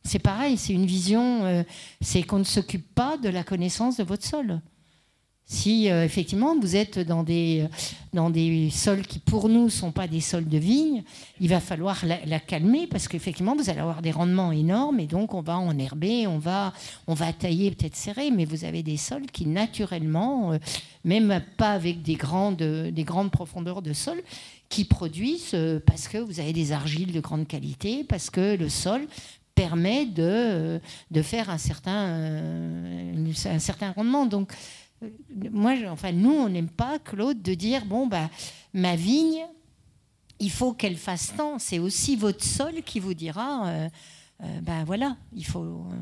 C'est 0.03 0.19
pareil, 0.19 0.57
c'est 0.57 0.73
une 0.73 0.86
vision, 0.86 1.64
c'est 2.02 2.23
qu'on 2.23 2.40
ne 2.40 2.44
s'occupe 2.44 2.94
pas 2.95 3.18
de 3.18 3.30
la 3.30 3.44
connaissance 3.44 3.98
de 3.98 4.03
votre 4.03 4.26
sol. 4.26 4.60
Si 5.52 5.91
euh, 5.91 6.06
effectivement 6.06 6.57
vous 6.57 6.78
êtes 6.78 6.98
dans 6.98 7.23
des, 7.23 7.68
dans 8.14 8.30
des 8.30 8.69
sols 8.69 9.06
qui 9.06 9.19
pour 9.19 9.49
nous 9.49 9.65
ne 9.65 9.69
sont 9.69 9.91
pas 9.91 10.07
des 10.07 10.22
sols 10.22 10.48
de 10.48 10.57
vigne, 10.57 11.03
il 11.41 11.49
va 11.49 11.60
falloir 11.60 12.06
la, 12.06 12.40
calmer 12.40 12.88
parce 12.88 13.10
qu'effectivement 13.10 13.53
vous 13.53 13.69
allez 13.69 13.82
avoir 13.82 14.02
des 14.02 14.11
rendements 14.11 14.53
énormes 14.53 15.02
et 15.02 15.07
donc 15.07 15.34
on 15.34 15.41
va 15.41 15.57
enherber, 15.57 16.26
on 16.26 16.40
va, 16.40 16.72
on 17.06 17.15
va 17.15 17.34
tailler 17.34 17.69
peut-être 17.72 17.98
serrer, 17.98 18.32
mais 18.32 18.45
vous 18.45 18.64
avez 18.64 18.82
des 18.82 18.95
sols 18.95 19.26
qui 19.26 19.45
naturellement, 19.45 20.53
euh, 20.53 20.57
même 21.03 21.41
pas 21.57 21.72
avec 21.72 22.02
des 22.02 22.15
grandes, 22.15 22.64
des 22.64 23.03
grandes 23.03 23.30
profondeurs 23.30 23.82
de 23.82 23.91
sol, 23.91 24.23
qui 24.69 24.86
produisent 24.86 25.52
euh, 25.53 25.82
parce 25.86 26.07
que 26.07 26.18
vous 26.18 26.40
avez 26.40 26.53
des 26.53 26.72
argiles 26.72 27.11
de 27.11 27.19
grande 27.19 27.45
qualité, 27.45 28.06
parce 28.06 28.30
que 28.30 28.56
le 28.56 28.69
sol 28.69 29.06
permet 29.53 30.06
de, 30.06 30.80
de 31.11 31.22
faire 31.22 31.49
un 31.49 31.57
certain, 31.57 32.40
un 33.45 33.60
certain 33.60 33.91
rendement. 33.91 34.26
Donc 34.26 34.53
moi, 35.52 35.73
enfin, 35.90 36.11
nous, 36.11 36.32
on 36.32 36.49
n'aime 36.49 36.69
pas, 36.69 36.99
Claude, 36.99 37.41
de 37.41 37.53
dire 37.53 37.86
bon, 37.86 38.07
bah, 38.07 38.30
ma 38.73 38.95
vigne, 38.95 39.45
il 40.40 40.52
faut 40.52 40.73
qu'elle 40.73 40.98
fasse 40.98 41.34
tant. 41.36 41.60
C'est 41.60 41.80
aussi 41.80 42.15
votre 42.15 42.44
sol 42.44 42.82
qui 42.84 42.99
vous 42.99 43.14
dira 43.14 43.90
bah, 44.61 44.84
voilà, 44.86 45.18
il 45.34 45.45
faut. 45.45 45.64
Euh, 45.64 45.95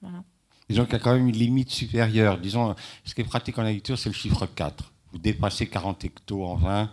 voilà. 0.00 0.22
Disons 0.68 0.84
qu'il 0.84 0.94
y 0.94 0.96
a 0.96 1.00
quand 1.00 1.14
même 1.14 1.28
une 1.28 1.36
limite 1.36 1.70
supérieure. 1.70 2.38
Disons, 2.38 2.74
ce 3.04 3.14
qui 3.14 3.20
est 3.20 3.24
pratique 3.24 3.58
en 3.58 3.62
agriculture, 3.62 3.98
c'est 3.98 4.08
le 4.08 4.14
chiffre 4.14 4.46
4. 4.46 4.92
Vous 5.12 5.18
dépassez 5.18 5.66
40 5.66 6.04
hectos 6.04 6.44
en 6.44 6.56
vin. 6.56 6.90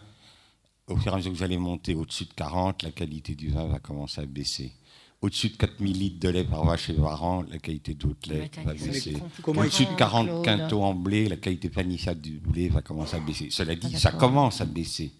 Au 0.87 0.97
fur 0.97 1.11
et 1.11 1.13
à 1.13 1.17
mesure 1.17 1.31
que 1.31 1.37
vous 1.37 1.43
allez 1.43 1.57
monter 1.57 1.93
au-dessus 1.93 2.25
de 2.25 2.33
40, 2.33 2.83
la 2.83 2.91
qualité 2.91 3.35
du 3.35 3.49
vin 3.49 3.65
va 3.65 3.79
commencer 3.79 4.21
à 4.21 4.25
baisser. 4.25 4.73
Au-dessus 5.21 5.49
de 5.49 5.57
4000 5.57 5.99
litres 5.99 6.19
de 6.19 6.29
lait 6.29 6.43
par 6.45 6.65
vache 6.65 6.89
et 6.89 6.93
par 6.93 7.23
an, 7.23 7.43
la 7.49 7.57
qualité 7.59 7.93
de 7.93 8.07
votre 8.07 8.29
lait 8.29 8.49
va 8.63 8.73
baisser. 8.73 9.17
Au-dessus 9.45 9.85
de 9.85 9.95
40 9.95 10.27
Claude. 10.27 10.45
quintaux 10.45 10.81
en 10.83 10.93
blé, 10.93 11.27
la 11.27 11.35
qualité 11.37 11.69
planissable 11.69 12.21
du 12.21 12.39
blé 12.39 12.69
va 12.69 12.81
commencer 12.81 13.17
à 13.17 13.19
baisser. 13.19 13.49
Cela 13.49 13.75
dit, 13.75 13.91
Ah, 13.95 13.99
ça 13.99 14.11
commence 14.11 14.61
à 14.61 14.65
baisser. 14.65 15.11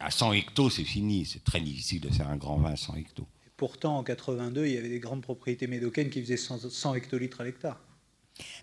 À 0.00 0.10
100 0.10 0.32
hectos, 0.32 0.70
c'est 0.70 0.84
fini. 0.84 1.26
C'est 1.26 1.44
très 1.44 1.60
difficile 1.60 2.00
de 2.00 2.08
faire 2.08 2.28
un 2.28 2.36
grand 2.36 2.56
vin 2.56 2.72
à 2.72 2.76
100 2.76 2.96
hectos. 2.96 3.26
Pourtant, 3.56 3.98
en 3.98 4.02
82, 4.02 4.66
il 4.66 4.72
y 4.74 4.78
avait 4.78 4.88
des 4.88 5.00
grandes 5.00 5.22
propriétés 5.22 5.66
médocaines 5.66 6.10
qui 6.10 6.20
faisaient 6.20 6.36
100, 6.36 6.70
100 6.70 6.94
hectolitres 6.94 7.40
à 7.40 7.44
l'hectare. 7.44 7.80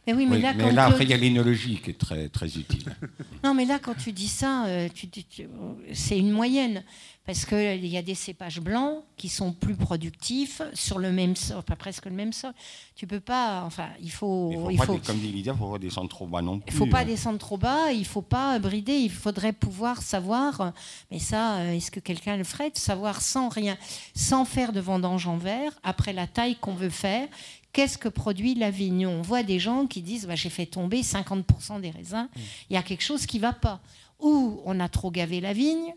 Mais 0.06 0.14
oui, 0.14 0.26
mais 0.26 0.36
Oui, 0.36 0.42
là, 0.42 0.54
mais 0.54 0.78
après, 0.78 1.04
il 1.06 1.10
y 1.10 1.14
a 1.14 1.18
l'énologie 1.18 1.80
qui 1.82 1.92
est 1.92 1.98
très, 1.98 2.28
très 2.30 2.48
utile. 2.58 2.96
Non, 3.44 3.54
mais 3.54 3.66
là, 3.66 3.80
quand 3.80 3.96
tu 3.96 4.12
dis 4.12 4.28
ça, 4.28 4.66
euh, 4.66 4.90
tu 4.94 5.08
dis- 5.08 5.24
tu- 5.26 5.48
c'est 5.94 6.18
une 6.20 6.32
moyenne. 6.32 6.84
Parce 7.26 7.46
qu'il 7.46 7.86
y 7.86 7.96
a 7.96 8.02
des 8.02 8.16
cépages 8.16 8.60
blancs 8.60 9.02
qui 9.16 9.30
sont 9.30 9.54
plus 9.54 9.76
productifs 9.76 10.62
sur 10.74 11.00
le 11.00 11.10
même 11.14 11.38
sol, 11.38 11.56
enfin 11.60 11.78
presque 11.78 12.04
le 12.04 12.12
même 12.12 12.34
sol. 12.34 12.52
Tu 12.98 13.08
peux 13.08 13.22
pas. 13.22 13.64
Enfin, 13.66 13.88
il 14.02 14.12
faut. 14.12 14.50
Il 14.52 14.58
faut 14.60 14.70
il 14.72 14.78
pas 14.78 14.86
faut, 14.88 14.94
dé- 14.96 15.00
comme 15.08 15.20
dit 15.20 15.32
Lydia, 15.32 15.54
il 15.54 15.58
faut 15.58 15.72
pas 15.72 15.80
descendre 15.80 16.10
trop 16.10 16.28
bas 16.28 16.42
non 16.42 16.56
il 16.58 16.62
plus. 16.64 16.76
faut 16.76 16.86
pas 16.86 17.00
hein. 17.00 17.06
descendre 17.06 17.40
trop 17.40 17.56
bas, 17.56 17.94
il 17.94 18.04
faut 18.06 18.22
pas 18.22 18.60
brider, 18.60 18.96
il 18.98 19.10
faudrait 19.10 19.54
pouvoir 19.54 20.02
savoir, 20.02 20.74
mais 21.12 21.20
ça, 21.20 21.60
euh, 21.60 21.72
est-ce 21.76 21.92
que 21.92 22.02
quelqu'un 22.02 22.36
le 22.36 22.44
ferait, 22.44 22.72
de 22.72 22.78
savoir 22.78 23.22
sans 23.22 23.48
rien, 23.48 23.78
sans 24.14 24.44
faire 24.44 24.74
de 24.74 24.82
vendange 24.82 25.26
en 25.26 25.38
verre, 25.38 25.72
après 25.82 26.12
la 26.12 26.28
taille 26.28 26.58
qu'on 26.58 26.74
veut 26.76 26.90
faire, 26.90 27.30
qu'est-ce 27.74 27.98
que 27.98 28.08
produit 28.08 28.56
la 28.56 28.72
vigne 28.72 29.06
On 29.08 29.22
voit 29.22 29.44
des 29.44 29.60
gens 29.60 29.88
qui 29.88 30.02
disent, 30.02 30.26
bah, 30.26 30.36
j'ai 30.36 30.50
fait 30.50 30.68
tomber 30.68 31.02
50% 31.02 31.82
des 31.82 31.90
raisins, 31.90 32.30
il 32.70 32.74
y 32.74 32.78
a 32.78 32.84
quelque 32.84 33.04
chose 33.04 33.26
qui 33.26 33.40
va 33.40 33.52
pas. 33.52 33.82
Ou 34.20 34.62
on 34.64 34.80
a 34.80 34.88
trop 34.88 35.12
gavé 35.12 35.42
la 35.42 35.52
vigne, 35.52 35.94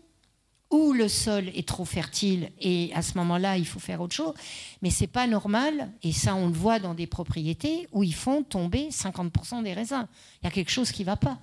ou 0.69 0.91
le 0.91 1.07
sol 1.07 1.47
est 1.55 1.65
trop 1.65 1.85
fertile 1.85 2.51
et 2.59 2.91
à 2.93 3.01
ce 3.01 3.17
moment-là, 3.19 3.57
il 3.57 3.65
faut 3.65 3.79
faire 3.79 4.01
autre 4.01 4.15
chose. 4.15 4.33
Mais 4.81 4.89
c'est 4.89 5.07
pas 5.07 5.27
normal, 5.27 5.91
et 6.03 6.11
ça 6.11 6.35
on 6.35 6.47
le 6.47 6.53
voit 6.53 6.79
dans 6.79 6.93
des 6.93 7.07
propriétés 7.07 7.87
où 7.93 8.03
ils 8.03 8.13
font 8.13 8.43
tomber 8.43 8.89
50% 8.89 9.63
des 9.63 9.73
raisins. 9.73 10.07
Il 10.41 10.45
y 10.45 10.47
a 10.47 10.51
quelque 10.51 10.71
chose 10.71 10.91
qui 10.91 11.03
va 11.03 11.15
pas. 11.15 11.39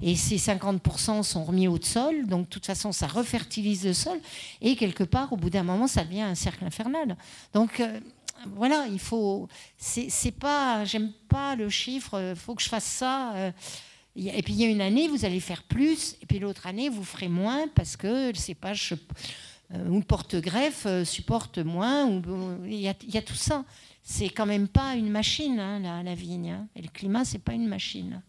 Et 0.00 0.14
ces 0.14 0.36
50% 0.36 1.24
sont 1.24 1.44
remis 1.44 1.66
au 1.66 1.80
sol, 1.80 2.26
donc 2.26 2.42
de 2.42 2.50
toute 2.50 2.66
façon 2.66 2.92
ça 2.92 3.06
refertilise 3.08 3.84
le 3.84 3.94
sol, 3.94 4.20
et 4.60 4.76
quelque 4.76 5.02
part, 5.02 5.32
au 5.32 5.36
bout 5.36 5.50
d'un 5.50 5.64
moment, 5.64 5.88
ça 5.88 6.04
devient 6.04 6.22
un 6.22 6.36
cercle 6.36 6.64
infernal. 6.64 7.16
Donc 7.52 7.80
euh, 7.80 7.98
voilà, 8.54 8.86
il 8.90 8.98
faut. 8.98 9.48
C'est 9.76 10.08
c'est 10.10 10.32
pas. 10.32 10.84
J'aime 10.84 11.12
pas 11.28 11.56
le 11.56 11.68
chiffre, 11.68 12.30
il 12.32 12.36
faut 12.36 12.54
que 12.54 12.62
je 12.62 12.68
fasse 12.68 12.84
ça. 12.84 13.34
euh, 13.34 13.50
et 14.16 14.42
puis 14.42 14.52
il 14.54 14.60
y 14.60 14.64
a 14.64 14.68
une 14.68 14.80
année, 14.80 15.06
vous 15.06 15.24
allez 15.24 15.38
faire 15.38 15.62
plus, 15.62 16.16
et 16.20 16.26
puis 16.26 16.40
l'autre 16.40 16.66
année, 16.66 16.88
vous 16.88 17.04
ferez 17.04 17.28
moins 17.28 17.68
parce 17.68 17.96
que 17.96 18.28
le 18.30 18.34
cépage 18.34 18.94
euh, 19.74 19.88
ou 19.88 20.00
porte-greffe 20.00 20.86
euh, 20.86 21.04
supporte 21.04 21.58
moins. 21.58 22.20
Il, 22.64 22.74
y 22.80 22.88
a, 22.88 23.22
tout 23.22 23.34
ça. 23.34 23.64
C'est 24.02 24.28
quand 24.30 24.46
même 24.46 24.66
pas 24.66 24.94
une 24.96 25.10
machine, 25.10 25.60
hein, 25.60 25.78
la, 25.80 26.02
la 26.02 26.14
vigne. 26.16 26.50
hein. 26.50 26.66
Et 26.74 26.82
le 26.82 26.88
climat, 26.88 27.24
c'est 27.24 27.38
pas 27.38 27.52
une 27.52 27.68
machine. 27.68 28.20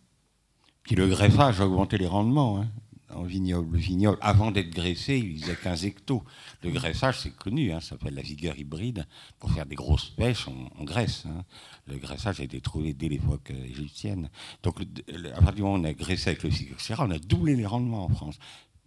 Puis 0.83 0.95
le 0.95 1.07
greffage 1.07 1.59
a 1.61 1.65
augmenté 1.65 1.97
les 1.97 2.07
rendements. 2.07 2.59
hein. 2.61 2.67
En 3.15 3.23
vignoble, 3.23 3.73
le 3.73 3.79
vignoble, 3.79 4.17
avant 4.21 4.51
d'être 4.51 4.69
graissé, 4.69 5.17
il 5.17 5.41
faisait 5.41 5.55
15 5.55 5.85
hectos. 5.85 6.23
Le 6.63 6.69
greffage, 6.71 7.19
c'est 7.21 7.35
connu, 7.35 7.71
hein, 7.71 7.79
ça 7.79 7.89
s'appelle 7.89 8.13
la 8.13 8.21
vigueur 8.21 8.57
hybride. 8.57 9.07
Pour 9.39 9.51
faire 9.51 9.65
des 9.65 9.75
grosses 9.75 10.09
pêches, 10.11 10.47
on, 10.47 10.69
on 10.79 10.83
graisse. 10.83 11.25
hein. 11.25 11.43
Le 11.87 11.97
graissage 11.97 12.39
a 12.39 12.43
été 12.43 12.61
trouvé 12.61 12.93
dès 12.93 13.09
l'époque 13.09 13.49
euh, 13.51 13.65
égyptienne. 13.65 14.29
Donc, 14.61 14.79
le- 14.79 14.85
le- 15.17 15.29
à 15.31 15.37
partir 15.37 15.53
du 15.55 15.61
moment 15.63 15.75
où 15.75 15.79
on 15.79 15.83
a 15.85 15.93
graissé 15.93 16.29
avec 16.29 16.43
le 16.43 16.51
phylloxéra, 16.51 17.05
on 17.07 17.11
a 17.11 17.17
doublé 17.19 17.55
les 17.55 17.65
rendements 17.65 18.05
en 18.05 18.09
France. 18.09 18.37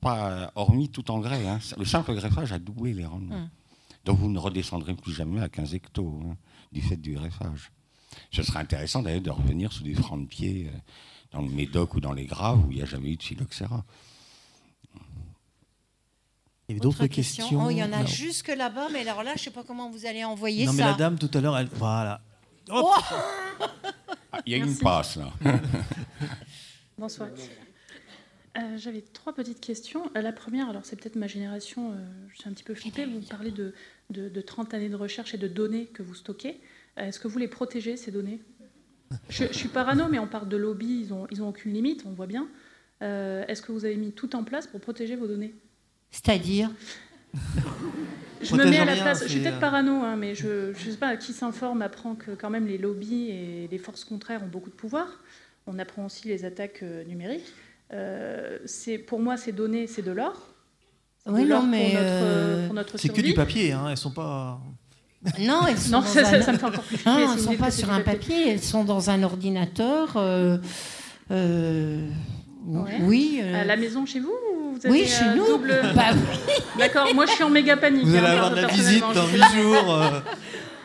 Pas 0.01 0.31
euh, 0.31 0.47
hormis 0.55 0.89
tout 0.89 1.11
engrais. 1.11 1.47
hein. 1.49 1.59
Le 1.77 1.85
simple 1.85 2.15
greffage 2.15 2.53
a 2.53 2.59
doublé 2.59 2.95
les 2.95 3.05
rendements. 3.07 3.35
Hum. 3.37 3.51
Donc, 4.05 4.19
vous 4.19 4.29
ne 4.31 4.39
redescendrez 4.39 4.95
plus 4.95 5.13
jamais 5.13 5.41
à 5.41 5.49
15 5.49 5.75
hectos 5.75 6.23
du 6.73 6.81
fait 6.81 6.97
du 6.97 7.15
greffage. 7.15 7.73
Ce 8.31 8.43
serait 8.43 8.61
intéressant 8.61 9.03
d'ailleurs 9.03 9.23
de 9.23 9.31
revenir 9.31 9.73
sous 9.73 9.83
des 9.83 9.95
francs 9.95 10.21
de 10.21 10.27
pied 10.27 10.71
euh, 10.73 10.79
dans 11.33 11.43
le 11.43 11.49
Médoc 11.49 11.95
ou 11.95 12.01
dans 12.01 12.13
les 12.13 12.27
Graves 12.27 12.65
où 12.67 12.71
il 12.71 12.77
n'y 12.77 12.83
a 12.83 12.87
jamais 12.87 13.11
eu 13.13 13.17
de 13.17 13.23
phylloxéra. 13.23 13.85
Il 16.69 16.73
y 16.73 16.73
avait 16.73 16.81
d'autres 16.81 17.05
Autre 17.05 17.15
questions. 17.15 17.45
question 17.45 17.67
Oh, 17.67 17.71
il 17.71 17.79
y 17.79 17.83
en 17.83 17.93
a 17.93 18.01
Non. 18.01 18.07
jusque 18.07 18.49
là-bas, 18.49 18.89
mais 18.93 19.01
alors 19.01 19.23
là, 19.23 19.33
je 19.37 19.43
sais 19.43 19.51
pas 19.51 19.65
comment 19.65 19.91
vous 19.91 20.07
allez 20.07 20.25
envoyer 20.25 20.67
Non, 20.67 20.73
mais 20.73 20.83
ça. 20.83 20.91
la 20.91 20.95
dame 20.97 21.19
tout 21.19 21.31
à 21.35 21.41
l'heure, 21.41 21.57
elle. 21.59 21.69
Voilà. 21.75 22.21
Hop 22.71 22.87
Ah, 24.33 24.41
il 24.47 24.53
y 24.53 24.55
a 24.55 24.59
une 24.59 24.77
passe 24.79 25.17
là. 25.17 25.31
Bonsoir. 26.99 27.29
Euh, 28.59 28.79
J'avais 28.79 29.01
trois 29.03 29.35
petites 29.35 29.61
questions. 29.61 30.11
Euh, 30.17 30.23
La 30.23 30.33
première, 30.33 30.69
alors 30.69 30.85
c'est 30.85 30.97
peut-être 30.97 31.17
ma 31.17 31.27
génération, 31.27 31.93
euh, 31.93 31.97
je 32.33 32.39
suis 32.41 32.49
un 32.49 32.53
petit 32.53 32.65
peu 32.65 32.75
flippée. 32.75 33.05
Vous 33.07 33.21
parlez 33.23 33.51
de, 33.51 33.75
de, 34.11 34.29
de 34.29 34.41
30 34.41 34.73
années 34.75 34.89
de 34.89 34.97
recherche 34.97 35.35
et 35.35 35.39
de 35.39 35.49
données 35.49 35.87
que 35.87 36.03
vous 36.03 36.15
stockez. 36.15 36.61
Est-ce 36.97 37.19
que 37.19 37.29
vous 37.29 37.39
les 37.39 37.49
protégez, 37.49 37.97
ces 37.97 38.11
données? 38.11 38.41
Je, 39.29 39.45
je 39.47 39.53
suis 39.53 39.69
parano, 39.69 40.09
mais 40.11 40.19
on 40.19 40.27
parle 40.27 40.49
de 40.49 40.57
lobby, 40.57 41.03
ils 41.05 41.09
n'ont 41.09 41.27
ils 41.31 41.43
ont 41.43 41.49
aucune 41.49 41.73
limite, 41.73 42.05
on 42.07 42.13
voit 42.13 42.27
bien. 42.27 42.49
Euh, 43.03 43.45
Est-ce 43.49 43.63
que 43.63 43.73
vous 43.73 43.85
avez 43.85 43.97
mis 43.97 44.13
tout 44.13 44.37
en 44.37 44.45
place 44.45 44.67
pour 44.67 44.81
protéger 44.81 45.17
vos 45.17 45.27
données? 45.27 45.55
C'est-à-dire? 46.11 46.71
Je 48.43 48.55
me 48.55 48.65
mets 48.65 48.79
à 48.79 48.85
la 48.85 48.93
rien, 48.95 49.03
place, 49.03 49.23
je 49.23 49.29
suis 49.29 49.41
peut-être 49.41 49.57
euh, 49.57 49.61
parano, 49.61 50.03
hein, 50.03 50.17
mais 50.17 50.35
je 50.35 50.71
ne 50.71 50.75
sais 50.75 50.97
pas, 50.97 51.17
qui 51.17 51.33
s'informe 51.33 51.81
apprend 51.81 52.15
que 52.15 52.33
quand 52.33 52.51
même 52.51 52.67
les 52.67 52.79
lobbies 52.79 53.31
et 53.31 53.69
les 53.71 53.79
forces 53.79 54.05
contraires 54.05 54.43
ont 54.43 54.49
beaucoup 54.49 54.71
de 54.71 54.75
pouvoir. 54.75 55.07
On 55.67 55.79
apprend 55.79 56.05
aussi 56.07 56.27
les 56.29 56.45
attaques 56.45 56.83
euh, 56.83 57.05
numériques. 57.05 57.53
Euh, 57.93 58.59
c'est 58.65 58.99
pour 58.99 59.21
moi, 59.21 59.37
ces 59.37 59.53
données, 59.53 59.87
c'est 59.87 60.03
de 60.03 60.11
l'or. 60.11 60.55
Oui, 61.27 61.45
l'or 61.45 61.63
non, 61.63 61.69
mais. 61.69 61.91
pour 61.91 62.01
notre, 62.01 62.09
euh, 62.11 62.67
pour 62.67 62.75
notre 62.75 62.99
C'est 62.99 63.09
que 63.11 63.21
du 63.21 63.35
papier, 63.35 63.73
hein. 63.73 63.89
Elles 63.91 63.97
sont 63.97 64.11
pas. 64.11 64.61
Non, 65.39 65.61
elles 65.69 65.79
sont 65.79 65.91
Non, 65.93 66.01
dans 66.01 66.07
ça, 66.07 66.21
un- 66.21 66.25
ça- 66.25 66.43
ça 66.43 66.53
me 66.53 66.59
fait 66.59 66.65
encore 66.67 66.83
plus 66.83 66.97
Non, 67.07 67.15
flipper, 67.15 67.21
elles 67.23 67.29
si 67.29 67.35
ne 67.35 67.41
vous 67.41 67.53
sont 67.53 67.57
pas 67.59 67.67
que 67.67 67.73
sur 67.73 67.93
un 67.93 68.01
papier. 68.01 68.49
elles 68.51 68.63
sont 68.63 68.85
dans 68.85 69.11
un 69.11 69.23
ordinateur. 69.23 70.15
euh, 70.17 70.59
euh, 71.31 72.07
Ouais. 72.67 72.99
Oui. 73.03 73.41
euh, 73.43 73.61
À 73.63 73.65
la 73.65 73.77
maison 73.77 74.07
chez 74.07 74.21
vous 74.21 74.31
ou 74.55 74.73
vous 74.75 74.91
oui, 74.91 75.05
chez 75.07 75.25
euh, 75.25 75.35
nous. 75.37 75.47
double- 75.47 75.81
Bah 75.97 76.11
oui. 76.13 76.53
D'accord, 76.79 77.13
moi 77.15 77.27
je 77.27 77.33
suis 77.33 77.43
en 77.43 77.51
méga 77.51 77.77
panique. 77.77 78.05
Vous 78.05 78.15
hein, 78.15 78.19
allez 78.19 78.37
avoir 78.37 78.51
de 78.51 78.57
la 78.61 78.67
visite 78.69 79.01
dans 79.01 79.13
je 79.15 79.21
8 79.21 79.33
sais 79.33 79.39
pas. 79.41 79.63
jours. 79.63 79.99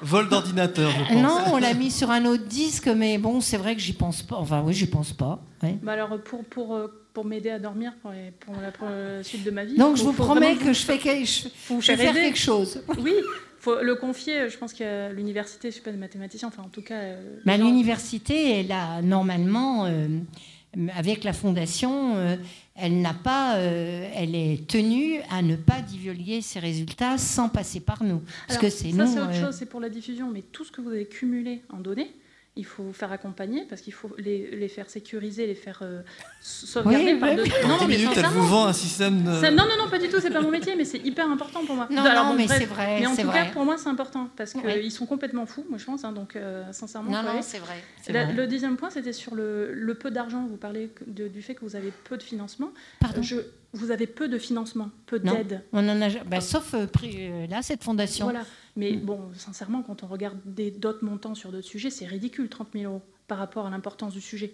vol 0.02 0.30
d'ordinateur, 0.30 0.90
je 0.92 1.14
pense. 1.14 1.22
Non, 1.24 1.38
on 1.54 1.58
l'a 1.58 1.74
mis 1.76 1.92
sur 1.92 2.10
un 2.12 2.26
autre 2.26 2.46
disque, 2.46 2.88
mais 2.88 3.18
bon, 3.20 3.42
c'est 3.42 3.58
vrai 3.58 3.76
que 3.76 3.82
j'y 3.82 3.94
pense 3.94 4.22
pas. 4.24 4.36
Enfin, 4.38 4.62
oui, 4.66 4.74
j'y 4.74 4.88
pense 4.88 5.14
pas. 5.14 5.40
ouais. 5.64 5.78
Bah 5.84 5.94
alors 5.94 6.18
pour, 6.24 6.44
pour, 6.46 6.80
pour 7.14 7.26
m'aider 7.26 7.50
à 7.52 7.60
dormir 7.60 7.94
pour, 8.02 8.12
les- 8.12 8.32
pour 8.40 8.56
la, 8.62 8.72
pour 8.72 8.88
la 8.90 9.24
suite 9.24 9.44
de 9.44 9.52
ma 9.52 9.64
vie. 9.64 9.76
Donc, 9.76 9.92
faut- 9.92 9.96
je 9.98 10.04
vous 10.04 10.14
promets 10.14 10.56
que 10.56 10.74
je, 10.74 10.82
fais 10.84 10.98
quel- 10.98 11.26
je, 11.26 11.48
je 11.80 11.92
vais 11.92 11.98
faire 11.98 12.14
quelque 12.14 12.38
chose. 12.40 12.82
Oui, 13.00 13.14
faut 13.60 13.82
le 13.82 13.96
confier. 13.96 14.50
Je 14.50 14.58
pense 14.58 14.74
qu'à 14.74 15.10
l'université, 15.12 15.70
je 15.70 15.74
suis 15.76 15.84
pas 15.84 15.92
de 15.92 15.98
mathématicien, 15.98 16.48
enfin 16.48 16.64
en 16.64 16.70
tout 16.70 16.82
cas. 16.82 16.96
euh, 17.00 17.40
gens- 17.58 17.66
l'université, 17.66 18.60
elle 18.60 18.72
a 18.72 19.02
normalement, 19.02 19.86
euh, 19.86 20.08
avec 20.96 21.24
la 21.24 21.34
fondation, 21.34 22.16
euh, 22.18 22.36
elle 22.76 23.02
n'a 23.02 23.14
pas, 23.14 23.56
euh, 23.58 24.08
elle 24.16 24.36
est 24.36 24.68
tenue 24.68 25.20
à 25.32 25.42
ne 25.42 25.56
pas 25.56 25.82
divulguer 25.82 26.42
ses 26.42 26.60
résultats 26.60 27.18
sans 27.18 27.50
passer 27.50 27.80
par 27.80 28.04
nous, 28.04 28.20
parce 28.48 28.60
Alors, 28.60 28.62
que 28.62 28.70
c'est 28.70 28.92
ça, 28.92 29.08
c'est 29.08 29.20
autre 29.20 29.30
euh, 29.32 29.46
chose, 29.48 29.56
c'est 29.58 29.66
pour 29.66 29.80
la 29.80 29.90
diffusion. 29.90 30.30
Mais 30.32 30.44
tout 30.52 30.64
ce 30.64 30.72
que 30.72 30.82
vous 30.82 30.90
avez 30.90 31.06
cumulé 31.08 31.64
en 31.74 31.78
données, 31.78 32.12
il 32.58 32.66
faut 32.66 32.84
vous 32.84 32.94
faire 32.94 33.12
accompagner 33.12 33.66
parce 33.70 33.82
qu'il 33.82 33.94
faut 33.94 34.10
les, 34.18 34.50
les 34.56 34.68
faire 34.68 34.90
sécuriser, 34.90 35.48
les 35.48 35.56
faire 35.56 35.80
euh, 35.84 36.02
sauvegarder 36.42 37.14
Oui, 37.14 37.20
par 37.20 37.36
de- 37.36 37.44
Non, 37.68 37.78
10 37.80 37.88
mais 37.88 37.98
minutes, 37.98 38.18
elle 38.18 38.26
vous 38.26 38.48
vend 38.48 38.66
un 38.66 38.74
système 38.74 39.24
de. 39.24 39.34
Ça- 39.34 39.52
non, 39.52 39.64
non, 39.64 39.84
non, 39.84 39.90
pas 39.90 40.00
du 40.00 40.10
tout. 40.10 40.20
C'est 40.20 40.32
pas 40.32 40.42
mon 40.42 40.52
métier, 40.52 40.76
mais 40.76 40.86
c'est 40.86 41.00
hyper 41.00 41.30
important 41.30 41.64
pour 41.66 41.76
moi. 41.76 41.88
Non, 41.90 42.04
Alors, 42.04 42.26
non, 42.26 42.30
bon, 42.32 42.38
mais 42.38 42.48
c'est 42.48 42.66
vrai, 42.66 43.00
Mais 43.00 43.08
en 43.08 43.16
tout 43.16 43.22
vrai. 43.24 43.46
cas, 43.48 43.52
pour 43.54 43.66
moi, 43.66 43.78
c'est 43.78 43.90
important 43.90 44.30
parce 44.36 44.54
qu'ils 44.54 44.62
Oui. 44.66 44.92
sont 44.92 45.06
complètement 45.06 45.46
fous, 45.46 45.66
moi 45.70 45.78
je 45.78 45.86
pense. 45.86 46.04
hein, 46.04 46.12
donc, 46.12 46.36
euh, 46.36 46.64
sincèrement, 46.72 47.12
Non, 47.12 47.24
non, 47.24 47.42
c'est 47.42 47.60
vrai. 47.60 47.82
le 48.34 48.48
deuxième 48.48 48.78
point, 48.78 48.90
c'était 48.90 49.14
sur 49.14 49.36
le, 49.36 49.74
le 49.74 49.94
peu 49.96 50.12
d'argent. 50.12 50.46
Vous 50.50 50.58
parlez 50.58 50.90
de- 51.06 51.28
du 51.28 51.42
fait 51.42 51.56
que 51.56 51.62
vous 51.66 51.76
avez 51.76 51.92
peu 52.10 52.18
de 52.18 52.24
financement. 52.24 52.70
Pardon. 53.00 53.22
Je- 53.22 53.36
vous 53.74 53.92
avez 53.92 54.08
peu 54.08 54.28
de 54.28 54.38
financement, 54.38 54.90
peu 55.06 55.20
d'aide. 55.20 55.64
On 55.74 55.88
en 55.88 56.02
a, 56.02 56.10
bah, 56.26 56.42
sauf 56.42 56.74
euh, 56.74 56.86
euh, 57.04 57.48
là, 57.48 57.62
cette 57.62 57.84
fondation. 57.84 58.26
Voilà. 58.26 58.46
Mais 58.76 58.94
Mm. 58.94 59.00
bon, 59.02 59.20
sincèrement, 59.36 59.82
quand 59.84 60.04
on 60.04 60.08
regarde 60.08 60.38
d'autres 60.46 61.04
montants 61.04 61.36
sur 61.36 61.52
d'autres 61.52 61.68
sujets, 61.68 61.90
c'est 61.90 62.06
ridicule, 62.06 62.48
30 62.50 62.70
000 62.74 62.86
euros, 62.86 63.02
par 63.28 63.38
rapport 63.40 63.66
à 63.68 63.70
l'importance 63.70 64.14
du 64.14 64.22
sujet. 64.22 64.54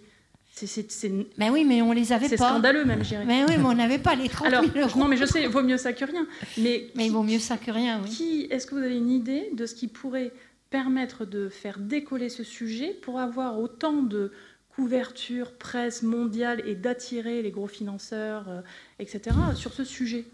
C'est- 0.52 0.66
C'est 0.66 0.90
c'est- 0.90 1.12
Ben 1.36 1.50
oui, 1.50 1.64
mais 1.64 1.82
on 1.82 1.90
les 1.92 2.12
avait 2.12 2.28
c'est 2.28 2.36
pas. 2.36 2.50
scandaleux, 2.50 2.84
même, 2.84 3.02
je 3.02 3.08
dirais. 3.08 3.24
Mais 3.24 3.44
oui, 3.44 3.54
mais 3.58 3.64
on 3.64 3.74
n'avait 3.74 3.98
pas 3.98 4.14
les 4.14 4.28
30 4.28 4.46
Alors, 4.48 4.62
000 4.64 4.78
euros. 4.88 4.98
non, 5.00 5.08
mais 5.08 5.16
je 5.16 5.24
sais, 5.24 5.46
vaut 5.48 5.62
mieux 5.64 5.76
ça 5.78 5.92
que 5.92 6.04
rien. 6.04 6.26
Mais, 6.58 6.90
Mais 6.94 7.06
il 7.06 7.12
vaut 7.12 7.22
mieux 7.24 7.38
ça 7.40 7.56
que 7.56 7.70
rien, 7.72 8.00
oui. 8.04 8.10
qui, 8.10 8.46
est-ce 8.50 8.66
que 8.66 8.74
vous 8.76 8.82
avez 8.82 8.96
une 8.96 9.10
idée 9.10 9.50
de 9.52 9.66
ce 9.66 9.74
qui 9.74 9.88
pourrait 9.88 10.32
permettre 10.70 11.24
de 11.24 11.48
faire 11.48 11.78
décoller 11.78 12.28
ce 12.28 12.42
sujet 12.44 12.96
pour 13.02 13.18
avoir 13.20 13.58
autant 13.60 14.02
de 14.02 14.32
couverture 14.76 15.52
presse 15.58 16.02
mondiale 16.02 16.62
et 16.66 16.74
d'attirer 16.74 17.42
les 17.42 17.50
gros 17.50 17.68
financeurs, 17.68 18.44
euh, 18.48 18.60
etc., 18.98 19.20
sur 19.54 19.72
ce 19.72 19.84
sujet 19.84 20.24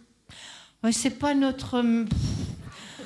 Ouais, 0.83 0.93
c'est 0.93 1.11
pas 1.19 1.35
notre. 1.35 1.81
hum, 1.81 2.07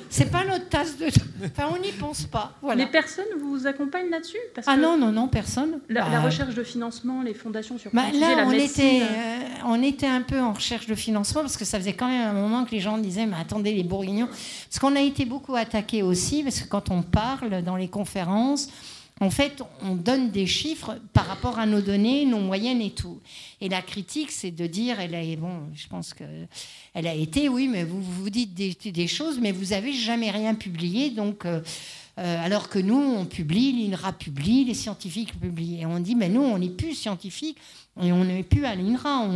c'est 0.09 0.31
pas 0.31 0.45
notre 0.45 0.69
tasse 0.69 0.97
de. 0.97 1.07
Enfin, 1.43 1.69
on 1.75 1.81
n'y 1.81 1.91
pense 1.91 2.25
pas. 2.25 2.53
Voilà. 2.61 2.85
Les 2.85 2.89
personnes 2.89 3.25
vous 3.41 3.67
accompagnent 3.67 4.09
là-dessus? 4.09 4.37
Parce 4.53 4.65
Ah 4.69 4.75
que 4.77 4.81
non, 4.81 4.97
non, 4.97 5.11
non, 5.11 5.27
personne. 5.27 5.81
La, 5.89 6.03
Bah, 6.03 6.09
la 6.09 6.21
recherche 6.21 6.55
de 6.55 6.63
financement, 6.63 7.21
les 7.21 7.33
fondations 7.33 7.77
sur 7.77 7.91
bah, 7.91 8.03
sujet, 8.07 8.19
là, 8.21 8.35
la 8.37 8.43
on 8.45 8.51
médecine, 8.51 8.85
était, 8.85 9.01
euh, 9.03 9.39
on 9.65 9.83
était 9.83 10.07
un 10.07 10.21
peu 10.21 10.39
en 10.39 10.53
recherche 10.53 10.87
de 10.87 10.95
financement 10.95 11.41
parce 11.41 11.57
que 11.57 11.65
ça 11.65 11.77
faisait 11.79 11.93
quand 11.93 12.07
même 12.07 12.29
un 12.29 12.33
moment 12.39 12.63
que 12.63 12.71
les 12.71 12.79
gens 12.79 12.97
disaient 12.97 13.25
Mais 13.25 13.35
attendez, 13.37 13.73
les 13.73 13.83
bourguignons. 13.83 14.27
Parce 14.27 14.79
qu'on 14.79 14.95
a 14.95 15.01
été 15.01 15.25
beaucoup 15.25 15.55
attaqué 15.57 16.01
aussi, 16.01 16.43
parce 16.43 16.61
que 16.61 16.67
quand 16.69 16.91
on 16.91 17.01
parle 17.01 17.61
dans 17.63 17.75
les 17.75 17.89
conférences, 17.89 18.69
en 19.21 19.29
fait, 19.29 19.63
on 19.81 19.95
donne 19.95 20.29
des 20.31 20.45
chiffres 20.45 20.99
par 21.13 21.25
rapport 21.25 21.57
à 21.57 21.65
nos 21.65 21.79
données, 21.79 22.25
nos 22.25 22.39
moyennes 22.39 22.81
et 22.81 22.91
tout. 22.91 23.21
Et 23.61 23.69
la 23.69 23.81
critique, 23.81 24.29
c'est 24.29 24.51
de 24.51 24.67
dire, 24.67 24.99
elle 24.99 25.15
a, 25.15 25.35
bon, 25.37 25.61
je 25.73 25.87
pense 25.87 26.13
que 26.13 26.23
elle 26.93 27.07
a 27.07 27.13
été, 27.13 27.47
oui, 27.47 27.69
mais 27.69 27.85
vous 27.85 28.01
vous 28.01 28.29
dites 28.29 28.53
des, 28.53 29.07
choses, 29.07 29.39
mais 29.39 29.53
vous 29.53 29.71
avez 29.71 29.93
jamais 29.93 30.31
rien 30.31 30.53
publié, 30.53 31.09
donc. 31.11 31.45
euh, 31.45 31.61
euh, 32.17 32.45
alors 32.45 32.69
que 32.69 32.79
nous, 32.79 32.95
on 32.95 33.25
publie, 33.25 33.73
l'INRA 33.73 34.13
publie, 34.13 34.63
les 34.63 34.73
scientifiques 34.73 35.37
publient. 35.37 35.81
Et 35.81 35.85
on 35.85 35.99
dit, 35.99 36.15
mais 36.15 36.29
nous, 36.29 36.41
on 36.41 36.57
n'est 36.57 36.69
plus 36.69 36.93
scientifiques 36.93 37.57
et 38.01 38.11
on 38.13 38.23
n'est 38.23 38.43
plus 38.43 38.65
à 38.65 38.73
l'INRA. 38.73 39.27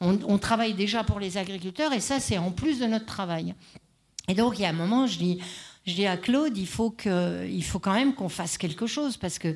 On 0.00 0.38
travaille 0.38 0.72
déjà 0.72 1.04
pour 1.04 1.20
les 1.20 1.36
agriculteurs 1.36 1.92
et 1.92 2.00
ça, 2.00 2.20
c'est 2.20 2.38
en 2.38 2.50
plus 2.50 2.80
de 2.80 2.86
notre 2.86 3.06
travail. 3.06 3.54
Et 4.26 4.34
donc, 4.34 4.58
il 4.58 4.62
y 4.62 4.64
a 4.64 4.70
un 4.70 4.72
moment, 4.72 5.06
je 5.06 5.18
dis, 5.18 5.38
je 5.86 5.92
dis 5.92 6.06
à 6.06 6.16
Claude, 6.16 6.56
il 6.56 6.66
faut, 6.66 6.90
que, 6.90 7.46
il 7.46 7.62
faut 7.62 7.78
quand 7.78 7.92
même 7.92 8.14
qu'on 8.14 8.30
fasse 8.30 8.56
quelque 8.56 8.86
chose 8.86 9.18
parce 9.18 9.38
que 9.38 9.54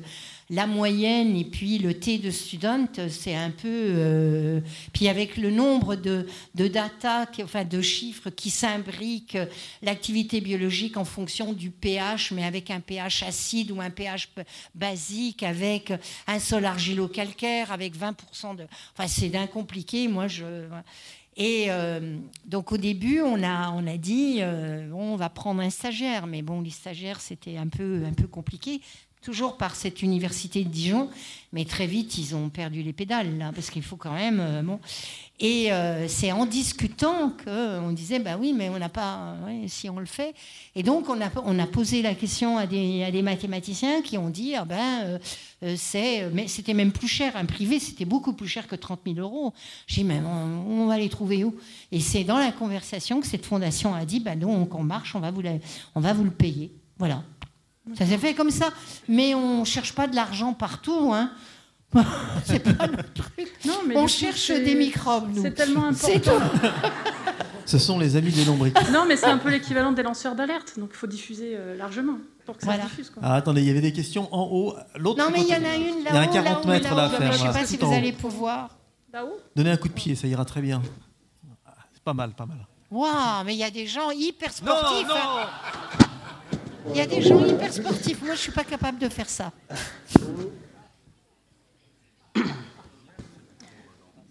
la 0.51 0.67
moyenne 0.67 1.35
et 1.35 1.43
puis 1.43 1.77
le 1.77 1.93
T 1.93 2.17
de 2.17 2.31
student, 2.31 2.87
c'est 3.09 3.35
un 3.35 3.51
peu. 3.51 3.67
euh, 3.67 4.61
puis 4.93 5.07
avec 5.07 5.37
le 5.37 5.51
nombre 5.51 5.95
de, 5.95 6.27
de 6.55 6.67
data, 6.67 7.27
enfin 7.43 7.65
de 7.65 7.81
chiffres 7.81 8.29
qui 8.29 8.49
s'imbriquent, 8.49 9.37
l'activité 9.81 10.41
biologique 10.41 10.97
en 10.97 11.05
fonction 11.05 11.53
du 11.53 11.69
pH, 11.69 12.31
mais 12.31 12.43
avec 12.43 12.71
un 12.71 12.79
pH 12.79 13.23
acide 13.23 13.71
ou 13.71 13.81
un 13.81 13.91
pH 13.91 14.29
basique, 14.73 15.43
avec 15.43 15.93
un 16.27 16.39
sol 16.39 16.65
argilo-calcaire, 16.65 17.71
avec 17.71 17.95
20% 17.95 18.55
de. 18.55 18.65
Enfin, 18.95 19.07
c'est 19.07 19.29
d'un 19.29 19.47
compliqué. 19.47 20.07
Moi, 20.07 20.27
je. 20.27 20.45
Et 21.39 21.67
euh, 21.69 22.17
donc 22.45 22.73
au 22.73 22.77
début, 22.77 23.21
on 23.21 23.41
a, 23.43 23.97
dit, 23.97 24.39
euh, 24.41 24.91
on 24.91 25.15
va 25.15 25.29
prendre 25.29 25.61
un 25.61 25.69
stagiaire, 25.69 26.27
mais 26.27 26.41
bon, 26.41 26.59
les 26.59 26.69
stagiaires, 26.69 27.21
c'était 27.21 27.55
un 27.55 27.67
peu 27.69 28.03
compliqué, 28.29 28.81
toujours 29.21 29.57
par 29.57 29.75
cette 29.75 30.01
université 30.01 30.63
de 30.63 30.69
Dijon, 30.69 31.09
mais 31.51 31.65
très 31.65 31.87
vite, 31.87 32.17
ils 32.17 32.35
ont 32.35 32.49
perdu 32.49 32.83
les 32.83 32.93
pédales, 32.93 33.37
là, 33.37 33.51
parce 33.53 33.69
qu'il 33.69 33.83
faut 33.83 33.97
quand 33.97 34.13
même... 34.13 34.39
euh, 34.39 34.61
bon. 34.61 34.79
Et 35.41 35.71
euh, 35.71 36.07
c'est 36.09 36.33
en 36.33 36.45
discutant 36.45 37.31
qu'on 37.45 37.93
disait, 37.93 38.19
bah 38.19 38.35
oui, 38.37 38.53
mais 38.53 38.67
on 38.67 38.77
n'a 38.77 38.89
pas, 38.89 39.35
ouais, 39.45 39.67
si 39.67 39.89
on 39.89 39.97
le 39.97 40.05
fait. 40.05 40.33
Et 40.75 40.83
donc, 40.83 41.07
on 41.07 41.21
a, 41.21 41.29
on 41.45 41.57
a 41.59 41.65
posé 41.65 42.01
la 42.01 42.13
question 42.13 42.57
à 42.57 42.67
des, 42.67 43.03
à 43.05 43.11
des 43.11 43.21
mathématiciens 43.21 44.01
qui 44.01 44.17
ont 44.17 44.29
dit, 44.29 44.55
ah 44.55 44.65
ben, 44.65 45.03
euh, 45.03 45.19
euh, 45.63 45.75
c'est, 45.77 46.29
mais 46.33 46.49
c'était 46.49 46.73
même 46.73 46.91
plus 46.91 47.07
cher. 47.07 47.37
Un 47.37 47.45
privé, 47.45 47.79
c'était 47.79 48.03
beaucoup 48.03 48.33
plus 48.33 48.49
cher 48.49 48.67
que 48.67 48.75
30 48.75 48.99
000 49.05 49.19
euros. 49.19 49.53
J'ai 49.87 50.03
mais 50.03 50.19
on, 50.19 50.81
on 50.83 50.87
va 50.87 50.97
les 50.97 51.07
trouver 51.09 51.45
où? 51.45 51.55
Et 51.93 52.01
c'est 52.01 52.25
dans 52.25 52.37
la 52.37 52.51
conversation 52.51 53.21
que 53.21 53.27
cette 53.27 53.45
fondation 53.45 53.93
a 53.93 54.03
dit, 54.03 54.19
bah 54.19 54.35
donc, 54.35 54.75
on 54.75 54.83
marche, 54.83 55.15
on 55.15 55.21
va 55.21 55.31
vous, 55.31 55.43
on 55.95 56.01
va 56.01 56.11
vous 56.11 56.25
le 56.25 56.31
payer. 56.31 56.73
Voilà. 56.97 57.23
Ça 57.97 58.05
s'est 58.05 58.17
fait 58.17 58.33
comme 58.33 58.51
ça. 58.51 58.69
Mais 59.07 59.33
on 59.35 59.61
ne 59.61 59.65
cherche 59.65 59.93
pas 59.93 60.07
de 60.07 60.15
l'argent 60.15 60.53
partout. 60.53 61.11
Hein. 61.13 61.31
c'est 62.45 62.59
pas 62.77 62.85
le 62.87 62.97
truc. 63.13 63.51
Non, 63.65 63.79
mais 63.87 63.97
on 63.97 64.07
cherche 64.07 64.51
des 64.51 64.75
microbes, 64.75 65.29
nous. 65.35 65.41
C'est 65.41 65.51
tellement 65.53 65.91
C'est 65.93 66.27
important. 66.27 66.67
Ce 67.65 67.77
sont 67.77 67.99
les 67.99 68.15
amis 68.15 68.31
des 68.31 68.45
lombriques. 68.45 68.75
Non, 68.91 69.05
mais 69.07 69.15
c'est 69.15 69.25
un 69.27 69.37
peu 69.37 69.49
l'équivalent 69.49 69.91
des 69.91 70.01
lanceurs 70.03 70.35
d'alerte, 70.35 70.73
donc 70.79 70.89
il 70.93 70.97
faut 70.97 71.07
diffuser 71.07 71.51
euh, 71.55 71.75
largement 71.77 72.17
pour 72.45 72.57
que 72.57 72.61
ça 72.63 72.67
Voilà. 72.67 72.83
se 72.85 72.89
diffuse. 72.89 73.09
Quoi. 73.11 73.21
Ah, 73.25 73.35
attendez, 73.35 73.61
il 73.61 73.67
y 73.67 73.69
avait 73.71 73.81
des 73.81 73.93
questions 73.93 74.27
en 74.33 74.41
haut. 74.51 74.75
L'autre 74.95 75.19
Non, 75.23 75.29
mais 75.31 75.41
il 75.41 75.47
y 75.47 75.53
en 75.53 75.63
a 75.63 75.75
une 75.75 75.99
Il 75.99 76.03
y 76.03 76.07
a 76.07 76.11
un 76.11 76.21
là-haut, 76.21 76.33
40 76.33 76.45
là-haut, 76.45 76.67
mètres 76.67 76.95
là 76.95 77.03
à 77.03 77.07
là-haut. 77.07 77.17
faire. 77.17 77.31
Je 77.33 77.43
ne 77.45 77.51
sais 77.53 77.59
pas 77.59 77.65
si 77.65 77.77
tout 77.77 77.87
vous 77.87 77.93
allez 77.93 78.11
pouvoir. 78.11 78.75
Là-haut 79.13 79.39
Donnez 79.55 79.71
un 79.71 79.77
coup 79.77 79.87
de 79.87 79.93
pied, 79.93 80.15
ça 80.15 80.27
ira 80.27 80.45
très 80.45 80.61
bien. 80.61 80.81
C'est 81.93 82.03
pas 82.03 82.13
mal, 82.13 82.31
pas 82.31 82.45
mal. 82.47 82.57
Waouh, 82.91 83.43
mais 83.45 83.53
il 83.53 83.59
y 83.59 83.63
a 83.63 83.69
des 83.71 83.85
gens 83.87 84.09
hyper 84.11 84.51
sportifs. 84.51 85.07
hein. 85.11 85.47
Il 86.87 86.95
y 86.95 87.01
a 87.01 87.05
des 87.05 87.21
gens 87.21 87.45
hyper 87.45 87.73
sportifs. 87.73 88.21
Moi, 88.21 88.35
je 88.35 88.39
suis 88.39 88.51
pas 88.51 88.63
capable 88.63 88.99
de 88.99 89.09
faire 89.09 89.29
ça. 89.29 89.51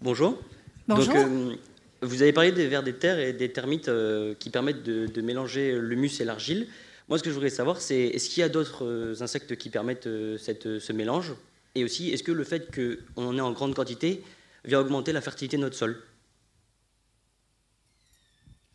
Bonjour. 0.01 0.41
Bonjour. 0.87 1.13
Donc, 1.13 1.15
euh, 1.15 1.55
vous 2.01 2.21
avez 2.21 2.33
parlé 2.33 2.51
des 2.51 2.67
vers 2.67 2.83
des 2.83 2.95
terres 2.95 3.19
et 3.19 3.33
des 3.33 3.51
termites 3.51 3.89
euh, 3.89 4.33
qui 4.35 4.49
permettent 4.49 4.83
de, 4.83 5.07
de 5.07 5.21
mélanger 5.21 5.77
l'humus 5.79 6.19
et 6.21 6.25
l'argile. 6.25 6.67
Moi, 7.07 7.17
ce 7.17 7.23
que 7.23 7.29
je 7.29 7.35
voudrais 7.35 7.49
savoir, 7.49 7.81
c'est 7.81 7.99
est-ce 7.99 8.29
qu'il 8.29 8.41
y 8.41 8.43
a 8.43 8.49
d'autres 8.49 8.85
euh, 8.85 9.21
insectes 9.21 9.55
qui 9.55 9.69
permettent 9.69 10.07
euh, 10.07 10.37
cette, 10.37 10.65
euh, 10.67 10.79
ce 10.79 10.93
mélange? 10.93 11.33
Et 11.75 11.83
aussi, 11.83 12.09
est-ce 12.09 12.23
que 12.23 12.31
le 12.31 12.43
fait 12.43 12.73
qu'on 12.73 13.27
en 13.27 13.37
ait 13.37 13.41
en 13.41 13.51
grande 13.51 13.75
quantité 13.75 14.23
vient 14.65 14.79
augmenter 14.79 15.11
la 15.11 15.21
fertilité 15.21 15.57
de 15.57 15.61
notre 15.61 15.75
sol? 15.75 16.01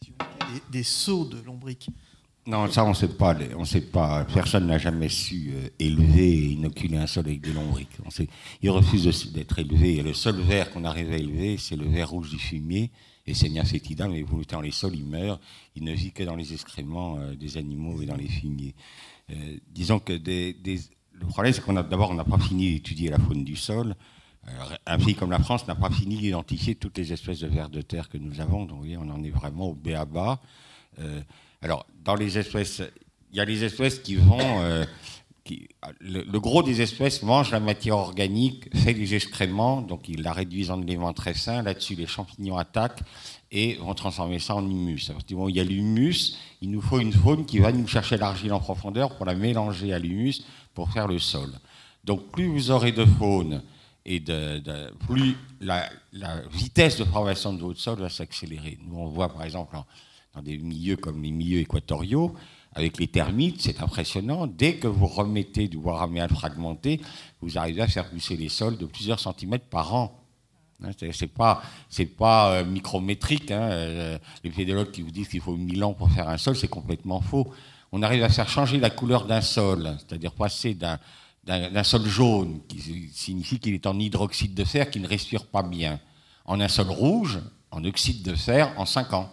Des, 0.03 0.63
des 0.71 0.83
seaux 0.83 1.25
de 1.25 1.41
lombriques. 1.45 1.89
Non, 2.47 2.71
ça, 2.71 2.85
on 2.85 2.91
ne 2.91 2.95
sait 2.95 3.09
pas. 3.09 3.35
On 3.57 3.65
sait 3.65 3.81
pas. 3.81 4.27
Personne 4.27 4.67
n'a 4.67 4.77
jamais 4.77 5.09
su 5.09 5.53
euh, 5.55 5.69
élever 5.79 6.31
et 6.31 6.47
inoculer 6.53 6.99
un 6.99 7.07
sol 7.07 7.25
avec 7.27 7.41
des 7.41 7.53
lombriques. 7.53 7.97
On 8.05 8.11
sait, 8.11 8.29
ils 8.61 8.69
refusent 8.69 9.07
aussi 9.07 9.31
d'être 9.31 9.59
élevés. 9.59 9.97
Et 9.97 10.03
le 10.03 10.13
seul 10.13 10.37
ver 10.41 10.71
qu'on 10.71 10.85
arrive 10.85 11.11
à 11.11 11.17
élever, 11.17 11.57
c'est 11.57 11.77
le 11.77 11.87
ver 11.87 12.11
rouge 12.11 12.29
du 12.29 12.39
fumier. 12.39 12.91
Et 13.27 13.33
c'est 13.33 13.49
fétida, 13.65 14.09
mais 14.09 14.23
vous 14.23 14.45
dans 14.45 14.61
les 14.61 14.73
sols, 14.73 14.95
il 14.95 15.07
meurt. 15.07 15.41
Il 15.75 15.85
ne 15.85 15.93
vit 15.93 16.13
que 16.13 16.23
dans 16.23 16.37
les 16.37 16.53
excréments 16.53 17.17
euh, 17.19 17.35
des 17.35 17.57
animaux 17.57 18.03
et 18.03 18.07
dans 18.07 18.17
les 18.17 18.29
fumiers. 18.29 18.75
Euh, 19.31 19.57
disons 19.71 19.99
que 19.99 20.13
le 20.13 21.27
problème, 21.27 21.55
c'est 21.55 21.65
qu'on 21.65 21.77
a 21.77 21.83
d'abord, 21.83 22.11
on 22.11 22.15
n'a 22.15 22.25
pas 22.25 22.39
fini 22.39 22.75
d'étudier 22.75 23.09
la 23.09 23.19
faune 23.19 23.45
du 23.45 23.57
sol. 23.57 23.95
Un 24.85 24.99
pays 24.99 25.15
comme 25.15 25.31
la 25.31 25.39
France 25.39 25.67
n'a 25.67 25.75
pas 25.75 25.89
fini 25.89 26.19
d'identifier 26.19 26.75
toutes 26.75 26.99
les 26.99 27.15
espèces 27.15 27.41
de 27.41 27.47
vers 27.47 27.71
de 27.71 27.81
terre 27.81 28.11
que 28.11 28.19
nous 28.19 28.43
avons. 28.43 28.67
Donc, 28.67 28.85
vous 28.85 28.95
on 28.97 29.09
en 29.09 29.25
est 29.25 29.31
vraiment 29.31 29.71
au 29.71 29.75
béaba. 29.75 30.43
Euh, 30.99 31.21
alors, 31.63 31.87
dans 32.05 32.15
les 32.15 32.39
espèces, 32.39 32.83
il 33.33 33.37
y 33.37 33.41
a 33.41 33.45
les 33.45 33.65
espèces 33.65 33.99
qui 33.99 34.17
vont. 34.17 34.39
euh, 34.41 34.85
le, 36.01 36.39
gros 36.39 36.63
des 36.63 36.81
espèces 36.81 37.23
mange 37.23 37.51
la 37.51 37.61
matière 37.61 37.99
organique, 37.99 38.75
fait 38.75 38.95
des 38.95 39.15
excréments, 39.15 39.83
donc 39.83 40.09
ils 40.09 40.23
la 40.23 40.33
réduisent 40.33 40.71
en 40.71 40.81
éléments 40.81 41.13
très 41.13 41.35
sains. 41.35 41.61
Là-dessus, 41.63 41.95
les 41.97 42.07
champignons 42.07 42.57
attaquent 42.57 43.03
et 43.53 43.75
vont 43.75 43.93
transformer 43.95 44.39
ça 44.39 44.55
en 44.55 44.65
humus. 44.67 45.11
À 45.11 45.13
partir 45.13 45.37
du 45.37 45.51
il 45.51 45.57
y 45.57 45.61
a 45.61 45.65
l'humus, 45.65 46.39
il 46.63 46.71
nous 46.71 46.81
faut 46.81 46.99
une 46.99 47.13
faune 47.13 47.45
qui 47.45 47.59
va 47.59 47.73
nous 47.73 47.87
chercher 47.87 48.17
l'argile 48.17 48.55
en 48.55 48.61
profondeur 48.61 49.17
pour 49.17 49.27
la 49.27 49.35
mélanger 49.35 49.93
à 49.93 49.99
l'humus 49.99 50.43
pour 50.73 50.91
faire 50.91 51.09
le 51.09 51.19
sol. 51.19 51.51
Donc, 52.05 52.31
plus 52.31 52.47
vous 52.47 52.71
aurez 52.71 52.93
de 52.93 53.05
faune 53.05 53.63
et 54.07 54.21
de, 54.21 54.63
plus 55.07 55.37
la, 55.61 55.91
la 56.13 56.41
vitesse 56.53 56.97
de 56.97 57.05
formation 57.05 57.53
de 57.53 57.61
votre 57.61 57.81
sol 57.81 57.99
va 57.99 58.09
s'accélérer. 58.09 58.79
Nous, 58.87 58.97
on 58.99 59.09
voit 59.09 59.29
par 59.29 59.45
exemple 59.45 59.77
en- 59.77 59.85
dans 60.35 60.43
des 60.43 60.59
milieux 60.59 60.97
comme 60.97 61.23
les 61.23 61.31
milieux 61.31 61.61
équatoriaux, 61.61 62.35
avec 62.75 62.99
les 62.99 63.07
termites, 63.07 63.63
c'est 63.63 63.81
impressionnant. 63.83 64.47
Dès 64.49 64.77
que 64.77 64.89
vous 64.89 65.07
remettez 65.07 65.69
du 65.69 65.77
bois 65.79 65.99
raméal 65.99 66.29
fragmenté, 66.29 67.01
vous 67.41 67.57
arrivez 67.57 67.83
à 67.83 67.87
faire 67.87 68.09
pousser 68.11 68.37
les 68.37 68.49
sols 68.49 68.77
de 68.79 68.87
plusieurs 68.87 69.21
centimètres 69.21 69.67
par 69.67 69.95
an. 69.95 70.21
Hein, 70.83 70.91
c'est- 71.13 71.27
pas, 71.29 71.63
c'est 71.89 72.05
pas 72.07 72.51
euh, 72.51 72.65
micrométrique. 72.65 73.53
hein, 73.53 73.61
euh, 73.71 74.19
les 74.43 74.51
pédologues 74.51 74.91
qui 74.91 75.03
vous 75.03 75.13
disent 75.13 75.29
qu'il 75.29 75.41
faut 75.41 75.57
1000 75.57 75.85
ans 75.85 75.95
pour 75.95 76.11
faire 76.11 76.29
un 76.29 76.37
sol, 76.37 76.57
c'est 76.57 76.67
complètement 76.69 77.21
faux. 77.21 77.47
On 77.93 78.03
arrive 78.03 78.25
à 78.25 78.29
faire 78.29 78.49
changer 78.49 78.79
la 78.81 78.91
couleur 78.91 79.27
d'un 79.27 79.41
sol, 79.41 79.97
c'est-à-dire 80.01 80.33
passer 80.33 80.75
d'un, 80.75 80.99
d'un 81.45 81.85
sol 81.85 82.05
jaune, 82.07 82.59
qui 82.67 83.09
signifie 83.13 83.61
qu'il 83.61 83.75
est 83.75 83.87
en 83.87 83.97
hydroxyde 84.01 84.53
de 84.55 84.65
fer, 84.65 84.91
qui 84.91 84.99
ne 84.99 85.07
respire 85.07 85.47
pas 85.47 85.63
bien, 85.63 86.01
en 86.45 86.59
un 86.61 86.67
sol 86.69 86.89
rouge, 86.91 87.39
en 87.71 87.85
oxyde 87.85 88.23
de 88.25 88.35
fer, 88.35 88.73
en 88.77 88.85
5 88.85 89.13
ans 89.13 89.31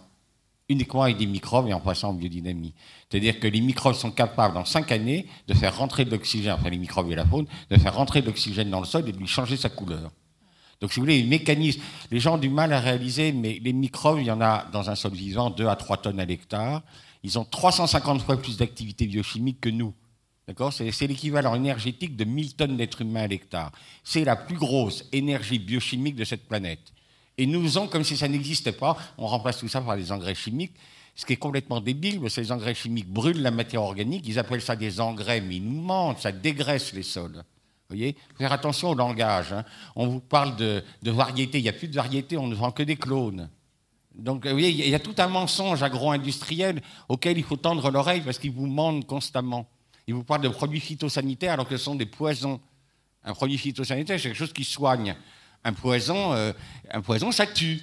uniquement 0.71 1.03
avec 1.03 1.17
des 1.17 1.25
microbes 1.25 1.67
et 1.67 1.73
en 1.73 1.79
passant 1.79 2.09
en 2.09 2.13
biodynamie. 2.13 2.73
C'est-à-dire 3.09 3.39
que 3.39 3.47
les 3.47 3.61
microbes 3.61 3.95
sont 3.95 4.11
capables, 4.11 4.57
en 4.57 4.65
cinq 4.65 4.91
années, 4.91 5.27
de 5.47 5.53
faire 5.53 5.77
rentrer 5.77 6.05
de 6.05 6.11
l'oxygène, 6.11 6.53
enfin 6.53 6.69
les 6.69 6.77
microbes 6.77 7.11
et 7.11 7.15
la 7.15 7.25
faune, 7.25 7.45
de 7.69 7.77
faire 7.77 7.95
rentrer 7.95 8.21
de 8.21 8.27
l'oxygène 8.27 8.69
dans 8.69 8.79
le 8.79 8.85
sol 8.85 9.07
et 9.07 9.11
de 9.11 9.17
lui 9.17 9.27
changer 9.27 9.57
sa 9.57 9.69
couleur. 9.69 10.11
Donc, 10.79 10.91
si 10.91 10.99
vous 10.99 11.05
voulez, 11.05 11.21
les 11.21 11.27
mécanismes, 11.27 11.81
les 12.09 12.19
gens 12.19 12.35
ont 12.35 12.39
du 12.39 12.49
mal 12.49 12.73
à 12.73 12.79
réaliser, 12.79 13.31
mais 13.31 13.59
les 13.61 13.73
microbes, 13.73 14.19
il 14.19 14.25
y 14.25 14.31
en 14.31 14.41
a 14.41 14.65
dans 14.71 14.89
un 14.89 14.95
sol 14.95 15.11
vivant 15.11 15.51
2 15.51 15.67
à 15.67 15.75
3 15.75 15.97
tonnes 15.97 16.19
à 16.19 16.25
l'hectare. 16.25 16.81
Ils 17.23 17.37
ont 17.37 17.45
350 17.45 18.23
fois 18.23 18.41
plus 18.41 18.57
d'activité 18.57 19.05
biochimique 19.05 19.61
que 19.61 19.69
nous. 19.69 19.93
C'est 20.71 21.07
l'équivalent 21.07 21.55
énergétique 21.55 22.15
de 22.17 22.25
1000 22.25 22.55
tonnes 22.55 22.77
d'êtres 22.77 23.01
humains 23.01 23.21
à 23.21 23.27
l'hectare. 23.27 23.71
C'est 24.03 24.25
la 24.25 24.35
plus 24.35 24.57
grosse 24.57 25.05
énergie 25.11 25.59
biochimique 25.59 26.15
de 26.15 26.25
cette 26.25 26.47
planète. 26.47 26.91
Et 27.37 27.45
nous 27.45 27.61
faisons 27.63 27.87
comme 27.87 28.03
si 28.03 28.17
ça 28.17 28.27
n'existait 28.27 28.71
pas. 28.71 28.97
On 29.17 29.27
remplace 29.27 29.57
tout 29.57 29.67
ça 29.67 29.81
par 29.81 29.95
des 29.97 30.11
engrais 30.11 30.35
chimiques. 30.35 30.73
Ce 31.15 31.25
qui 31.25 31.33
est 31.33 31.37
complètement 31.37 31.81
débile, 31.81 32.21
parce 32.21 32.35
que 32.35 32.43
ces 32.43 32.51
engrais 32.51 32.73
chimiques 32.73 33.09
brûlent 33.09 33.41
la 33.41 33.51
matière 33.51 33.83
organique. 33.83 34.25
Ils 34.27 34.39
appellent 34.39 34.61
ça 34.61 34.75
des 34.75 35.01
engrais, 35.01 35.41
mais 35.41 35.57
ils 35.57 35.63
nous 35.63 35.81
mentent. 35.81 36.19
Ça 36.19 36.31
dégraisse 36.31 36.93
les 36.93 37.03
sols. 37.03 37.35
Vous 37.35 37.97
voyez? 37.97 38.15
Faire 38.37 38.53
attention 38.53 38.91
au 38.91 38.95
langage. 38.95 39.51
hein. 39.51 39.65
On 39.95 40.07
vous 40.07 40.19
parle 40.21 40.55
de, 40.55 40.83
de 41.01 41.11
variété. 41.11 41.59
Il 41.59 41.63
n'y 41.63 41.69
a 41.69 41.73
plus 41.73 41.89
de 41.89 41.95
variété. 41.95 42.37
On 42.37 42.47
ne 42.47 42.55
vend 42.55 42.71
que 42.71 42.83
des 42.83 42.95
clones. 42.95 43.49
Donc, 44.15 44.45
vous 44.45 44.51
voyez, 44.51 44.69
il 44.69 44.89
y 44.89 44.95
a 44.95 44.99
tout 44.99 45.15
un 45.17 45.27
mensonge 45.27 45.83
agro-industriel 45.83 46.81
auquel 47.09 47.37
il 47.37 47.43
faut 47.43 47.57
tendre 47.57 47.91
l'oreille 47.91 48.21
parce 48.21 48.39
qu'il 48.39 48.51
vous 48.51 48.67
ment 48.67 49.01
constamment. 49.01 49.67
Il 50.07 50.13
vous 50.13 50.23
parle 50.23 50.41
de 50.41 50.49
produits 50.49 50.79
phytosanitaires 50.79 51.53
alors 51.53 51.67
que 51.67 51.77
ce 51.77 51.83
sont 51.83 51.95
des 51.95 52.05
poisons. 52.05 52.59
Un 53.23 53.33
produit 53.33 53.57
phytosanitaire, 53.57 54.19
c'est 54.19 54.29
quelque 54.29 54.37
chose 54.37 54.53
qui 54.53 54.63
soigne. 54.63 55.15
Un 55.63 55.73
poison, 55.73 56.33
euh, 56.33 56.53
un 56.89 57.01
poison, 57.01 57.31
ça 57.31 57.45
tue. 57.45 57.81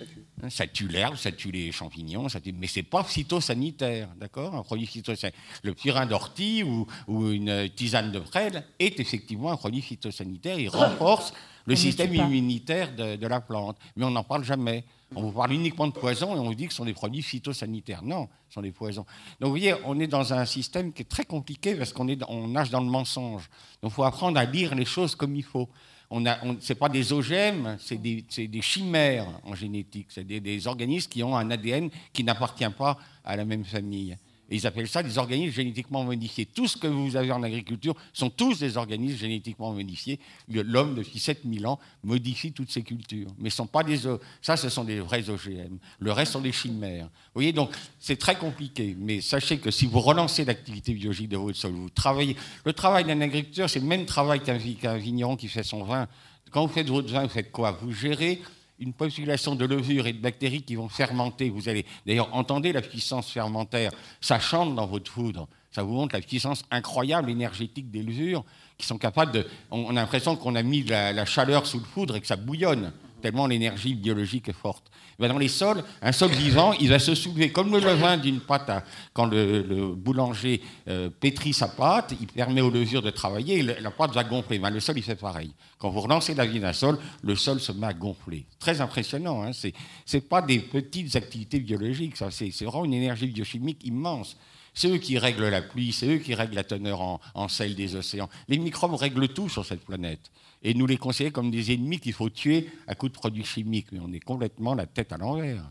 Ça 0.51 0.69
tue 0.69 0.87
l'herbe, 0.87 1.17
ça 1.17 1.33
tue 1.33 1.51
les 1.51 1.73
champignons, 1.73 2.29
ça 2.29 2.41
tue... 2.41 2.53
mais 2.53 2.69
c'est 2.69 2.85
pas 2.85 3.03
phytosanitaire, 3.03 4.09
d'accord? 4.17 4.55
Un 4.55 4.63
produit 4.63 4.87
phytosanitaire. 4.87 5.33
Le 5.65 5.75
purin 5.75 6.07
d'ortie 6.07 6.63
ou, 6.63 6.87
ou, 7.09 7.31
une 7.31 7.69
tisane 7.71 8.13
de 8.13 8.21
prêle 8.21 8.65
est 8.79 9.01
effectivement 9.01 9.51
un 9.51 9.57
produit 9.57 9.83
phytosanitaire. 9.83 10.61
Il 10.61 10.69
renforce 10.69 11.33
le 11.67 11.75
système 11.75 12.15
immunitaire 12.15 12.95
de, 12.95 13.17
de, 13.17 13.27
la 13.27 13.41
plante, 13.41 13.77
mais 13.97 14.05
on 14.05 14.11
n'en 14.11 14.23
parle 14.23 14.45
jamais. 14.45 14.85
On 15.17 15.23
vous 15.23 15.33
parle 15.33 15.53
uniquement 15.53 15.87
de 15.87 15.93
poisons 15.93 16.37
et 16.37 16.39
on 16.39 16.45
vous 16.45 16.55
dit 16.55 16.67
que 16.67 16.73
ce 16.73 16.79
sont 16.79 16.85
des 16.85 16.95
produits 16.95 17.23
phytosanitaires. 17.23 18.03
Non, 18.03 18.29
ce 18.49 18.55
sont 18.55 18.63
des 18.63 18.73
poisons. 18.73 19.07
Donc 19.41 19.49
vous 19.49 19.51
voyez, 19.51 19.75
on 19.85 19.99
est 19.99 20.07
dans 20.07 20.33
un 20.33 20.45
système 20.45 20.93
qui 20.93 21.03
est 21.03 21.07
très 21.07 21.25
compliqué 21.25 21.75
parce 21.75 21.93
qu'on 21.93 22.07
on 22.29 22.49
nage 22.49 22.71
dans 22.71 22.81
le 22.81 22.91
mensonge. 22.91 23.49
Donc 23.83 23.93
il 23.93 23.95
faut 23.95 24.05
apprendre 24.05 24.39
à 24.39 24.45
lire 24.45 24.75
les 24.75 24.85
choses 24.85 25.15
comme 25.15 25.35
il 25.35 25.45
faut. 25.45 25.69
On 26.11 26.25
on, 26.27 26.57
c'est 26.61 26.75
pas 26.75 26.89
des 26.89 27.13
OGM, 27.13 27.77
c'est 27.79 28.01
des, 28.01 28.23
des, 28.23 28.63
chimères 28.63 29.27
en 29.45 29.55
génétique. 29.55 30.07
C'est 30.09 30.25
des, 30.25 30.67
organismes 30.67 31.11
qui 31.11 31.23
ont 31.23 31.37
un 31.37 31.51
ADN 31.51 31.91
qui 32.13 32.25
n'appartient 32.25 32.71
pas 32.71 32.99
à 33.25 33.37
la 33.37 33.45
même 33.45 33.65
famille. 33.65 34.17
Et 34.51 34.57
ils 34.57 34.67
appellent 34.67 34.89
ça 34.89 35.03
des 35.03 35.19
organismes 35.19 35.55
génétiquement 35.55 36.05
modifiés. 36.05 36.47
Tout 36.47 36.67
ce 36.67 36.77
que 36.77 36.87
vous 36.87 37.17
avez 37.17 37.31
en 37.33 37.43
agriculture 37.43 37.95
sont 38.13 38.31
tous 38.31 38.59
des 38.59 38.77
organismes 38.77 39.19
génétiquement 39.19 39.73
modifiés. 39.73 40.19
L'homme, 40.49 40.95
depuis 40.95 41.19
7000 41.19 41.67
ans, 41.67 41.79
modifie 42.03 42.53
toutes 42.53 42.71
ces 42.71 42.83
cultures. 42.83 43.29
Mais 43.39 43.51
sont 43.51 43.67
pas 43.67 43.85
des, 43.85 43.99
ça, 44.41 44.57
ce 44.57 44.69
sont 44.69 44.85
des 44.85 45.01
vrais 45.01 45.29
OGM. 45.29 45.79
Le 45.99 46.13
reste 46.13 46.33
sont 46.33 46.41
des 46.41 46.53
chimères. 46.53 47.07
Vous 47.07 47.35
voyez, 47.35 47.53
donc 47.53 47.71
c'est 47.99 48.19
très 48.19 48.37
compliqué. 48.37 48.97
Mais 48.99 49.21
sachez 49.21 49.59
que 49.59 49.71
si 49.71 49.87
vous 49.87 50.01
relancez 50.01 50.45
l'activité 50.45 50.95
biologique 50.95 51.29
de 51.29 51.37
votre 51.37 51.59
sol, 51.59 51.73
vous 51.73 51.91
travaillez. 51.91 52.37
Le 52.65 52.73
travail 52.73 53.05
d'un 53.05 53.21
agriculteur, 53.21 53.69
c'est 53.69 53.81
le 53.81 53.87
même 53.87 54.07
travail 54.07 54.41
qu'un 54.41 54.97
vigneron 54.97 55.37
qui 55.37 55.49
fait 55.49 55.63
son 55.63 55.85
vin. 55.85 56.09
Quand 56.51 56.67
vous 56.67 56.73
faites 56.73 56.89
votre 56.89 57.13
vin, 57.13 57.25
vous 57.25 57.29
faites 57.29 57.53
quoi? 57.53 57.73
Vous 57.73 57.93
gérez 57.93 58.41
une 58.81 58.93
population 58.93 59.55
de 59.55 59.65
levures 59.65 60.07
et 60.07 60.13
de 60.13 60.21
bactéries 60.21 60.63
qui 60.63 60.77
vont 60.77 60.89
fermenter. 60.89 61.51
Vous 61.51 61.69
allez 61.69 61.85
d'ailleurs 62.07 62.35
entendre 62.35 62.69
la 62.71 62.83
puissance 62.83 63.31
fermentaire. 63.31 63.93
Ça 64.21 64.39
chante 64.39 64.75
dans 64.75 64.87
votre 64.87 65.11
foudre. 65.11 65.49
Ça 65.71 65.83
vous 65.83 65.93
montre 65.93 66.15
la 66.15 66.23
puissance 66.23 66.65
incroyable 66.71 67.31
énergétique 67.31 67.91
des 67.91 68.03
levures 68.03 68.45
qui 68.79 68.87
sont 68.87 68.99
capables 68.99 69.33
de. 69.33 69.47
On 69.71 69.91
a 69.91 70.01
l'impression 70.01 70.35
qu'on 70.37 70.55
a 70.55 70.63
mis 70.63 70.83
la, 70.83 71.13
la, 71.13 71.25
chaleur 71.25 71.67
sous 71.67 71.79
le 71.79 71.85
foudre 71.85 72.17
et 72.17 72.21
que 72.21 72.27
ça 72.27 72.37
bouillonne 72.37 72.93
tellement 73.21 73.47
l'énergie 73.47 73.95
biologique 73.95 74.49
est 74.49 74.53
forte. 74.53 74.91
Ben, 75.19 75.29
dans 75.29 75.39
les 75.39 75.49
sols, 75.49 75.83
un 76.01 76.13
sol 76.13 76.31
vivant, 76.31 76.73
il 76.75 76.89
va 76.89 76.99
se 76.99 77.15
soulever 77.15 77.51
comme 77.51 77.73
le 77.73 77.81
levain 77.81 78.17
d'une 78.17 78.41
pâte. 78.41 78.71
Quand 79.13 79.27
le, 79.27 79.95
boulanger 79.95 80.63
euh, 80.89 81.11
pétrit 81.11 81.53
sa 81.53 81.69
pâte, 81.69 82.15
il 82.21 82.29
permet 82.29 82.61
aux 82.61 82.71
levures 82.71 83.03
de 83.03 83.11
travailler, 83.11 83.59
et 83.59 83.63
la 83.63 83.91
pâte 83.91 84.13
va 84.13 84.23
gonfler. 84.23 84.59
Ben, 84.59 84.71
le 84.71 84.81
sol, 84.81 84.97
il 84.97 85.03
fait 85.03 85.17
pareil. 85.17 85.53
Quand 85.79 85.91
vous 85.91 86.01
relancez 86.01 86.35
la 86.35 86.47
vie 86.47 86.61
d'un 86.61 86.73
sol, 86.73 86.99
le 87.23 87.35
sol 87.35 87.61
se 87.61 87.73
met 87.73 87.87
à 87.87 87.93
gonfler. 87.93 88.47
Très 88.59 88.81
impressionnant. 88.81 89.43
Hein 89.43 89.53
Ce 89.53 89.69
n'est 90.13 90.21
pas 90.21 90.41
des 90.41 90.61
petites 90.61 91.17
activités 91.17 91.59
biologiques. 91.59 92.15
C'est 92.31 92.65
vraiment 92.65 92.85
une 92.85 92.95
énergie 92.95 93.27
biochimique 93.27 93.85
immense. 93.85 94.37
C'est 94.73 94.89
eux 94.89 94.99
qui 94.99 95.19
règlent 95.19 95.49
la 95.49 95.63
pluie, 95.63 95.93
c'est 95.93 96.07
eux 96.07 96.19
qui 96.19 96.35
règlent 96.35 96.55
la 96.55 96.63
teneur 96.63 97.01
en, 97.01 97.21
en 97.35 97.49
sel 97.49 97.75
des 97.75 97.97
océans. 97.97 98.29
Les 98.47 98.59
microbes 98.59 98.95
règlent 98.95 99.27
tout 99.27 99.49
sur 99.49 99.67
cette 99.67 99.85
planète 99.85 100.31
et 100.63 100.75
nous 100.75 100.87
les 100.87 100.97
conseiller 100.97 101.31
comme 101.31 101.51
des 101.51 101.73
ennemis 101.73 102.01
qu'il 102.01 102.13
faut 102.13 102.31
tuer 102.31 102.69
à 102.87 102.95
coups 102.95 103.13
de 103.13 103.19
produits 103.19 103.45
chimiques. 103.45 103.93
Mais 103.93 104.01
on 104.01 104.13
est 104.13 104.21
complètement 104.21 104.75
la 104.75 104.87
tête 104.87 105.13
à 105.13 105.17
l'envers. 105.17 105.69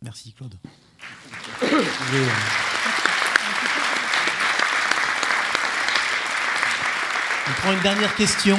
Merci 0.00 0.32
Claude. 0.32 0.54
On 7.48 7.52
prend 7.60 7.72
une 7.72 7.82
dernière 7.82 8.14
question. 8.16 8.58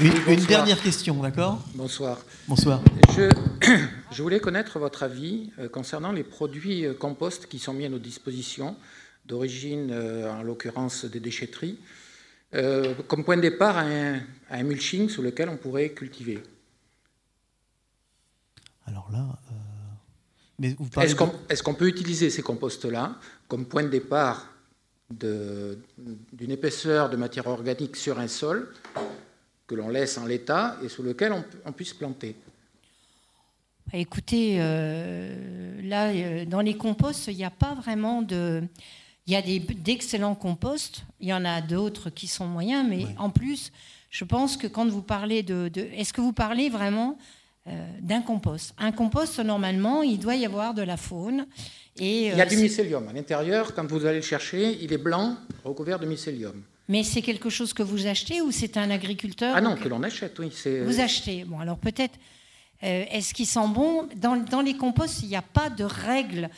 Une, 0.00 0.12
une 0.26 0.44
dernière 0.46 0.80
question, 0.80 1.20
d'accord 1.20 1.60
Bonsoir. 1.74 2.18
Bonsoir. 2.48 2.80
Je, 3.14 3.28
je, 4.10 4.22
voulais 4.22 4.40
connaître 4.40 4.78
votre 4.78 5.02
avis 5.02 5.50
concernant 5.70 6.12
les 6.12 6.22
produits 6.22 6.86
compost 6.98 7.46
qui 7.46 7.58
sont 7.58 7.74
mis 7.74 7.84
à 7.84 7.90
nos 7.90 7.98
dispositions 7.98 8.74
d'origine, 9.26 9.90
euh, 9.90 10.30
en 10.30 10.42
l'occurrence 10.42 11.04
des 11.04 11.20
déchetteries, 11.20 11.78
euh, 12.54 12.94
comme 13.08 13.24
point 13.24 13.36
de 13.36 13.42
départ 13.42 13.78
à 13.78 13.82
un, 13.82 14.16
à 14.50 14.56
un, 14.56 14.62
mulching 14.62 15.08
sur 15.08 15.22
lequel 15.22 15.48
on 15.48 15.56
pourrait 15.56 15.90
cultiver. 15.90 16.42
Alors 18.86 19.10
là, 19.10 19.38
euh, 20.62 21.00
est-ce 21.00 21.14
qu'on 21.14 21.32
est 21.48 21.62
qu 21.62 21.74
peut 21.74 21.88
utiliser 21.88 22.30
ces 22.30 22.42
composts-là 22.42 23.16
comme 23.48 23.66
point 23.66 23.84
de 23.84 23.88
départ 23.88 24.48
d'une 25.10 26.50
épaisseur 26.50 27.10
de 27.10 27.16
matière 27.16 27.46
organique 27.46 27.96
sur 27.96 28.18
un 28.18 28.28
sol 28.28 28.72
que 29.66 29.74
l'on 29.74 29.88
laisse 29.88 30.18
en 30.18 30.26
l'état 30.26 30.78
et 30.82 30.88
sur 30.88 31.02
lequel 31.02 31.32
on, 31.32 31.44
on 31.64 31.72
puisse 31.72 31.94
planter? 31.94 32.36
Écoutez, 33.94 34.56
euh, 34.58 35.82
là, 35.82 36.46
dans 36.46 36.62
les 36.62 36.76
composts, 36.78 37.26
il 37.26 37.36
n'y 37.36 37.44
a 37.44 37.50
pas 37.50 37.74
vraiment 37.74 38.22
de. 38.22 38.62
Il 39.26 39.32
y 39.32 39.36
a 39.36 39.42
d'excellents 39.42 40.34
composts, 40.34 41.04
il 41.20 41.28
y 41.28 41.32
en 41.32 41.44
a 41.44 41.60
d'autres 41.60 42.10
qui 42.10 42.26
sont 42.26 42.46
moyens, 42.46 42.84
mais 42.88 43.04
ouais. 43.04 43.14
en 43.18 43.30
plus, 43.30 43.70
je 44.10 44.24
pense 44.24 44.56
que 44.56 44.66
quand 44.66 44.88
vous 44.88 45.02
parlez 45.02 45.42
de. 45.42 45.68
de 45.72 45.82
Est-ce 45.96 46.12
que 46.12 46.20
vous 46.20 46.32
parlez 46.32 46.68
vraiment 46.68 47.16
euh, 47.68 47.86
d'un 48.00 48.20
compost? 48.20 48.74
Un 48.78 48.92
compost, 48.92 49.38
normalement, 49.38 50.02
il 50.02 50.18
doit 50.18 50.34
y 50.34 50.44
avoir 50.44 50.74
de 50.74 50.82
la 50.82 50.96
faune. 50.96 51.46
Et, 51.98 52.28
il 52.28 52.36
y 52.36 52.40
a 52.40 52.44
euh, 52.44 52.48
du 52.48 52.56
mycélium. 52.56 53.06
À 53.08 53.12
l'intérieur, 53.12 53.74
quand 53.74 53.86
vous 53.86 54.04
allez 54.06 54.16
le 54.16 54.22
chercher, 54.22 54.76
il 54.82 54.92
est 54.92 54.98
blanc, 54.98 55.36
recouvert 55.64 55.98
de 55.98 56.06
mycélium. 56.06 56.62
Mais 56.88 57.04
c'est 57.04 57.22
quelque 57.22 57.48
chose 57.48 57.72
que 57.72 57.82
vous 57.82 58.06
achetez 58.06 58.42
ou 58.42 58.50
c'est 58.50 58.76
un 58.76 58.90
agriculteur 58.90 59.54
Ah 59.56 59.60
non, 59.60 59.76
que 59.76 59.88
l'on 59.88 60.02
achète, 60.02 60.38
oui. 60.40 60.52
Vous 60.84 61.00
achetez. 61.00 61.44
Bon, 61.44 61.60
alors 61.60 61.78
peut-être. 61.78 62.18
Euh, 62.82 63.04
Est-ce 63.10 63.32
qu'ils 63.32 63.46
sent 63.46 63.68
bon? 63.68 64.08
Dans, 64.16 64.36
dans, 64.36 64.60
les 64.60 64.76
composts, 64.76 65.22
il 65.22 65.28
n'y 65.28 65.36
a 65.36 65.42
pas 65.42 65.70
de 65.70 65.84
règles. 65.84 66.50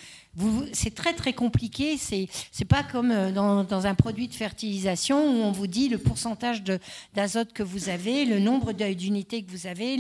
C'est 0.73 0.95
très 0.95 1.15
très 1.15 1.33
compliqué. 1.33 1.97
C'est 1.97 2.29
c'est 2.51 2.65
pas 2.65 2.83
comme 2.83 3.11
euh, 3.11 3.31
dans, 3.31 3.65
dans, 3.65 3.87
un 3.87 3.95
produit 3.95 4.29
de 4.29 4.35
fertilisation 4.35 5.19
où 5.19 5.43
on 5.43 5.53
vous 5.53 5.67
dit 5.67 5.89
le 5.89 5.99
pourcentage 5.99 6.63
d'azote 7.15 7.53
que 7.53 7.63
vous 7.63 7.89
avez, 7.89 8.25
le 8.25 8.39
nombre 8.39 8.73
d'unités 8.73 9.43
que 9.43 9.51
vous 9.51 9.67
avez, 9.67 9.99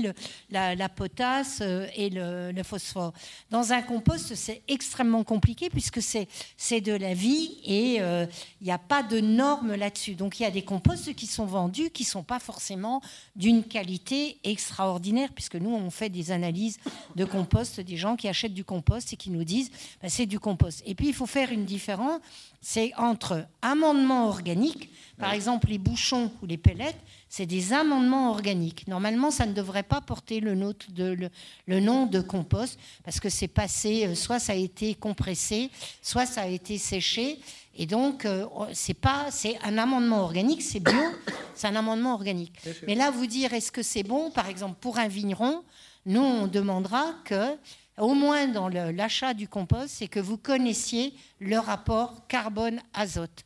la, 0.51 0.89
potasse 0.89 1.59
euh, 1.62 1.86
et 1.97 2.11
le, 2.11 2.62
phosphore. 2.62 3.12
Dans 3.51 3.73
un 3.73 3.82
compost, 3.82 4.35
c'est 4.35 4.62
extrêmement 4.69 5.24
compliqué 5.24 5.70
puisque 5.70 6.02
c'est 6.02 6.28
c'est 6.56 6.81
de 6.81 6.93
la 6.93 7.15
vie 7.15 7.59
et 7.65 7.97
il 7.97 8.02
euh, 8.02 8.27
n'y 8.62 8.73
a 8.73 8.78
pas 8.78 9.02
de 9.02 9.20
normes 9.20 9.74
là-dessus. 9.74 10.15
Donc 10.15 10.40
il 10.40 10.43
y 10.43 10.47
a 10.47 10.51
des 10.51 10.62
composts 10.62 11.15
qui 11.15 11.27
sont 11.27 11.47
vendus 11.47 11.90
qui 11.90 12.05
sont 12.05 12.23
pas 12.23 12.39
forcément 12.39 13.01
d'une 13.36 13.62
qualité 13.62 14.39
extraordinaire 14.44 15.31
puisque 15.35 15.56
nous 15.56 15.74
on 15.74 15.90
fait 15.90 16.09
des 16.09 16.32
analyses 16.32 16.78
de 17.15 17.24
compost, 17.24 17.81
des 17.81 17.97
gens 17.97 18.16
qui 18.16 18.28
achètent 18.28 18.55
du 18.55 18.65
compost 18.65 19.12
et 19.12 19.16
qui 19.16 19.31
nous 19.31 19.44
disent 19.44 19.70
ben, 20.02 20.09
c'est 20.09 20.23
du 20.26 20.38
compost. 20.38 20.82
Et 20.86 20.94
puis 20.94 21.09
il 21.09 21.14
faut 21.14 21.26
faire 21.26 21.52
une 21.52 21.64
différence, 21.64 22.20
c'est 22.60 22.92
entre 22.96 23.46
amendements 23.62 24.28
organiques, 24.28 24.90
par 25.18 25.30
ouais. 25.30 25.36
exemple 25.36 25.68
les 25.68 25.78
bouchons 25.78 26.30
ou 26.42 26.46
les 26.46 26.56
pellettes, 26.56 27.01
c'est 27.28 27.46
des 27.46 27.72
amendements 27.72 28.30
organiques. 28.30 28.86
Normalement, 28.86 29.30
ça 29.30 29.44
ne 29.44 29.52
devrait 29.52 29.82
pas 29.82 30.01
porter 30.01 30.40
le, 30.40 30.55
note 30.55 30.90
de, 30.92 31.05
le, 31.05 31.30
le 31.66 31.80
nom 31.80 32.06
de 32.06 32.20
compost 32.20 32.78
parce 33.05 33.18
que 33.18 33.28
c'est 33.28 33.48
passé, 33.48 34.14
soit 34.14 34.38
ça 34.38 34.52
a 34.52 34.56
été 34.56 34.94
compressé, 34.94 35.70
soit 36.01 36.26
ça 36.26 36.42
a 36.42 36.46
été 36.46 36.78
séché. 36.78 37.40
Et 37.76 37.86
donc, 37.86 38.24
euh, 38.24 38.46
c'est 38.72 38.94
pas, 38.94 39.26
c'est 39.30 39.59
un 39.64 39.78
amendement 39.78 40.22
organique, 40.22 40.62
c'est 40.62 40.80
bio, 40.80 40.94
c'est 41.55 41.66
un 41.66 41.76
amendement 41.76 42.14
organique. 42.14 42.52
Mais 42.86 42.94
là, 42.94 43.10
vous 43.10 43.26
dire, 43.26 43.52
est-ce 43.52 43.72
que 43.72 43.82
c'est 43.82 44.05
bon, 44.05 44.30
par 44.30 44.48
exemple, 44.48 44.76
pour 44.80 44.98
un 44.98 45.09
vigneron, 45.09 45.64
nous, 46.06 46.20
on 46.20 46.46
demandera 46.46 47.14
que 47.24 47.56
au 47.98 48.14
moins 48.14 48.48
dans 48.48 48.68
l'achat 48.68 49.34
du 49.34 49.48
compost, 49.48 49.88
c'est 49.88 50.08
que 50.08 50.20
vous 50.20 50.36
connaissiez 50.36 51.14
le 51.40 51.58
rapport 51.58 52.26
carbone-azote. 52.26 53.44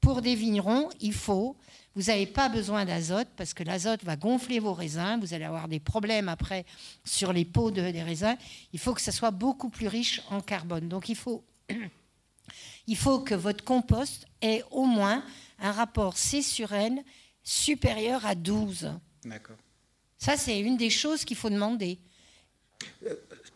Pour 0.00 0.22
des 0.22 0.34
vignerons, 0.34 0.88
il 1.00 1.12
faut, 1.12 1.56
vous 1.94 2.04
n'avez 2.04 2.26
pas 2.26 2.48
besoin 2.48 2.84
d'azote 2.84 3.28
parce 3.36 3.52
que 3.52 3.64
l'azote 3.64 4.04
va 4.04 4.16
gonfler 4.16 4.60
vos 4.60 4.72
raisins, 4.72 5.18
vous 5.20 5.34
allez 5.34 5.44
avoir 5.44 5.68
des 5.68 5.80
problèmes 5.80 6.28
après 6.28 6.64
sur 7.04 7.32
les 7.32 7.44
peaux 7.44 7.70
de, 7.70 7.90
des 7.90 8.02
raisins. 8.02 8.36
Il 8.72 8.78
faut 8.78 8.94
que 8.94 9.00
ça 9.00 9.12
soit 9.12 9.32
beaucoup 9.32 9.68
plus 9.68 9.88
riche 9.88 10.22
en 10.30 10.40
carbone. 10.40 10.88
Donc 10.88 11.08
il 11.08 11.16
faut, 11.16 11.44
il 12.86 12.96
faut 12.96 13.20
que 13.20 13.34
votre 13.34 13.64
compost 13.64 14.26
ait 14.40 14.62
au 14.70 14.84
moins 14.84 15.24
un 15.58 15.72
rapport 15.72 16.16
C 16.16 16.42
sur 16.42 16.72
N 16.72 17.02
supérieur 17.42 18.24
à 18.24 18.34
12. 18.34 18.92
D'accord. 19.24 19.56
Ça, 20.16 20.36
c'est 20.36 20.60
une 20.60 20.76
des 20.76 20.90
choses 20.90 21.24
qu'il 21.24 21.36
faut 21.36 21.50
demander. 21.50 21.98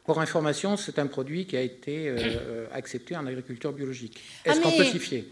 Pour 0.05 0.21
information, 0.21 0.77
c'est 0.77 0.99
un 0.99 1.07
produit 1.07 1.47
qui 1.47 1.57
a 1.57 1.63
été 1.63 2.09
euh, 2.09 2.67
accepté 2.73 3.17
en 3.17 3.27
agriculture 3.27 3.73
biologique. 3.73 4.21
Est-ce 4.45 4.61
ah 4.61 4.63
qu'on 4.63 4.77
peut 4.77 4.85
s'y 4.85 4.99
fier 4.99 5.25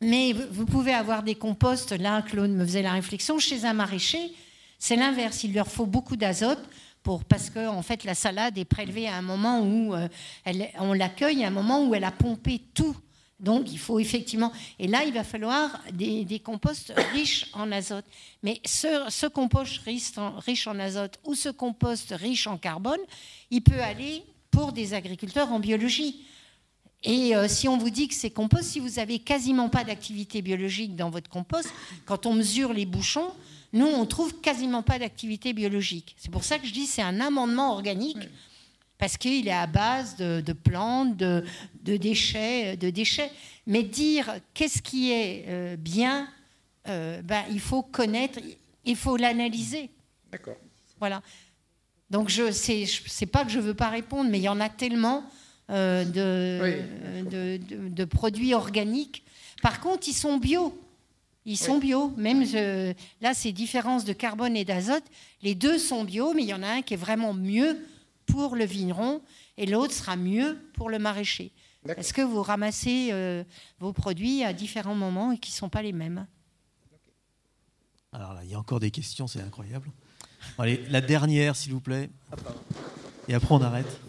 Mais 0.00 0.32
vous 0.32 0.64
pouvez 0.64 0.94
avoir 0.94 1.24
des 1.24 1.34
composts, 1.34 1.90
là, 1.90 2.22
Claude 2.22 2.52
me 2.52 2.64
faisait 2.64 2.82
la 2.82 2.92
réflexion, 2.92 3.38
chez 3.38 3.64
un 3.64 3.72
maraîcher, 3.72 4.32
C'est 4.78 4.94
l'inverse. 4.94 5.42
Il 5.42 5.54
leur 5.54 5.66
faut 5.66 5.86
beaucoup 5.86 6.16
d'azote 6.16 6.62
pour, 7.02 7.24
parce 7.24 7.50
que 7.50 7.66
en 7.66 7.82
fait, 7.82 8.04
la 8.04 8.14
salade 8.14 8.56
est 8.58 8.64
prélevée 8.64 9.08
à 9.08 9.16
un 9.16 9.22
moment 9.22 9.60
où 9.60 9.94
euh, 9.94 10.08
elle, 10.44 10.68
on 10.78 10.92
l'accueille, 10.92 11.44
à 11.44 11.48
un 11.48 11.50
moment 11.50 11.84
où 11.84 11.94
elle 11.94 12.04
a 12.04 12.12
pompé 12.12 12.60
tout. 12.74 12.96
Donc, 13.38 13.70
il 13.70 13.78
faut 13.78 13.98
effectivement. 13.98 14.50
Et 14.78 14.86
là, 14.86 15.04
il 15.04 15.12
va 15.12 15.22
falloir 15.22 15.82
des, 15.92 16.40
composts 16.42 16.92
riches 17.12 17.50
en 17.52 17.70
azote. 17.70 18.06
Mais 18.42 18.60
ce, 18.64 19.26
compost 19.26 19.78
riche 19.84 20.66
en, 20.66 20.78
azote 20.78 21.18
ou 21.24 21.34
ce 21.34 21.50
compost 21.50 22.14
riche 22.16 22.46
en 22.46 22.56
carbone, 22.56 23.00
il 23.50 23.62
peut 23.62 23.80
aller 23.80 24.22
pour 24.50 24.72
des 24.72 24.94
agriculteurs 24.94 25.52
en 25.52 25.60
biologie. 25.60 26.24
Et 27.04 27.36
euh, 27.36 27.46
si 27.46 27.68
on 27.68 27.76
vous 27.76 27.90
dit 27.90 28.08
que 28.08 28.14
c'est 28.14 28.30
compost, 28.30 28.64
si 28.64 28.80
vous 28.80 28.98
avez 28.98 29.18
quasiment 29.18 29.68
pas 29.68 29.84
d'activité 29.84 30.40
biologique 30.40 30.96
dans 30.96 31.10
votre 31.10 31.28
compost, 31.28 31.68
quand 32.06 32.24
on 32.24 32.32
mesure 32.32 32.72
les 32.72 32.86
bouchons, 32.86 33.30
nous, 33.74 33.86
on 33.86 34.06
trouve 34.06 34.40
quasiment 34.40 34.82
pas 34.82 34.98
d'activité 34.98 35.52
biologique. 35.52 36.16
C'est 36.18 36.30
pour 36.30 36.44
ça 36.44 36.58
que 36.58 36.66
je 36.66 36.72
dis 36.72 36.86
c'est 36.86 37.02
un 37.02 37.20
amendement 37.20 37.72
organique, 37.72 38.16
parce 38.98 39.16
qu'il 39.16 39.48
est 39.48 39.52
à 39.52 39.66
base 39.66 40.16
de, 40.16 40.40
de 40.40 40.52
plantes, 40.52 41.16
de, 41.16 41.44
de 41.82 41.96
déchets, 41.96 42.76
de 42.76 42.90
déchets. 42.90 43.30
Mais 43.66 43.82
dire 43.82 44.36
qu'est-ce 44.54 44.80
qui 44.80 45.12
est 45.12 45.44
euh, 45.48 45.76
bien, 45.76 46.28
euh, 46.88 47.20
ben, 47.22 47.42
il 47.50 47.60
faut 47.60 47.82
connaître, 47.82 48.38
il 48.84 48.96
faut 48.96 49.16
l'analyser. 49.16 49.90
D'accord. 50.30 50.56
Voilà. 50.98 51.22
Donc 52.10 52.28
je 52.28 52.52
c'est 52.52 53.26
pas 53.26 53.44
que 53.44 53.50
je 53.50 53.58
veux 53.58 53.74
pas 53.74 53.88
répondre, 53.88 54.30
mais 54.30 54.38
il 54.38 54.44
y 54.44 54.48
en 54.48 54.60
a 54.60 54.68
tellement 54.68 55.24
euh, 55.70 56.04
de, 56.04 56.60
Oui. 56.62 57.90
de, 57.90 58.04
produits 58.04 58.54
organiques. 58.54 59.24
Par 59.60 59.80
contre, 59.80 60.08
ils 60.08 60.14
sont 60.14 60.36
bio. 60.38 60.80
Ils 61.44 61.56
sont 61.56 61.78
bio. 61.78 62.12
Même 62.16 62.44
là, 63.20 63.34
ces 63.34 63.52
différences 63.52 64.04
de 64.04 64.12
carbone 64.12 64.56
et 64.56 64.64
d'azote, 64.64 65.04
les 65.42 65.56
deux 65.56 65.78
sont 65.78 66.04
bio, 66.04 66.32
mais 66.34 66.42
il 66.42 66.48
y 66.48 66.54
en 66.54 66.62
a 66.62 66.68
un 66.68 66.82
qui 66.82 66.94
est 66.94 66.98
vraiment 66.98 67.34
mieux 67.34 67.76
pour 68.26 68.56
le 68.56 68.64
vigneron 68.64 69.22
et 69.56 69.66
l'autre 69.66 69.92
sera 69.92 70.16
mieux 70.16 70.58
pour 70.74 70.90
le 70.90 70.98
maraîcher. 70.98 71.52
Parce 71.86 72.12
que 72.12 72.22
vous 72.22 72.42
ramassez 72.42 73.10
euh, 73.12 73.44
vos 73.78 73.92
produits 73.92 74.42
à 74.42 74.52
différents 74.52 74.96
moments 74.96 75.32
et 75.32 75.38
qui 75.38 75.52
ne 75.52 75.56
sont 75.56 75.68
pas 75.68 75.82
les 75.82 75.92
mêmes? 75.92 76.26
Alors 78.12 78.34
là, 78.34 78.40
il 78.44 78.50
y 78.50 78.54
a 78.54 78.58
encore 78.58 78.80
des 78.80 78.90
questions, 78.90 79.26
c'est 79.26 79.40
incroyable. 79.40 79.90
Bon, 80.56 80.64
allez, 80.64 80.82
la 80.90 81.00
dernière, 81.00 81.54
s'il 81.54 81.72
vous 81.72 81.80
plaît. 81.80 82.10
Et 83.28 83.34
après, 83.34 83.54
on 83.54 83.62
arrête. 83.62 84.00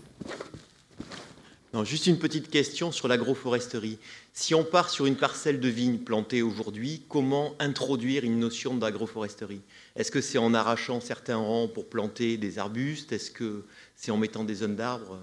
Non, 1.73 1.83
juste 1.83 2.07
une 2.07 2.17
petite 2.17 2.49
question 2.49 2.91
sur 2.91 3.07
l'agroforesterie. 3.07 3.99
Si 4.33 4.55
on 4.55 4.63
part 4.63 4.89
sur 4.89 5.05
une 5.05 5.17
parcelle 5.17 5.59
de 5.59 5.67
vigne 5.67 5.97
plantée 5.97 6.41
aujourd'hui, 6.41 7.03
comment 7.09 7.53
introduire 7.59 8.23
une 8.23 8.39
notion 8.39 8.75
d'agroforesterie? 8.75 9.61
Est-ce 9.95 10.09
que 10.09 10.21
c'est 10.21 10.37
en 10.37 10.53
arrachant 10.53 11.01
certains 11.01 11.37
rangs 11.37 11.67
pour 11.67 11.89
planter 11.89 12.37
des 12.37 12.57
arbustes? 12.57 13.11
Est-ce 13.11 13.29
que 13.29 13.65
c'est 13.97 14.11
en 14.11 14.17
mettant 14.17 14.45
des 14.45 14.53
zones 14.53 14.75
d'arbres 14.75 15.19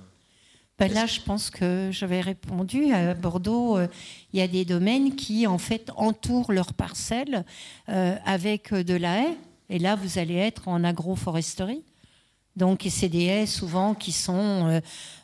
Ben 0.79 0.93
là, 0.93 1.07
je 1.07 1.21
pense 1.21 1.49
que 1.49 1.89
j'avais 1.93 2.21
répondu. 2.21 2.93
À 2.93 3.15
Bordeaux, 3.15 3.79
euh, 3.79 3.87
il 4.33 4.41
y 4.41 4.43
a 4.43 4.49
des 4.49 4.65
domaines 4.65 5.15
qui, 5.15 5.47
en 5.47 5.59
fait, 5.59 5.91
entourent 5.97 6.53
leurs 6.53 6.75
parcelles 6.75 7.45
euh, 7.89 8.17
avec 8.27 8.75
de 8.75 8.95
la 8.95 9.23
haie. 9.23 9.37
Et 9.71 9.79
là, 9.79 9.95
vous 9.95 10.19
allez 10.19 10.35
être 10.35 10.69
en 10.69 10.85
agroforesterie. 10.85 11.85
Donc, 12.57 12.87
c'est 12.89 13.09
des 13.09 13.25
haies 13.25 13.47
souvent 13.47 13.95
qui 13.95 14.13
sont, 14.13 14.69
euh, 14.69 14.81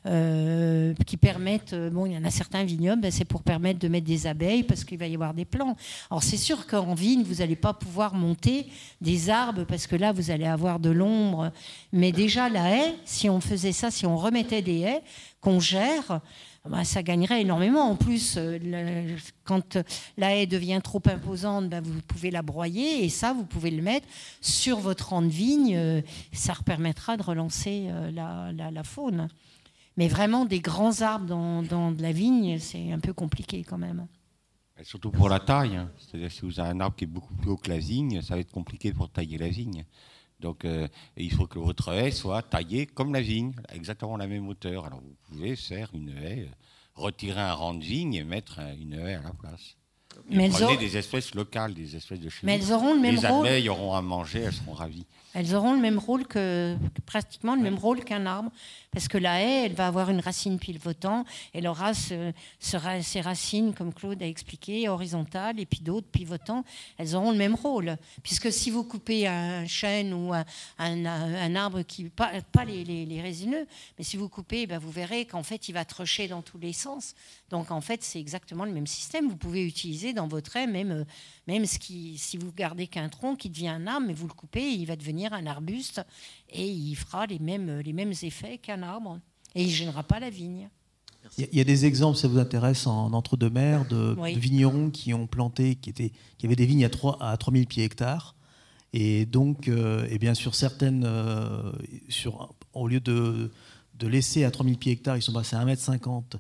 euh, 0.07 0.95
qui 1.07 1.17
permettent. 1.17 1.75
euh, 1.75 1.89
Bon, 1.91 2.05
il 2.07 2.13
y 2.13 2.17
en 2.17 2.25
a 2.25 2.31
certains 2.31 2.65
vignobles, 2.65 3.03
ben, 3.03 3.11
c'est 3.13 3.25
pour 3.25 3.43
permettre 3.43 3.79
de 3.79 3.87
mettre 3.87 4.07
des 4.07 4.27
abeilles 4.27 4.65
parce 4.65 4.85
qu'il 4.85 4.99
va 4.99 5.07
y 5.07 5.15
avoir 5.15 5.33
des 5.33 5.45
plants. 5.45 5.77
Alors, 6.11 6.25
c'est 6.25 6.37
sûr 6.37 6.67
qu'en 6.67 6.95
vigne, 6.95 7.23
vous 7.23 7.37
n'allez 7.37 7.57
pas 7.57 7.73
pouvoir 7.73 8.15
monter 8.15 8.67
des 9.01 9.31
arbres 9.31 9.65
parce 9.65 9.87
que 9.87 9.95
là, 9.95 10.13
vous 10.13 10.33
allez 10.33 10.47
avoir 10.47 10.81
de 10.81 10.91
l'ombre. 10.91 11.53
Mais 11.93 12.11
déjà, 12.11 12.49
la 12.49 12.75
haie, 12.75 12.95
si 13.05 13.31
on 13.31 13.41
faisait 13.41 13.73
ça, 13.73 13.91
si 13.93 14.07
on 14.07 14.17
remettait 14.17 14.63
des 14.63 14.81
haies 14.81 15.03
qu'on 15.41 15.61
gère, 15.61 16.21
ben, 16.69 16.85
ça 16.85 17.03
gagnerait 17.03 17.41
énormément. 17.41 17.91
En 17.91 17.97
plus, 17.97 18.35
euh, 18.37 19.17
quand 19.45 19.79
la 20.19 20.37
haie 20.37 20.47
devient 20.47 20.81
trop 20.85 21.01
imposante, 21.07 21.71
ben, 21.71 21.81
vous 21.81 22.03
pouvez 22.03 22.31
la 22.31 22.43
broyer 22.43 23.03
et 23.05 23.09
ça, 23.09 23.33
vous 23.33 23.45
pouvez 23.45 23.71
le 23.71 23.83
mettre 23.83 24.07
sur 24.43 24.79
votre 24.79 25.09
rang 25.11 25.23
de 25.23 25.29
vigne. 25.29 25.75
euh, 25.75 26.03
ça 26.33 26.55
permettra 26.65 27.17
de 27.17 27.23
relancer 27.23 27.87
euh, 27.89 28.11
la, 28.11 28.85
faune. 28.85 29.29
Mais 29.97 30.09
vraiment, 30.09 30.45
des 30.45 30.61
grands 30.61 31.01
arbres 31.01 31.27
dans, 31.27 31.93
de 31.93 32.03
la 32.03 32.13
vigne, 32.13 32.59
c'est 32.59 32.93
un 32.93 33.01
peu 33.01 33.15
compliqué 33.15 33.65
quand 33.65 33.79
même. 33.79 34.07
Surtout 34.83 35.11
pour 35.11 35.29
la 35.29 35.41
taille. 35.41 35.77
hein. 35.77 35.91
C'est-à-dire 35.99 36.31
si 36.31 36.43
vous 36.43 36.61
avez 36.61 36.71
un 36.71 36.81
arbre 36.81 36.97
qui 36.97 37.05
est 37.05 37.07
beaucoup 37.07 37.35
plus 37.35 37.51
haut 37.51 37.57
que 37.57 37.71
la 37.71 37.79
vigne, 37.79 38.21
ça 38.23 38.35
va 38.35 38.41
être 38.41 38.53
compliqué 38.53 38.93
pour 38.93 39.11
tailler 39.11 39.39
la 39.39 39.49
vigne. 39.49 39.85
Donc 40.41 40.65
euh, 40.65 40.89
il 41.17 41.33
faut 41.33 41.47
que 41.47 41.59
votre 41.59 41.93
haie 41.93 42.11
soit 42.11 42.43
taillée 42.43 42.87
comme 42.87 43.13
la 43.13 43.21
vigne, 43.21 43.53
exactement 43.73 44.17
la 44.17 44.27
même 44.27 44.49
hauteur. 44.49 44.87
Alors 44.87 45.01
vous 45.01 45.17
pouvez 45.29 45.57
faire 45.57 45.91
une 45.95 46.11
haie, 46.11 46.49
retirer 46.95 47.41
un 47.41 47.55
rang 47.55 47.75
de 47.75 47.85
vigne 47.85 48.15
et 48.15 48.25
mettre 48.25 48.59
euh, 48.61 48.75
une 48.81 48.95
haie 48.95 49.15
à 49.15 49.23
la 49.23 49.33
place. 49.33 49.77
Mais 50.29 50.47
elles 50.47 50.63
auront- 50.63 50.75
des 50.77 50.97
espèces 50.97 51.35
locales, 51.35 51.75
des 51.75 51.97
espèces 51.97 52.21
de 52.21 52.29
chez 52.29 52.41
Mais 52.45 52.59
nous. 52.59 52.65
elles 52.65 52.73
auront 52.73 52.95
le 52.95 53.01
même 53.01 53.17
Les 53.17 53.27
rôle. 53.29 53.47
abeilles 53.47 53.69
auront 53.69 53.95
à 53.95 54.03
manger, 54.03 54.41
elles 54.41 54.53
seront 54.53 54.73
ravies. 54.75 55.07
Elles 55.33 55.55
auront 55.55 55.75
le 55.75 55.81
même 55.81 55.99
rôle 55.99 56.27
que 56.27 56.77
pratiquement 57.07 57.55
le 57.55 57.63
même 57.63 57.77
rôle 57.79 58.03
qu'un 58.05 58.27
arbre, 58.27 58.51
parce 58.91 59.07
que 59.07 59.17
la 59.17 59.41
haie, 59.41 59.67
elle 59.67 59.75
va 59.75 59.87
avoir 59.87 60.11
une 60.11 60.19
racine 60.19 60.59
pivotant, 60.59 61.25
elle 61.55 61.69
aura 61.69 61.95
ce- 61.95 62.33
ces 62.59 63.21
racines, 63.21 63.73
comme 63.73 63.95
Claude 63.95 64.21
a 64.23 64.27
expliqué, 64.27 64.89
horizontales, 64.89 65.61
et 65.61 65.67
puis 65.67 65.81
d'autres 65.81 66.09
pivotants. 66.09 66.65
Elles 66.99 67.15
auront 67.15 67.31
le 67.31 67.37
même 67.37 67.55
rôle, 67.55 67.97
puisque 68.25 68.53
si 68.53 68.73
vous 68.73 68.83
coupez 68.83 69.29
un 69.29 69.67
chêne 69.69 70.13
ou 70.13 70.35
un, 70.35 70.45
un- 70.79 71.07
un 71.07 71.55
arbre 71.55 71.83
qui 71.83 72.05
pas, 72.09 72.33
pas 72.51 72.65
les, 72.65 72.83
les- 72.83 73.07
les 73.07 73.21
résineux, 73.23 73.67
mais 73.99 74.05
si 74.05 74.17
vous 74.17 74.29
coupez, 74.29 74.67
ben, 74.67 74.79
vous 74.79 74.91
verrez 74.91 75.27
qu'en 75.27 75.45
fait, 75.45 75.69
il 75.69 75.73
va 75.73 75.85
trocher 75.85 76.27
dans 76.27 76.43
tous 76.43 76.59
les 76.59 76.73
sens. 76.73 77.15
Donc 77.51 77.71
en 77.71 77.81
fait, 77.81 78.03
c'est 78.03 78.19
exactement 78.19 78.65
le 78.65 78.73
même 78.73 78.87
système. 78.89 79.29
Vous 79.29 79.37
pouvez 79.37 79.65
utiliser 79.65 80.10
dans 80.13 80.29
votre 80.29 80.57
haie 80.57 80.67
même 80.67 81.05
même 81.47 81.67
ce 81.67 81.79
qui, 81.79 82.17
si 82.19 82.37
vous 82.37 82.53
gardez 82.53 82.87
qu'un 82.87 83.09
tronc 83.09 83.37
qui 83.37 83.51
devient 83.51 83.69
un 83.69 83.87
arbre, 83.87 84.07
mais 84.07 84.13
vous 84.13 84.27
le 84.29 84.33
coupez, 84.35 84.63
il 84.73 84.87
va 84.87 84.97
devenir 84.97 85.33
un 85.33 85.47
arbuste 85.47 86.03
et 86.51 86.67
il 86.69 86.95
fera 86.95 87.27
les 87.27 87.39
mêmes, 87.39 87.81
les 87.81 87.93
mêmes 87.93 88.13
effets 88.23 88.59
qu'un 88.59 88.83
arbre. 88.83 89.19
Et 89.55 89.63
il 89.63 89.67
ne 89.69 89.73
gênera 89.73 90.03
pas 90.05 90.21
la 90.21 90.31
vigne. 90.31 90.69
Il 91.39 91.49
y 91.53 91.61
a- 91.61 91.65
des 91.65 91.85
exemples, 91.85 92.17
ça 92.17 92.29
vous 92.29 92.39
intéresse, 92.39 92.87
en 92.87 93.13
entre-deux-mers, 93.13 93.87
de, 93.89 94.15
Oui. 94.19 94.35
de 94.35 94.39
vignerons 94.39 94.91
qui 94.91 95.13
ont 95.13 95.27
planté, 95.27 95.75
qui, 95.75 95.91
étaient, 95.91 96.13
qui 96.39 96.47
avaient 96.47 96.57
des 96.57 96.65
vignes 96.67 96.85
à, 96.85 96.89
3, 96.89 97.19
à 97.23 97.37
3000 97.37 97.67
pieds 97.67 97.85
hectares. 97.85 98.35
Et 98.93 99.27
donc, 99.27 99.69
euh, 99.69 100.07
et 100.11 100.19
bien 100.19 100.35
sur 100.35 100.55
certaines, 100.55 101.05
euh, 101.05 101.73
sur, 102.09 102.55
au 102.73 102.89
lieu 102.89 103.01
de, 103.01 103.51
de 103.99 104.07
laisser 104.07 104.45
à 104.45 104.51
3000 104.51 104.79
pieds 104.79 104.93
hectares, 104.93 105.17
ils 105.17 105.23
sont 105.23 105.33
passés 105.33 105.57
à 105.57 105.61
1m50 105.65 106.37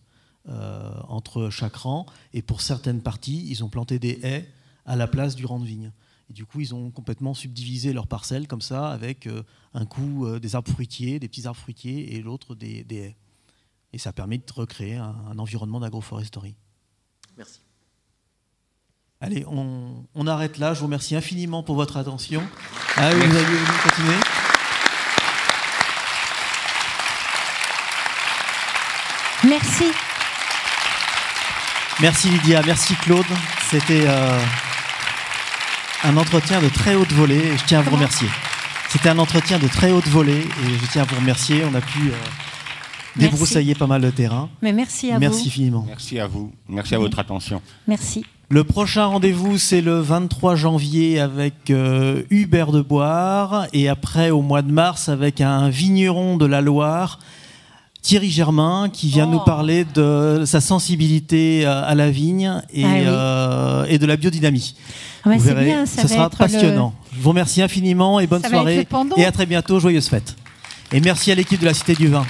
euh, 0.48 0.90
entre 1.08 1.50
chaque 1.50 1.76
rang. 1.76 2.06
Et 2.32 2.42
pour 2.42 2.60
certaines 2.60 3.02
parties, 3.02 3.46
ils 3.48 3.62
ont 3.62 3.68
planté 3.68 3.98
des 3.98 4.20
haies 4.22 4.48
à 4.86 4.96
la 4.96 5.06
place 5.06 5.34
du 5.36 5.46
rang 5.46 5.60
de 5.60 5.66
vigne. 5.66 5.92
Et 6.30 6.32
du 6.32 6.44
coup, 6.46 6.60
ils 6.60 6.74
ont 6.74 6.90
complètement 6.90 7.34
subdivisé 7.34 7.92
leurs 7.92 8.06
parcelles 8.06 8.46
comme 8.46 8.62
ça, 8.62 8.90
avec 8.90 9.26
euh, 9.26 9.42
un 9.74 9.84
coup 9.84 10.26
euh, 10.26 10.38
des 10.38 10.54
arbres 10.54 10.70
fruitiers, 10.70 11.18
des 11.18 11.28
petits 11.28 11.46
arbres 11.46 11.58
fruitiers, 11.58 12.14
et 12.14 12.22
l'autre 12.22 12.54
des, 12.54 12.84
des 12.84 12.96
haies. 12.96 13.16
Et 13.92 13.98
ça 13.98 14.12
permet 14.12 14.38
de 14.38 14.52
recréer 14.52 14.96
un, 14.96 15.14
un 15.30 15.38
environnement 15.38 15.80
d'agroforesterie. 15.80 16.56
Merci. 17.36 17.60
Allez, 19.20 19.44
on, 19.46 20.06
on 20.14 20.26
arrête 20.26 20.56
là. 20.56 20.72
Je 20.72 20.78
vous 20.78 20.86
remercie 20.86 21.14
infiniment 21.14 21.62
pour 21.62 21.74
votre 21.74 21.96
attention. 21.98 22.42
Ah 22.96 23.10
oui, 23.12 23.26
vous 23.26 23.36
allez 23.36 23.46
continuer 23.82 24.16
Merci. 29.48 29.84
Merci 32.02 32.31
Lydia, 32.31 32.62
merci 32.64 32.94
Claude. 32.94 33.27
C'était 33.70 34.06
euh, 34.06 34.39
un 36.05 36.16
entretien 36.16 36.62
de 36.62 36.68
très 36.68 36.94
haute 36.94 37.12
volée 37.12 37.36
et 37.36 37.59
je 37.59 37.64
tiens 37.66 37.81
à 37.81 37.82
vous 37.82 37.90
remercier. 37.94 38.28
C'était 38.89 39.10
un 39.10 39.18
entretien 39.18 39.59
de 39.59 39.68
très 39.68 39.93
haute 39.93 40.09
volée 40.09 40.40
et 40.40 40.78
je 40.82 40.90
tiens 40.90 41.02
à 41.02 41.05
vous 41.05 41.16
remercier. 41.16 41.62
On 41.70 41.74
a 41.74 41.81
pu 41.82 42.09
euh, 42.09 42.14
débroussailler 43.16 43.74
pas 43.74 43.86
mal 43.86 44.01
de 44.01 44.09
terrain. 44.10 44.48
Mais 44.62 44.72
merci 44.72 45.12
à 45.12 45.18
Merci 45.18 45.43
vous. 45.43 45.48
infiniment. 45.48 45.85
Merci 45.86 46.18
à 46.18 46.27
vous. 46.27 46.51
Merci 46.68 46.94
à 46.94 46.98
votre 46.98 47.18
attention. 47.18 47.60
Merci. 47.86 48.24
Le 48.48 48.64
prochain 48.64 49.05
rendez-vous, 49.05 49.59
c'est 49.59 49.82
le 49.82 50.01
23 50.01 50.56
janvier 50.56 51.20
avec 51.20 51.70
euh, 51.70 52.22
Hubert 52.31 52.72
de 52.72 52.81
Boire 52.81 53.66
et 53.74 53.89
après 53.90 54.31
au 54.31 54.40
mois 54.40 54.62
de 54.62 54.72
mars 54.72 55.09
avec 55.10 55.40
un 55.40 55.68
vigneron 55.68 56.36
de 56.39 56.47
la 56.47 56.62
Loire, 56.62 57.18
Thierry 58.02 58.31
Germain, 58.31 58.89
qui 58.93 59.09
vient 59.09 59.27
Oh. 59.28 59.32
nous 59.32 59.40
parler 59.40 59.85
de 59.85 60.44
sa 60.47 60.60
sensibilité 60.60 61.66
euh, 61.66 61.82
à 61.85 61.94
la 61.94 62.10
vigne 62.10 62.60
et, 62.72 62.85
Ah 62.85 62.89
oui. 62.93 63.02
euh, 63.06 63.85
et 63.89 63.98
de 63.98 64.06
la 64.06 64.16
biodynamie. 64.16 64.74
Ah 65.24 65.28
bah, 65.31 65.36
Vous 65.36 65.43
verrez, 65.44 65.64
bien, 65.66 65.86
ça 65.86 66.02
ce 66.02 66.09
sera 66.09 66.24
le- 66.32 66.36
passionnant. 66.36 66.94
Je 67.14 67.20
vous 67.20 67.28
remercie 67.28 67.60
infiniment 67.60 68.18
et 68.20 68.27
bonne 68.27 68.43
Ça 68.43 68.48
soirée 68.48 68.86
et 69.16 69.24
à 69.24 69.32
très 69.32 69.44
bientôt, 69.47 69.78
joyeuses 69.81 70.09
fêtes. 70.09 70.35
Et 70.93 71.01
merci 71.01 71.31
à 71.31 71.35
l'équipe 71.35 71.60
de 71.60 71.66
la 71.66 71.74
Cité 71.74 71.94
du 71.94 72.09
Vin. 72.09 72.24